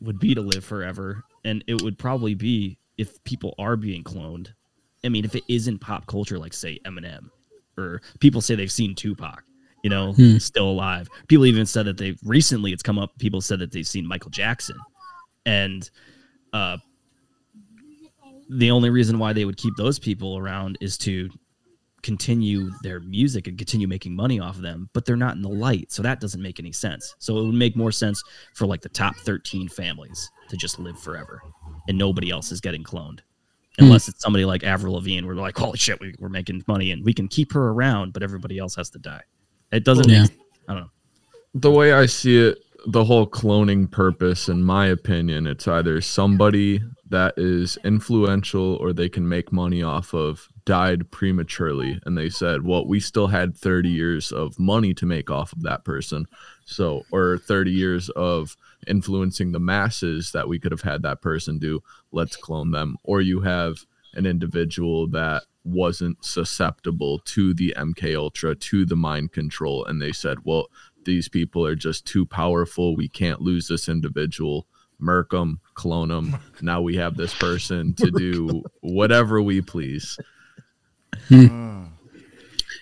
would 0.00 0.18
be 0.18 0.34
to 0.34 0.40
live 0.40 0.64
forever, 0.64 1.24
and 1.44 1.62
it 1.66 1.82
would 1.82 1.98
probably 1.98 2.34
be 2.34 2.78
if 2.98 3.22
people 3.24 3.54
are 3.58 3.76
being 3.76 4.02
cloned. 4.04 4.48
I 5.04 5.08
mean, 5.08 5.24
if 5.24 5.34
it 5.34 5.42
isn't 5.48 5.80
pop 5.80 6.06
culture, 6.06 6.38
like 6.38 6.52
say 6.52 6.78
Eminem, 6.84 7.30
or 7.76 8.00
people 8.20 8.40
say 8.40 8.54
they've 8.54 8.70
seen 8.70 8.94
Tupac, 8.94 9.42
you 9.82 9.90
know, 9.90 10.12
Hmm. 10.12 10.38
still 10.38 10.70
alive. 10.70 11.08
People 11.26 11.46
even 11.46 11.66
said 11.66 11.86
that 11.86 11.98
they've 11.98 12.18
recently 12.24 12.72
it's 12.72 12.82
come 12.82 12.98
up. 12.98 13.18
People 13.18 13.40
said 13.40 13.58
that 13.58 13.72
they've 13.72 13.86
seen 13.86 14.06
Michael 14.06 14.30
Jackson, 14.30 14.76
and 15.46 15.88
uh, 16.52 16.76
the 18.48 18.70
only 18.70 18.90
reason 18.90 19.18
why 19.18 19.32
they 19.32 19.44
would 19.44 19.56
keep 19.56 19.74
those 19.76 19.98
people 19.98 20.36
around 20.36 20.76
is 20.80 20.98
to 20.98 21.30
continue 22.02 22.68
their 22.82 22.98
music 23.00 23.46
and 23.46 23.56
continue 23.56 23.86
making 23.86 24.14
money 24.14 24.40
off 24.40 24.56
of 24.56 24.62
them, 24.62 24.90
but 24.92 25.04
they're 25.06 25.16
not 25.16 25.36
in 25.36 25.42
the 25.42 25.48
light, 25.48 25.92
so 25.92 26.02
that 26.02 26.20
doesn't 26.20 26.42
make 26.42 26.58
any 26.58 26.72
sense. 26.72 27.14
So 27.18 27.38
it 27.38 27.44
would 27.46 27.54
make 27.54 27.76
more 27.76 27.92
sense 27.92 28.22
for 28.54 28.66
like 28.66 28.80
the 28.82 28.88
top 28.88 29.16
13 29.18 29.68
families 29.68 30.28
to 30.48 30.56
just 30.56 30.78
live 30.80 30.98
forever 30.98 31.40
and 31.88 31.96
nobody 31.96 32.30
else 32.30 32.50
is 32.52 32.60
getting 32.60 32.82
cloned. 32.82 33.20
Unless 33.78 34.08
it's 34.08 34.20
somebody 34.20 34.44
like 34.44 34.64
Avril 34.64 34.94
Lavigne, 34.94 35.24
where 35.26 35.34
we're 35.34 35.40
like, 35.40 35.56
holy 35.56 35.78
shit, 35.78 35.98
we, 36.00 36.14
we're 36.18 36.28
making 36.28 36.62
money 36.68 36.90
and 36.90 37.02
we 37.04 37.14
can 37.14 37.26
keep 37.26 37.52
her 37.52 37.68
around, 37.70 38.12
but 38.12 38.22
everybody 38.22 38.58
else 38.58 38.74
has 38.74 38.90
to 38.90 38.98
die. 38.98 39.22
It 39.70 39.84
doesn't 39.84 40.08
Yeah. 40.10 40.22
make, 40.22 40.30
I 40.68 40.74
don't 40.74 40.82
know. 40.82 40.90
the 41.54 41.70
way 41.70 41.92
I 41.92 42.04
see 42.06 42.36
it, 42.48 42.58
the 42.86 43.04
whole 43.04 43.26
cloning 43.26 43.90
purpose, 43.90 44.48
in 44.48 44.62
my 44.64 44.86
opinion, 44.86 45.46
it's 45.46 45.68
either 45.68 46.00
somebody 46.00 46.80
that 47.08 47.34
is 47.36 47.78
influential 47.84 48.76
or 48.76 48.92
they 48.92 49.08
can 49.08 49.28
make 49.28 49.52
money 49.52 49.82
off 49.82 50.14
of 50.14 50.48
died 50.64 51.10
prematurely. 51.10 52.00
And 52.06 52.16
they 52.16 52.30
said, 52.30 52.64
well, 52.64 52.86
we 52.86 53.00
still 53.00 53.26
had 53.26 53.56
30 53.56 53.88
years 53.88 54.32
of 54.32 54.58
money 54.58 54.94
to 54.94 55.06
make 55.06 55.30
off 55.30 55.52
of 55.52 55.62
that 55.62 55.84
person. 55.84 56.26
So, 56.64 57.02
or 57.12 57.38
30 57.38 57.70
years 57.70 58.08
of 58.10 58.56
influencing 58.86 59.52
the 59.52 59.60
masses 59.60 60.32
that 60.32 60.48
we 60.48 60.58
could 60.58 60.72
have 60.72 60.82
had 60.82 61.02
that 61.02 61.20
person 61.20 61.58
do. 61.58 61.82
Let's 62.12 62.36
clone 62.36 62.70
them. 62.70 62.96
Or 63.04 63.20
you 63.20 63.40
have 63.40 63.84
an 64.14 64.26
individual 64.26 65.06
that 65.08 65.42
wasn't 65.64 66.24
susceptible 66.24 67.20
to 67.20 67.54
the 67.54 67.74
MK 67.76 68.16
Ultra, 68.16 68.54
to 68.54 68.84
the 68.84 68.96
mind 68.96 69.32
control, 69.32 69.84
and 69.84 70.02
they 70.02 70.12
said, 70.12 70.38
"Well, 70.44 70.68
these 71.04 71.28
people 71.28 71.64
are 71.66 71.74
just 71.74 72.06
too 72.06 72.24
powerful. 72.26 72.96
We 72.96 73.08
can't 73.08 73.40
lose 73.40 73.68
this 73.68 73.88
individual. 73.88 74.66
Murk 74.98 75.30
them, 75.30 75.60
clone 75.74 76.08
them. 76.08 76.36
Now 76.62 76.80
we 76.80 76.96
have 76.96 77.16
this 77.16 77.34
person 77.34 77.92
to 77.94 78.10
do 78.10 78.62
whatever 78.80 79.42
we 79.42 79.60
please." 79.60 80.18
Hmm. 81.28 81.84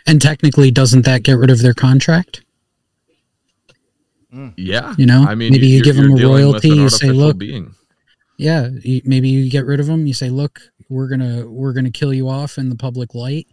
And 0.06 0.20
technically, 0.20 0.70
doesn't 0.70 1.04
that 1.04 1.22
get 1.22 1.38
rid 1.38 1.50
of 1.50 1.60
their 1.60 1.74
contract? 1.74 2.42
Yeah, 4.56 4.94
You 4.96 5.06
know, 5.06 5.24
I 5.24 5.34
mean, 5.34 5.52
maybe 5.52 5.66
you 5.66 5.82
give 5.82 5.96
them 5.96 6.12
a 6.12 6.22
royalty. 6.22 6.68
You 6.68 6.88
say, 6.88 7.10
"Look, 7.10 7.36
being. 7.38 7.74
yeah, 8.36 8.68
maybe 9.04 9.28
you 9.28 9.50
get 9.50 9.66
rid 9.66 9.80
of 9.80 9.86
them. 9.86 10.06
You 10.06 10.14
say, 10.14 10.30
"Look, 10.30 10.60
we're 10.88 11.08
gonna 11.08 11.48
we're 11.48 11.72
gonna 11.72 11.90
kill 11.90 12.14
you 12.14 12.28
off 12.28 12.56
in 12.56 12.68
the 12.68 12.76
public 12.76 13.14
light. 13.16 13.48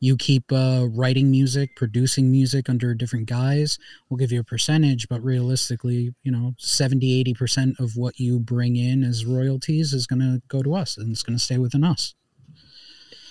You 0.00 0.16
keep 0.16 0.50
uh, 0.52 0.86
writing 0.90 1.30
music, 1.30 1.74
producing 1.76 2.30
music 2.30 2.68
under 2.70 2.90
a 2.90 2.96
different 2.98 3.26
guise. 3.26 3.78
We'll 4.08 4.18
give 4.18 4.30
you 4.30 4.40
a 4.40 4.44
percentage, 4.44 5.08
but 5.08 5.22
realistically, 5.24 6.14
you 6.22 6.30
know, 6.32 6.54
70, 6.58 7.20
80 7.20 7.34
percent 7.34 7.80
of 7.80 7.96
what 7.96 8.18
you 8.20 8.38
bring 8.38 8.76
in 8.76 9.02
as 9.02 9.24
royalties 9.26 9.92
is 9.92 10.06
gonna 10.06 10.40
go 10.48 10.62
to 10.62 10.74
us, 10.74 10.96
and 10.96 11.10
it's 11.10 11.22
gonna 11.22 11.38
stay 11.38 11.58
within 11.58 11.82
us." 11.84 12.14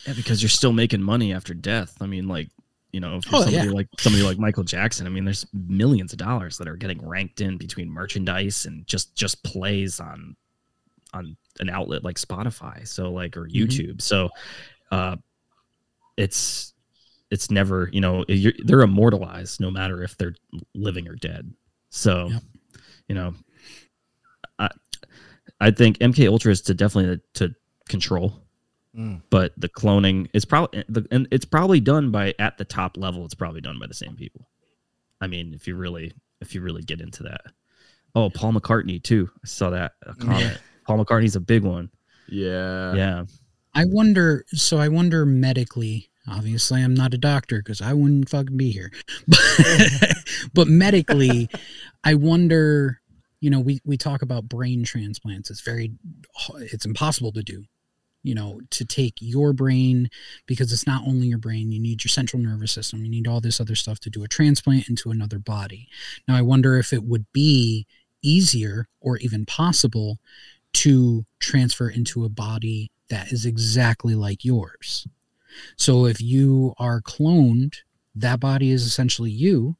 Yeah, 0.05 0.13
because 0.13 0.41
you're 0.41 0.49
still 0.49 0.74
making 0.74 1.01
money 1.01 1.34
after 1.34 1.53
death. 1.53 1.95
I 2.01 2.05
mean, 2.05 2.28
like, 2.28 2.49
you 2.93 2.99
know, 2.99 3.20
for 3.22 3.38
Oh, 3.38 3.41
somebody 3.43 3.68
yeah. 3.68 3.72
like 3.74 3.88
somebody 3.99 4.24
like 4.24 4.38
Michael 4.39 4.63
Jackson, 4.63 5.05
I 5.05 5.09
mean, 5.09 5.26
there's 5.26 5.45
millions 5.53 6.11
of 6.13 6.20
dollars 6.20 6.57
that 6.57 6.68
are 6.68 6.78
getting 6.78 7.05
ranked 7.05 7.41
in 7.41 7.57
between 7.57 7.89
merchandise 7.89 8.65
and 8.65 8.86
just 8.88 9.15
just 9.15 9.43
plays 9.43 9.99
on 9.99 10.36
on 11.13 11.38
an 11.59 11.70
outlet 11.70 12.03
like 12.03 12.18
Spotify, 12.18 12.86
so 12.88 13.11
like 13.11 13.36
or 13.38 13.45
Mhm. 13.47 13.53
YouTube. 13.53 14.01
So 14.01 14.30
uh 14.91 15.15
it's 16.18 16.74
it's 17.30 17.51
never, 17.51 17.89
you 17.91 18.01
know, 18.01 18.26
you're, 18.28 18.53
they're 18.63 18.82
immortalized 18.82 19.59
no 19.59 19.70
matter 19.70 20.01
if 20.01 20.18
they're 20.18 20.36
living 20.74 21.07
or 21.07 21.15
dead. 21.15 21.53
So, 21.89 22.32
you 23.07 23.15
know, 23.15 23.34
I 24.59 24.70
I 25.59 25.72
think 25.72 25.99
MK 25.99 26.30
Ultra 26.30 26.51
is 26.51 26.61
to 26.63 26.74
definitely 26.74 27.22
to 27.36 27.55
control. 27.88 28.43
Mm. 28.95 29.22
but 29.30 29.53
the 29.57 29.70
cloning 29.70 30.28
is 30.34 30.43
probably 30.43 30.84
and 31.11 31.28
it's 31.30 31.45
probably 31.45 31.80
done 31.80 32.09
by 32.09 32.34
at 32.39 32.57
the 32.57 32.65
top 32.65 32.97
level 32.97 33.26
it's 33.26 33.36
probably 33.36 33.61
done 33.61 33.78
by 33.80 33.86
the 33.86 33.93
same 33.93 34.15
people. 34.15 34.49
I 35.22 35.28
mean 35.28 35.53
if 35.53 35.68
you 35.68 35.76
really 35.76 36.13
if 36.41 36.55
you 36.55 36.61
really 36.61 36.82
get 36.82 36.99
into 36.99 37.22
that. 37.24 37.41
Oh 38.15 38.32
paul 38.32 38.53
mccartney 38.53 39.03
too. 39.03 39.30
I 39.43 39.47
saw 39.47 39.70
that 39.70 39.91
a 40.01 40.15
comment. 40.15 40.59
Paul 40.88 41.05
mccartney's 41.05 41.36
a 41.36 41.41
big 41.41 41.63
one. 41.63 41.91
Yeah, 42.28 42.93
yeah 42.95 43.26
I 43.78 43.86
wonder. 43.86 44.43
So 44.53 44.80
I 44.80 44.88
wonder 44.88 45.23
medically. 45.23 46.09
Obviously, 46.28 46.84
I'm 46.84 46.95
not 46.95 47.13
a 47.13 47.17
doctor 47.17 47.59
because 47.59 47.80
I 47.80 47.93
wouldn't 47.93 48.28
fucking 48.28 48.57
be 48.57 48.71
here. 48.71 48.91
but 50.53 50.67
medically, 50.67 51.47
I 52.03 52.15
wonder. 52.15 53.01
You 53.39 53.51
know, 53.51 53.59
we 53.59 53.80
we 53.86 53.95
talk 53.97 54.23
about 54.23 54.49
brain 54.49 54.84
transplants. 54.84 55.51
It's 55.51 55.61
very, 55.61 55.91
it's 56.57 56.88
impossible 56.88 57.32
to 57.34 57.43
do. 57.43 57.65
You 58.23 58.34
know, 58.34 58.61
to 58.71 58.84
take 58.84 59.13
your 59.19 59.53
brain 59.53 60.09
because 60.47 60.73
it's 60.73 60.88
not 60.88 61.03
only 61.07 61.28
your 61.28 61.38
brain. 61.38 61.71
You 61.71 61.80
need 61.80 62.03
your 62.03 62.09
central 62.09 62.41
nervous 62.41 62.71
system. 62.71 63.05
You 63.05 63.11
need 63.11 63.28
all 63.28 63.41
this 63.41 63.61
other 63.61 63.75
stuff 63.75 63.99
to 63.99 64.09
do 64.09 64.23
a 64.23 64.28
transplant 64.28 64.89
into 64.89 65.11
another 65.11 65.38
body. 65.38 65.88
Now, 66.28 66.36
I 66.36 66.41
wonder 66.41 66.80
if 66.80 66.91
it 66.91 67.03
would 67.03 67.28
be 67.32 67.86
easier 68.23 68.88
or 68.99 69.17
even 69.17 69.45
possible 69.45 70.17
to 70.73 71.25
transfer 71.39 71.89
into 71.89 72.25
a 72.25 72.30
body 72.30 72.89
that 73.09 73.31
is 73.31 73.45
exactly 73.45 74.15
like 74.15 74.43
yours. 74.43 75.07
So 75.75 76.05
if 76.05 76.21
you 76.21 76.73
are 76.77 77.01
cloned, 77.01 77.77
that 78.15 78.39
body 78.39 78.71
is 78.71 78.85
essentially 78.85 79.31
you. 79.31 79.77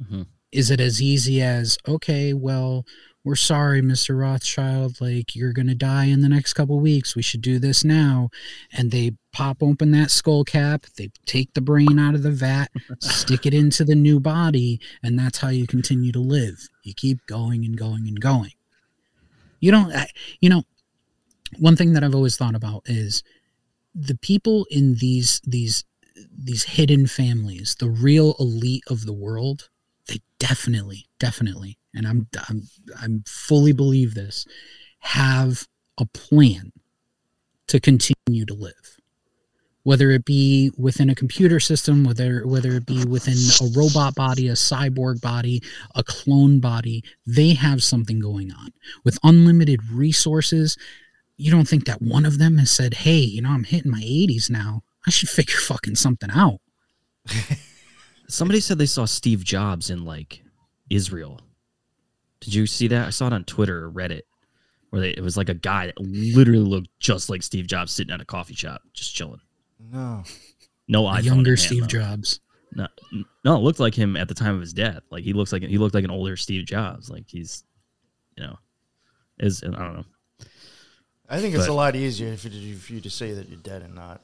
Mhm. 0.00 0.26
Is 0.50 0.70
it 0.70 0.80
as 0.80 1.02
easy 1.02 1.42
as, 1.42 1.76
okay, 1.86 2.32
well, 2.32 2.86
we're 3.24 3.36
sorry, 3.36 3.82
Mr. 3.82 4.18
Rothschild, 4.18 5.00
like 5.02 5.36
you're 5.36 5.52
going 5.52 5.66
to 5.66 5.74
die 5.74 6.06
in 6.06 6.22
the 6.22 6.28
next 6.30 6.54
couple 6.54 6.80
weeks. 6.80 7.14
We 7.14 7.20
should 7.20 7.42
do 7.42 7.58
this 7.58 7.84
now. 7.84 8.30
And 8.72 8.90
they 8.90 9.12
pop 9.32 9.62
open 9.62 9.90
that 9.90 10.10
skull 10.10 10.44
cap, 10.44 10.86
they 10.96 11.10
take 11.26 11.52
the 11.52 11.60
brain 11.60 11.98
out 11.98 12.14
of 12.14 12.22
the 12.22 12.30
vat, 12.30 12.68
stick 13.00 13.44
it 13.44 13.52
into 13.52 13.84
the 13.84 13.94
new 13.94 14.18
body, 14.18 14.80
and 15.02 15.18
that's 15.18 15.38
how 15.38 15.48
you 15.48 15.66
continue 15.66 16.12
to 16.12 16.20
live. 16.20 16.68
You 16.82 16.94
keep 16.94 17.26
going 17.26 17.66
and 17.66 17.76
going 17.76 18.08
and 18.08 18.18
going. 18.18 18.52
You 19.60 19.72
don't, 19.72 19.92
I, 19.92 20.08
you 20.40 20.48
know, 20.48 20.62
one 21.58 21.76
thing 21.76 21.92
that 21.92 22.04
I've 22.04 22.14
always 22.14 22.36
thought 22.36 22.54
about 22.54 22.82
is 22.86 23.22
the 23.94 24.16
people 24.16 24.66
in 24.70 24.96
these 24.96 25.40
these 25.44 25.84
these 26.36 26.64
hidden 26.64 27.06
families, 27.06 27.76
the 27.78 27.88
real 27.88 28.34
elite 28.38 28.84
of 28.88 29.06
the 29.06 29.12
world, 29.12 29.68
they 30.08 30.20
definitely, 30.38 31.06
definitely, 31.18 31.78
and 31.94 32.06
I'm 32.06 32.28
I'm 32.48 32.62
I'm 33.00 33.24
fully 33.26 33.72
believe 33.72 34.14
this, 34.14 34.46
have 35.00 35.66
a 35.98 36.06
plan 36.06 36.72
to 37.68 37.80
continue 37.80 38.46
to 38.46 38.54
live. 38.54 38.96
Whether 39.84 40.10
it 40.10 40.24
be 40.24 40.70
within 40.76 41.08
a 41.08 41.14
computer 41.14 41.60
system, 41.60 42.04
whether 42.04 42.46
whether 42.46 42.72
it 42.72 42.86
be 42.86 43.04
within 43.04 43.36
a 43.60 43.72
robot 43.78 44.14
body, 44.14 44.48
a 44.48 44.52
cyborg 44.52 45.20
body, 45.20 45.62
a 45.94 46.02
clone 46.02 46.60
body, 46.60 47.02
they 47.26 47.54
have 47.54 47.82
something 47.82 48.20
going 48.20 48.52
on. 48.52 48.72
With 49.04 49.18
unlimited 49.22 49.90
resources, 49.90 50.76
you 51.38 51.50
don't 51.50 51.66
think 51.68 51.86
that 51.86 52.02
one 52.02 52.26
of 52.26 52.38
them 52.38 52.58
has 52.58 52.70
said, 52.70 52.92
"Hey, 52.94 53.18
you 53.20 53.40
know, 53.40 53.50
I'm 53.50 53.64
hitting 53.64 53.90
my 53.90 54.00
80s 54.02 54.50
now. 54.50 54.82
I 55.06 55.10
should 55.10 55.28
figure 55.30 55.56
fucking 55.60 55.94
something 55.94 56.30
out." 56.30 56.60
somebody 58.28 58.60
said 58.60 58.78
they 58.78 58.86
saw 58.86 59.04
steve 59.04 59.44
jobs 59.44 59.90
in 59.90 60.04
like 60.04 60.42
israel 60.90 61.40
did 62.40 62.54
you 62.54 62.66
see 62.66 62.88
that 62.88 63.06
i 63.06 63.10
saw 63.10 63.26
it 63.26 63.32
on 63.32 63.44
twitter 63.44 63.84
or 63.84 63.90
reddit 63.90 64.22
where 64.90 65.00
they, 65.02 65.10
it 65.10 65.22
was 65.22 65.36
like 65.36 65.50
a 65.50 65.54
guy 65.54 65.86
that 65.86 65.98
literally 66.00 66.58
looked 66.60 66.88
just 66.98 67.28
like 67.28 67.42
steve 67.42 67.66
jobs 67.66 67.92
sitting 67.92 68.12
at 68.14 68.20
a 68.20 68.24
coffee 68.24 68.54
shop 68.54 68.80
just 68.94 69.14
chilling 69.14 69.40
No. 69.92 70.24
no 70.88 71.06
A 71.06 71.12
iPhone 71.16 71.24
younger 71.24 71.50
hand, 71.50 71.58
Steve 71.60 71.80
though. 71.82 71.86
Jobs. 71.88 72.40
No, 72.72 72.86
no, 73.44 73.56
it 73.56 73.60
looked 73.60 73.80
like 73.80 73.94
him 73.94 74.16
at 74.16 74.28
the 74.28 74.34
time 74.34 74.54
of 74.54 74.60
his 74.60 74.72
death. 74.74 75.00
Like 75.10 75.24
he 75.24 75.32
looks 75.32 75.52
like 75.52 75.62
he 75.62 75.78
looked 75.78 75.94
like 75.94 76.04
an 76.04 76.10
older 76.10 76.36
Steve 76.36 76.66
Jobs. 76.66 77.08
Like 77.08 77.24
he's, 77.26 77.64
you 78.36 78.44
know, 78.44 78.58
is 79.38 79.62
I 79.62 79.68
don't 79.68 79.94
know. 79.94 80.04
I 81.28 81.40
think 81.40 81.54
it's 81.54 81.66
But- 81.66 81.72
a 81.72 81.76
lot 81.76 81.94
easier 81.96 82.36
for 82.36 82.48
you, 82.48 82.76
for 82.76 82.92
you 82.94 83.00
to 83.02 83.10
say 83.10 83.32
that 83.34 83.48
you're 83.48 83.58
dead 83.58 83.82
and 83.82 83.94
not. 83.94 84.22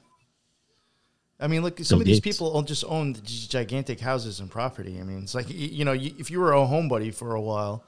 I 1.38 1.48
mean, 1.48 1.62
look, 1.62 1.78
some 1.80 2.00
of 2.00 2.06
these 2.06 2.20
Gates. 2.20 2.38
people 2.38 2.52
all 2.52 2.62
just 2.62 2.84
own 2.86 3.12
these 3.12 3.46
gigantic 3.48 4.00
houses 4.00 4.40
and 4.40 4.50
property. 4.50 4.98
I 5.00 5.02
mean, 5.02 5.18
it's 5.24 5.34
like 5.34 5.46
you 5.48 5.84
know, 5.84 5.92
if 5.92 6.30
you 6.30 6.40
were 6.40 6.52
a 6.52 6.58
homebody 6.58 7.12
for 7.12 7.34
a 7.34 7.40
while, 7.40 7.84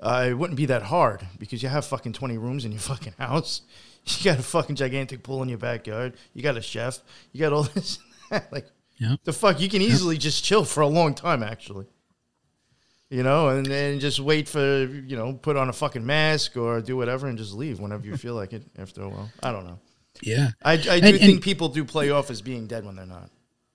uh, 0.00 0.26
it 0.28 0.34
wouldn't 0.34 0.56
be 0.56 0.66
that 0.66 0.82
hard 0.82 1.26
because 1.38 1.62
you 1.62 1.68
have 1.68 1.86
fucking 1.86 2.12
20 2.12 2.36
rooms 2.38 2.64
in 2.64 2.72
your 2.72 2.80
fucking 2.92 3.14
house. 3.18 3.62
You 4.04 4.24
got 4.24 4.40
a 4.40 4.42
fucking 4.42 4.74
gigantic 4.76 5.22
pool 5.22 5.42
in 5.44 5.48
your 5.48 5.58
backyard. 5.58 6.14
You 6.34 6.42
got 6.42 6.56
a 6.56 6.60
chef. 6.60 6.98
You 7.32 7.40
got 7.40 7.52
all 7.52 7.62
this. 7.62 8.00
like, 8.50 8.66
Yeah. 8.98 9.14
the 9.22 9.32
fuck? 9.32 9.60
You 9.60 9.68
can 9.68 9.80
easily 9.80 10.18
just 10.18 10.42
chill 10.42 10.64
for 10.64 10.80
a 10.80 10.88
long 10.88 11.14
time, 11.14 11.42
actually. 11.44 11.86
You 13.12 13.22
know, 13.22 13.48
and 13.48 13.66
then 13.66 14.00
just 14.00 14.20
wait 14.20 14.48
for, 14.48 14.84
you 14.86 15.16
know, 15.16 15.34
put 15.34 15.56
on 15.58 15.68
a 15.68 15.72
fucking 15.72 16.04
mask 16.06 16.56
or 16.56 16.80
do 16.80 16.96
whatever 16.96 17.26
and 17.28 17.36
just 17.36 17.52
leave 17.52 17.78
whenever 17.78 18.06
you 18.06 18.16
feel 18.16 18.34
like 18.34 18.54
it 18.54 18.62
after 18.78 19.02
a 19.02 19.08
while. 19.08 19.30
I 19.42 19.52
don't 19.52 19.66
know. 19.66 19.78
Yeah. 20.22 20.48
I, 20.64 20.72
I 20.72 20.76
do 20.76 20.88
And- 20.90 21.04
and- 21.04 21.18
think 21.20 21.42
people 21.44 21.68
do 21.68 21.84
play 21.84 22.08
off 22.10 22.30
as 22.30 22.40
being 22.40 22.66
dead 22.66 22.86
when 22.86 22.96
they're 22.96 23.04
not. 23.06 23.30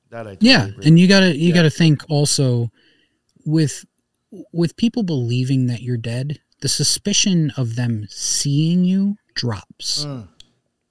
That 0.10 0.26
I 0.26 0.32
totally 0.36 0.50
yeah 0.52 0.66
agree 0.68 0.86
and 0.88 0.98
you 0.98 1.08
gotta 1.08 1.36
you 1.38 1.54
gotta 1.54 1.70
think 1.70 2.02
also 2.10 2.72
with 3.46 3.86
with 4.54 4.76
people 4.78 5.04
believing 5.04 5.68
that 5.68 5.82
you're 5.82 5.98
dead 5.98 6.40
the 6.62 6.70
suspicion 6.70 7.52
of 7.58 7.76
them 7.76 8.08
seeing 8.10 8.86
you 8.86 9.18
drops 9.36 10.06
Mm. 10.06 10.30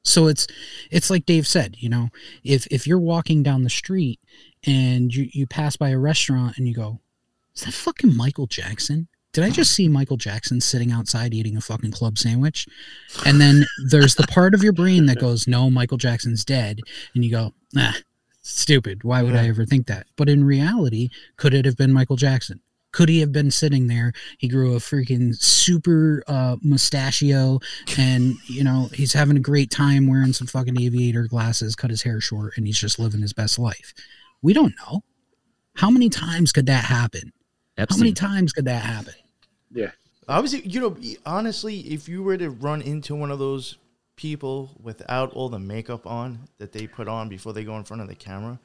so 0.02 0.27
it's 0.27 0.47
it's 0.90 1.09
like 1.09 1.24
dave 1.24 1.47
said 1.47 1.77
you 1.78 1.89
know 1.89 2.10
if 2.44 2.66
if 2.70 2.86
you're 2.86 3.01
walking 3.01 3.43
down 3.43 3.62
the 3.64 3.70
street 3.70 4.20
and 4.66 5.14
you 5.14 5.28
you 5.32 5.47
pass 5.47 5.77
by 5.78 5.89
a 5.89 5.98
restaurant 5.98 6.59
and 6.59 6.68
you 6.68 6.74
go 6.74 7.01
is 7.56 7.62
that 7.62 7.74
fucking 7.74 8.14
michael 8.16 8.46
jackson 8.46 9.08
did 9.36 9.44
I 9.44 9.50
just 9.50 9.72
see 9.72 9.86
Michael 9.86 10.16
Jackson 10.16 10.62
sitting 10.62 10.90
outside 10.90 11.34
eating 11.34 11.58
a 11.58 11.60
fucking 11.60 11.90
club 11.90 12.16
sandwich? 12.16 12.66
And 13.26 13.38
then 13.38 13.66
there's 13.90 14.14
the 14.14 14.26
part 14.26 14.54
of 14.54 14.62
your 14.62 14.72
brain 14.72 15.04
that 15.06 15.20
goes, 15.20 15.46
No, 15.46 15.68
Michael 15.68 15.98
Jackson's 15.98 16.42
dead. 16.42 16.80
And 17.14 17.22
you 17.22 17.30
go, 17.30 17.52
Nah, 17.74 17.92
stupid. 18.40 19.04
Why 19.04 19.22
would 19.22 19.36
I 19.36 19.46
ever 19.48 19.66
think 19.66 19.88
that? 19.88 20.06
But 20.16 20.30
in 20.30 20.42
reality, 20.42 21.10
could 21.36 21.52
it 21.52 21.66
have 21.66 21.76
been 21.76 21.92
Michael 21.92 22.16
Jackson? 22.16 22.62
Could 22.92 23.10
he 23.10 23.20
have 23.20 23.30
been 23.30 23.50
sitting 23.50 23.88
there? 23.88 24.14
He 24.38 24.48
grew 24.48 24.74
a 24.74 24.78
freaking 24.78 25.36
super 25.36 26.24
uh, 26.26 26.56
mustachio, 26.62 27.60
and 27.98 28.36
you 28.46 28.64
know 28.64 28.88
he's 28.94 29.12
having 29.12 29.36
a 29.36 29.40
great 29.40 29.70
time 29.70 30.06
wearing 30.06 30.32
some 30.32 30.46
fucking 30.46 30.80
aviator 30.80 31.26
glasses, 31.28 31.76
cut 31.76 31.90
his 31.90 32.04
hair 32.04 32.22
short, 32.22 32.54
and 32.56 32.66
he's 32.66 32.78
just 32.78 32.98
living 32.98 33.20
his 33.20 33.34
best 33.34 33.58
life. 33.58 33.92
We 34.40 34.54
don't 34.54 34.74
know. 34.86 35.02
How 35.74 35.90
many 35.90 36.08
times 36.08 36.52
could 36.52 36.64
that 36.66 36.84
happen? 36.86 37.34
How 37.78 37.97
many 37.97 38.12
times 38.12 38.53
could 38.53 38.65
that 38.65 38.82
happen? 38.82 39.15
Yeah. 39.70 39.90
I 40.28 40.40
was, 40.40 40.55
you 40.55 40.81
know, 40.81 40.97
honestly, 41.24 41.81
if 41.81 42.09
you 42.09 42.23
were 42.23 42.36
to 42.36 42.51
run 42.51 42.82
into 42.82 43.15
one 43.15 43.31
of 43.31 43.39
those 43.39 43.77
people 44.16 44.70
without 44.82 45.32
all 45.35 45.48
the 45.48 45.59
makeup 45.59 46.07
on 46.07 46.48
that 46.59 46.73
they 46.73 46.86
put 46.86 47.07
on 47.07 47.28
before 47.28 47.53
they 47.53 47.65
go 47.65 47.77
in 47.77 47.85
front 47.85 48.03
of 48.03 48.09
the 48.09 48.15
camera, 48.15 48.59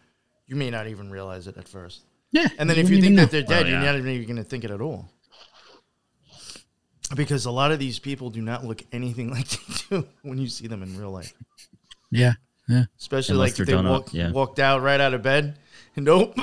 you 0.47 0.55
may 0.55 0.69
not 0.69 0.87
even 0.87 1.11
realize 1.11 1.47
it 1.47 1.57
at 1.57 1.67
first. 1.67 2.01
Yeah. 2.31 2.47
And 2.57 2.69
then 2.69 2.77
you 2.77 2.83
if 2.83 2.89
you 2.89 3.01
think 3.01 3.15
that 3.17 3.23
know. 3.23 3.25
they're 3.27 3.41
dead, 3.41 3.65
Well, 3.65 3.69
you're 3.69 3.79
not 3.81 3.95
even 3.95 4.23
going 4.23 4.37
to 4.37 4.43
think 4.43 4.63
it 4.63 4.71
at 4.71 4.81
all. 4.81 5.09
Because 7.15 7.45
a 7.45 7.51
lot 7.51 7.71
of 7.71 7.79
these 7.79 7.99
people 7.99 8.29
do 8.29 8.41
not 8.41 8.63
look 8.65 8.83
anything 8.91 9.29
like 9.31 9.47
they 9.47 9.73
do 9.89 10.07
when 10.23 10.37
you 10.37 10.47
see 10.47 10.67
them 10.67 10.81
in 10.81 10.97
real 10.97 11.11
life. 11.11 11.33
Yeah. 12.09 12.33
Yeah. 12.67 12.85
Especially 12.97 13.33
Unless 13.33 13.51
like 13.51 13.59
if 13.59 13.67
they're 13.67 13.77
up, 13.77 13.85
walk, 13.85 14.13
yeah. 14.13 14.31
walked 14.31 14.59
out 14.59 14.81
right 14.81 14.99
out 14.99 15.13
of 15.13 15.21
bed. 15.21 15.57
Nope. 15.97 16.37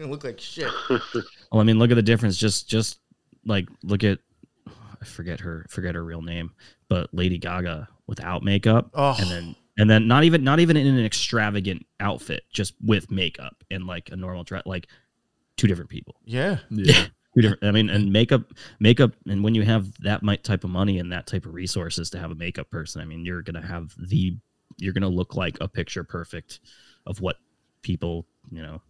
They 0.00 0.06
look 0.06 0.24
like 0.24 0.40
shit. 0.40 0.70
Well, 0.88 1.00
oh, 1.52 1.60
I 1.60 1.62
mean, 1.64 1.78
look 1.78 1.90
at 1.90 1.94
the 1.94 2.02
difference. 2.02 2.36
Just, 2.36 2.68
just 2.68 2.98
like 3.44 3.68
look 3.82 4.02
at, 4.04 4.18
I 4.66 5.04
forget 5.04 5.40
her, 5.40 5.66
forget 5.68 5.94
her 5.94 6.04
real 6.04 6.22
name, 6.22 6.52
but 6.88 7.12
Lady 7.12 7.38
Gaga 7.38 7.88
without 8.06 8.42
makeup, 8.42 8.90
Oh. 8.94 9.16
and 9.18 9.30
then, 9.30 9.56
and 9.78 9.88
then 9.88 10.08
not 10.08 10.24
even, 10.24 10.42
not 10.44 10.60
even 10.60 10.76
in 10.76 10.86
an 10.86 11.04
extravagant 11.04 11.86
outfit, 12.00 12.42
just 12.52 12.74
with 12.84 13.10
makeup 13.10 13.56
and 13.70 13.86
like 13.86 14.10
a 14.10 14.16
normal 14.16 14.42
dress, 14.44 14.64
like 14.66 14.88
two 15.56 15.66
different 15.66 15.90
people. 15.90 16.16
Yeah. 16.24 16.58
Yeah. 16.70 17.06
Two 17.34 17.42
different. 17.42 17.62
I 17.64 17.70
mean, 17.70 17.88
and 17.88 18.12
makeup, 18.12 18.42
makeup, 18.80 19.12
and 19.26 19.44
when 19.44 19.54
you 19.54 19.62
have 19.62 19.86
that 20.02 20.22
mi- 20.22 20.36
type 20.38 20.64
of 20.64 20.70
money 20.70 20.98
and 20.98 21.12
that 21.12 21.26
type 21.26 21.46
of 21.46 21.54
resources 21.54 22.10
to 22.10 22.18
have 22.18 22.30
a 22.30 22.34
makeup 22.34 22.68
person, 22.70 23.00
I 23.00 23.04
mean, 23.04 23.24
you're 23.24 23.42
gonna 23.42 23.64
have 23.64 23.94
the, 23.98 24.36
you're 24.78 24.92
gonna 24.92 25.08
look 25.08 25.36
like 25.36 25.56
a 25.60 25.68
picture 25.68 26.02
perfect 26.02 26.58
of 27.06 27.20
what 27.20 27.36
people, 27.82 28.26
you 28.50 28.60
know, 28.62 28.82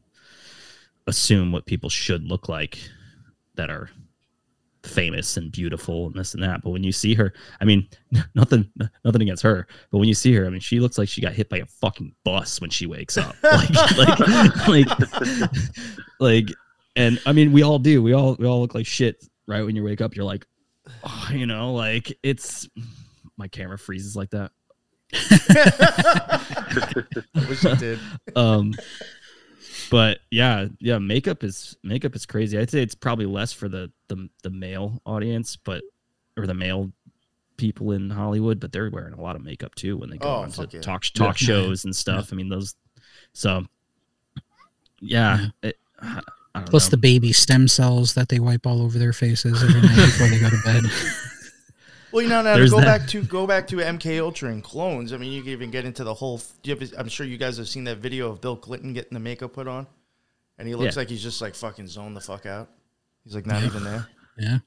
assume 1.07 1.53
what 1.53 1.67
people 1.67 1.91
should 1.91 2.25
look 2.25 2.49
like 2.49 2.79
that 3.55 3.71
are 3.71 3.91
famous 4.83 5.37
and 5.37 5.53
beautiful 5.53 6.07
and 6.07 6.15
this 6.15 6.35
and 6.35 6.43
that. 6.43 6.63
But 6.63 6.71
when 6.71 6.83
you 6.83 6.93
see 6.93 7.15
her, 7.15 7.33
I 7.61 7.65
mean, 7.65 7.89
nothing, 8.35 8.71
nothing 9.05 9.23
against 9.23 9.43
her, 9.43 9.67
but 9.91 9.99
when 9.99 10.09
you 10.09 10.15
see 10.15 10.35
her, 10.35 10.47
I 10.47 10.51
mean, 10.51 10.61
she 10.61 10.81
looks 10.81 10.99
like 10.99 11.09
she 11.09 11.21
got 11.21 11.33
hit 11.33 11.49
by 11.49 11.59
a 11.59 11.67
fucking 11.67 12.15
bus 12.25 12.61
when 12.61 12.71
she 12.71 12.87
wakes 12.87 13.17
up. 13.17 13.37
Like, 13.43 13.71
like, 13.97 14.69
like, 14.69 14.89
like, 16.21 16.49
and 16.97 17.21
I 17.27 17.33
mean, 17.33 17.53
we 17.53 17.63
all 17.63 17.79
do. 17.79 18.03
We 18.03 18.13
all, 18.13 18.37
we 18.39 18.47
all 18.47 18.61
look 18.61 18.75
like 18.75 18.87
shit, 18.87 19.25
right? 19.47 19.63
When 19.63 19.77
you 19.77 19.85
wake 19.85 20.01
up, 20.01 20.17
you're 20.17 20.25
like, 20.25 20.47
oh, 21.05 21.29
you 21.33 21.47
know, 21.47 21.73
like 21.75 22.17
it's 22.23 22.69
my 23.37 23.49
camera 23.49 23.79
freezes 23.79 24.17
like 24.17 24.31
that. 24.31 24.53
I 25.13 26.41
wish 27.49 27.65
it 27.65 27.79
did. 27.79 27.99
um 28.37 28.73
but 29.91 30.19
yeah 30.31 30.67
yeah 30.79 30.99
makeup 30.99 31.43
is 31.45 31.77
makeup 31.83 32.15
is 32.17 32.25
crazy 32.27 32.57
i'd 32.59 32.71
say 32.71 32.83
it's 32.83 32.95
probably 32.95 33.27
less 33.27 33.53
for 33.53 33.69
the 33.69 33.91
the, 34.09 34.29
the 34.43 34.51
male 34.51 35.01
audience 35.05 35.57
but 35.57 35.83
or 36.37 36.47
the 36.47 36.55
male 36.55 36.91
people 37.57 37.93
in 37.93 38.09
hollywood 38.11 38.59
but 38.61 38.73
they're 38.73 38.89
wearing 38.91 39.13
a 39.15 39.21
lot 39.21 39.37
of 39.37 39.43
makeup 39.43 39.75
too 39.75 39.97
when 39.97 40.09
they 40.11 40.17
go 40.17 40.29
Oh, 40.29 40.43
on 40.43 40.51
to 40.53 40.69
yeah. 40.71 40.81
talk 40.81 41.05
talk 41.15 41.41
Yeah. 41.41 41.47
shows 41.47 41.85
and 41.85 41.95
stuff 41.95 42.33
i 42.33 42.37
mean 42.37 42.49
those 42.49 42.75
so 43.33 43.65
yeah, 45.01 45.47
it, 45.63 45.79
I 46.03 46.21
don't 46.55 46.67
Plus 46.69 46.87
know. 46.87 46.91
the 46.91 46.97
baby 46.99 47.33
stem 47.33 47.69
cells 47.69 48.13
that 48.15 48.29
they 48.29 48.39
wipe 48.39 48.67
all 48.67 48.83
over 48.83 48.99
their 48.99 49.13
faces 49.15 49.63
every 49.63 49.81
night 49.81 49.97
before 49.97 50.29
they 50.29 50.39
go 50.39 50.51
to 50.51 50.61
bed. 50.65 50.83
Well, 52.13 52.23
you 52.23 52.29
know, 52.29 52.43
now 52.43 52.57
to 52.57 52.69
go 52.69 52.81
that. 52.81 53.01
back 53.01 53.09
to 53.11 53.23
go 53.23 53.47
back 53.47 53.67
to 53.69 53.77
MK 53.77 54.21
Ultra 54.21 54.51
and 54.51 54.63
clones. 54.65 55.13
I 55.13 55.17
mean, 55.17 55.33
you 55.33 55.43
can 55.43 55.53
even 55.53 55.71
get 55.71 55.85
into 55.85 56.03
the 56.05 56.15
whole. 56.15 56.39
Do 56.63 56.71
you 56.71 56.77
ever, 56.77 56.85
I'm 56.99 57.09
sure 57.09 57.27
you 57.27 57.37
guys 57.39 57.57
have 57.59 57.69
seen 57.69 57.85
that 57.85 57.99
video 57.99 58.31
of 58.31 58.41
Bill 58.41 58.57
Clinton 58.57 58.93
getting 58.93 59.15
the 59.15 59.21
makeup 59.21 59.53
put 59.53 59.69
on, 59.69 59.87
and 60.59 60.67
he 60.67 60.75
looks 60.75 60.97
Yeah. 60.97 61.01
like 61.03 61.09
he's 61.11 61.23
just 61.23 61.41
like 61.41 61.55
fucking 61.55 61.87
zoned 61.87 62.17
the 62.17 62.21
fuck 62.21 62.47
out. 62.47 62.69
He's 63.25 63.35
like 63.35 63.47
not 63.47 63.63
even 63.63 63.85
there. 63.85 64.07
Yeah. 64.39 64.59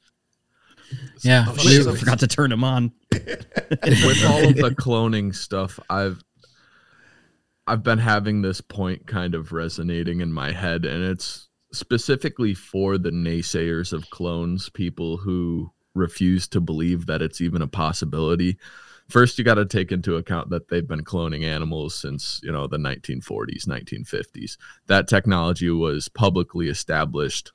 Yeah. 1.24 1.46
Oh, 1.48 1.54
I 1.54 1.58
shit. 1.58 1.86
we- 1.88 1.96
forgot 1.96 2.20
to 2.20 2.28
turn 2.28 2.52
him 2.52 2.64
on 2.64 2.92
with 3.12 4.26
all 4.28 4.48
of 4.48 4.56
the 4.56 4.76
cloning 4.78 5.34
stuff, 5.34 5.80
I've 5.90 6.24
I've 7.66 7.82
been 7.82 7.98
having 7.98 8.42
this 8.42 8.62
point 8.62 9.08
kind 9.08 9.34
of 9.34 9.52
resonating 9.54 10.20
in 10.22 10.32
my 10.32 10.52
head, 10.52 10.86
and 10.86 11.04
it's 11.04 11.48
specifically 11.72 12.54
for 12.54 12.98
the 13.00 13.10
naysayers 13.10 13.94
of 13.94 14.10
clones, 14.12 14.70
people 14.70 15.18
who 15.18 15.72
refuse 15.94 16.48
to 16.50 16.62
believe 16.62 17.06
that 17.06 17.22
it's 17.22 17.42
even 17.42 17.62
a 17.62 17.68
possibility. 17.68 18.58
First, 19.10 19.38
you 19.38 19.44
got 19.44 19.56
to 19.56 19.66
take 19.66 19.92
into 19.92 20.16
account 20.16 20.50
that 20.50 20.70
they've 20.70 20.88
been 20.88 21.04
cloning 21.04 21.44
animals 21.44 21.96
since 21.96 22.40
you 22.44 22.52
know 22.52 22.68
the 22.68 22.78
1940s, 22.78 23.68
1950s. 23.68 24.58
That 24.88 25.08
technology 25.08 25.70
was 25.70 26.08
publicly 26.10 26.70
established 26.70 27.52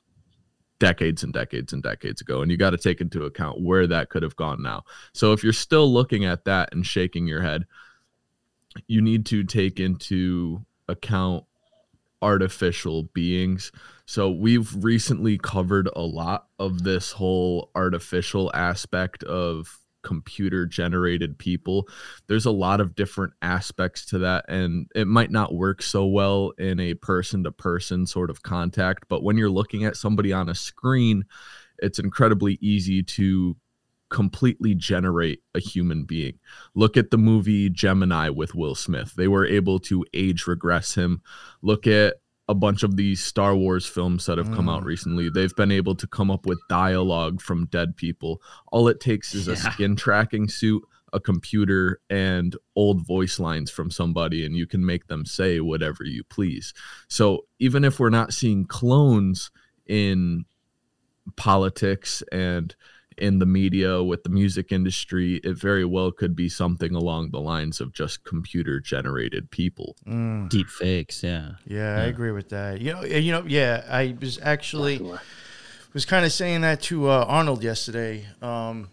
decades 0.78 1.24
and 1.24 1.32
decades 1.32 1.72
and 1.72 1.82
decades 1.82 2.20
ago 2.20 2.40
and 2.40 2.50
you 2.50 2.56
got 2.56 2.70
to 2.70 2.78
take 2.78 3.00
into 3.00 3.24
account 3.24 3.60
where 3.60 3.86
that 3.86 4.10
could 4.10 4.22
have 4.22 4.36
gone 4.36 4.62
now 4.62 4.84
so 5.12 5.32
if 5.32 5.42
you're 5.42 5.52
still 5.52 5.92
looking 5.92 6.24
at 6.24 6.44
that 6.44 6.68
and 6.72 6.86
shaking 6.86 7.26
your 7.26 7.42
head 7.42 7.66
you 8.86 9.00
need 9.00 9.26
to 9.26 9.42
take 9.42 9.80
into 9.80 10.64
account 10.88 11.44
artificial 12.22 13.04
beings 13.14 13.72
so 14.08 14.30
we've 14.30 14.74
recently 14.82 15.36
covered 15.36 15.86
a 15.94 16.00
lot 16.00 16.46
of 16.58 16.82
this 16.82 17.12
whole 17.12 17.70
artificial 17.74 18.50
aspect 18.54 19.22
of 19.24 19.80
computer 20.02 20.64
generated 20.64 21.38
people. 21.38 21.86
There's 22.26 22.46
a 22.46 22.50
lot 22.50 22.80
of 22.80 22.94
different 22.94 23.34
aspects 23.42 24.06
to 24.06 24.20
that 24.20 24.46
and 24.48 24.86
it 24.94 25.06
might 25.06 25.30
not 25.30 25.52
work 25.52 25.82
so 25.82 26.06
well 26.06 26.52
in 26.56 26.80
a 26.80 26.94
person 26.94 27.44
to 27.44 27.52
person 27.52 28.06
sort 28.06 28.30
of 28.30 28.42
contact 28.42 29.04
but 29.10 29.22
when 29.22 29.36
you're 29.36 29.50
looking 29.50 29.84
at 29.84 29.94
somebody 29.94 30.32
on 30.32 30.48
a 30.48 30.54
screen 30.54 31.26
it's 31.78 31.98
incredibly 31.98 32.56
easy 32.62 33.02
to 33.02 33.58
completely 34.08 34.74
generate 34.74 35.42
a 35.54 35.60
human 35.60 36.04
being. 36.04 36.38
Look 36.74 36.96
at 36.96 37.10
the 37.10 37.18
movie 37.18 37.68
gemini 37.68 38.30
with 38.30 38.54
will 38.54 38.74
smith. 38.74 39.12
They 39.16 39.28
were 39.28 39.44
able 39.44 39.78
to 39.80 40.06
age 40.14 40.46
regress 40.46 40.94
him. 40.94 41.20
Look 41.60 41.86
at 41.86 42.14
a 42.48 42.54
bunch 42.54 42.82
of 42.82 42.96
these 42.96 43.22
Star 43.22 43.54
Wars 43.54 43.84
films 43.86 44.24
that 44.26 44.38
have 44.38 44.50
come 44.52 44.68
out 44.68 44.82
Mm. 44.82 44.86
recently. 44.86 45.28
They've 45.28 45.54
been 45.54 45.70
able 45.70 45.94
to 45.96 46.06
come 46.06 46.30
up 46.30 46.46
with 46.46 46.58
dialogue 46.70 47.42
from 47.42 47.66
dead 47.66 47.96
people. 47.96 48.40
All 48.72 48.88
it 48.88 49.00
takes 49.00 49.34
is 49.34 49.48
a 49.48 49.56
skin 49.56 49.96
tracking 49.96 50.48
suit, 50.48 50.82
a 51.12 51.20
computer, 51.20 52.00
and 52.08 52.56
old 52.74 53.06
voice 53.06 53.38
lines 53.38 53.70
from 53.70 53.90
somebody, 53.90 54.46
and 54.46 54.56
you 54.56 54.66
can 54.66 54.84
make 54.84 55.08
them 55.08 55.26
say 55.26 55.60
whatever 55.60 56.04
you 56.04 56.24
please. 56.24 56.72
So 57.08 57.44
even 57.58 57.84
if 57.84 58.00
we're 58.00 58.08
not 58.08 58.32
seeing 58.32 58.64
clones 58.64 59.50
in 59.86 60.46
politics 61.36 62.22
and 62.32 62.74
in 63.18 63.38
the 63.38 63.46
media 63.46 64.02
with 64.02 64.22
the 64.22 64.30
music 64.30 64.72
industry, 64.72 65.36
it 65.44 65.58
very 65.58 65.84
well 65.84 66.10
could 66.12 66.34
be 66.34 66.48
something 66.48 66.94
along 66.94 67.30
the 67.30 67.40
lines 67.40 67.80
of 67.80 67.92
just 67.92 68.24
computer 68.24 68.80
generated 68.80 69.50
people. 69.50 69.96
Mm. 70.06 70.48
deep 70.48 70.68
fakes 70.68 71.22
yeah 71.22 71.52
Yeah, 71.66 71.96
I 71.96 72.04
agree 72.04 72.32
with 72.32 72.48
that. 72.50 72.80
You 72.80 72.92
know, 72.94 73.04
you 73.04 73.32
know, 73.32 73.44
yeah. 73.46 73.84
I 73.88 74.16
was 74.20 74.38
actually 74.42 75.00
was 75.92 76.04
kind 76.04 76.24
of 76.24 76.32
saying 76.32 76.60
that 76.62 76.82
to 76.82 77.08
uh, 77.08 77.24
Arnold 77.26 77.62
yesterday. 77.62 78.26
Um, 78.42 78.88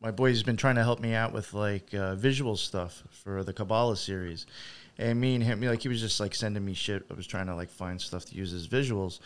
my 0.00 0.10
boy's 0.10 0.42
been 0.42 0.56
trying 0.56 0.76
to 0.76 0.82
help 0.82 1.00
me 1.00 1.14
out 1.14 1.32
with 1.32 1.52
like 1.52 1.92
uh, 1.94 2.14
visual 2.14 2.56
stuff 2.56 3.02
for 3.10 3.44
the 3.44 3.52
Kabbalah 3.52 3.96
series, 3.96 4.46
and 4.98 5.20
me 5.20 5.34
and 5.34 5.44
him, 5.44 5.60
like 5.60 5.82
he 5.82 5.88
was 5.88 6.00
just 6.00 6.20
like 6.20 6.34
sending 6.34 6.64
me 6.64 6.74
shit. 6.74 7.04
I 7.10 7.14
was 7.14 7.26
trying 7.26 7.46
to 7.46 7.54
like 7.54 7.70
find 7.70 8.00
stuff 8.00 8.24
to 8.26 8.34
use 8.34 8.52
as 8.52 8.68
visuals, 8.68 9.20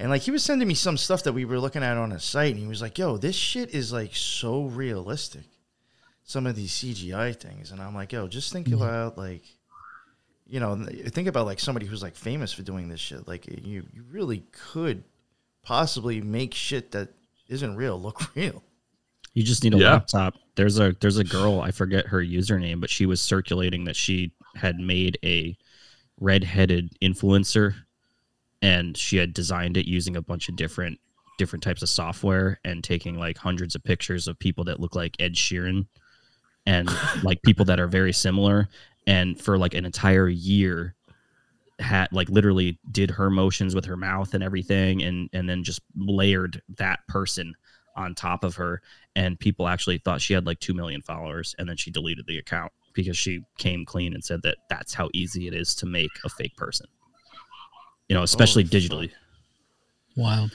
and 0.00 0.08
like 0.08 0.22
he 0.22 0.30
was 0.30 0.42
sending 0.42 0.66
me 0.66 0.74
some 0.74 0.96
stuff 0.96 1.24
that 1.24 1.34
we 1.34 1.44
were 1.44 1.60
looking 1.60 1.82
at 1.82 1.98
on 1.98 2.10
a 2.10 2.18
site, 2.18 2.52
and 2.52 2.60
he 2.60 2.66
was 2.66 2.80
like, 2.80 2.96
"Yo, 2.98 3.18
this 3.18 3.36
shit 3.36 3.74
is 3.74 3.92
like 3.92 4.16
so 4.16 4.64
realistic." 4.64 5.44
Some 6.24 6.46
of 6.46 6.56
these 6.56 6.72
CGI 6.72 7.36
things, 7.36 7.70
and 7.70 7.82
I'm 7.82 7.94
like, 7.94 8.12
"Yo, 8.12 8.26
just 8.26 8.52
think 8.52 8.68
mm-hmm. 8.68 8.82
about 8.82 9.18
like." 9.18 9.42
You 10.46 10.58
know, 10.58 10.84
think 11.10 11.28
about 11.28 11.46
like 11.46 11.60
somebody 11.60 11.86
who's 11.86 12.02
like 12.02 12.16
famous 12.16 12.52
for 12.52 12.62
doing 12.62 12.88
this 12.88 12.98
shit. 12.98 13.28
Like 13.28 13.46
you, 13.46 13.86
you 13.92 14.04
really 14.10 14.42
could 14.50 15.04
possibly 15.62 16.20
make 16.20 16.54
shit 16.54 16.90
that 16.90 17.10
isn't 17.46 17.76
real 17.76 18.00
look 18.00 18.20
real. 18.34 18.64
You 19.34 19.44
just 19.44 19.62
need 19.62 19.74
a 19.74 19.78
Yeah. 19.78 19.92
laptop. 19.92 20.34
There's 20.56 20.80
a 20.80 20.96
there's 21.00 21.18
a 21.18 21.24
girl 21.24 21.60
I 21.60 21.70
forget 21.70 22.08
her 22.08 22.18
username, 22.20 22.80
but 22.80 22.90
she 22.90 23.06
was 23.06 23.20
circulating 23.20 23.84
that 23.84 23.94
she 23.94 24.32
had 24.56 24.80
made 24.80 25.18
a 25.22 25.56
redheaded 26.18 26.98
influencer, 27.00 27.74
and 28.62 28.96
she 28.96 29.16
had 29.16 29.32
designed 29.32 29.76
it 29.76 29.86
using 29.86 30.16
a 30.16 30.22
bunch 30.22 30.48
of 30.48 30.56
different 30.56 30.98
different 31.38 31.62
types 31.62 31.80
of 31.80 31.88
software 31.88 32.60
and 32.64 32.84
taking 32.84 33.18
like 33.18 33.38
hundreds 33.38 33.74
of 33.74 33.82
pictures 33.82 34.28
of 34.28 34.38
people 34.38 34.64
that 34.64 34.78
look 34.78 34.94
like 34.94 35.16
Ed 35.18 35.34
Sheeran 35.34 35.86
and 36.66 36.90
like 37.22 37.40
people 37.42 37.64
that 37.64 37.80
are 37.80 37.86
very 37.86 38.12
similar. 38.12 38.68
And 39.06 39.40
for 39.40 39.56
like 39.56 39.72
an 39.72 39.86
entire 39.86 40.28
year, 40.28 40.94
had 41.80 42.12
like 42.12 42.28
literally 42.28 42.78
did 42.90 43.10
her 43.10 43.30
motions 43.30 43.74
with 43.74 43.86
her 43.86 43.96
mouth 43.96 44.34
and 44.34 44.44
everything 44.44 45.02
and 45.02 45.30
and 45.32 45.48
then 45.48 45.64
just 45.64 45.80
layered 45.96 46.60
that 46.76 47.00
person 47.08 47.54
on 47.96 48.14
top 48.14 48.44
of 48.44 48.54
her 48.56 48.82
and 49.16 49.40
people 49.40 49.66
actually 49.66 49.98
thought 49.98 50.20
she 50.20 50.34
had 50.34 50.46
like 50.46 50.60
2 50.60 50.74
million 50.74 51.00
followers 51.02 51.54
and 51.58 51.68
then 51.68 51.76
she 51.76 51.90
deleted 51.90 52.26
the 52.26 52.38
account 52.38 52.70
because 52.92 53.16
she 53.16 53.40
came 53.56 53.84
clean 53.84 54.12
and 54.12 54.22
said 54.22 54.42
that 54.42 54.58
that's 54.68 54.92
how 54.92 55.08
easy 55.14 55.48
it 55.48 55.54
is 55.54 55.74
to 55.74 55.86
make 55.86 56.10
a 56.24 56.28
fake 56.28 56.54
person 56.56 56.86
you 58.10 58.16
know 58.16 58.24
especially 58.24 58.64
digitally. 58.64 59.10
Wild. 60.16 60.50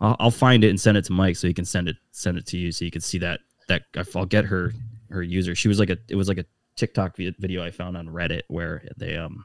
I'll, 0.00 0.16
I'll 0.18 0.30
find 0.32 0.64
it 0.64 0.70
and 0.70 0.80
send 0.80 0.98
it 0.98 1.04
to 1.04 1.12
Mike 1.12 1.36
so 1.36 1.46
he 1.46 1.54
can 1.54 1.64
send 1.64 1.88
it 1.88 1.96
send 2.10 2.36
it 2.36 2.46
to 2.46 2.58
you 2.58 2.72
so 2.72 2.84
you 2.84 2.90
can 2.90 3.00
see 3.00 3.18
that 3.18 3.40
that 3.68 3.82
I'll 4.16 4.26
get 4.26 4.44
her 4.46 4.72
her 5.08 5.22
user. 5.22 5.54
She 5.54 5.68
was 5.68 5.78
like 5.78 5.88
a 5.88 5.98
it 6.08 6.16
was 6.16 6.26
like 6.26 6.38
a 6.38 6.44
TikTok 6.74 7.16
video 7.16 7.64
I 7.64 7.70
found 7.70 7.96
on 7.96 8.08
Reddit 8.08 8.42
where 8.48 8.82
they 8.96 9.16
um 9.16 9.44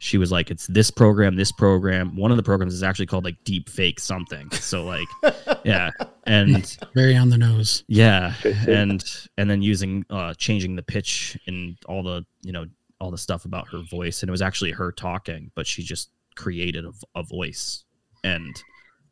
she 0.00 0.18
was 0.18 0.30
like 0.30 0.52
it's 0.52 0.68
this 0.68 0.92
program 0.92 1.34
this 1.34 1.50
program. 1.50 2.14
One 2.14 2.30
of 2.30 2.36
the 2.36 2.44
programs 2.44 2.74
is 2.74 2.84
actually 2.84 3.06
called 3.06 3.24
like 3.24 3.42
deep 3.42 3.68
fake 3.68 3.98
something. 3.98 4.48
So 4.52 4.84
like 4.84 5.08
yeah. 5.64 5.90
And 6.28 6.76
Very 6.94 7.16
on 7.16 7.28
the 7.28 7.38
nose. 7.38 7.82
yeah. 7.88 8.34
And 8.68 9.04
and 9.36 9.50
then 9.50 9.62
using 9.62 10.06
uh 10.10 10.34
changing 10.34 10.76
the 10.76 10.82
pitch 10.84 11.36
and 11.48 11.76
all 11.86 12.04
the 12.04 12.24
you 12.42 12.52
know 12.52 12.66
all 13.00 13.10
the 13.10 13.18
stuff 13.18 13.46
about 13.46 13.66
her 13.72 13.82
voice. 13.90 14.22
And 14.22 14.28
it 14.28 14.32
was 14.32 14.42
actually 14.42 14.70
her 14.70 14.92
talking 14.92 15.50
but 15.56 15.66
she 15.66 15.82
just 15.82 16.10
created 16.38 16.84
a, 16.86 16.92
a 17.14 17.22
voice 17.22 17.84
and 18.24 18.62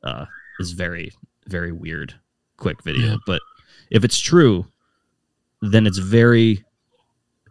uh 0.02 0.24
is 0.60 0.72
very 0.72 1.12
very 1.48 1.72
weird 1.72 2.14
quick 2.56 2.82
video. 2.82 3.06
Yeah. 3.10 3.16
but 3.26 3.42
if 3.90 4.02
it's 4.04 4.18
true 4.18 4.66
then 5.62 5.86
it's 5.86 5.98
very 5.98 6.64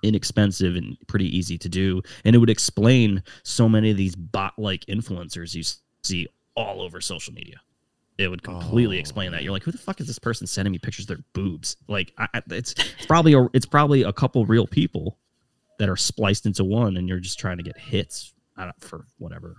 inexpensive 0.04 0.76
and 0.76 0.96
pretty 1.08 1.26
easy 1.36 1.58
to 1.58 1.68
do. 1.70 2.02
And 2.24 2.36
it 2.36 2.40
would 2.40 2.50
explain 2.50 3.24
so 3.44 3.68
many 3.68 3.90
of 3.92 3.98
these 3.98 4.16
bot 4.16 4.54
like 4.58 4.86
influencers 4.86 5.56
you 5.56 5.64
see 6.04 6.28
all 6.56 6.82
over 6.82 7.02
social 7.02 7.34
media. 7.34 7.56
It 8.18 8.30
would 8.30 8.44
completely 8.44 8.98
explain 9.00 9.32
that. 9.32 9.44
You're 9.44 9.52
like 9.52 9.64
who 9.64 9.72
the 9.72 9.78
fuck 9.78 10.00
is 10.00 10.08
this 10.08 10.20
person 10.20 10.48
sending 10.48 10.72
me 10.72 10.78
pictures 10.78 11.06
of 11.06 11.18
their 11.18 11.26
boobs? 11.34 11.76
Like 11.88 12.14
I, 12.18 12.28
I- 12.36 12.42
it's, 12.52 12.74
it's 12.74 13.06
probably 13.08 13.34
a, 13.34 13.48
it's 13.54 13.66
probably 13.66 14.04
a 14.04 14.14
couple 14.14 14.46
real 14.46 14.68
people 14.68 15.18
that 15.80 15.90
are 15.90 15.98
spliced 15.98 16.46
into 16.46 16.64
one 16.64 16.96
and 16.98 17.10
you're 17.10 17.20
just 17.20 17.40
trying 17.40 17.58
to 17.58 17.64
get 17.64 17.78
hits 17.78 18.34
I 18.58 18.64
don't, 18.64 18.82
for 18.82 19.06
whatever 19.18 19.56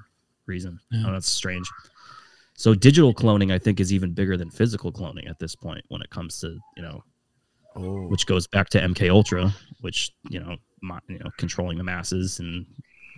reason 0.46 0.78
I 0.92 0.96
don't 0.96 1.06
know, 1.06 1.12
that's 1.12 1.28
strange 1.28 1.68
so 2.54 2.74
digital 2.74 3.12
cloning 3.12 3.52
i 3.52 3.58
think 3.58 3.80
is 3.80 3.92
even 3.92 4.12
bigger 4.12 4.36
than 4.36 4.50
physical 4.50 4.92
cloning 4.92 5.28
at 5.28 5.38
this 5.38 5.54
point 5.54 5.84
when 5.88 6.00
it 6.02 6.10
comes 6.10 6.38
to 6.40 6.56
you 6.76 6.82
know 6.82 7.02
oh. 7.74 8.06
which 8.06 8.26
goes 8.26 8.46
back 8.46 8.68
to 8.70 8.80
mk 8.80 9.10
ultra 9.10 9.52
which 9.80 10.12
you 10.30 10.40
know 10.40 10.56
mo- 10.82 11.00
you 11.08 11.18
know 11.18 11.30
controlling 11.36 11.78
the 11.78 11.84
masses 11.84 12.38
and 12.38 12.64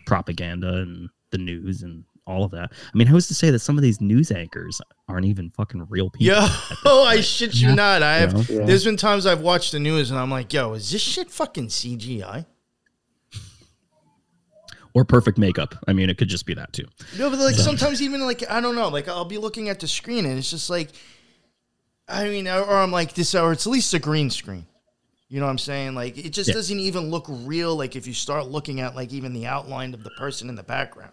propaganda 0.06 0.78
and 0.78 1.08
the 1.30 1.38
news 1.38 1.82
and 1.82 2.02
all 2.26 2.44
of 2.44 2.50
that 2.50 2.70
i 2.72 2.96
mean 2.96 3.06
who's 3.06 3.28
to 3.28 3.34
say 3.34 3.50
that 3.50 3.58
some 3.60 3.76
of 3.76 3.82
these 3.82 4.00
news 4.00 4.30
anchors 4.32 4.80
aren't 5.08 5.26
even 5.26 5.50
fucking 5.50 5.86
real 5.88 6.10
people 6.10 6.34
Yo, 6.34 6.46
I 7.04 7.20
shit 7.20 7.54
you 7.54 7.68
Yeah. 7.68 7.74
not. 7.74 8.02
I 8.02 8.16
have. 8.18 8.50
Yeah. 8.50 8.64
There's 8.66 8.84
been 8.84 8.98
times 8.98 9.24
I've 9.24 9.40
watched 9.40 9.72
the 9.72 9.78
news 9.78 10.10
and 10.10 10.20
I'm 10.20 10.30
like, 10.30 10.52
yo, 10.52 10.74
is 10.74 10.90
this 10.90 11.00
shit 11.00 11.30
fucking 11.30 11.68
CGI? 11.68 12.44
Or 14.98 15.04
perfect 15.04 15.38
makeup 15.38 15.74
i 15.86 15.92
mean 15.92 16.10
it 16.10 16.18
could 16.18 16.28
just 16.28 16.44
be 16.46 16.54
that 16.54 16.72
too 16.72 16.84
No, 17.16 17.30
but 17.30 17.38
like 17.38 17.54
So- 17.54 17.62
sometimes 17.62 18.02
even 18.02 18.20
like 18.22 18.42
I 18.50 18.60
don't 18.60 18.74
know, 18.74 18.88
like 18.88 19.06
I'll 19.08 19.24
be 19.24 19.38
looking 19.38 19.68
at 19.68 19.78
the 19.80 19.86
screen 19.88 20.26
and 20.26 20.36
it's 20.38 20.50
just 20.50 20.68
like, 20.70 20.88
I 22.08 22.24
mean, 22.28 22.48
or, 22.48 22.76
I'm 22.76 22.90
like 22.90 23.12
this, 23.14 23.34
or 23.34 23.52
it's 23.52 23.66
at 23.66 23.70
least 23.70 23.92
a 23.94 23.98
green 23.98 24.30
screen. 24.30 24.66
You 25.28 25.40
know 25.40 25.46
what 25.46 25.52
I'm 25.52 25.58
saying? 25.58 25.94
Like 25.94 26.16
it 26.18 26.30
just 26.30 26.48
Yeah. 26.48 26.54
doesn't 26.54 26.80
even 26.80 27.10
look 27.10 27.26
real. 27.28 27.76
Like 27.76 27.96
if 27.96 28.06
you 28.06 28.14
start 28.14 28.46
looking 28.48 28.80
at 28.80 28.96
like 28.96 29.12
even 29.12 29.32
the 29.34 29.46
outline 29.46 29.92
of 29.94 30.02
the 30.02 30.10
person 30.18 30.48
in 30.48 30.54
the 30.56 30.62
background, 30.62 31.12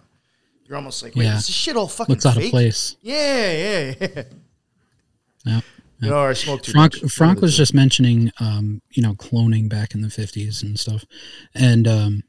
you're 0.66 0.78
almost 0.78 1.04
like, 1.04 1.16
wait, 1.16 1.26
Yeah. 1.26 1.38
is 1.38 1.48
this 1.48 1.56
shit 1.56 1.76
all 1.76 1.88
fucking 1.88 2.14
Looks 2.16 2.26
out 2.26 2.38
of 2.38 2.50
place. 2.50 2.96
Yeah, 3.02 3.52
yeah, 3.52 3.94
yeah. 4.00 4.24
Yeah. 5.46 5.62
Know, 6.02 6.18
or 6.18 6.30
I 6.30 6.34
smoke 6.34 6.62
too 6.64 6.72
Frank, 6.74 7.02
much. 7.02 7.12
Frank 7.14 7.42
was 7.42 7.56
just 7.56 7.74
mentioning, 7.74 8.32
um, 8.40 8.82
you 8.92 9.02
know, 9.02 9.14
cloning 9.14 9.70
back 9.70 9.96
in 9.96 10.02
the 10.02 10.08
50s 10.10 10.62
and 10.64 10.78
stuff. 10.80 11.06
And 11.54 11.88
um, 11.88 12.24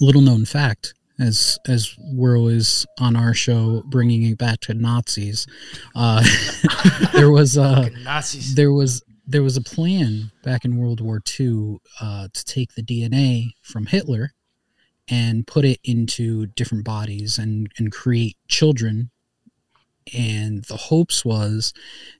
little 0.00 0.22
known 0.22 0.44
fact, 0.44 0.94
as 1.18 1.58
as 1.68 1.96
we're 1.98 2.38
always 2.38 2.86
on 2.98 3.16
our 3.16 3.34
show 3.34 3.82
bringing 3.86 4.22
it 4.24 4.38
back 4.38 4.60
to 4.60 4.74
Nazis, 4.74 5.46
uh, 5.94 6.24
there 7.12 7.30
was 7.30 7.56
uh, 7.56 7.88
Nazis. 8.02 8.54
there 8.54 8.72
was 8.72 9.02
there 9.26 9.42
was 9.42 9.56
a 9.56 9.62
plan 9.62 10.30
back 10.42 10.64
in 10.64 10.76
World 10.76 11.00
War 11.00 11.20
II 11.38 11.78
uh, 12.00 12.28
to 12.32 12.44
take 12.44 12.74
the 12.74 12.82
DNA 12.82 13.52
from 13.62 13.86
Hitler 13.86 14.32
and 15.08 15.46
put 15.46 15.64
it 15.64 15.80
into 15.84 16.46
different 16.46 16.84
bodies 16.84 17.38
and 17.38 17.68
and 17.78 17.92
create 17.92 18.36
children 18.48 19.10
and 20.12 20.64
the 20.64 20.76
hopes 20.76 21.24
was 21.24 21.72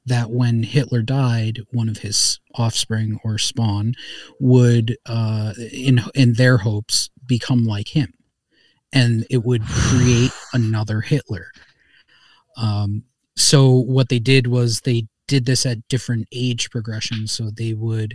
that 0.06 0.30
when 0.30 0.62
Hitler 0.62 1.02
died, 1.02 1.60
one 1.70 1.88
of 1.88 1.98
his 1.98 2.40
offspring 2.54 3.20
or 3.24 3.36
spawn 3.36 3.94
would, 4.40 4.96
uh, 5.06 5.52
in 5.72 6.00
in 6.14 6.34
their 6.34 6.58
hopes, 6.58 7.10
become 7.26 7.64
like 7.64 7.88
him, 7.88 8.12
and 8.92 9.26
it 9.30 9.44
would 9.44 9.62
create 9.64 10.32
another 10.52 11.00
Hitler. 11.00 11.50
Um, 12.56 13.04
so 13.36 13.72
what 13.72 14.08
they 14.08 14.18
did 14.20 14.46
was 14.46 14.80
they 14.80 15.06
did 15.26 15.46
this 15.46 15.64
at 15.66 15.86
different 15.88 16.28
age 16.32 16.70
progressions. 16.70 17.32
So 17.32 17.50
they 17.50 17.72
would, 17.72 18.14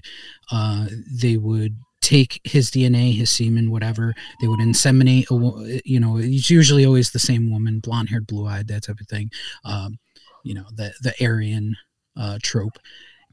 uh, 0.51 0.87
they 1.11 1.37
would 1.37 1.77
take 2.01 2.39
his 2.43 2.71
DNA, 2.71 3.15
his 3.15 3.31
semen, 3.31 3.71
whatever. 3.71 4.13
They 4.41 4.47
would 4.47 4.59
inseminate 4.59 5.29
a, 5.31 5.81
you 5.85 5.99
know, 5.99 6.17
it's 6.17 6.49
usually 6.49 6.85
always 6.85 7.11
the 7.11 7.19
same 7.19 7.51
woman, 7.51 7.79
blonde 7.79 8.09
haired, 8.09 8.27
blue 8.27 8.47
eyed, 8.47 8.67
that 8.67 8.83
type 8.83 8.99
of 8.99 9.07
thing. 9.07 9.31
Um, 9.65 9.97
you 10.43 10.53
know, 10.53 10.65
the 10.73 10.93
the 11.01 11.13
Aryan 11.23 11.75
uh, 12.15 12.39
trope, 12.41 12.77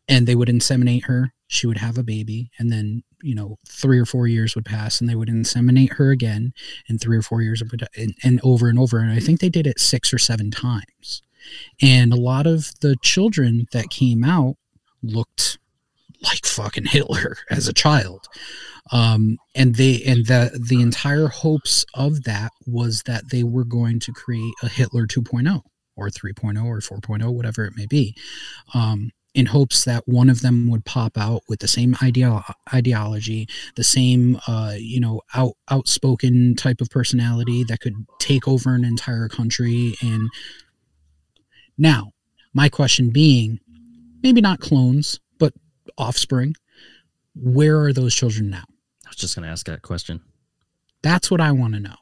and 0.08 0.26
they 0.26 0.34
would 0.34 0.48
inseminate 0.48 1.04
her. 1.04 1.32
She 1.46 1.66
would 1.66 1.78
have 1.78 1.98
a 1.98 2.02
baby, 2.02 2.50
and 2.58 2.72
then 2.72 3.04
you 3.26 3.34
know, 3.34 3.58
three 3.68 3.98
or 3.98 4.06
four 4.06 4.28
years 4.28 4.54
would 4.54 4.64
pass, 4.64 5.00
and 5.00 5.10
they 5.10 5.16
would 5.16 5.28
inseminate 5.28 5.94
her 5.94 6.10
again, 6.10 6.54
and 6.88 7.00
three 7.00 7.16
or 7.16 7.22
four 7.22 7.42
years 7.42 7.62
would, 7.70 7.86
and, 7.96 8.14
and 8.22 8.40
over 8.44 8.68
and 8.68 8.78
over. 8.78 8.98
And 8.98 9.10
I 9.10 9.18
think 9.18 9.40
they 9.40 9.48
did 9.48 9.66
it 9.66 9.80
six 9.80 10.14
or 10.14 10.18
seven 10.18 10.50
times. 10.52 11.22
And 11.82 12.12
a 12.12 12.16
lot 12.16 12.46
of 12.46 12.70
the 12.80 12.96
children 13.02 13.66
that 13.72 13.90
came 13.90 14.22
out 14.22 14.54
looked 15.02 15.58
like 16.22 16.46
fucking 16.46 16.86
Hitler 16.86 17.36
as 17.50 17.66
a 17.66 17.72
child. 17.72 18.26
Um, 18.92 19.38
and 19.56 19.74
they 19.74 20.02
and 20.04 20.26
the 20.26 20.58
the 20.68 20.80
entire 20.80 21.26
hopes 21.26 21.84
of 21.94 22.22
that 22.22 22.52
was 22.66 23.02
that 23.06 23.30
they 23.30 23.42
were 23.42 23.64
going 23.64 23.98
to 24.00 24.12
create 24.12 24.54
a 24.62 24.68
Hitler 24.68 25.08
2.0 25.08 25.62
or 25.96 26.08
3.0 26.08 26.64
or 26.64 26.78
4.0, 26.78 27.34
whatever 27.34 27.64
it 27.64 27.76
may 27.76 27.86
be, 27.86 28.14
um, 28.74 29.10
in 29.36 29.44
hopes 29.44 29.84
that 29.84 30.08
one 30.08 30.30
of 30.30 30.40
them 30.40 30.70
would 30.70 30.86
pop 30.86 31.18
out 31.18 31.42
with 31.46 31.60
the 31.60 31.68
same 31.68 31.94
ideo- 31.96 32.54
ideology, 32.72 33.46
the 33.76 33.84
same 33.84 34.40
uh, 34.48 34.74
you 34.76 34.98
know 34.98 35.20
out 35.34 35.52
outspoken 35.70 36.56
type 36.56 36.80
of 36.80 36.88
personality 36.88 37.62
that 37.62 37.80
could 37.80 38.06
take 38.18 38.48
over 38.48 38.74
an 38.74 38.82
entire 38.82 39.28
country. 39.28 39.94
And 40.00 40.30
now, 41.76 42.12
my 42.54 42.70
question 42.70 43.10
being, 43.10 43.60
maybe 44.22 44.40
not 44.40 44.60
clones, 44.60 45.20
but 45.38 45.52
offspring. 45.98 46.54
Where 47.34 47.78
are 47.82 47.92
those 47.92 48.14
children 48.14 48.48
now? 48.48 48.64
I 49.04 49.10
was 49.10 49.16
just 49.16 49.36
going 49.36 49.44
to 49.44 49.52
ask 49.52 49.66
that 49.66 49.82
question. 49.82 50.22
That's 51.02 51.30
what 51.30 51.42
I 51.42 51.52
want 51.52 51.74
to 51.74 51.80
know. 51.80 51.96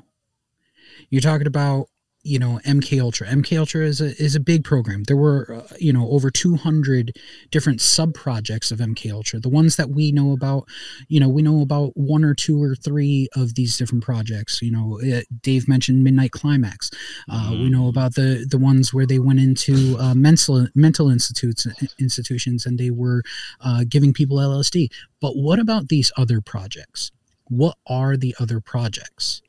You're 1.11 1.21
talking 1.21 1.49
about 1.49 1.89
you 2.25 2.39
know 2.39 2.61
mk 2.65 3.01
ultra. 3.01 3.27
Mk 3.29 3.59
ultra 3.59 3.85
is 3.85 4.01
a 4.01 4.17
is 4.23 4.35
a 4.35 4.41
big 4.41 4.65
program. 4.65 5.05
There 5.05 5.17
were 5.17 5.63
uh, 5.71 5.75
you 5.79 5.93
know 5.93 6.09
over 6.11 6.31
200 6.31 7.17
different 7.51 7.81
sub 7.81 8.15
projects 8.15 8.71
of 8.71 8.79
mk 8.79 9.13
ultra. 9.13 9.41
The 9.41 9.49
ones 9.49 9.77
that 9.77 9.91
we 9.91 10.11
know 10.13 10.33
about 10.33 10.67
you 11.09 11.21
know 11.21 11.29
we 11.29 11.43
know 11.43 11.61
about 11.61 11.97
one 11.97 12.25
or 12.25 12.35
two 12.35 12.61
or 12.63 12.75
three 12.75 13.29
of 13.37 13.55
these 13.55 13.77
different 13.77 14.03
projects. 14.03 14.61
You 14.63 14.73
know 14.73 15.01
uh, 15.01 15.21
dave 15.43 15.69
mentioned 15.69 16.03
midnight 16.03 16.33
climax. 16.33 16.91
Uh, 17.29 17.51
we 17.53 17.71
know 17.71 17.89
about 17.89 18.15
the 18.15 18.47
the 18.51 18.59
ones 18.59 18.93
where 18.93 19.07
they 19.07 19.19
went 19.19 19.41
into 19.41 19.97
uh, 19.99 20.15
mental 20.15 20.67
mental 20.75 21.11
institutes 21.11 21.67
institutions 22.01 22.67
and 22.67 22.79
they 22.79 22.91
were 22.91 23.23
uh, 23.61 23.85
giving 23.89 24.13
people 24.13 24.39
lsd 24.39 24.89
but 25.25 25.39
what 25.39 25.59
about 25.59 25.89
these 25.89 26.13
other 26.19 26.43
projects? 26.43 27.11
What 27.45 27.79
are 27.87 28.15
the 28.15 28.37
other 28.39 28.61
projects? 28.61 29.41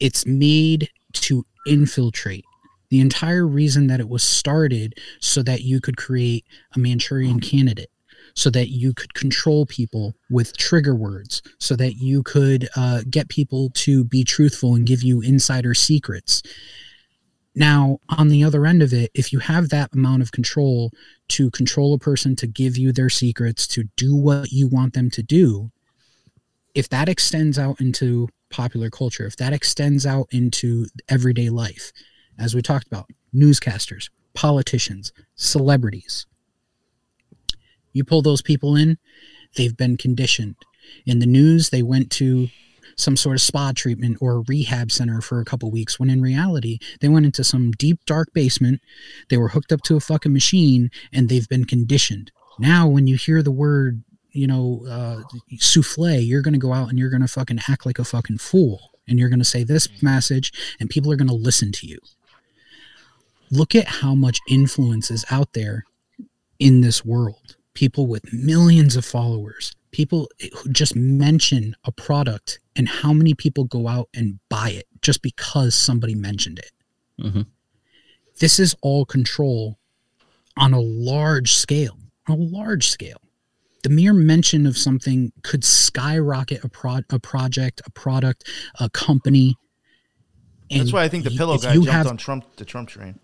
It's 0.00 0.26
made 0.26 0.88
to 1.12 1.46
infiltrate 1.66 2.44
the 2.92 3.00
entire 3.00 3.46
reason 3.46 3.86
that 3.86 4.00
it 4.00 4.08
was 4.10 4.22
started 4.22 4.98
so 5.18 5.42
that 5.42 5.62
you 5.62 5.80
could 5.80 5.96
create 5.96 6.44
a 6.76 6.78
manchurian 6.78 7.40
candidate 7.40 7.88
so 8.34 8.50
that 8.50 8.68
you 8.68 8.92
could 8.92 9.14
control 9.14 9.64
people 9.64 10.14
with 10.28 10.54
trigger 10.58 10.94
words 10.94 11.40
so 11.58 11.74
that 11.74 11.94
you 11.94 12.22
could 12.22 12.68
uh, 12.76 13.00
get 13.08 13.30
people 13.30 13.70
to 13.72 14.04
be 14.04 14.24
truthful 14.24 14.74
and 14.74 14.86
give 14.86 15.02
you 15.02 15.22
insider 15.22 15.72
secrets. 15.72 16.42
Now 17.54 17.98
on 18.10 18.28
the 18.28 18.44
other 18.44 18.66
end 18.66 18.82
of 18.82 18.92
it 18.92 19.10
if 19.14 19.32
you 19.32 19.38
have 19.38 19.70
that 19.70 19.94
amount 19.94 20.20
of 20.20 20.32
control 20.32 20.90
to 21.28 21.50
control 21.50 21.94
a 21.94 21.98
person 21.98 22.36
to 22.36 22.46
give 22.46 22.76
you 22.76 22.92
their 22.92 23.08
secrets 23.08 23.66
to 23.68 23.84
do 23.96 24.14
what 24.14 24.52
you 24.52 24.68
want 24.68 24.92
them 24.92 25.08
to 25.12 25.22
do 25.22 25.70
if 26.74 26.88
that 26.90 27.08
extends 27.08 27.58
out 27.58 27.80
into 27.80 28.28
popular 28.52 28.90
culture, 28.90 29.26
if 29.26 29.36
that 29.36 29.52
extends 29.52 30.06
out 30.06 30.28
into 30.30 30.86
everyday 31.08 31.48
life, 31.48 31.92
as 32.38 32.54
we 32.54 32.62
talked 32.62 32.86
about, 32.86 33.06
newscasters, 33.34 34.10
politicians, 34.34 35.12
celebrities, 35.34 36.26
you 37.92 38.04
pull 38.04 38.22
those 38.22 38.42
people 38.42 38.76
in, 38.76 38.98
they've 39.56 39.76
been 39.76 39.96
conditioned. 39.96 40.56
In 41.06 41.18
the 41.18 41.26
news, 41.26 41.70
they 41.70 41.82
went 41.82 42.10
to 42.12 42.48
some 42.96 43.16
sort 43.16 43.36
of 43.36 43.40
spa 43.40 43.72
treatment 43.74 44.18
or 44.20 44.36
a 44.36 44.44
rehab 44.48 44.90
center 44.90 45.20
for 45.20 45.40
a 45.40 45.44
couple 45.44 45.70
weeks 45.70 45.98
when 45.98 46.10
in 46.10 46.20
reality 46.20 46.78
they 47.00 47.08
went 47.08 47.24
into 47.26 47.42
some 47.42 47.70
deep 47.72 47.98
dark 48.04 48.28
basement 48.34 48.80
they 49.30 49.38
were 49.38 49.48
hooked 49.48 49.72
up 49.72 49.80
to 49.82 49.96
a 49.96 50.00
fucking 50.00 50.32
machine 50.32 50.90
and 51.10 51.28
they've 51.28 51.48
been 51.48 51.64
conditioned 51.64 52.30
now 52.58 52.86
when 52.86 53.06
you 53.06 53.16
hear 53.16 53.42
the 53.42 53.50
word 53.50 54.02
you 54.32 54.46
know, 54.46 54.84
uh, 54.88 55.22
souffle, 55.58 56.20
you're 56.20 56.42
going 56.42 56.54
to 56.54 56.58
go 56.58 56.72
out 56.72 56.88
and 56.88 56.98
you're 56.98 57.10
going 57.10 57.22
to 57.22 57.28
fucking 57.28 57.60
act 57.68 57.86
like 57.86 57.98
a 57.98 58.04
fucking 58.04 58.38
fool. 58.38 58.90
And 59.08 59.18
you're 59.18 59.28
going 59.28 59.40
to 59.40 59.44
say 59.44 59.64
this 59.64 59.88
message 60.02 60.52
and 60.80 60.88
people 60.88 61.12
are 61.12 61.16
going 61.16 61.28
to 61.28 61.34
listen 61.34 61.72
to 61.72 61.86
you. 61.86 61.98
Look 63.50 63.74
at 63.74 63.86
how 63.86 64.14
much 64.14 64.38
influence 64.48 65.10
is 65.10 65.24
out 65.30 65.52
there 65.52 65.84
in 66.58 66.80
this 66.80 67.04
world. 67.04 67.56
People 67.74 68.06
with 68.06 68.32
millions 68.32 68.96
of 68.96 69.04
followers, 69.04 69.74
people 69.90 70.28
who 70.40 70.70
just 70.70 70.94
mention 70.94 71.74
a 71.84 71.92
product 71.92 72.60
and 72.76 72.88
how 72.88 73.12
many 73.12 73.34
people 73.34 73.64
go 73.64 73.88
out 73.88 74.08
and 74.14 74.38
buy 74.48 74.70
it 74.70 74.86
just 75.00 75.20
because 75.22 75.74
somebody 75.74 76.14
mentioned 76.14 76.58
it. 76.58 76.70
Mm-hmm. 77.20 77.42
This 78.38 78.58
is 78.58 78.74
all 78.82 79.04
control 79.04 79.78
on 80.56 80.72
a 80.72 80.80
large 80.80 81.52
scale, 81.52 81.98
on 82.28 82.38
a 82.38 82.42
large 82.42 82.88
scale 82.88 83.21
the 83.82 83.90
mere 83.90 84.12
mention 84.12 84.66
of 84.66 84.76
something 84.78 85.32
could 85.42 85.64
skyrocket 85.64 86.62
a, 86.64 86.68
pro- 86.68 87.00
a 87.10 87.18
project, 87.18 87.80
a 87.84 87.90
product, 87.90 88.48
a 88.80 88.88
company. 88.90 89.56
That's 90.70 90.92
why 90.92 91.02
I 91.04 91.08
think 91.08 91.24
the 91.24 91.30
pillow 91.30 91.58
guy 91.58 91.74
you 91.74 91.80
jumped 91.80 91.92
have- 91.92 92.06
on 92.06 92.16
Trump, 92.16 92.44
the 92.56 92.64
Trump 92.64 92.88
train. 92.88 93.18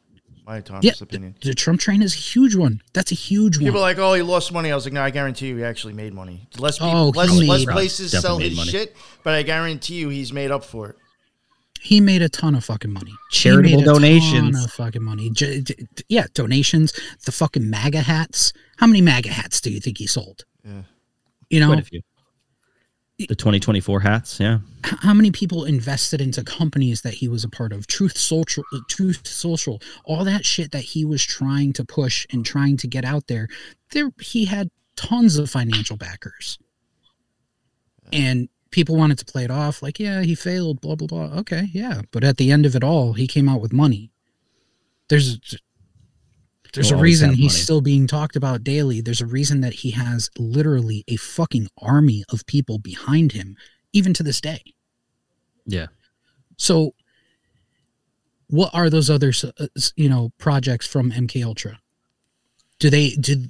My 0.47 0.61
Tom's 0.63 0.83
Yeah, 0.83 0.93
opinion. 1.01 1.35
the 1.43 1.53
Trump 1.53 1.79
train 1.79 2.01
is 2.01 2.15
a 2.15 2.19
huge 2.19 2.55
one. 2.55 2.81
That's 2.95 3.13
a 3.13 3.15
huge 3.15 3.59
one. 3.59 3.67
People 3.67 3.81
are 3.81 3.83
like, 3.83 3.99
"Oh, 3.99 4.15
he 4.15 4.23
lost 4.23 4.51
money." 4.51 4.73
I 4.73 4.75
was 4.75 4.87
like, 4.87 4.95
"No, 4.95 5.03
I 5.03 5.11
guarantee 5.11 5.49
you, 5.49 5.57
he 5.59 5.63
actually 5.63 5.93
made 5.93 6.15
money. 6.15 6.49
Less 6.57 6.81
oh, 6.81 6.85
people, 6.87 6.99
Oh, 7.01 7.09
less, 7.11 7.39
made- 7.39 7.49
less 7.49 7.65
places 7.67 8.13
sell 8.13 8.39
his 8.39 8.57
money. 8.57 8.71
shit, 8.71 8.97
but 9.23 9.35
I 9.35 9.43
guarantee 9.43 9.97
you, 9.97 10.09
he's 10.09 10.33
made 10.33 10.51
up 10.51 10.65
for 10.65 10.89
it." 10.89 10.97
He 11.83 12.01
made 12.01 12.23
a 12.23 12.31
ton 12.31 12.55
of 12.55 12.65
fucking 12.65 12.91
money. 12.93 13.11
He 13.31 13.37
Charitable 13.37 13.77
made 13.77 13.83
a 13.83 13.93
donations. 13.93 14.57
Ton 14.57 14.65
of 14.65 14.73
fucking 14.73 15.03
money. 15.05 15.31
J- 15.31 15.61
j- 15.61 15.75
yeah, 16.09 16.27
donations. 16.33 16.95
The 17.27 17.33
fucking 17.33 17.69
MAGA 17.69 18.01
hats. 18.01 18.55
How 18.79 18.87
many 18.87 19.03
MAGA 19.03 19.29
hats 19.31 19.61
do 19.61 19.71
you 19.71 19.81
think 19.81 19.99
he 19.99 20.07
sold? 20.07 20.45
Yeah. 20.65 20.83
You 21.51 21.61
know, 21.61 21.69
Quite 21.69 21.81
a 21.81 21.85
few. 21.85 22.01
The 23.19 23.35
2024 23.35 23.99
hats, 24.01 24.39
yeah. 24.39 24.59
how 24.85 25.13
many 25.13 25.33
people 25.33 25.65
invested 25.65 26.21
into 26.21 26.45
companies 26.45 27.03
that 27.03 27.15
he 27.15 27.27
was 27.27 27.43
a 27.43 27.49
part 27.49 27.73
of 27.73 27.89
truth 27.89 28.17
social 28.17 28.63
truth 28.89 29.27
social 29.27 29.83
all 30.05 30.23
that 30.25 30.45
shit 30.45 30.71
that 30.71 30.83
he 30.83 31.05
was 31.05 31.25
trying 31.25 31.73
to 31.73 31.85
push 31.85 32.29
and 32.31 32.47
trying 32.47 32.77
to 32.77 32.87
get 32.87 33.05
out 33.05 33.27
there 33.27 33.49
there 33.91 34.13
he 34.21 34.45
had 34.45 34.71
tons 34.95 35.37
of 35.37 35.51
financial 35.51 35.97
backers 35.97 36.61
and 38.13 38.49
people 38.71 38.97
wanted 38.97 39.19
to 39.19 39.25
play 39.25 39.43
it 39.43 39.51
off 39.51 39.83
like 39.83 39.99
yeah 39.99 40.23
he 40.23 40.37
failed 40.37 40.81
blah 40.81 40.95
blah 40.95 41.09
blah 41.09 41.37
okay 41.37 41.69
yeah 41.73 42.03
but 42.13 42.23
at 42.23 42.37
the 42.37 42.53
end 42.53 42.65
of 42.65 42.77
it 42.77 42.85
all 42.85 43.15
he 43.15 43.27
came 43.27 43.49
out 43.49 43.61
with 43.61 43.73
money 43.73 44.13
there's 45.09 45.39
there's 46.75 46.91
He'll 46.91 46.99
a 46.99 47.03
reason 47.03 47.31
he's 47.35 47.53
money. 47.53 47.63
still 47.63 47.81
being 47.81 48.07
talked 48.07 48.37
about 48.37 48.63
daily 48.65 49.01
there's 49.01 49.21
a 49.21 49.27
reason 49.27 49.61
that 49.63 49.73
he 49.75 49.91
has 49.93 50.29
literally 50.39 51.05
a 51.09 51.17
fucking 51.17 51.69
army 51.81 52.25
of 52.33 52.45
people 52.47 52.79
behind 52.79 53.33
him 53.33 53.57
even 53.93 54.13
to 54.15 54.23
this 54.23 54.41
day 54.41 54.63
Yeah. 55.67 55.87
so, 56.57 56.95
what 58.49 58.71
are 58.75 58.89
those 58.89 59.11
other, 59.11 59.29
s- 59.29 59.45
uh, 59.45 59.67
s- 59.77 59.93
you 59.97 60.09
know, 60.09 60.33
projects 60.39 60.87
from 60.87 61.11
MK 61.13 61.45
Ultra? 61.45 61.81
Do 62.79 62.89
they 62.91 63.11
do 63.11 63.45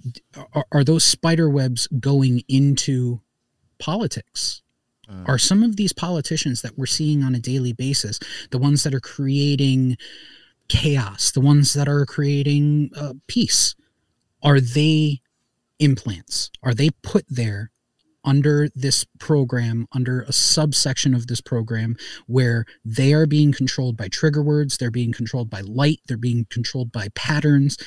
are, 0.55 0.65
are 0.73 0.85
those 0.85 1.05
spider 1.05 1.49
webs 1.51 1.87
going 2.01 2.43
into 2.49 3.21
politics? 3.79 4.63
Are 5.25 5.39
some 5.39 5.63
of 5.63 5.77
these 5.77 5.95
politicians 5.95 6.61
that 6.61 6.77
we're 6.77 6.85
seeing 6.85 7.23
on 7.23 7.35
a 7.35 7.39
daily 7.39 7.73
basis 7.73 8.19
the 8.51 8.59
ones 8.59 8.83
that 8.83 8.93
are 8.95 9.01
creating 9.01 9.97
chaos, 10.69 11.31
the 11.31 11.41
ones 11.41 11.73
that 11.73 11.89
are 11.89 12.05
creating 12.07 12.91
uh, 12.97 13.15
peace? 13.27 13.75
Are 14.43 14.61
they 14.61 15.21
implants? 15.79 16.51
Are 16.63 16.75
they 16.75 16.91
put 17.03 17.25
there 17.29 17.71
under 18.25 18.69
this 18.75 19.07
program, 19.19 19.87
under 19.93 20.23
a 20.23 20.33
subsection 20.33 21.15
of 21.15 21.29
this 21.29 21.41
program, 21.41 21.97
where 22.27 22.67
they 22.85 23.13
are 23.13 23.27
being 23.27 23.53
controlled 23.53 23.97
by 23.97 24.09
trigger 24.09 24.43
words, 24.43 24.77
they're 24.77 24.91
being 24.91 25.13
controlled 25.13 25.49
by 25.49 25.61
light, 25.63 26.01
they're 26.07 26.17
being 26.17 26.47
controlled 26.51 26.93
by 26.93 27.09
patterns 27.15 27.79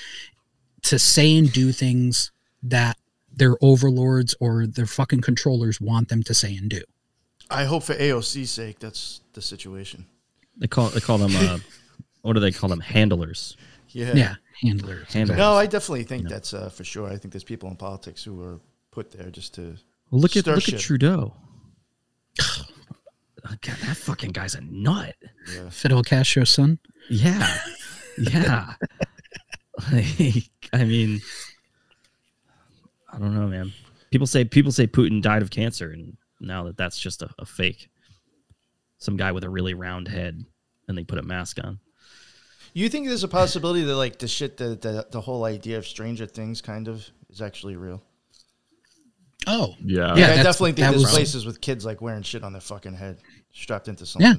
to 0.84 0.98
say 0.98 1.38
and 1.38 1.52
do 1.54 1.72
things 1.72 2.32
that 2.64 2.98
their 3.32 3.56
overlords 3.62 4.36
or 4.40 4.66
their 4.66 4.86
fucking 4.86 5.22
controllers 5.22 5.80
want 5.80 6.10
them 6.10 6.24
to 6.24 6.34
say 6.34 6.56
and 6.56 6.70
do. 6.70 6.82
I 7.50 7.66
hope 7.66 7.84
for 7.84 7.94
AOC's 7.94 8.50
sake, 8.50 8.80
that's 8.80 9.22
the 9.34 9.42
situation. 9.42 10.06
They 10.58 10.68
call 10.68 10.90
they 10.90 11.00
call 11.00 11.18
them 11.18 11.36
uh, 11.36 11.60
what 12.22 12.34
do 12.34 12.40
they 12.40 12.52
call 12.52 12.70
them? 12.70 12.80
Handlers. 12.80 13.58
Yeah. 13.90 14.14
Yeah, 14.16 14.36
handlers. 14.62 15.12
Handlers. 15.14 15.38
No, 15.38 15.54
I 15.54 15.66
definitely 15.66 16.04
think 16.04 16.30
that's 16.30 16.54
uh, 16.54 16.70
for 16.70 16.84
sure. 16.84 17.08
I 17.10 17.18
think 17.18 17.34
there's 17.34 17.44
people 17.44 17.70
in 17.70 17.76
politics 17.76 18.24
who 18.24 18.42
are 18.42 18.60
put 18.92 19.12
there 19.12 19.30
just 19.30 19.54
to 19.56 19.76
Well, 20.12 20.22
look 20.22 20.36
at 20.38 20.44
stir 20.44 20.56
look 20.56 20.64
shit. 20.64 20.76
at 20.76 20.80
Trudeau. 20.82 21.34
God, 22.40 23.58
that 23.86 23.98
fucking 23.98 24.32
guy's 24.32 24.56
a 24.56 24.62
nut. 24.62 25.16
Fidel 25.72 26.04
Castro's 26.04 26.50
son. 26.50 26.80
Yeah, 27.10 27.58
yeah. 28.18 28.74
Like, 29.92 30.50
I 30.74 30.84
mean, 30.84 31.22
I 33.12 33.18
don't 33.18 33.34
know, 33.34 33.48
man. 33.48 33.74
People 34.12 34.28
say 34.28 34.46
people 34.46 34.72
say 34.72 34.86
Putin 34.86 35.22
died 35.22 35.42
of 35.42 35.50
cancer, 35.50 35.90
and 35.90 36.18
now 36.40 36.66
that 36.66 36.78
that's 36.78 37.00
just 37.00 37.24
a, 37.24 37.30
a 37.40 37.46
fake. 37.48 37.90
Some 39.00 39.18
guy 39.18 39.32
with 39.32 39.44
a 39.44 39.50
really 39.50 39.74
round 39.74 40.08
head, 40.08 40.46
and 40.88 40.96
they 40.98 41.04
put 41.04 41.18
a 41.18 41.24
mask 41.24 41.58
on. 41.64 41.80
You 42.74 42.88
think 42.90 43.08
there's 43.08 43.24
a 43.24 43.28
possibility 43.28 43.84
that 43.84 43.96
like 43.96 44.18
the 44.20 44.28
shit 44.28 44.58
that 44.58 44.82
the, 44.82 45.06
the 45.12 45.22
whole 45.22 45.44
idea 45.44 45.78
of 45.78 45.86
Stranger 45.86 46.26
Things 46.26 46.62
kind 46.62 46.88
of 46.88 47.08
is 47.30 47.42
actually 47.42 47.76
real? 47.76 48.02
Oh, 49.48 49.76
Yeah. 49.84 50.10
Like, 50.10 50.18
Yeah, 50.20 50.26
I 50.34 50.36
definitely 50.44 50.74
think 50.74 50.90
there's 50.92 51.02
was- 51.04 51.12
places 51.14 51.46
with 51.46 51.62
kids 51.62 51.84
like 51.86 52.02
wearing 52.02 52.24
shit 52.24 52.44
on 52.44 52.54
their 52.54 52.62
fucking 52.62 52.94
head, 52.94 53.18
strapped 53.54 53.88
into 53.88 54.06
something. 54.06 54.28
Yeah. 54.32 54.36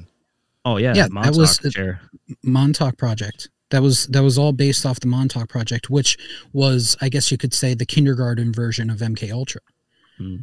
Oh 0.65 0.77
yeah, 0.77 0.93
Yeah, 0.95 1.07
Montauk 1.11 1.33
that 1.33 1.39
was 1.39 1.73
chair. 1.73 2.01
Montauk 2.41 2.97
Project. 2.97 3.49
That 3.69 3.81
was 3.81 4.07
that 4.07 4.23
was 4.23 4.37
all 4.37 4.53
based 4.53 4.85
off 4.85 4.99
the 4.99 5.07
Montauk 5.07 5.49
Project, 5.49 5.89
which 5.89 6.17
was, 6.53 6.95
I 7.01 7.09
guess 7.09 7.31
you 7.31 7.37
could 7.37 7.53
say, 7.53 7.73
the 7.73 7.85
kindergarten 7.85 8.53
version 8.53 8.89
of 8.89 8.99
MK 8.99 9.31
Ultra. 9.31 9.61
Hmm. 10.17 10.37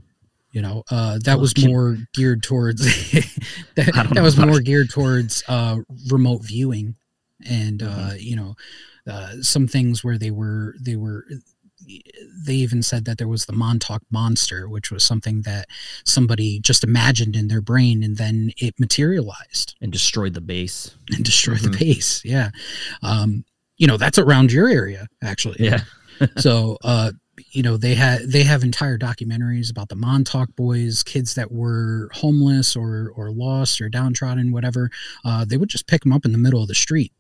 You 0.53 0.61
know, 0.63 0.83
uh, 0.91 1.15
that 1.25 1.35
Well, 1.35 1.41
was 1.41 1.55
kin- 1.55 1.71
more 1.71 1.97
geared 2.13 2.43
towards 2.43 2.83
that, 3.77 4.11
that 4.15 4.21
was 4.23 4.35
about 4.37 4.49
more 4.49 4.61
geared 4.61 4.91
towards 4.91 5.43
uh, 5.49 5.77
remote 6.11 6.43
viewing, 6.45 6.97
and 7.49 7.81
Mm-hmm. 7.81 8.11
uh, 8.11 8.15
you 8.15 8.37
know, 8.37 8.55
uh, 9.07 9.35
some 9.41 9.67
things 9.67 10.05
where 10.05 10.19
they 10.19 10.31
were 10.31 10.75
they 10.81 10.97
were 10.97 11.25
they 12.47 12.55
even 12.55 12.83
said 12.83 13.05
that 13.07 13.19
there 13.19 13.29
was 13.29 13.47
the 13.47 13.53
Montauk 13.53 14.03
monster, 14.11 14.69
which 14.69 14.91
was 14.91 15.03
something 15.03 15.43
that 15.43 15.67
somebody 16.05 16.61
just 16.61 16.85
imagined 16.85 17.35
in 17.35 17.49
their 17.49 17.63
brain 17.63 18.03
and 18.03 18.17
then 18.17 18.53
it 18.59 18.79
materialized 18.79 19.77
and 19.81 19.91
destroyed 19.91 20.35
the 20.35 20.41
base 20.41 20.95
and 21.11 21.25
destroyed 21.25 21.61
the 21.61 21.77
base. 21.77 22.23
Yeah. 22.25 22.51
Um, 23.03 23.45
you 23.77 23.87
know, 23.87 23.97
that's 23.97 24.19
around 24.19 24.53
your 24.53 24.69
area, 24.69 25.09
actually. 25.23 25.57
Yeah. 25.59 25.81
so, 26.37 26.77
uh, 26.85 27.13
you 27.51 27.63
know, 27.63 27.79
they 27.79 27.95
had 27.95 28.31
they 28.31 28.43
have 28.43 28.63
entire 28.63 28.99
documentaries 28.99 29.71
about 29.71 29.89
the 29.89 29.97
Montauk 29.97 30.55
boys, 30.57 31.03
kids 31.03 31.35
that 31.35 31.51
were 31.51 32.11
homeless 32.13 32.77
or 32.77 33.11
or 33.17 33.31
lost 33.33 33.81
or 33.81 33.89
downtrodden, 33.89 34.53
whatever. 34.53 34.91
Uh, 35.25 35.47
they 35.47 35.57
would 35.57 35.71
just 35.71 35.87
pick 35.87 36.03
them 36.03 36.13
up 36.13 36.27
in 36.27 36.33
the 36.33 36.39
middle 36.39 36.61
of 36.61 36.69
the 36.69 36.75
street, 36.75 37.13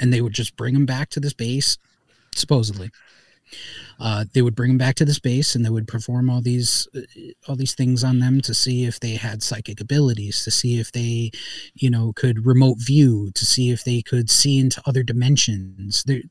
and 0.00 0.12
they 0.12 0.20
would 0.20 0.34
just 0.34 0.56
bring 0.56 0.74
them 0.74 0.86
back 0.86 1.10
to 1.10 1.20
this 1.20 1.34
base, 1.34 1.78
supposedly. 2.34 2.90
Uh, 3.98 4.24
they 4.34 4.42
would 4.42 4.54
bring 4.54 4.70
them 4.70 4.78
back 4.78 4.94
to 4.96 5.04
this 5.04 5.18
base 5.18 5.54
and 5.54 5.64
they 5.64 5.70
would 5.70 5.88
perform 5.88 6.28
all 6.28 6.40
these 6.40 6.86
uh, 6.94 7.00
all 7.48 7.56
these 7.56 7.74
things 7.74 8.04
on 8.04 8.18
them 8.18 8.40
to 8.40 8.52
see 8.52 8.84
if 8.84 9.00
they 9.00 9.14
had 9.14 9.42
psychic 9.42 9.80
abilities 9.80 10.44
to 10.44 10.50
see 10.50 10.78
if 10.78 10.92
they 10.92 11.30
you 11.74 11.88
know 11.88 12.12
could 12.14 12.44
remote 12.44 12.76
view 12.78 13.30
to 13.34 13.46
see 13.46 13.70
if 13.70 13.84
they 13.84 14.02
could 14.02 14.28
see 14.28 14.58
into 14.58 14.82
other 14.86 15.02
dimensions. 15.02 16.02
There 16.04 16.22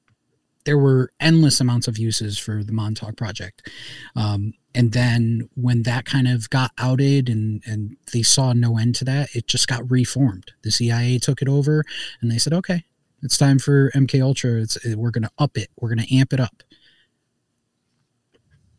there 0.66 0.78
were 0.78 1.12
endless 1.20 1.62
amounts 1.62 1.88
of 1.88 1.98
uses 1.98 2.38
for 2.38 2.64
the 2.64 2.74
montauk 2.74 3.16
project. 3.16 3.70
Um, 4.16 4.54
and 4.74 4.92
then 4.92 5.48
when 5.56 5.84
that 5.84 6.06
kind 6.06 6.28
of 6.28 6.50
got 6.50 6.72
outed 6.78 7.30
and 7.30 7.64
and 7.66 7.98
they 8.14 8.22
saw 8.22 8.54
no 8.54 8.78
end 8.78 8.96
to 8.96 9.06
that 9.06 9.36
it 9.36 9.48
just 9.48 9.68
got 9.68 9.90
reformed. 9.90 10.52
The 10.64 10.72
cia 10.72 11.18
took 11.18 11.42
it 11.42 11.48
over 11.50 11.84
and 12.22 12.30
they 12.30 12.38
said 12.38 12.54
okay 12.54 12.84
it's 13.26 13.38
time 13.38 13.60
for 13.60 13.92
mk 13.92 14.22
ultra 14.24 14.62
it's 14.62 14.78
we're 14.96 15.12
going 15.12 15.24
to 15.24 15.32
up 15.38 15.58
it 15.58 15.70
we're 15.80 15.94
going 15.94 16.06
to 16.06 16.16
amp 16.16 16.32
it 16.32 16.40
up 16.40 16.64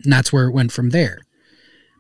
and 0.04 0.12
that's 0.12 0.32
where 0.32 0.46
it 0.46 0.52
went 0.52 0.72
from 0.72 0.90
there. 0.90 1.20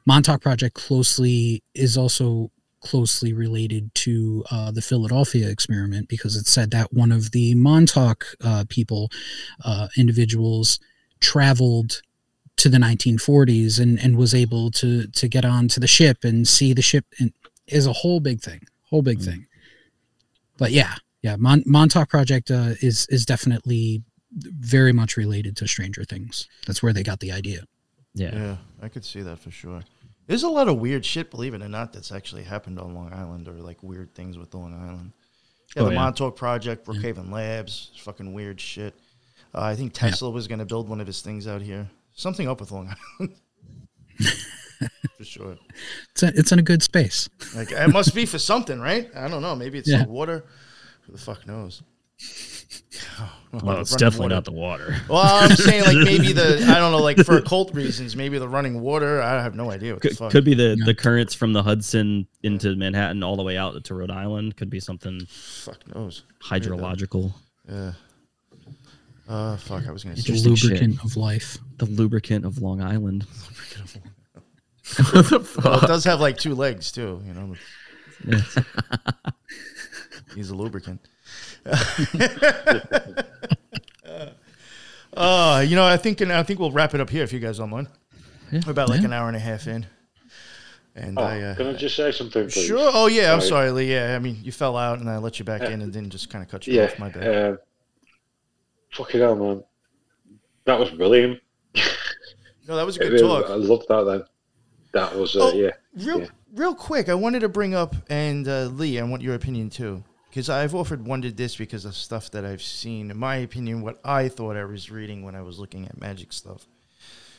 Montauk 0.04 0.40
Project 0.42 0.74
closely 0.74 1.62
is 1.74 1.96
also 1.96 2.50
closely 2.80 3.32
related 3.32 3.92
to 3.96 4.44
uh, 4.50 4.70
the 4.70 4.82
Philadelphia 4.82 5.48
experiment 5.48 6.08
because 6.08 6.36
it 6.36 6.46
said 6.46 6.70
that 6.70 6.92
one 6.92 7.10
of 7.10 7.32
the 7.32 7.54
Montauk 7.54 8.24
uh, 8.44 8.64
people, 8.68 9.10
uh, 9.64 9.88
individuals, 9.96 10.78
traveled 11.20 12.02
to 12.58 12.68
the 12.68 12.78
1940s 12.78 13.80
and, 13.80 13.98
and 13.98 14.16
was 14.16 14.34
able 14.34 14.70
to 14.70 15.06
to 15.08 15.26
get 15.28 15.44
onto 15.44 15.80
the 15.80 15.88
ship 15.88 16.18
and 16.22 16.46
see 16.46 16.72
the 16.72 16.82
ship 16.82 17.06
and 17.18 17.32
is 17.66 17.86
a 17.86 17.92
whole 17.92 18.20
big 18.20 18.40
thing, 18.40 18.60
whole 18.90 19.02
big 19.02 19.18
Mm-hmm. 19.18 19.30
thing. 19.30 19.46
But 20.58 20.70
yeah, 20.70 20.94
yeah, 21.26 21.36
Mon- 21.36 21.64
Montauk 21.66 22.08
Project 22.08 22.50
uh, 22.50 22.74
is 22.88 23.06
is 23.10 23.26
definitely 23.26 24.02
very 24.76 24.92
much 24.92 25.16
related 25.16 25.56
to 25.58 25.66
Stranger 25.66 26.04
Things. 26.04 26.48
That's 26.66 26.82
where 26.82 26.92
they 26.92 27.02
got 27.02 27.18
the 27.20 27.32
idea. 27.32 27.60
Yeah. 28.14 28.34
Yeah, 28.34 28.56
I 28.82 28.88
could 28.88 29.04
see 29.04 29.22
that 29.22 29.38
for 29.38 29.50
sure. 29.50 29.82
There's 30.28 30.42
a 30.44 30.48
lot 30.48 30.68
of 30.68 30.78
weird 30.78 31.04
shit, 31.04 31.30
believe 31.30 31.54
it 31.54 31.62
or 31.62 31.68
not, 31.68 31.92
that's 31.92 32.10
actually 32.12 32.44
happened 32.44 32.78
on 32.78 32.94
Long 32.94 33.12
Island 33.12 33.48
or 33.48 33.52
like 33.70 33.82
weird 33.82 34.14
things 34.14 34.36
with 34.38 34.54
Long 34.54 34.72
Island. 34.74 35.12
Yeah, 35.74 35.82
Oh, 35.82 35.84
the 35.86 35.92
yeah. 35.92 35.98
Montauk 36.02 36.36
Project, 36.36 36.86
Brookhaven 36.86 37.30
Labs, 37.30 37.90
fucking 37.98 38.32
weird 38.32 38.60
shit. 38.60 38.94
Uh, 39.54 39.62
I 39.62 39.74
think 39.76 39.92
Tesla 39.92 40.30
was 40.30 40.46
going 40.48 40.58
to 40.60 40.64
build 40.64 40.88
one 40.88 41.00
of 41.00 41.06
his 41.06 41.20
things 41.22 41.46
out 41.46 41.62
here. 41.62 41.88
Something 42.14 42.48
up 42.48 42.60
with 42.60 42.70
Long 42.72 42.88
Island. 43.20 43.34
for 45.18 45.24
sure. 45.24 45.56
It's 46.12 46.22
a, 46.22 46.28
it's 46.28 46.52
in 46.52 46.58
a 46.58 46.62
good 46.62 46.82
space. 46.82 47.28
Like 47.54 47.70
it 47.72 47.88
must 47.92 48.14
be 48.14 48.26
for 48.26 48.38
something, 48.38 48.80
right? 48.80 49.08
I 49.14 49.28
don't 49.28 49.42
know. 49.42 49.54
Maybe 49.56 49.78
it's 49.78 49.88
Yeah. 49.88 50.04
the 50.04 50.10
water. 50.10 50.44
Who 51.06 51.12
the 51.12 51.18
fuck 51.18 51.46
knows? 51.46 51.82
Well, 53.52 53.80
it's 53.80 53.94
definitely 53.96 54.24
water. 54.26 54.34
not 54.34 54.44
the 54.44 54.52
water. 54.52 54.96
Well, 55.08 55.22
I'm 55.22 55.56
saying 55.56 55.84
like 55.84 55.96
maybe 55.96 56.32
the 56.32 56.62
I 56.68 56.74
don't 56.78 56.92
know 56.92 56.98
like 56.98 57.16
for 57.18 57.38
occult 57.38 57.72
reasons, 57.74 58.14
maybe 58.16 58.38
the 58.38 58.48
running 58.48 58.80
water. 58.82 59.22
I 59.22 59.42
have 59.42 59.54
no 59.54 59.70
idea 59.70 59.94
what 59.94 60.02
the 60.02 60.08
Could, 60.08 60.18
fuck. 60.18 60.30
could 60.32 60.44
be 60.44 60.54
the, 60.54 60.76
the 60.84 60.94
currents 60.94 61.32
from 61.34 61.52
the 61.54 61.62
Hudson 61.62 62.26
into 62.42 62.74
Manhattan 62.76 63.22
all 63.22 63.36
the 63.36 63.42
way 63.42 63.56
out 63.56 63.82
to 63.82 63.94
Rhode 63.94 64.10
Island. 64.10 64.56
Could 64.56 64.68
be 64.68 64.80
something 64.80 65.20
fuck 65.26 65.78
knows. 65.94 66.24
hydrological. 66.42 67.32
Yeah. 67.68 67.92
Uh, 69.28 69.56
fuck. 69.56 69.86
I 69.86 69.90
was 69.90 70.04
gonna 70.04 70.16
say 70.16 70.32
The 70.34 70.48
lubricant 70.50 71.02
of 71.04 71.16
life. 71.16 71.56
The 71.78 71.86
lubricant 71.86 72.44
of 72.44 72.58
Long 72.58 72.80
Island. 72.82 73.26
Well, 75.64 75.82
it 75.82 75.86
does 75.88 76.04
have 76.04 76.20
like 76.20 76.36
two 76.36 76.54
legs 76.54 76.92
too. 76.92 77.20
You 77.26 77.34
know. 77.34 77.54
He's 80.36 80.50
a 80.50 80.54
lubricant. 80.54 81.00
uh, 85.16 85.64
you 85.66 85.74
know, 85.76 85.84
I 85.84 85.96
think 85.96 86.20
and 86.20 86.32
I 86.32 86.42
think 86.42 86.60
we'll 86.60 86.70
wrap 86.70 86.94
it 86.94 87.00
up 87.00 87.10
here 87.10 87.24
if 87.24 87.32
you 87.32 87.40
guys 87.40 87.58
don't 87.58 87.70
mind. 87.70 87.88
We're 88.52 88.60
about 88.70 88.88
like 88.88 89.00
Yeah. 89.00 89.06
an 89.06 89.12
hour 89.12 89.28
and 89.28 89.36
a 89.36 89.40
half 89.40 89.66
in. 89.66 89.86
And 90.94 91.18
Oh, 91.18 91.22
I 91.22 91.40
uh, 91.40 91.54
can 91.56 91.66
I 91.68 91.72
just 91.74 91.96
say 91.96 92.12
something, 92.12 92.48
please? 92.48 92.66
Sure. 92.66 92.90
Oh 92.92 93.06
yeah. 93.06 93.32
I'm 93.32 93.40
sorry, 93.40 93.70
Lee. 93.70 93.90
Yeah. 93.92 94.14
I 94.14 94.18
mean, 94.18 94.38
you 94.42 94.52
fell 94.52 94.76
out, 94.76 94.98
and 94.98 95.10
I 95.10 95.18
let 95.18 95.38
you 95.38 95.44
back 95.44 95.62
in, 95.62 95.82
and 95.82 95.92
then 95.92 96.08
just 96.10 96.30
kind 96.30 96.44
of 96.44 96.50
cut 96.50 96.66
you 96.66 96.74
Yeah. 96.74 96.84
off. 96.84 96.98
My 96.98 97.08
bad. 97.08 97.26
Uh, 97.54 97.56
fucking 98.92 99.20
hell, 99.20 99.36
man. 99.36 99.64
That 100.64 100.78
was 100.78 100.90
brilliant. 100.90 101.40
no, 102.66 102.76
that 102.76 102.86
was 102.86 102.96
a 102.96 103.00
good 103.04 103.12
really- 103.12 103.26
talk. 103.42 103.50
I 103.50 103.54
loved 103.54 103.86
that 103.88 104.02
then. 104.04 104.24
That 104.92 105.14
was, 105.14 105.36
uh, 105.36 105.40
Oh, 105.50 105.52
yeah. 105.52 105.72
Real, 105.94 106.20
yeah. 106.20 106.26
real 106.54 106.74
quick, 106.74 107.10
I 107.10 107.14
wanted 107.14 107.40
to 107.40 107.50
bring 107.50 107.74
up, 107.74 107.94
and 108.08 108.48
uh, 108.48 108.62
Lee, 108.66 108.98
I 108.98 109.02
want 109.02 109.20
your 109.20 109.34
opinion 109.34 109.68
too, 109.68 110.02
because 110.36 110.50
I've 110.50 110.74
offered 110.74 111.06
wondered 111.06 111.38
this 111.38 111.56
because 111.56 111.86
of 111.86 111.96
stuff 111.96 112.30
that 112.32 112.44
I've 112.44 112.60
seen. 112.60 113.10
In 113.10 113.16
my 113.16 113.36
opinion, 113.36 113.80
what 113.80 113.98
I 114.04 114.28
thought 114.28 114.54
I 114.54 114.66
was 114.66 114.90
reading 114.90 115.22
when 115.22 115.34
I 115.34 115.40
was 115.40 115.58
looking 115.58 115.86
at 115.86 115.98
magic 115.98 116.30
stuff. 116.30 116.66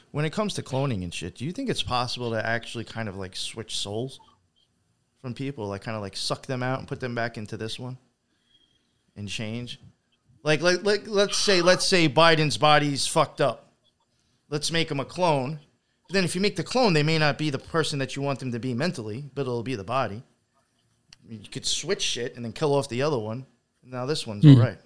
When 0.10 0.26
it 0.26 0.34
comes 0.34 0.56
to 0.56 0.64
cloning 0.64 1.04
and 1.04 1.14
shit, 1.14 1.36
do 1.36 1.46
you 1.46 1.52
think 1.52 1.70
it's 1.70 1.84
possible 1.84 2.32
to 2.32 2.44
actually 2.44 2.86
kind 2.86 3.08
of 3.08 3.16
like 3.16 3.36
switch 3.36 3.78
souls 3.78 4.20
from 5.22 5.36
people, 5.36 5.68
like 5.68 5.84
kind 5.84 5.96
of 5.96 6.02
like 6.02 6.18
suck 6.18 6.48
them 6.48 6.64
out 6.64 6.80
and 6.80 6.88
put 6.88 7.00
them 7.00 7.14
back 7.14 7.38
into 7.38 7.56
this 7.56 7.78
one, 7.78 8.00
and 9.16 9.30
change? 9.30 9.80
Like, 10.42 10.62
like, 10.62 10.84
like, 10.84 11.04
let's 11.06 11.38
say, 11.38 11.62
let's 11.62 11.86
say 11.86 12.10
Biden's 12.10 12.58
body's 12.58 13.06
fucked 13.06 13.42
up. 13.42 13.74
Let's 14.50 14.72
make 14.72 14.90
him 14.90 15.00
a 15.00 15.06
clone. 15.06 15.60
But 16.08 16.14
then, 16.16 16.24
if 16.24 16.34
you 16.34 16.42
make 16.42 16.56
the 16.56 16.64
clone, 16.64 16.94
they 16.94 17.04
may 17.04 17.20
not 17.20 17.38
be 17.38 17.52
the 17.52 17.60
person 17.60 18.00
that 18.00 18.16
you 18.16 18.24
want 18.24 18.40
them 18.40 18.54
to 18.54 18.60
be 18.60 18.74
mentally, 18.74 19.30
but 19.36 19.42
it'll 19.42 19.62
be 19.62 19.76
the 19.76 19.84
body. 19.84 20.24
I 21.28 21.32
mean, 21.32 21.42
you 21.44 21.50
could 21.50 21.66
switch 21.66 22.02
shit 22.02 22.36
and 22.38 22.46
then 22.46 22.54
kill 22.54 22.74
off 22.74 22.88
the 22.88 23.02
other 23.02 23.20
one. 23.20 23.46
Now 23.84 24.06
this 24.06 24.26
one's 24.26 24.44
Hmm. 24.44 24.52
all 24.52 24.60
right. 24.60 24.78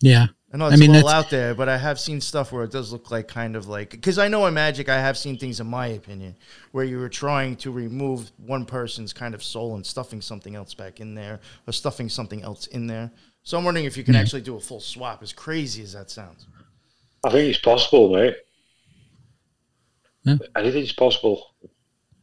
Yeah. 0.00 0.26
I 0.52 0.56
know 0.56 0.66
I 0.66 0.70
it's 0.70 0.80
mean, 0.80 0.90
a 0.90 0.94
little 0.94 1.08
out 1.10 1.28
there, 1.28 1.54
but 1.54 1.68
I 1.68 1.76
have 1.76 2.00
seen 2.00 2.20
stuff 2.20 2.52
where 2.52 2.64
it 2.64 2.70
does 2.70 2.90
look 2.90 3.10
like 3.10 3.28
kind 3.28 3.54
of 3.54 3.68
like 3.68 3.90
because 3.90 4.18
I 4.18 4.28
know 4.28 4.46
in 4.46 4.54
Magic 4.54 4.88
I 4.88 4.98
have 4.98 5.18
seen 5.18 5.36
things 5.36 5.60
in 5.60 5.66
my 5.66 5.88
opinion 5.88 6.36
where 6.72 6.84
you 6.84 6.98
were 6.98 7.08
trying 7.10 7.56
to 7.56 7.70
remove 7.70 8.30
one 8.38 8.64
person's 8.64 9.12
kind 9.12 9.34
of 9.34 9.42
soul 9.42 9.74
and 9.74 9.84
stuffing 9.84 10.20
something 10.22 10.54
else 10.56 10.72
back 10.72 11.00
in 11.00 11.14
there 11.14 11.40
or 11.66 11.72
stuffing 11.72 12.08
something 12.08 12.42
else 12.42 12.66
in 12.68 12.86
there. 12.86 13.10
So 13.42 13.58
I'm 13.58 13.64
wondering 13.64 13.86
if 13.86 13.96
you 13.96 14.04
can 14.04 14.14
Yeah. 14.14 14.20
actually 14.20 14.42
do 14.42 14.56
a 14.56 14.60
full 14.60 14.80
swap. 14.80 15.22
As 15.22 15.32
crazy 15.32 15.82
as 15.82 15.92
that 15.92 16.10
sounds. 16.10 16.46
I 17.24 17.30
think 17.30 17.50
it's 17.50 17.60
possible, 17.60 18.10
mate. 18.14 18.36
Yeah. 20.24 20.36
Anything's 20.56 20.92
possible, 20.92 21.54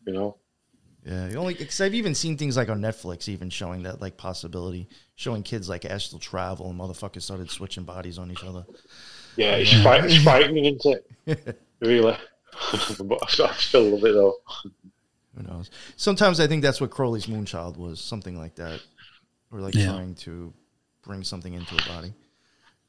you 0.07 0.13
know. 0.13 0.37
Yeah, 1.05 1.27
the 1.27 1.35
only 1.35 1.53
because 1.53 1.79
I've 1.81 1.93
even 1.93 2.15
seen 2.15 2.35
things 2.35 2.57
like 2.57 2.67
on 2.67 2.81
Netflix, 2.81 3.29
even 3.29 3.51
showing 3.51 3.83
that 3.83 4.01
like 4.01 4.17
possibility, 4.17 4.89
showing 5.15 5.43
kids 5.43 5.69
like 5.69 5.85
astral 5.85 6.19
travel 6.19 6.67
and 6.71 6.79
motherfuckers 6.79 7.21
started 7.21 7.51
switching 7.51 7.83
bodies 7.83 8.17
on 8.17 8.31
each 8.31 8.43
other. 8.43 8.65
Yeah, 9.37 9.55
it's, 9.57 9.71
fright- 9.83 10.05
it's 10.05 10.23
frightening, 10.23 10.65
isn't 10.65 11.03
it? 11.27 11.59
really. 11.79 12.01
but 12.01 12.19
I 13.39 13.53
still 13.57 13.83
love 13.83 14.03
it 14.03 14.13
though. 14.13 14.33
Who 15.37 15.43
knows? 15.43 15.69
Sometimes 15.95 16.39
I 16.39 16.47
think 16.47 16.63
that's 16.63 16.81
what 16.81 16.89
Crowley's 16.89 17.27
Moonchild 17.27 17.77
was, 17.77 17.99
something 18.01 18.35
like 18.37 18.55
that, 18.55 18.81
or 19.51 19.59
like 19.59 19.75
Yeah. 19.75 19.87
trying 19.91 20.15
to 20.15 20.51
bring 21.03 21.23
something 21.23 21.53
into 21.53 21.75
a 21.75 21.87
body. 21.87 22.13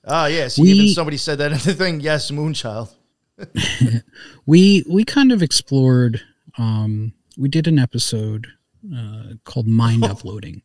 Ah, 0.07 0.27
yes. 0.27 0.59
We- 0.59 0.71
even 0.71 0.89
somebody 0.95 1.19
said 1.19 1.37
that 1.39 1.53
in 1.53 1.59
the 1.59 1.75
thing. 1.75 2.01
Yes, 2.01 2.31
Moonchild. 2.31 2.95
we 4.47 4.85
we 4.89 5.05
kind 5.05 5.33
of 5.33 5.43
explored 5.43 6.23
um 6.57 7.13
we 7.37 7.49
did 7.49 7.67
an 7.67 7.79
episode 7.79 8.47
uh 8.95 9.35
called 9.45 9.67
mind 9.67 10.05
uploading. 10.05 10.63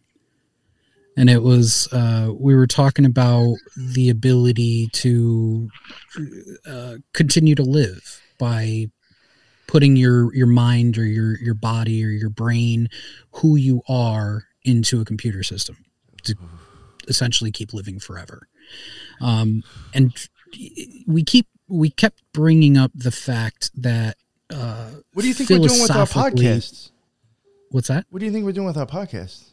And 1.18 1.30
it 1.30 1.42
was 1.44 1.88
uh 1.92 2.32
we 2.34 2.56
were 2.56 2.68
talking 2.68 3.06
about 3.06 3.56
the 3.76 4.10
ability 4.10 4.88
to 4.94 5.70
uh 6.66 6.96
continue 7.14 7.56
to 7.56 7.64
live 7.64 8.22
by 8.38 8.88
putting 9.68 9.96
your 9.96 10.34
your 10.34 10.48
mind 10.48 10.98
or 10.98 11.06
your 11.06 11.38
your 11.40 11.54
body 11.54 12.04
or 12.04 12.10
your 12.10 12.30
brain 12.30 12.90
who 13.36 13.56
you 13.56 13.82
are 13.88 14.46
into 14.64 15.02
a 15.02 15.06
computer 15.06 15.44
system 15.44 15.78
to 16.24 16.36
essentially 17.08 17.52
keep 17.52 17.74
living 17.74 18.00
forever. 18.00 18.48
Um 19.20 19.64
and 19.94 20.14
we 21.08 21.24
keep 21.24 21.48
we 21.68 21.90
kept 21.90 22.22
bringing 22.34 22.78
up 22.78 22.92
the 22.94 23.12
fact 23.12 23.72
that 23.76 24.18
uh 24.52 24.90
What 25.14 25.22
do 25.24 25.28
you 25.28 25.34
think 25.34 25.50
we're 25.50 25.68
doing 25.68 25.82
with 25.82 25.92
our 25.92 26.06
philosophically- 26.06 26.46
podcasts? 26.46 26.92
what's 27.70 27.88
that 27.88 28.06
What 28.10 28.20
do 28.20 28.26
you 28.26 28.32
think 28.32 28.46
we're 28.46 28.52
doing 28.52 28.68
with 28.68 28.78
our 28.78 28.86
podcasts? 28.86 29.52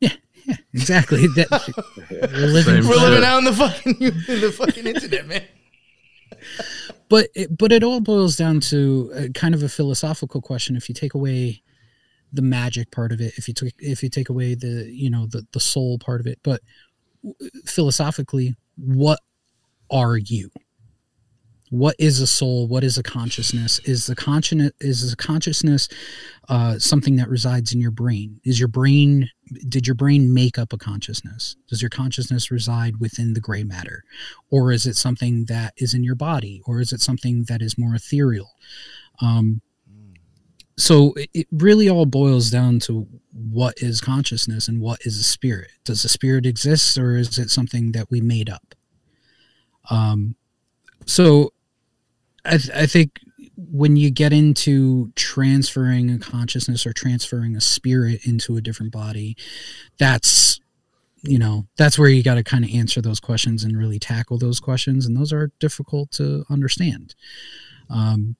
Yeah, 0.00 0.14
yeah, 0.46 0.56
exactly 0.72 1.26
that 1.36 1.50
we're 2.10 2.46
living 2.46 2.86
We're 2.88 2.96
living 2.96 3.24
out 3.24 3.38
in 3.38 3.44
the 3.44 3.52
fucking 3.52 3.96
in 4.00 4.40
the 4.40 4.52
fucking 4.56 4.86
internet, 4.86 5.26
man. 5.28 5.42
but 7.08 7.28
it, 7.34 7.56
but 7.56 7.72
it 7.72 7.84
all 7.84 8.00
boils 8.00 8.36
down 8.36 8.60
to 8.60 9.10
a, 9.14 9.28
kind 9.30 9.54
of 9.54 9.62
a 9.62 9.68
philosophical 9.68 10.40
question. 10.40 10.76
If 10.76 10.88
you 10.88 10.94
take 10.94 11.14
away 11.14 11.62
the 12.32 12.42
magic 12.42 12.90
part 12.90 13.12
of 13.12 13.20
it, 13.20 13.34
if 13.36 13.46
you 13.48 13.54
took 13.54 13.68
if 13.78 14.02
you 14.02 14.08
take 14.08 14.28
away 14.28 14.54
the 14.54 14.88
you 14.90 15.10
know 15.10 15.26
the 15.26 15.46
the 15.52 15.60
soul 15.60 15.98
part 15.98 16.20
of 16.20 16.26
it, 16.26 16.38
but 16.42 16.60
w- 17.22 17.50
philosophically, 17.66 18.56
what 18.76 19.20
are 19.90 20.16
you? 20.16 20.50
What 21.72 21.96
is 21.98 22.20
a 22.20 22.26
soul? 22.26 22.68
What 22.68 22.84
is 22.84 22.98
a 22.98 23.02
consciousness? 23.02 23.78
Is 23.78 24.04
the 24.04 24.14
consciousness 24.14 24.72
is 24.78 25.10
a 25.10 25.16
consciousness 25.16 25.88
uh, 26.50 26.78
something 26.78 27.16
that 27.16 27.30
resides 27.30 27.72
in 27.72 27.80
your 27.80 27.90
brain? 27.90 28.42
Is 28.44 28.58
your 28.58 28.68
brain 28.68 29.30
did 29.70 29.86
your 29.86 29.94
brain 29.94 30.34
make 30.34 30.58
up 30.58 30.74
a 30.74 30.76
consciousness? 30.76 31.56
Does 31.68 31.80
your 31.80 31.88
consciousness 31.88 32.50
reside 32.50 33.00
within 33.00 33.32
the 33.32 33.40
gray 33.40 33.64
matter, 33.64 34.04
or 34.50 34.70
is 34.70 34.84
it 34.84 34.96
something 34.96 35.46
that 35.46 35.72
is 35.78 35.94
in 35.94 36.04
your 36.04 36.14
body, 36.14 36.60
or 36.66 36.78
is 36.82 36.92
it 36.92 37.00
something 37.00 37.44
that 37.44 37.62
is 37.62 37.78
more 37.78 37.94
ethereal? 37.94 38.50
Um, 39.22 39.62
so 40.76 41.14
it- 41.14 41.30
it 41.32 41.46
really 41.50 41.88
all 41.88 42.04
boils 42.04 42.50
down 42.50 42.80
to 42.80 43.08
what 43.32 43.78
is 43.78 44.02
consciousness 44.02 44.68
and 44.68 44.78
what 44.78 45.00
is 45.06 45.16
a 45.16 45.22
spirit. 45.22 45.70
Does 45.84 46.04
a 46.04 46.10
spirit 46.10 46.44
exist, 46.44 46.98
or 46.98 47.16
is 47.16 47.38
it 47.38 47.48
something 47.48 47.92
that 47.92 48.10
we 48.10 48.20
made 48.20 48.50
up? 48.50 48.74
Um, 49.88 50.36
so 51.06 51.50
I, 52.44 52.58
th- 52.58 52.70
I 52.76 52.86
think 52.86 53.20
when 53.56 53.96
you 53.96 54.10
get 54.10 54.32
into 54.32 55.12
transferring 55.14 56.10
a 56.10 56.18
consciousness 56.18 56.86
or 56.86 56.92
transferring 56.92 57.56
a 57.56 57.60
spirit 57.60 58.26
into 58.26 58.56
a 58.56 58.60
different 58.60 58.92
body, 58.92 59.36
that's 59.98 60.60
you 61.22 61.38
know 61.38 61.66
that's 61.76 61.98
where 61.98 62.08
you 62.08 62.22
got 62.22 62.34
to 62.34 62.42
kind 62.42 62.64
of 62.64 62.74
answer 62.74 63.00
those 63.00 63.20
questions 63.20 63.62
and 63.62 63.76
really 63.76 63.98
tackle 63.98 64.38
those 64.38 64.60
questions, 64.60 65.06
and 65.06 65.16
those 65.16 65.32
are 65.32 65.52
difficult 65.60 66.10
to 66.12 66.44
understand. 66.50 67.14
Um, 67.88 68.36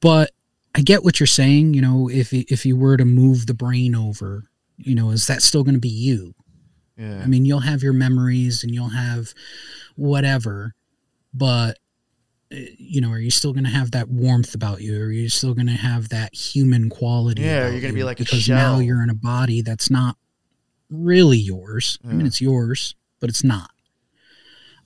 but 0.00 0.32
I 0.74 0.82
get 0.82 1.04
what 1.04 1.18
you're 1.18 1.26
saying. 1.26 1.74
You 1.74 1.80
know, 1.80 2.10
if 2.10 2.32
if 2.32 2.66
you 2.66 2.76
were 2.76 2.96
to 2.96 3.04
move 3.04 3.46
the 3.46 3.54
brain 3.54 3.94
over, 3.94 4.44
you 4.76 4.94
know, 4.94 5.10
is 5.10 5.26
that 5.26 5.42
still 5.42 5.64
going 5.64 5.74
to 5.74 5.80
be 5.80 5.88
you? 5.88 6.34
Yeah. 6.96 7.20
I 7.22 7.26
mean, 7.26 7.44
you'll 7.44 7.60
have 7.60 7.82
your 7.82 7.92
memories 7.92 8.62
and 8.62 8.74
you'll 8.74 8.88
have 8.90 9.34
whatever, 9.96 10.74
but 11.32 11.78
you 12.50 13.00
know, 13.00 13.10
are 13.10 13.18
you 13.18 13.30
still 13.30 13.52
going 13.52 13.64
to 13.64 13.70
have 13.70 13.90
that 13.90 14.08
warmth 14.08 14.54
about 14.54 14.80
you? 14.80 15.02
Are 15.02 15.10
you 15.10 15.28
still 15.28 15.54
going 15.54 15.66
to 15.66 15.72
have 15.72 16.08
that 16.10 16.34
human 16.34 16.88
quality? 16.88 17.42
Yeah, 17.42 17.68
you're 17.70 17.80
gonna 17.80 17.92
be 17.92 18.00
you? 18.00 18.04
like 18.04 18.20
a 18.20 18.24
because 18.24 18.48
now 18.48 18.78
you're 18.78 19.02
in 19.02 19.10
a 19.10 19.14
body 19.14 19.62
that's 19.62 19.90
not 19.90 20.16
really 20.90 21.38
yours. 21.38 21.98
I 22.04 22.12
mean, 22.12 22.26
it's 22.26 22.40
yours, 22.40 22.94
but 23.20 23.28
it's 23.30 23.42
not. 23.42 23.70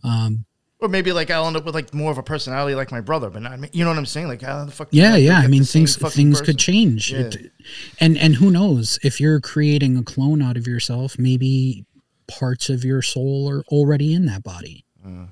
Um, 0.03 0.47
Or 0.79 0.89
maybe 0.89 1.13
like 1.13 1.31
I'll 1.31 1.47
end 1.47 1.57
up 1.57 1.65
with 1.67 1.75
like 1.75 1.93
more 1.93 2.11
of 2.11 2.17
a 2.17 2.23
personality 2.23 2.75
like 2.75 2.91
my 2.91 3.03
brother, 3.03 3.29
but 3.29 3.43
not, 3.43 3.75
you 3.75 3.85
know 3.85 3.91
what 3.91 3.99
I'm 3.99 4.07
saying? 4.07 4.29
Like 4.29 4.41
how 4.43 4.65
the 4.65 4.73
fuck? 4.73 4.89
yeah, 4.91 5.17
yeah. 5.17 5.39
I 5.39 5.47
mean, 5.47 5.65
things 5.65 5.97
things 5.97 6.41
person? 6.41 6.47
could 6.47 6.59
change. 6.59 7.13
Yeah. 7.13 7.19
It- 7.21 7.53
and 8.01 8.17
and 8.17 8.37
who 8.37 8.51
knows 8.51 8.99
if 9.03 9.21
you're 9.21 9.41
creating 9.41 9.99
a 9.99 10.03
clone 10.03 10.41
out 10.41 10.57
of 10.57 10.67
yourself? 10.67 11.19
Maybe 11.19 11.85
parts 12.27 12.71
of 12.71 12.85
your 12.85 13.03
soul 13.03 13.51
are 13.51 13.63
already 13.69 14.15
in 14.15 14.25
that 14.27 14.43
body. 14.43 14.85
Uh, 15.05 15.27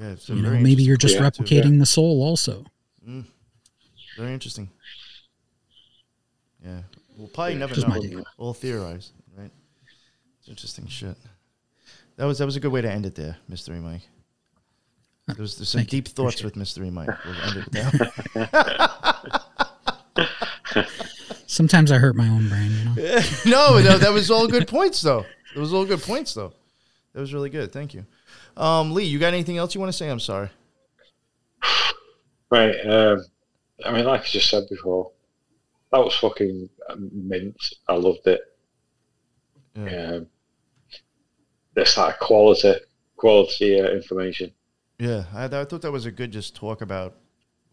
yeah, 0.00 0.14
You 0.26 0.42
know, 0.42 0.50
maybe 0.58 0.82
you're 0.82 0.96
just 0.96 1.14
interesting 1.16 1.44
thought, 1.44 1.48
too. 1.48 1.60
replicating 1.68 1.78
the 1.78 1.86
soul 1.86 2.22
also. 2.22 2.64
Mm. 3.06 3.24
Very 4.16 4.32
interesting. 4.32 4.70
Yeah, 6.64 6.80
we'll 7.16 7.28
probably 7.28 7.54
never 7.56 7.74
Just 7.74 7.86
know. 7.86 8.24
We'll 8.38 8.54
theorize, 8.54 9.12
right? 9.36 9.50
It's 10.40 10.48
interesting 10.48 10.86
shit. 10.88 11.16
That 12.16 12.24
was 12.26 12.38
that 12.38 12.46
was 12.46 12.56
a 12.56 12.60
good 12.60 12.72
way 12.72 12.80
to 12.82 12.90
end 12.90 13.06
it 13.06 13.14
there, 13.14 13.36
Mystery 13.48 13.78
Mike. 13.78 14.02
There 15.26 15.36
was 15.38 15.56
there's 15.56 15.68
some 15.68 15.80
Thank 15.80 15.92
you. 15.92 16.00
deep 16.02 16.08
thoughts 16.08 16.42
with 16.42 16.56
Mystery 16.56 16.90
Mike. 16.90 17.08
We'll 17.24 17.40
end 17.42 17.64
it 17.66 17.72
there. 17.72 17.90
Sometimes 21.46 21.90
I 21.90 21.98
hurt 21.98 22.14
my 22.16 22.28
own 22.28 22.48
brain. 22.48 22.70
You 22.70 22.84
know. 22.84 22.94
no, 23.46 23.78
no, 23.80 23.98
that 23.98 24.12
was 24.12 24.30
all 24.30 24.46
good 24.48 24.68
points 24.68 25.00
though. 25.02 25.24
It 25.54 25.58
was 25.58 25.72
all 25.74 25.84
good 25.84 26.00
points 26.02 26.34
though. 26.34 26.52
That 27.12 27.20
was 27.20 27.34
really 27.34 27.50
good. 27.50 27.72
Thank 27.72 27.94
you. 27.94 28.04
Um, 28.56 28.92
Lee, 28.92 29.04
you 29.04 29.18
got 29.18 29.32
anything 29.32 29.56
else 29.58 29.74
you 29.74 29.80
want 29.80 29.92
to 29.92 29.96
say? 29.96 30.08
I'm 30.08 30.20
sorry. 30.20 30.50
Right. 32.50 32.74
Um, 32.84 33.24
I 33.84 33.92
mean, 33.92 34.04
like 34.04 34.22
I 34.22 34.24
just 34.24 34.50
said 34.50 34.64
before, 34.68 35.12
that 35.92 35.98
was 35.98 36.14
fucking 36.16 36.68
mint. 36.98 37.56
I 37.88 37.94
loved 37.94 38.26
it. 38.26 38.40
Yeah. 39.74 40.12
Um, 40.12 40.26
there's 41.74 41.94
that 41.94 42.18
quality, 42.18 42.74
quality 43.16 43.80
uh, 43.80 43.88
information. 43.90 44.52
Yeah, 44.98 45.24
I, 45.32 45.44
I 45.44 45.64
thought 45.64 45.82
that 45.82 45.92
was 45.92 46.06
a 46.06 46.10
good 46.10 46.30
just 46.32 46.54
talk 46.54 46.82
about 46.82 47.14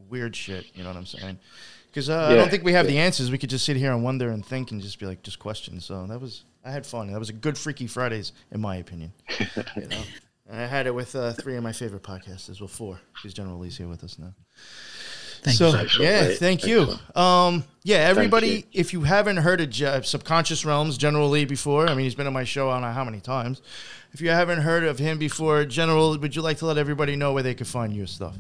weird 0.10 0.36
shit. 0.36 0.66
You 0.76 0.84
know 0.84 0.90
what 0.90 0.98
I'm 0.98 1.06
saying? 1.06 1.40
Because 1.88 2.10
uh, 2.10 2.28
I 2.32 2.36
don't 2.36 2.50
think 2.50 2.64
we 2.64 2.74
have 2.74 2.88
the 2.88 3.00
answers. 3.00 3.32
We 3.32 3.38
could 3.38 3.50
just 3.50 3.66
sit 3.66 3.76
here 3.76 3.92
and 3.92 4.04
wonder 4.04 4.30
and 4.30 4.46
think 4.46 4.72
and 4.72 4.80
just 4.82 5.00
be 5.00 5.06
like 5.06 5.24
just 5.24 5.40
questions. 5.40 5.86
So 5.86 6.06
that 6.06 6.22
was 6.22 6.46
I 6.64 6.72
had 6.72 6.86
fun. 6.86 7.12
That 7.12 7.20
was 7.20 7.30
a 7.30 7.34
good 7.34 7.58
Freaky 7.58 7.88
Fridays 7.88 8.34
in 8.52 8.62
my 8.62 8.78
opinion. 8.78 9.14
you 9.76 9.88
know, 9.88 10.02
I 10.52 10.66
had 10.66 10.88
it 10.88 10.96
with 10.96 11.16
uh, 11.16 11.34
three 11.34 11.58
of 11.58 11.64
my 11.64 11.74
favorite 11.74 12.04
podcasters. 12.04 12.60
Well, 12.62 12.68
four 12.68 13.00
because 13.14 13.34
General 13.34 13.60
Lee's 13.60 13.78
here 13.78 13.88
with 13.88 14.04
us 14.04 14.18
now. 14.18 14.34
Thank 15.42 15.58
so 15.58 15.70
you. 15.70 15.76
Excellent, 15.76 16.10
yeah, 16.10 16.22
mate. 16.22 16.38
thank 16.38 16.66
you. 16.66 16.94
Um, 17.16 17.64
yeah, 17.84 17.98
everybody, 17.98 18.50
you. 18.50 18.64
if 18.74 18.94
you 18.94 19.02
haven't 19.02 19.38
heard 19.38 19.62
of 19.62 19.70
Je- 19.70 20.02
Subconscious 20.04 20.66
Realms, 20.66 20.98
General 20.98 21.30
Lee 21.30 21.46
before, 21.46 21.88
I 21.88 21.94
mean, 21.94 22.06
he's 22.06 22.16
been 22.16 22.28
on 22.28 22.34
my 22.34 22.44
show 22.44 22.70
I 22.70 22.74
don't 22.74 22.82
know 22.84 22.92
how 22.92 23.04
many 23.04 23.20
times. 23.20 23.62
If 24.14 24.22
you 24.22 24.30
haven't 24.30 24.62
heard 24.62 24.84
of 24.84 25.00
him 25.00 25.20
before, 25.20 25.66
General, 25.66 26.18
would 26.18 26.36
you 26.36 26.42
like 26.42 26.58
to 26.58 26.66
let 26.66 26.78
everybody 26.78 27.16
know 27.16 27.34
where 27.34 27.44
they 27.44 27.54
can 27.54 27.66
find 27.66 27.94
your 27.94 28.08
stuff? 28.08 28.36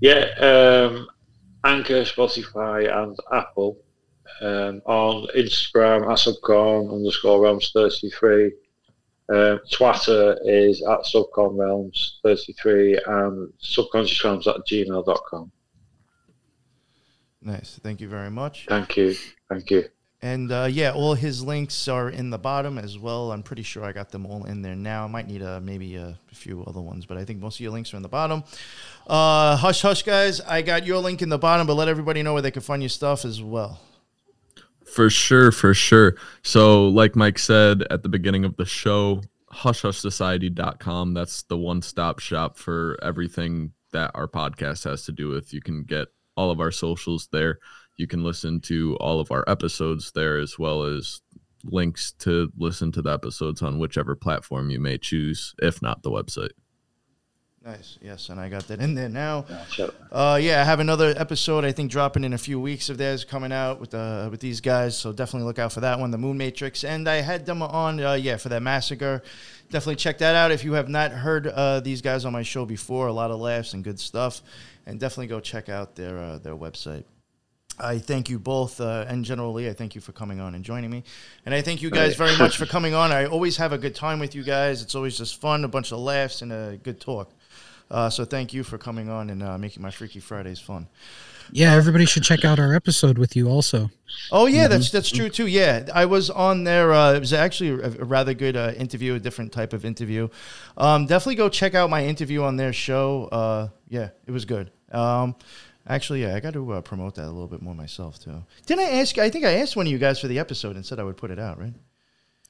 Yeah, 0.00 0.26
um, 0.38 1.08
Anchor, 1.64 2.02
Spotify, 2.02 2.92
and 2.92 3.16
Apple. 3.32 3.78
Um, 4.40 4.82
on 4.84 5.26
Instagram, 5.36 6.04
asubcon 6.06 6.92
underscore 6.92 7.40
realms 7.40 7.70
33. 7.72 8.52
Um, 9.30 9.60
Twitter 9.70 10.38
is 10.44 10.82
at 10.82 11.00
subcon 11.00 11.58
realms 11.58 12.18
33 12.22 12.98
and 13.06 13.52
subconscious 13.58 14.24
realms 14.24 14.46
at 14.48 14.56
gmail.com. 14.66 15.52
Nice. 17.42 17.78
Thank 17.82 18.00
you 18.00 18.08
very 18.08 18.30
much. 18.30 18.66
Thank 18.68 18.96
you. 18.96 19.14
Thank 19.48 19.70
you. 19.70 19.84
And 20.20 20.50
uh, 20.50 20.66
yeah, 20.68 20.92
all 20.92 21.14
his 21.14 21.44
links 21.44 21.86
are 21.86 22.08
in 22.08 22.30
the 22.30 22.38
bottom 22.38 22.76
as 22.76 22.98
well. 22.98 23.30
I'm 23.30 23.44
pretty 23.44 23.62
sure 23.62 23.84
I 23.84 23.92
got 23.92 24.10
them 24.10 24.26
all 24.26 24.44
in 24.46 24.62
there 24.62 24.74
now. 24.74 25.04
I 25.04 25.06
might 25.06 25.28
need 25.28 25.42
uh, 25.42 25.60
maybe 25.60 25.94
a, 25.94 26.18
few 26.32 26.64
other 26.64 26.80
ones, 26.80 27.04
but 27.04 27.16
I 27.16 27.24
think 27.24 27.40
most 27.40 27.56
of 27.56 27.60
your 27.60 27.72
links 27.72 27.92
are 27.92 27.96
in 27.96 28.02
the 28.02 28.08
bottom. 28.08 28.44
Uh, 29.06 29.56
hush, 29.56 29.82
hush, 29.82 30.02
guys. 30.02 30.40
I 30.40 30.62
got 30.62 30.86
your 30.86 30.98
link 30.98 31.20
in 31.22 31.28
the 31.28 31.38
bottom, 31.38 31.66
but 31.66 31.74
let 31.74 31.88
everybody 31.88 32.22
know 32.22 32.32
where 32.32 32.42
they 32.42 32.50
can 32.50 32.62
find 32.62 32.82
your 32.82 32.88
stuff 32.88 33.24
as 33.24 33.42
well. 33.42 33.80
For 34.92 35.10
sure, 35.10 35.52
for 35.52 35.74
sure. 35.74 36.16
So, 36.42 36.88
like 36.88 37.14
Mike 37.14 37.38
said 37.38 37.84
at 37.90 38.02
the 38.02 38.08
beginning 38.08 38.44
of 38.44 38.56
the 38.56 38.64
show, 38.64 39.22
hushhushsociety.com. 39.52 41.14
That's 41.14 41.42
the 41.42 41.56
one 41.58 41.82
stop 41.82 42.18
shop 42.18 42.56
for 42.56 42.98
everything 43.02 43.72
that 43.92 44.10
our 44.14 44.28
podcast 44.28 44.84
has 44.84 45.04
to 45.06 45.12
do 45.12 45.28
with. 45.28 45.52
You 45.52 45.60
can 45.60 45.84
get 45.84 46.08
all 46.36 46.50
of 46.50 46.60
our 46.60 46.70
socials 46.70 47.28
there. 47.32 47.58
You 47.96 48.06
can 48.06 48.22
listen 48.22 48.60
to 48.62 48.96
all 48.96 49.20
of 49.20 49.30
our 49.32 49.44
episodes 49.48 50.12
there, 50.14 50.38
as 50.38 50.58
well 50.58 50.84
as 50.84 51.20
links 51.64 52.12
to 52.20 52.52
listen 52.56 52.92
to 52.92 53.02
the 53.02 53.12
episodes 53.12 53.62
on 53.62 53.78
whichever 53.78 54.14
platform 54.14 54.70
you 54.70 54.78
may 54.78 54.98
choose, 54.98 55.54
if 55.60 55.82
not 55.82 56.02
the 56.02 56.10
website. 56.10 56.52
Nice. 57.64 57.98
Yes, 58.00 58.28
and 58.28 58.40
I 58.40 58.48
got 58.48 58.68
that 58.68 58.80
in 58.80 58.94
there 58.94 59.08
now. 59.08 59.44
Uh, 60.12 60.38
yeah, 60.40 60.60
I 60.60 60.64
have 60.64 60.80
another 60.80 61.12
episode 61.16 61.64
I 61.64 61.72
think 61.72 61.90
dropping 61.90 62.22
in 62.24 62.32
a 62.32 62.38
few 62.38 62.58
weeks 62.60 62.88
of 62.88 62.98
theirs 62.98 63.24
coming 63.24 63.52
out 63.52 63.80
with 63.80 63.92
uh, 63.94 64.28
with 64.30 64.40
these 64.40 64.60
guys, 64.60 64.96
so 64.96 65.12
definitely 65.12 65.46
look 65.46 65.58
out 65.58 65.72
for 65.72 65.80
that 65.80 65.98
one, 65.98 66.10
the 66.10 66.18
Moon 66.18 66.38
Matrix. 66.38 66.84
And 66.84 67.08
I 67.08 67.16
had 67.16 67.44
them 67.46 67.60
on, 67.60 68.00
uh, 68.00 68.12
yeah, 68.14 68.36
for 68.36 68.48
that 68.48 68.62
massacre. 68.62 69.22
Definitely 69.70 69.96
check 69.96 70.18
that 70.18 70.34
out 70.34 70.50
if 70.50 70.64
you 70.64 70.74
have 70.74 70.88
not 70.88 71.10
heard 71.10 71.48
uh, 71.48 71.80
these 71.80 72.00
guys 72.00 72.24
on 72.24 72.32
my 72.32 72.42
show 72.42 72.64
before. 72.64 73.08
A 73.08 73.12
lot 73.12 73.30
of 73.30 73.40
laughs 73.40 73.74
and 73.74 73.82
good 73.82 73.98
stuff, 73.98 74.40
and 74.86 74.98
definitely 75.00 75.26
go 75.26 75.40
check 75.40 75.68
out 75.68 75.96
their 75.96 76.16
uh, 76.16 76.38
their 76.38 76.56
website. 76.56 77.04
I 77.80 77.98
thank 77.98 78.28
you 78.28 78.38
both, 78.38 78.80
uh, 78.80 79.04
and 79.08 79.24
General 79.24 79.52
Lee. 79.52 79.68
I 79.68 79.72
thank 79.72 79.94
you 79.94 80.00
for 80.00 80.12
coming 80.12 80.40
on 80.40 80.54
and 80.54 80.64
joining 80.64 80.90
me, 80.90 81.04
and 81.44 81.54
I 81.54 81.62
thank 81.62 81.82
you 81.82 81.90
guys 81.90 82.16
very 82.16 82.36
much 82.38 82.56
for 82.56 82.66
coming 82.66 82.94
on. 82.94 83.12
I 83.12 83.26
always 83.26 83.56
have 83.58 83.72
a 83.72 83.78
good 83.78 83.94
time 83.94 84.20
with 84.20 84.34
you 84.34 84.42
guys. 84.42 84.80
It's 84.80 84.94
always 84.94 85.18
just 85.18 85.40
fun, 85.40 85.64
a 85.64 85.68
bunch 85.68 85.92
of 85.92 85.98
laughs, 85.98 86.40
and 86.40 86.52
a 86.52 86.78
good 86.82 87.00
talk. 87.00 87.32
Uh, 87.90 88.10
so 88.10 88.24
thank 88.24 88.52
you 88.52 88.62
for 88.62 88.78
coming 88.78 89.08
on 89.08 89.30
and 89.30 89.42
uh, 89.42 89.56
making 89.58 89.82
my 89.82 89.90
Freaky 89.90 90.20
Fridays 90.20 90.60
fun. 90.60 90.88
Yeah, 91.50 91.74
everybody 91.74 92.04
should 92.04 92.24
check 92.24 92.44
out 92.44 92.58
our 92.58 92.74
episode 92.74 93.16
with 93.16 93.34
you 93.34 93.48
also. 93.48 93.90
Oh 94.30 94.46
yeah, 94.46 94.68
that's 94.68 94.90
that's 94.90 95.10
true 95.10 95.30
too. 95.30 95.46
Yeah, 95.46 95.86
I 95.94 96.04
was 96.04 96.28
on 96.28 96.64
there. 96.64 96.92
Uh, 96.92 97.14
it 97.14 97.20
was 97.20 97.32
actually 97.32 97.70
a, 97.70 97.86
a 97.86 98.04
rather 98.04 98.34
good 98.34 98.56
uh, 98.56 98.72
interview, 98.76 99.14
a 99.14 99.18
different 99.18 99.52
type 99.52 99.72
of 99.72 99.84
interview. 99.84 100.28
Um, 100.76 101.06
definitely 101.06 101.36
go 101.36 101.48
check 101.48 101.74
out 101.74 101.88
my 101.88 102.04
interview 102.04 102.42
on 102.42 102.56
their 102.56 102.72
show. 102.72 103.28
Uh, 103.32 103.68
yeah, 103.88 104.10
it 104.26 104.30
was 104.30 104.44
good. 104.44 104.70
Um, 104.92 105.36
actually, 105.86 106.22
yeah, 106.22 106.34
I 106.34 106.40
got 106.40 106.52
to 106.52 106.72
uh, 106.72 106.80
promote 106.82 107.14
that 107.14 107.24
a 107.24 107.32
little 107.32 107.48
bit 107.48 107.62
more 107.62 107.74
myself 107.74 108.22
too. 108.22 108.44
Didn't 108.66 108.84
I 108.84 109.00
ask? 109.00 109.16
I 109.16 109.30
think 109.30 109.46
I 109.46 109.54
asked 109.60 109.76
one 109.76 109.86
of 109.86 109.92
you 109.92 109.98
guys 109.98 110.20
for 110.20 110.28
the 110.28 110.38
episode 110.38 110.76
and 110.76 110.84
said 110.84 110.98
I 110.98 111.04
would 111.04 111.16
put 111.16 111.30
it 111.30 111.38
out, 111.38 111.58
right? 111.58 111.72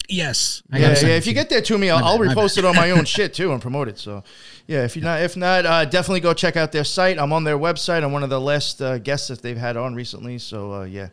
Yes. 0.09 0.63
I 0.73 0.79
yeah, 0.79 0.97
yeah. 1.01 1.09
If 1.17 1.27
you 1.27 1.35
get 1.35 1.51
there 1.51 1.61
to 1.61 1.77
me, 1.77 1.91
I'll, 1.91 2.01
My 2.01 2.07
I'll 2.07 2.19
repost 2.19 2.57
it 2.57 2.65
on 2.65 2.75
my 2.75 2.91
own 2.93 3.05
shit 3.17 3.35
too 3.35 3.53
and 3.53 3.61
promote 3.61 3.89
it. 3.89 3.99
So, 3.99 4.25
yeah. 4.67 4.85
If 4.85 4.97
you 4.97 5.03
not, 5.03 5.21
if 5.21 5.37
not, 5.37 5.67
uh, 5.67 5.85
definitely 5.85 6.21
go 6.21 6.33
check 6.33 6.57
out 6.57 6.73
their 6.73 6.85
site. 6.85 7.19
I'm 7.19 7.33
on 7.33 7.45
their 7.45 7.59
website. 7.59 8.03
I'm 8.03 8.13
one 8.13 8.23
of 8.23 8.31
the 8.31 8.41
last 8.41 8.81
uh, 8.81 8.99
guests 8.99 9.29
that 9.29 9.43
they've 9.43 9.57
had 9.57 9.77
on 9.77 9.95
recently. 9.95 10.39
So, 10.39 10.73
uh, 10.73 10.85
yeah, 10.85 11.09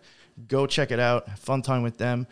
go 0.47 0.65
check 0.65 0.91
it 0.91 0.99
out. 0.99 1.27
Have 1.27 1.39
Fun 1.39 1.61
time 1.61 1.83
with 1.83 1.97
them. 1.97 2.25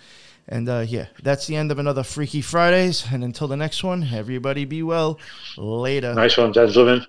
And 0.48 0.68
uh, 0.68 0.86
yeah, 0.88 1.08
that's 1.22 1.48
the 1.48 1.56
end 1.56 1.72
of 1.72 1.80
another 1.80 2.04
Freaky 2.04 2.42
Fridays. 2.42 3.06
And 3.12 3.24
until 3.24 3.48
the 3.48 3.58
next 3.58 3.84
one, 3.84 4.10
everybody 4.14 4.66
be 4.66 4.84
well. 4.84 5.20
Later. 5.58 6.14
Nice 6.14 6.38
one, 6.38 6.54
gentlemen. 6.54 7.06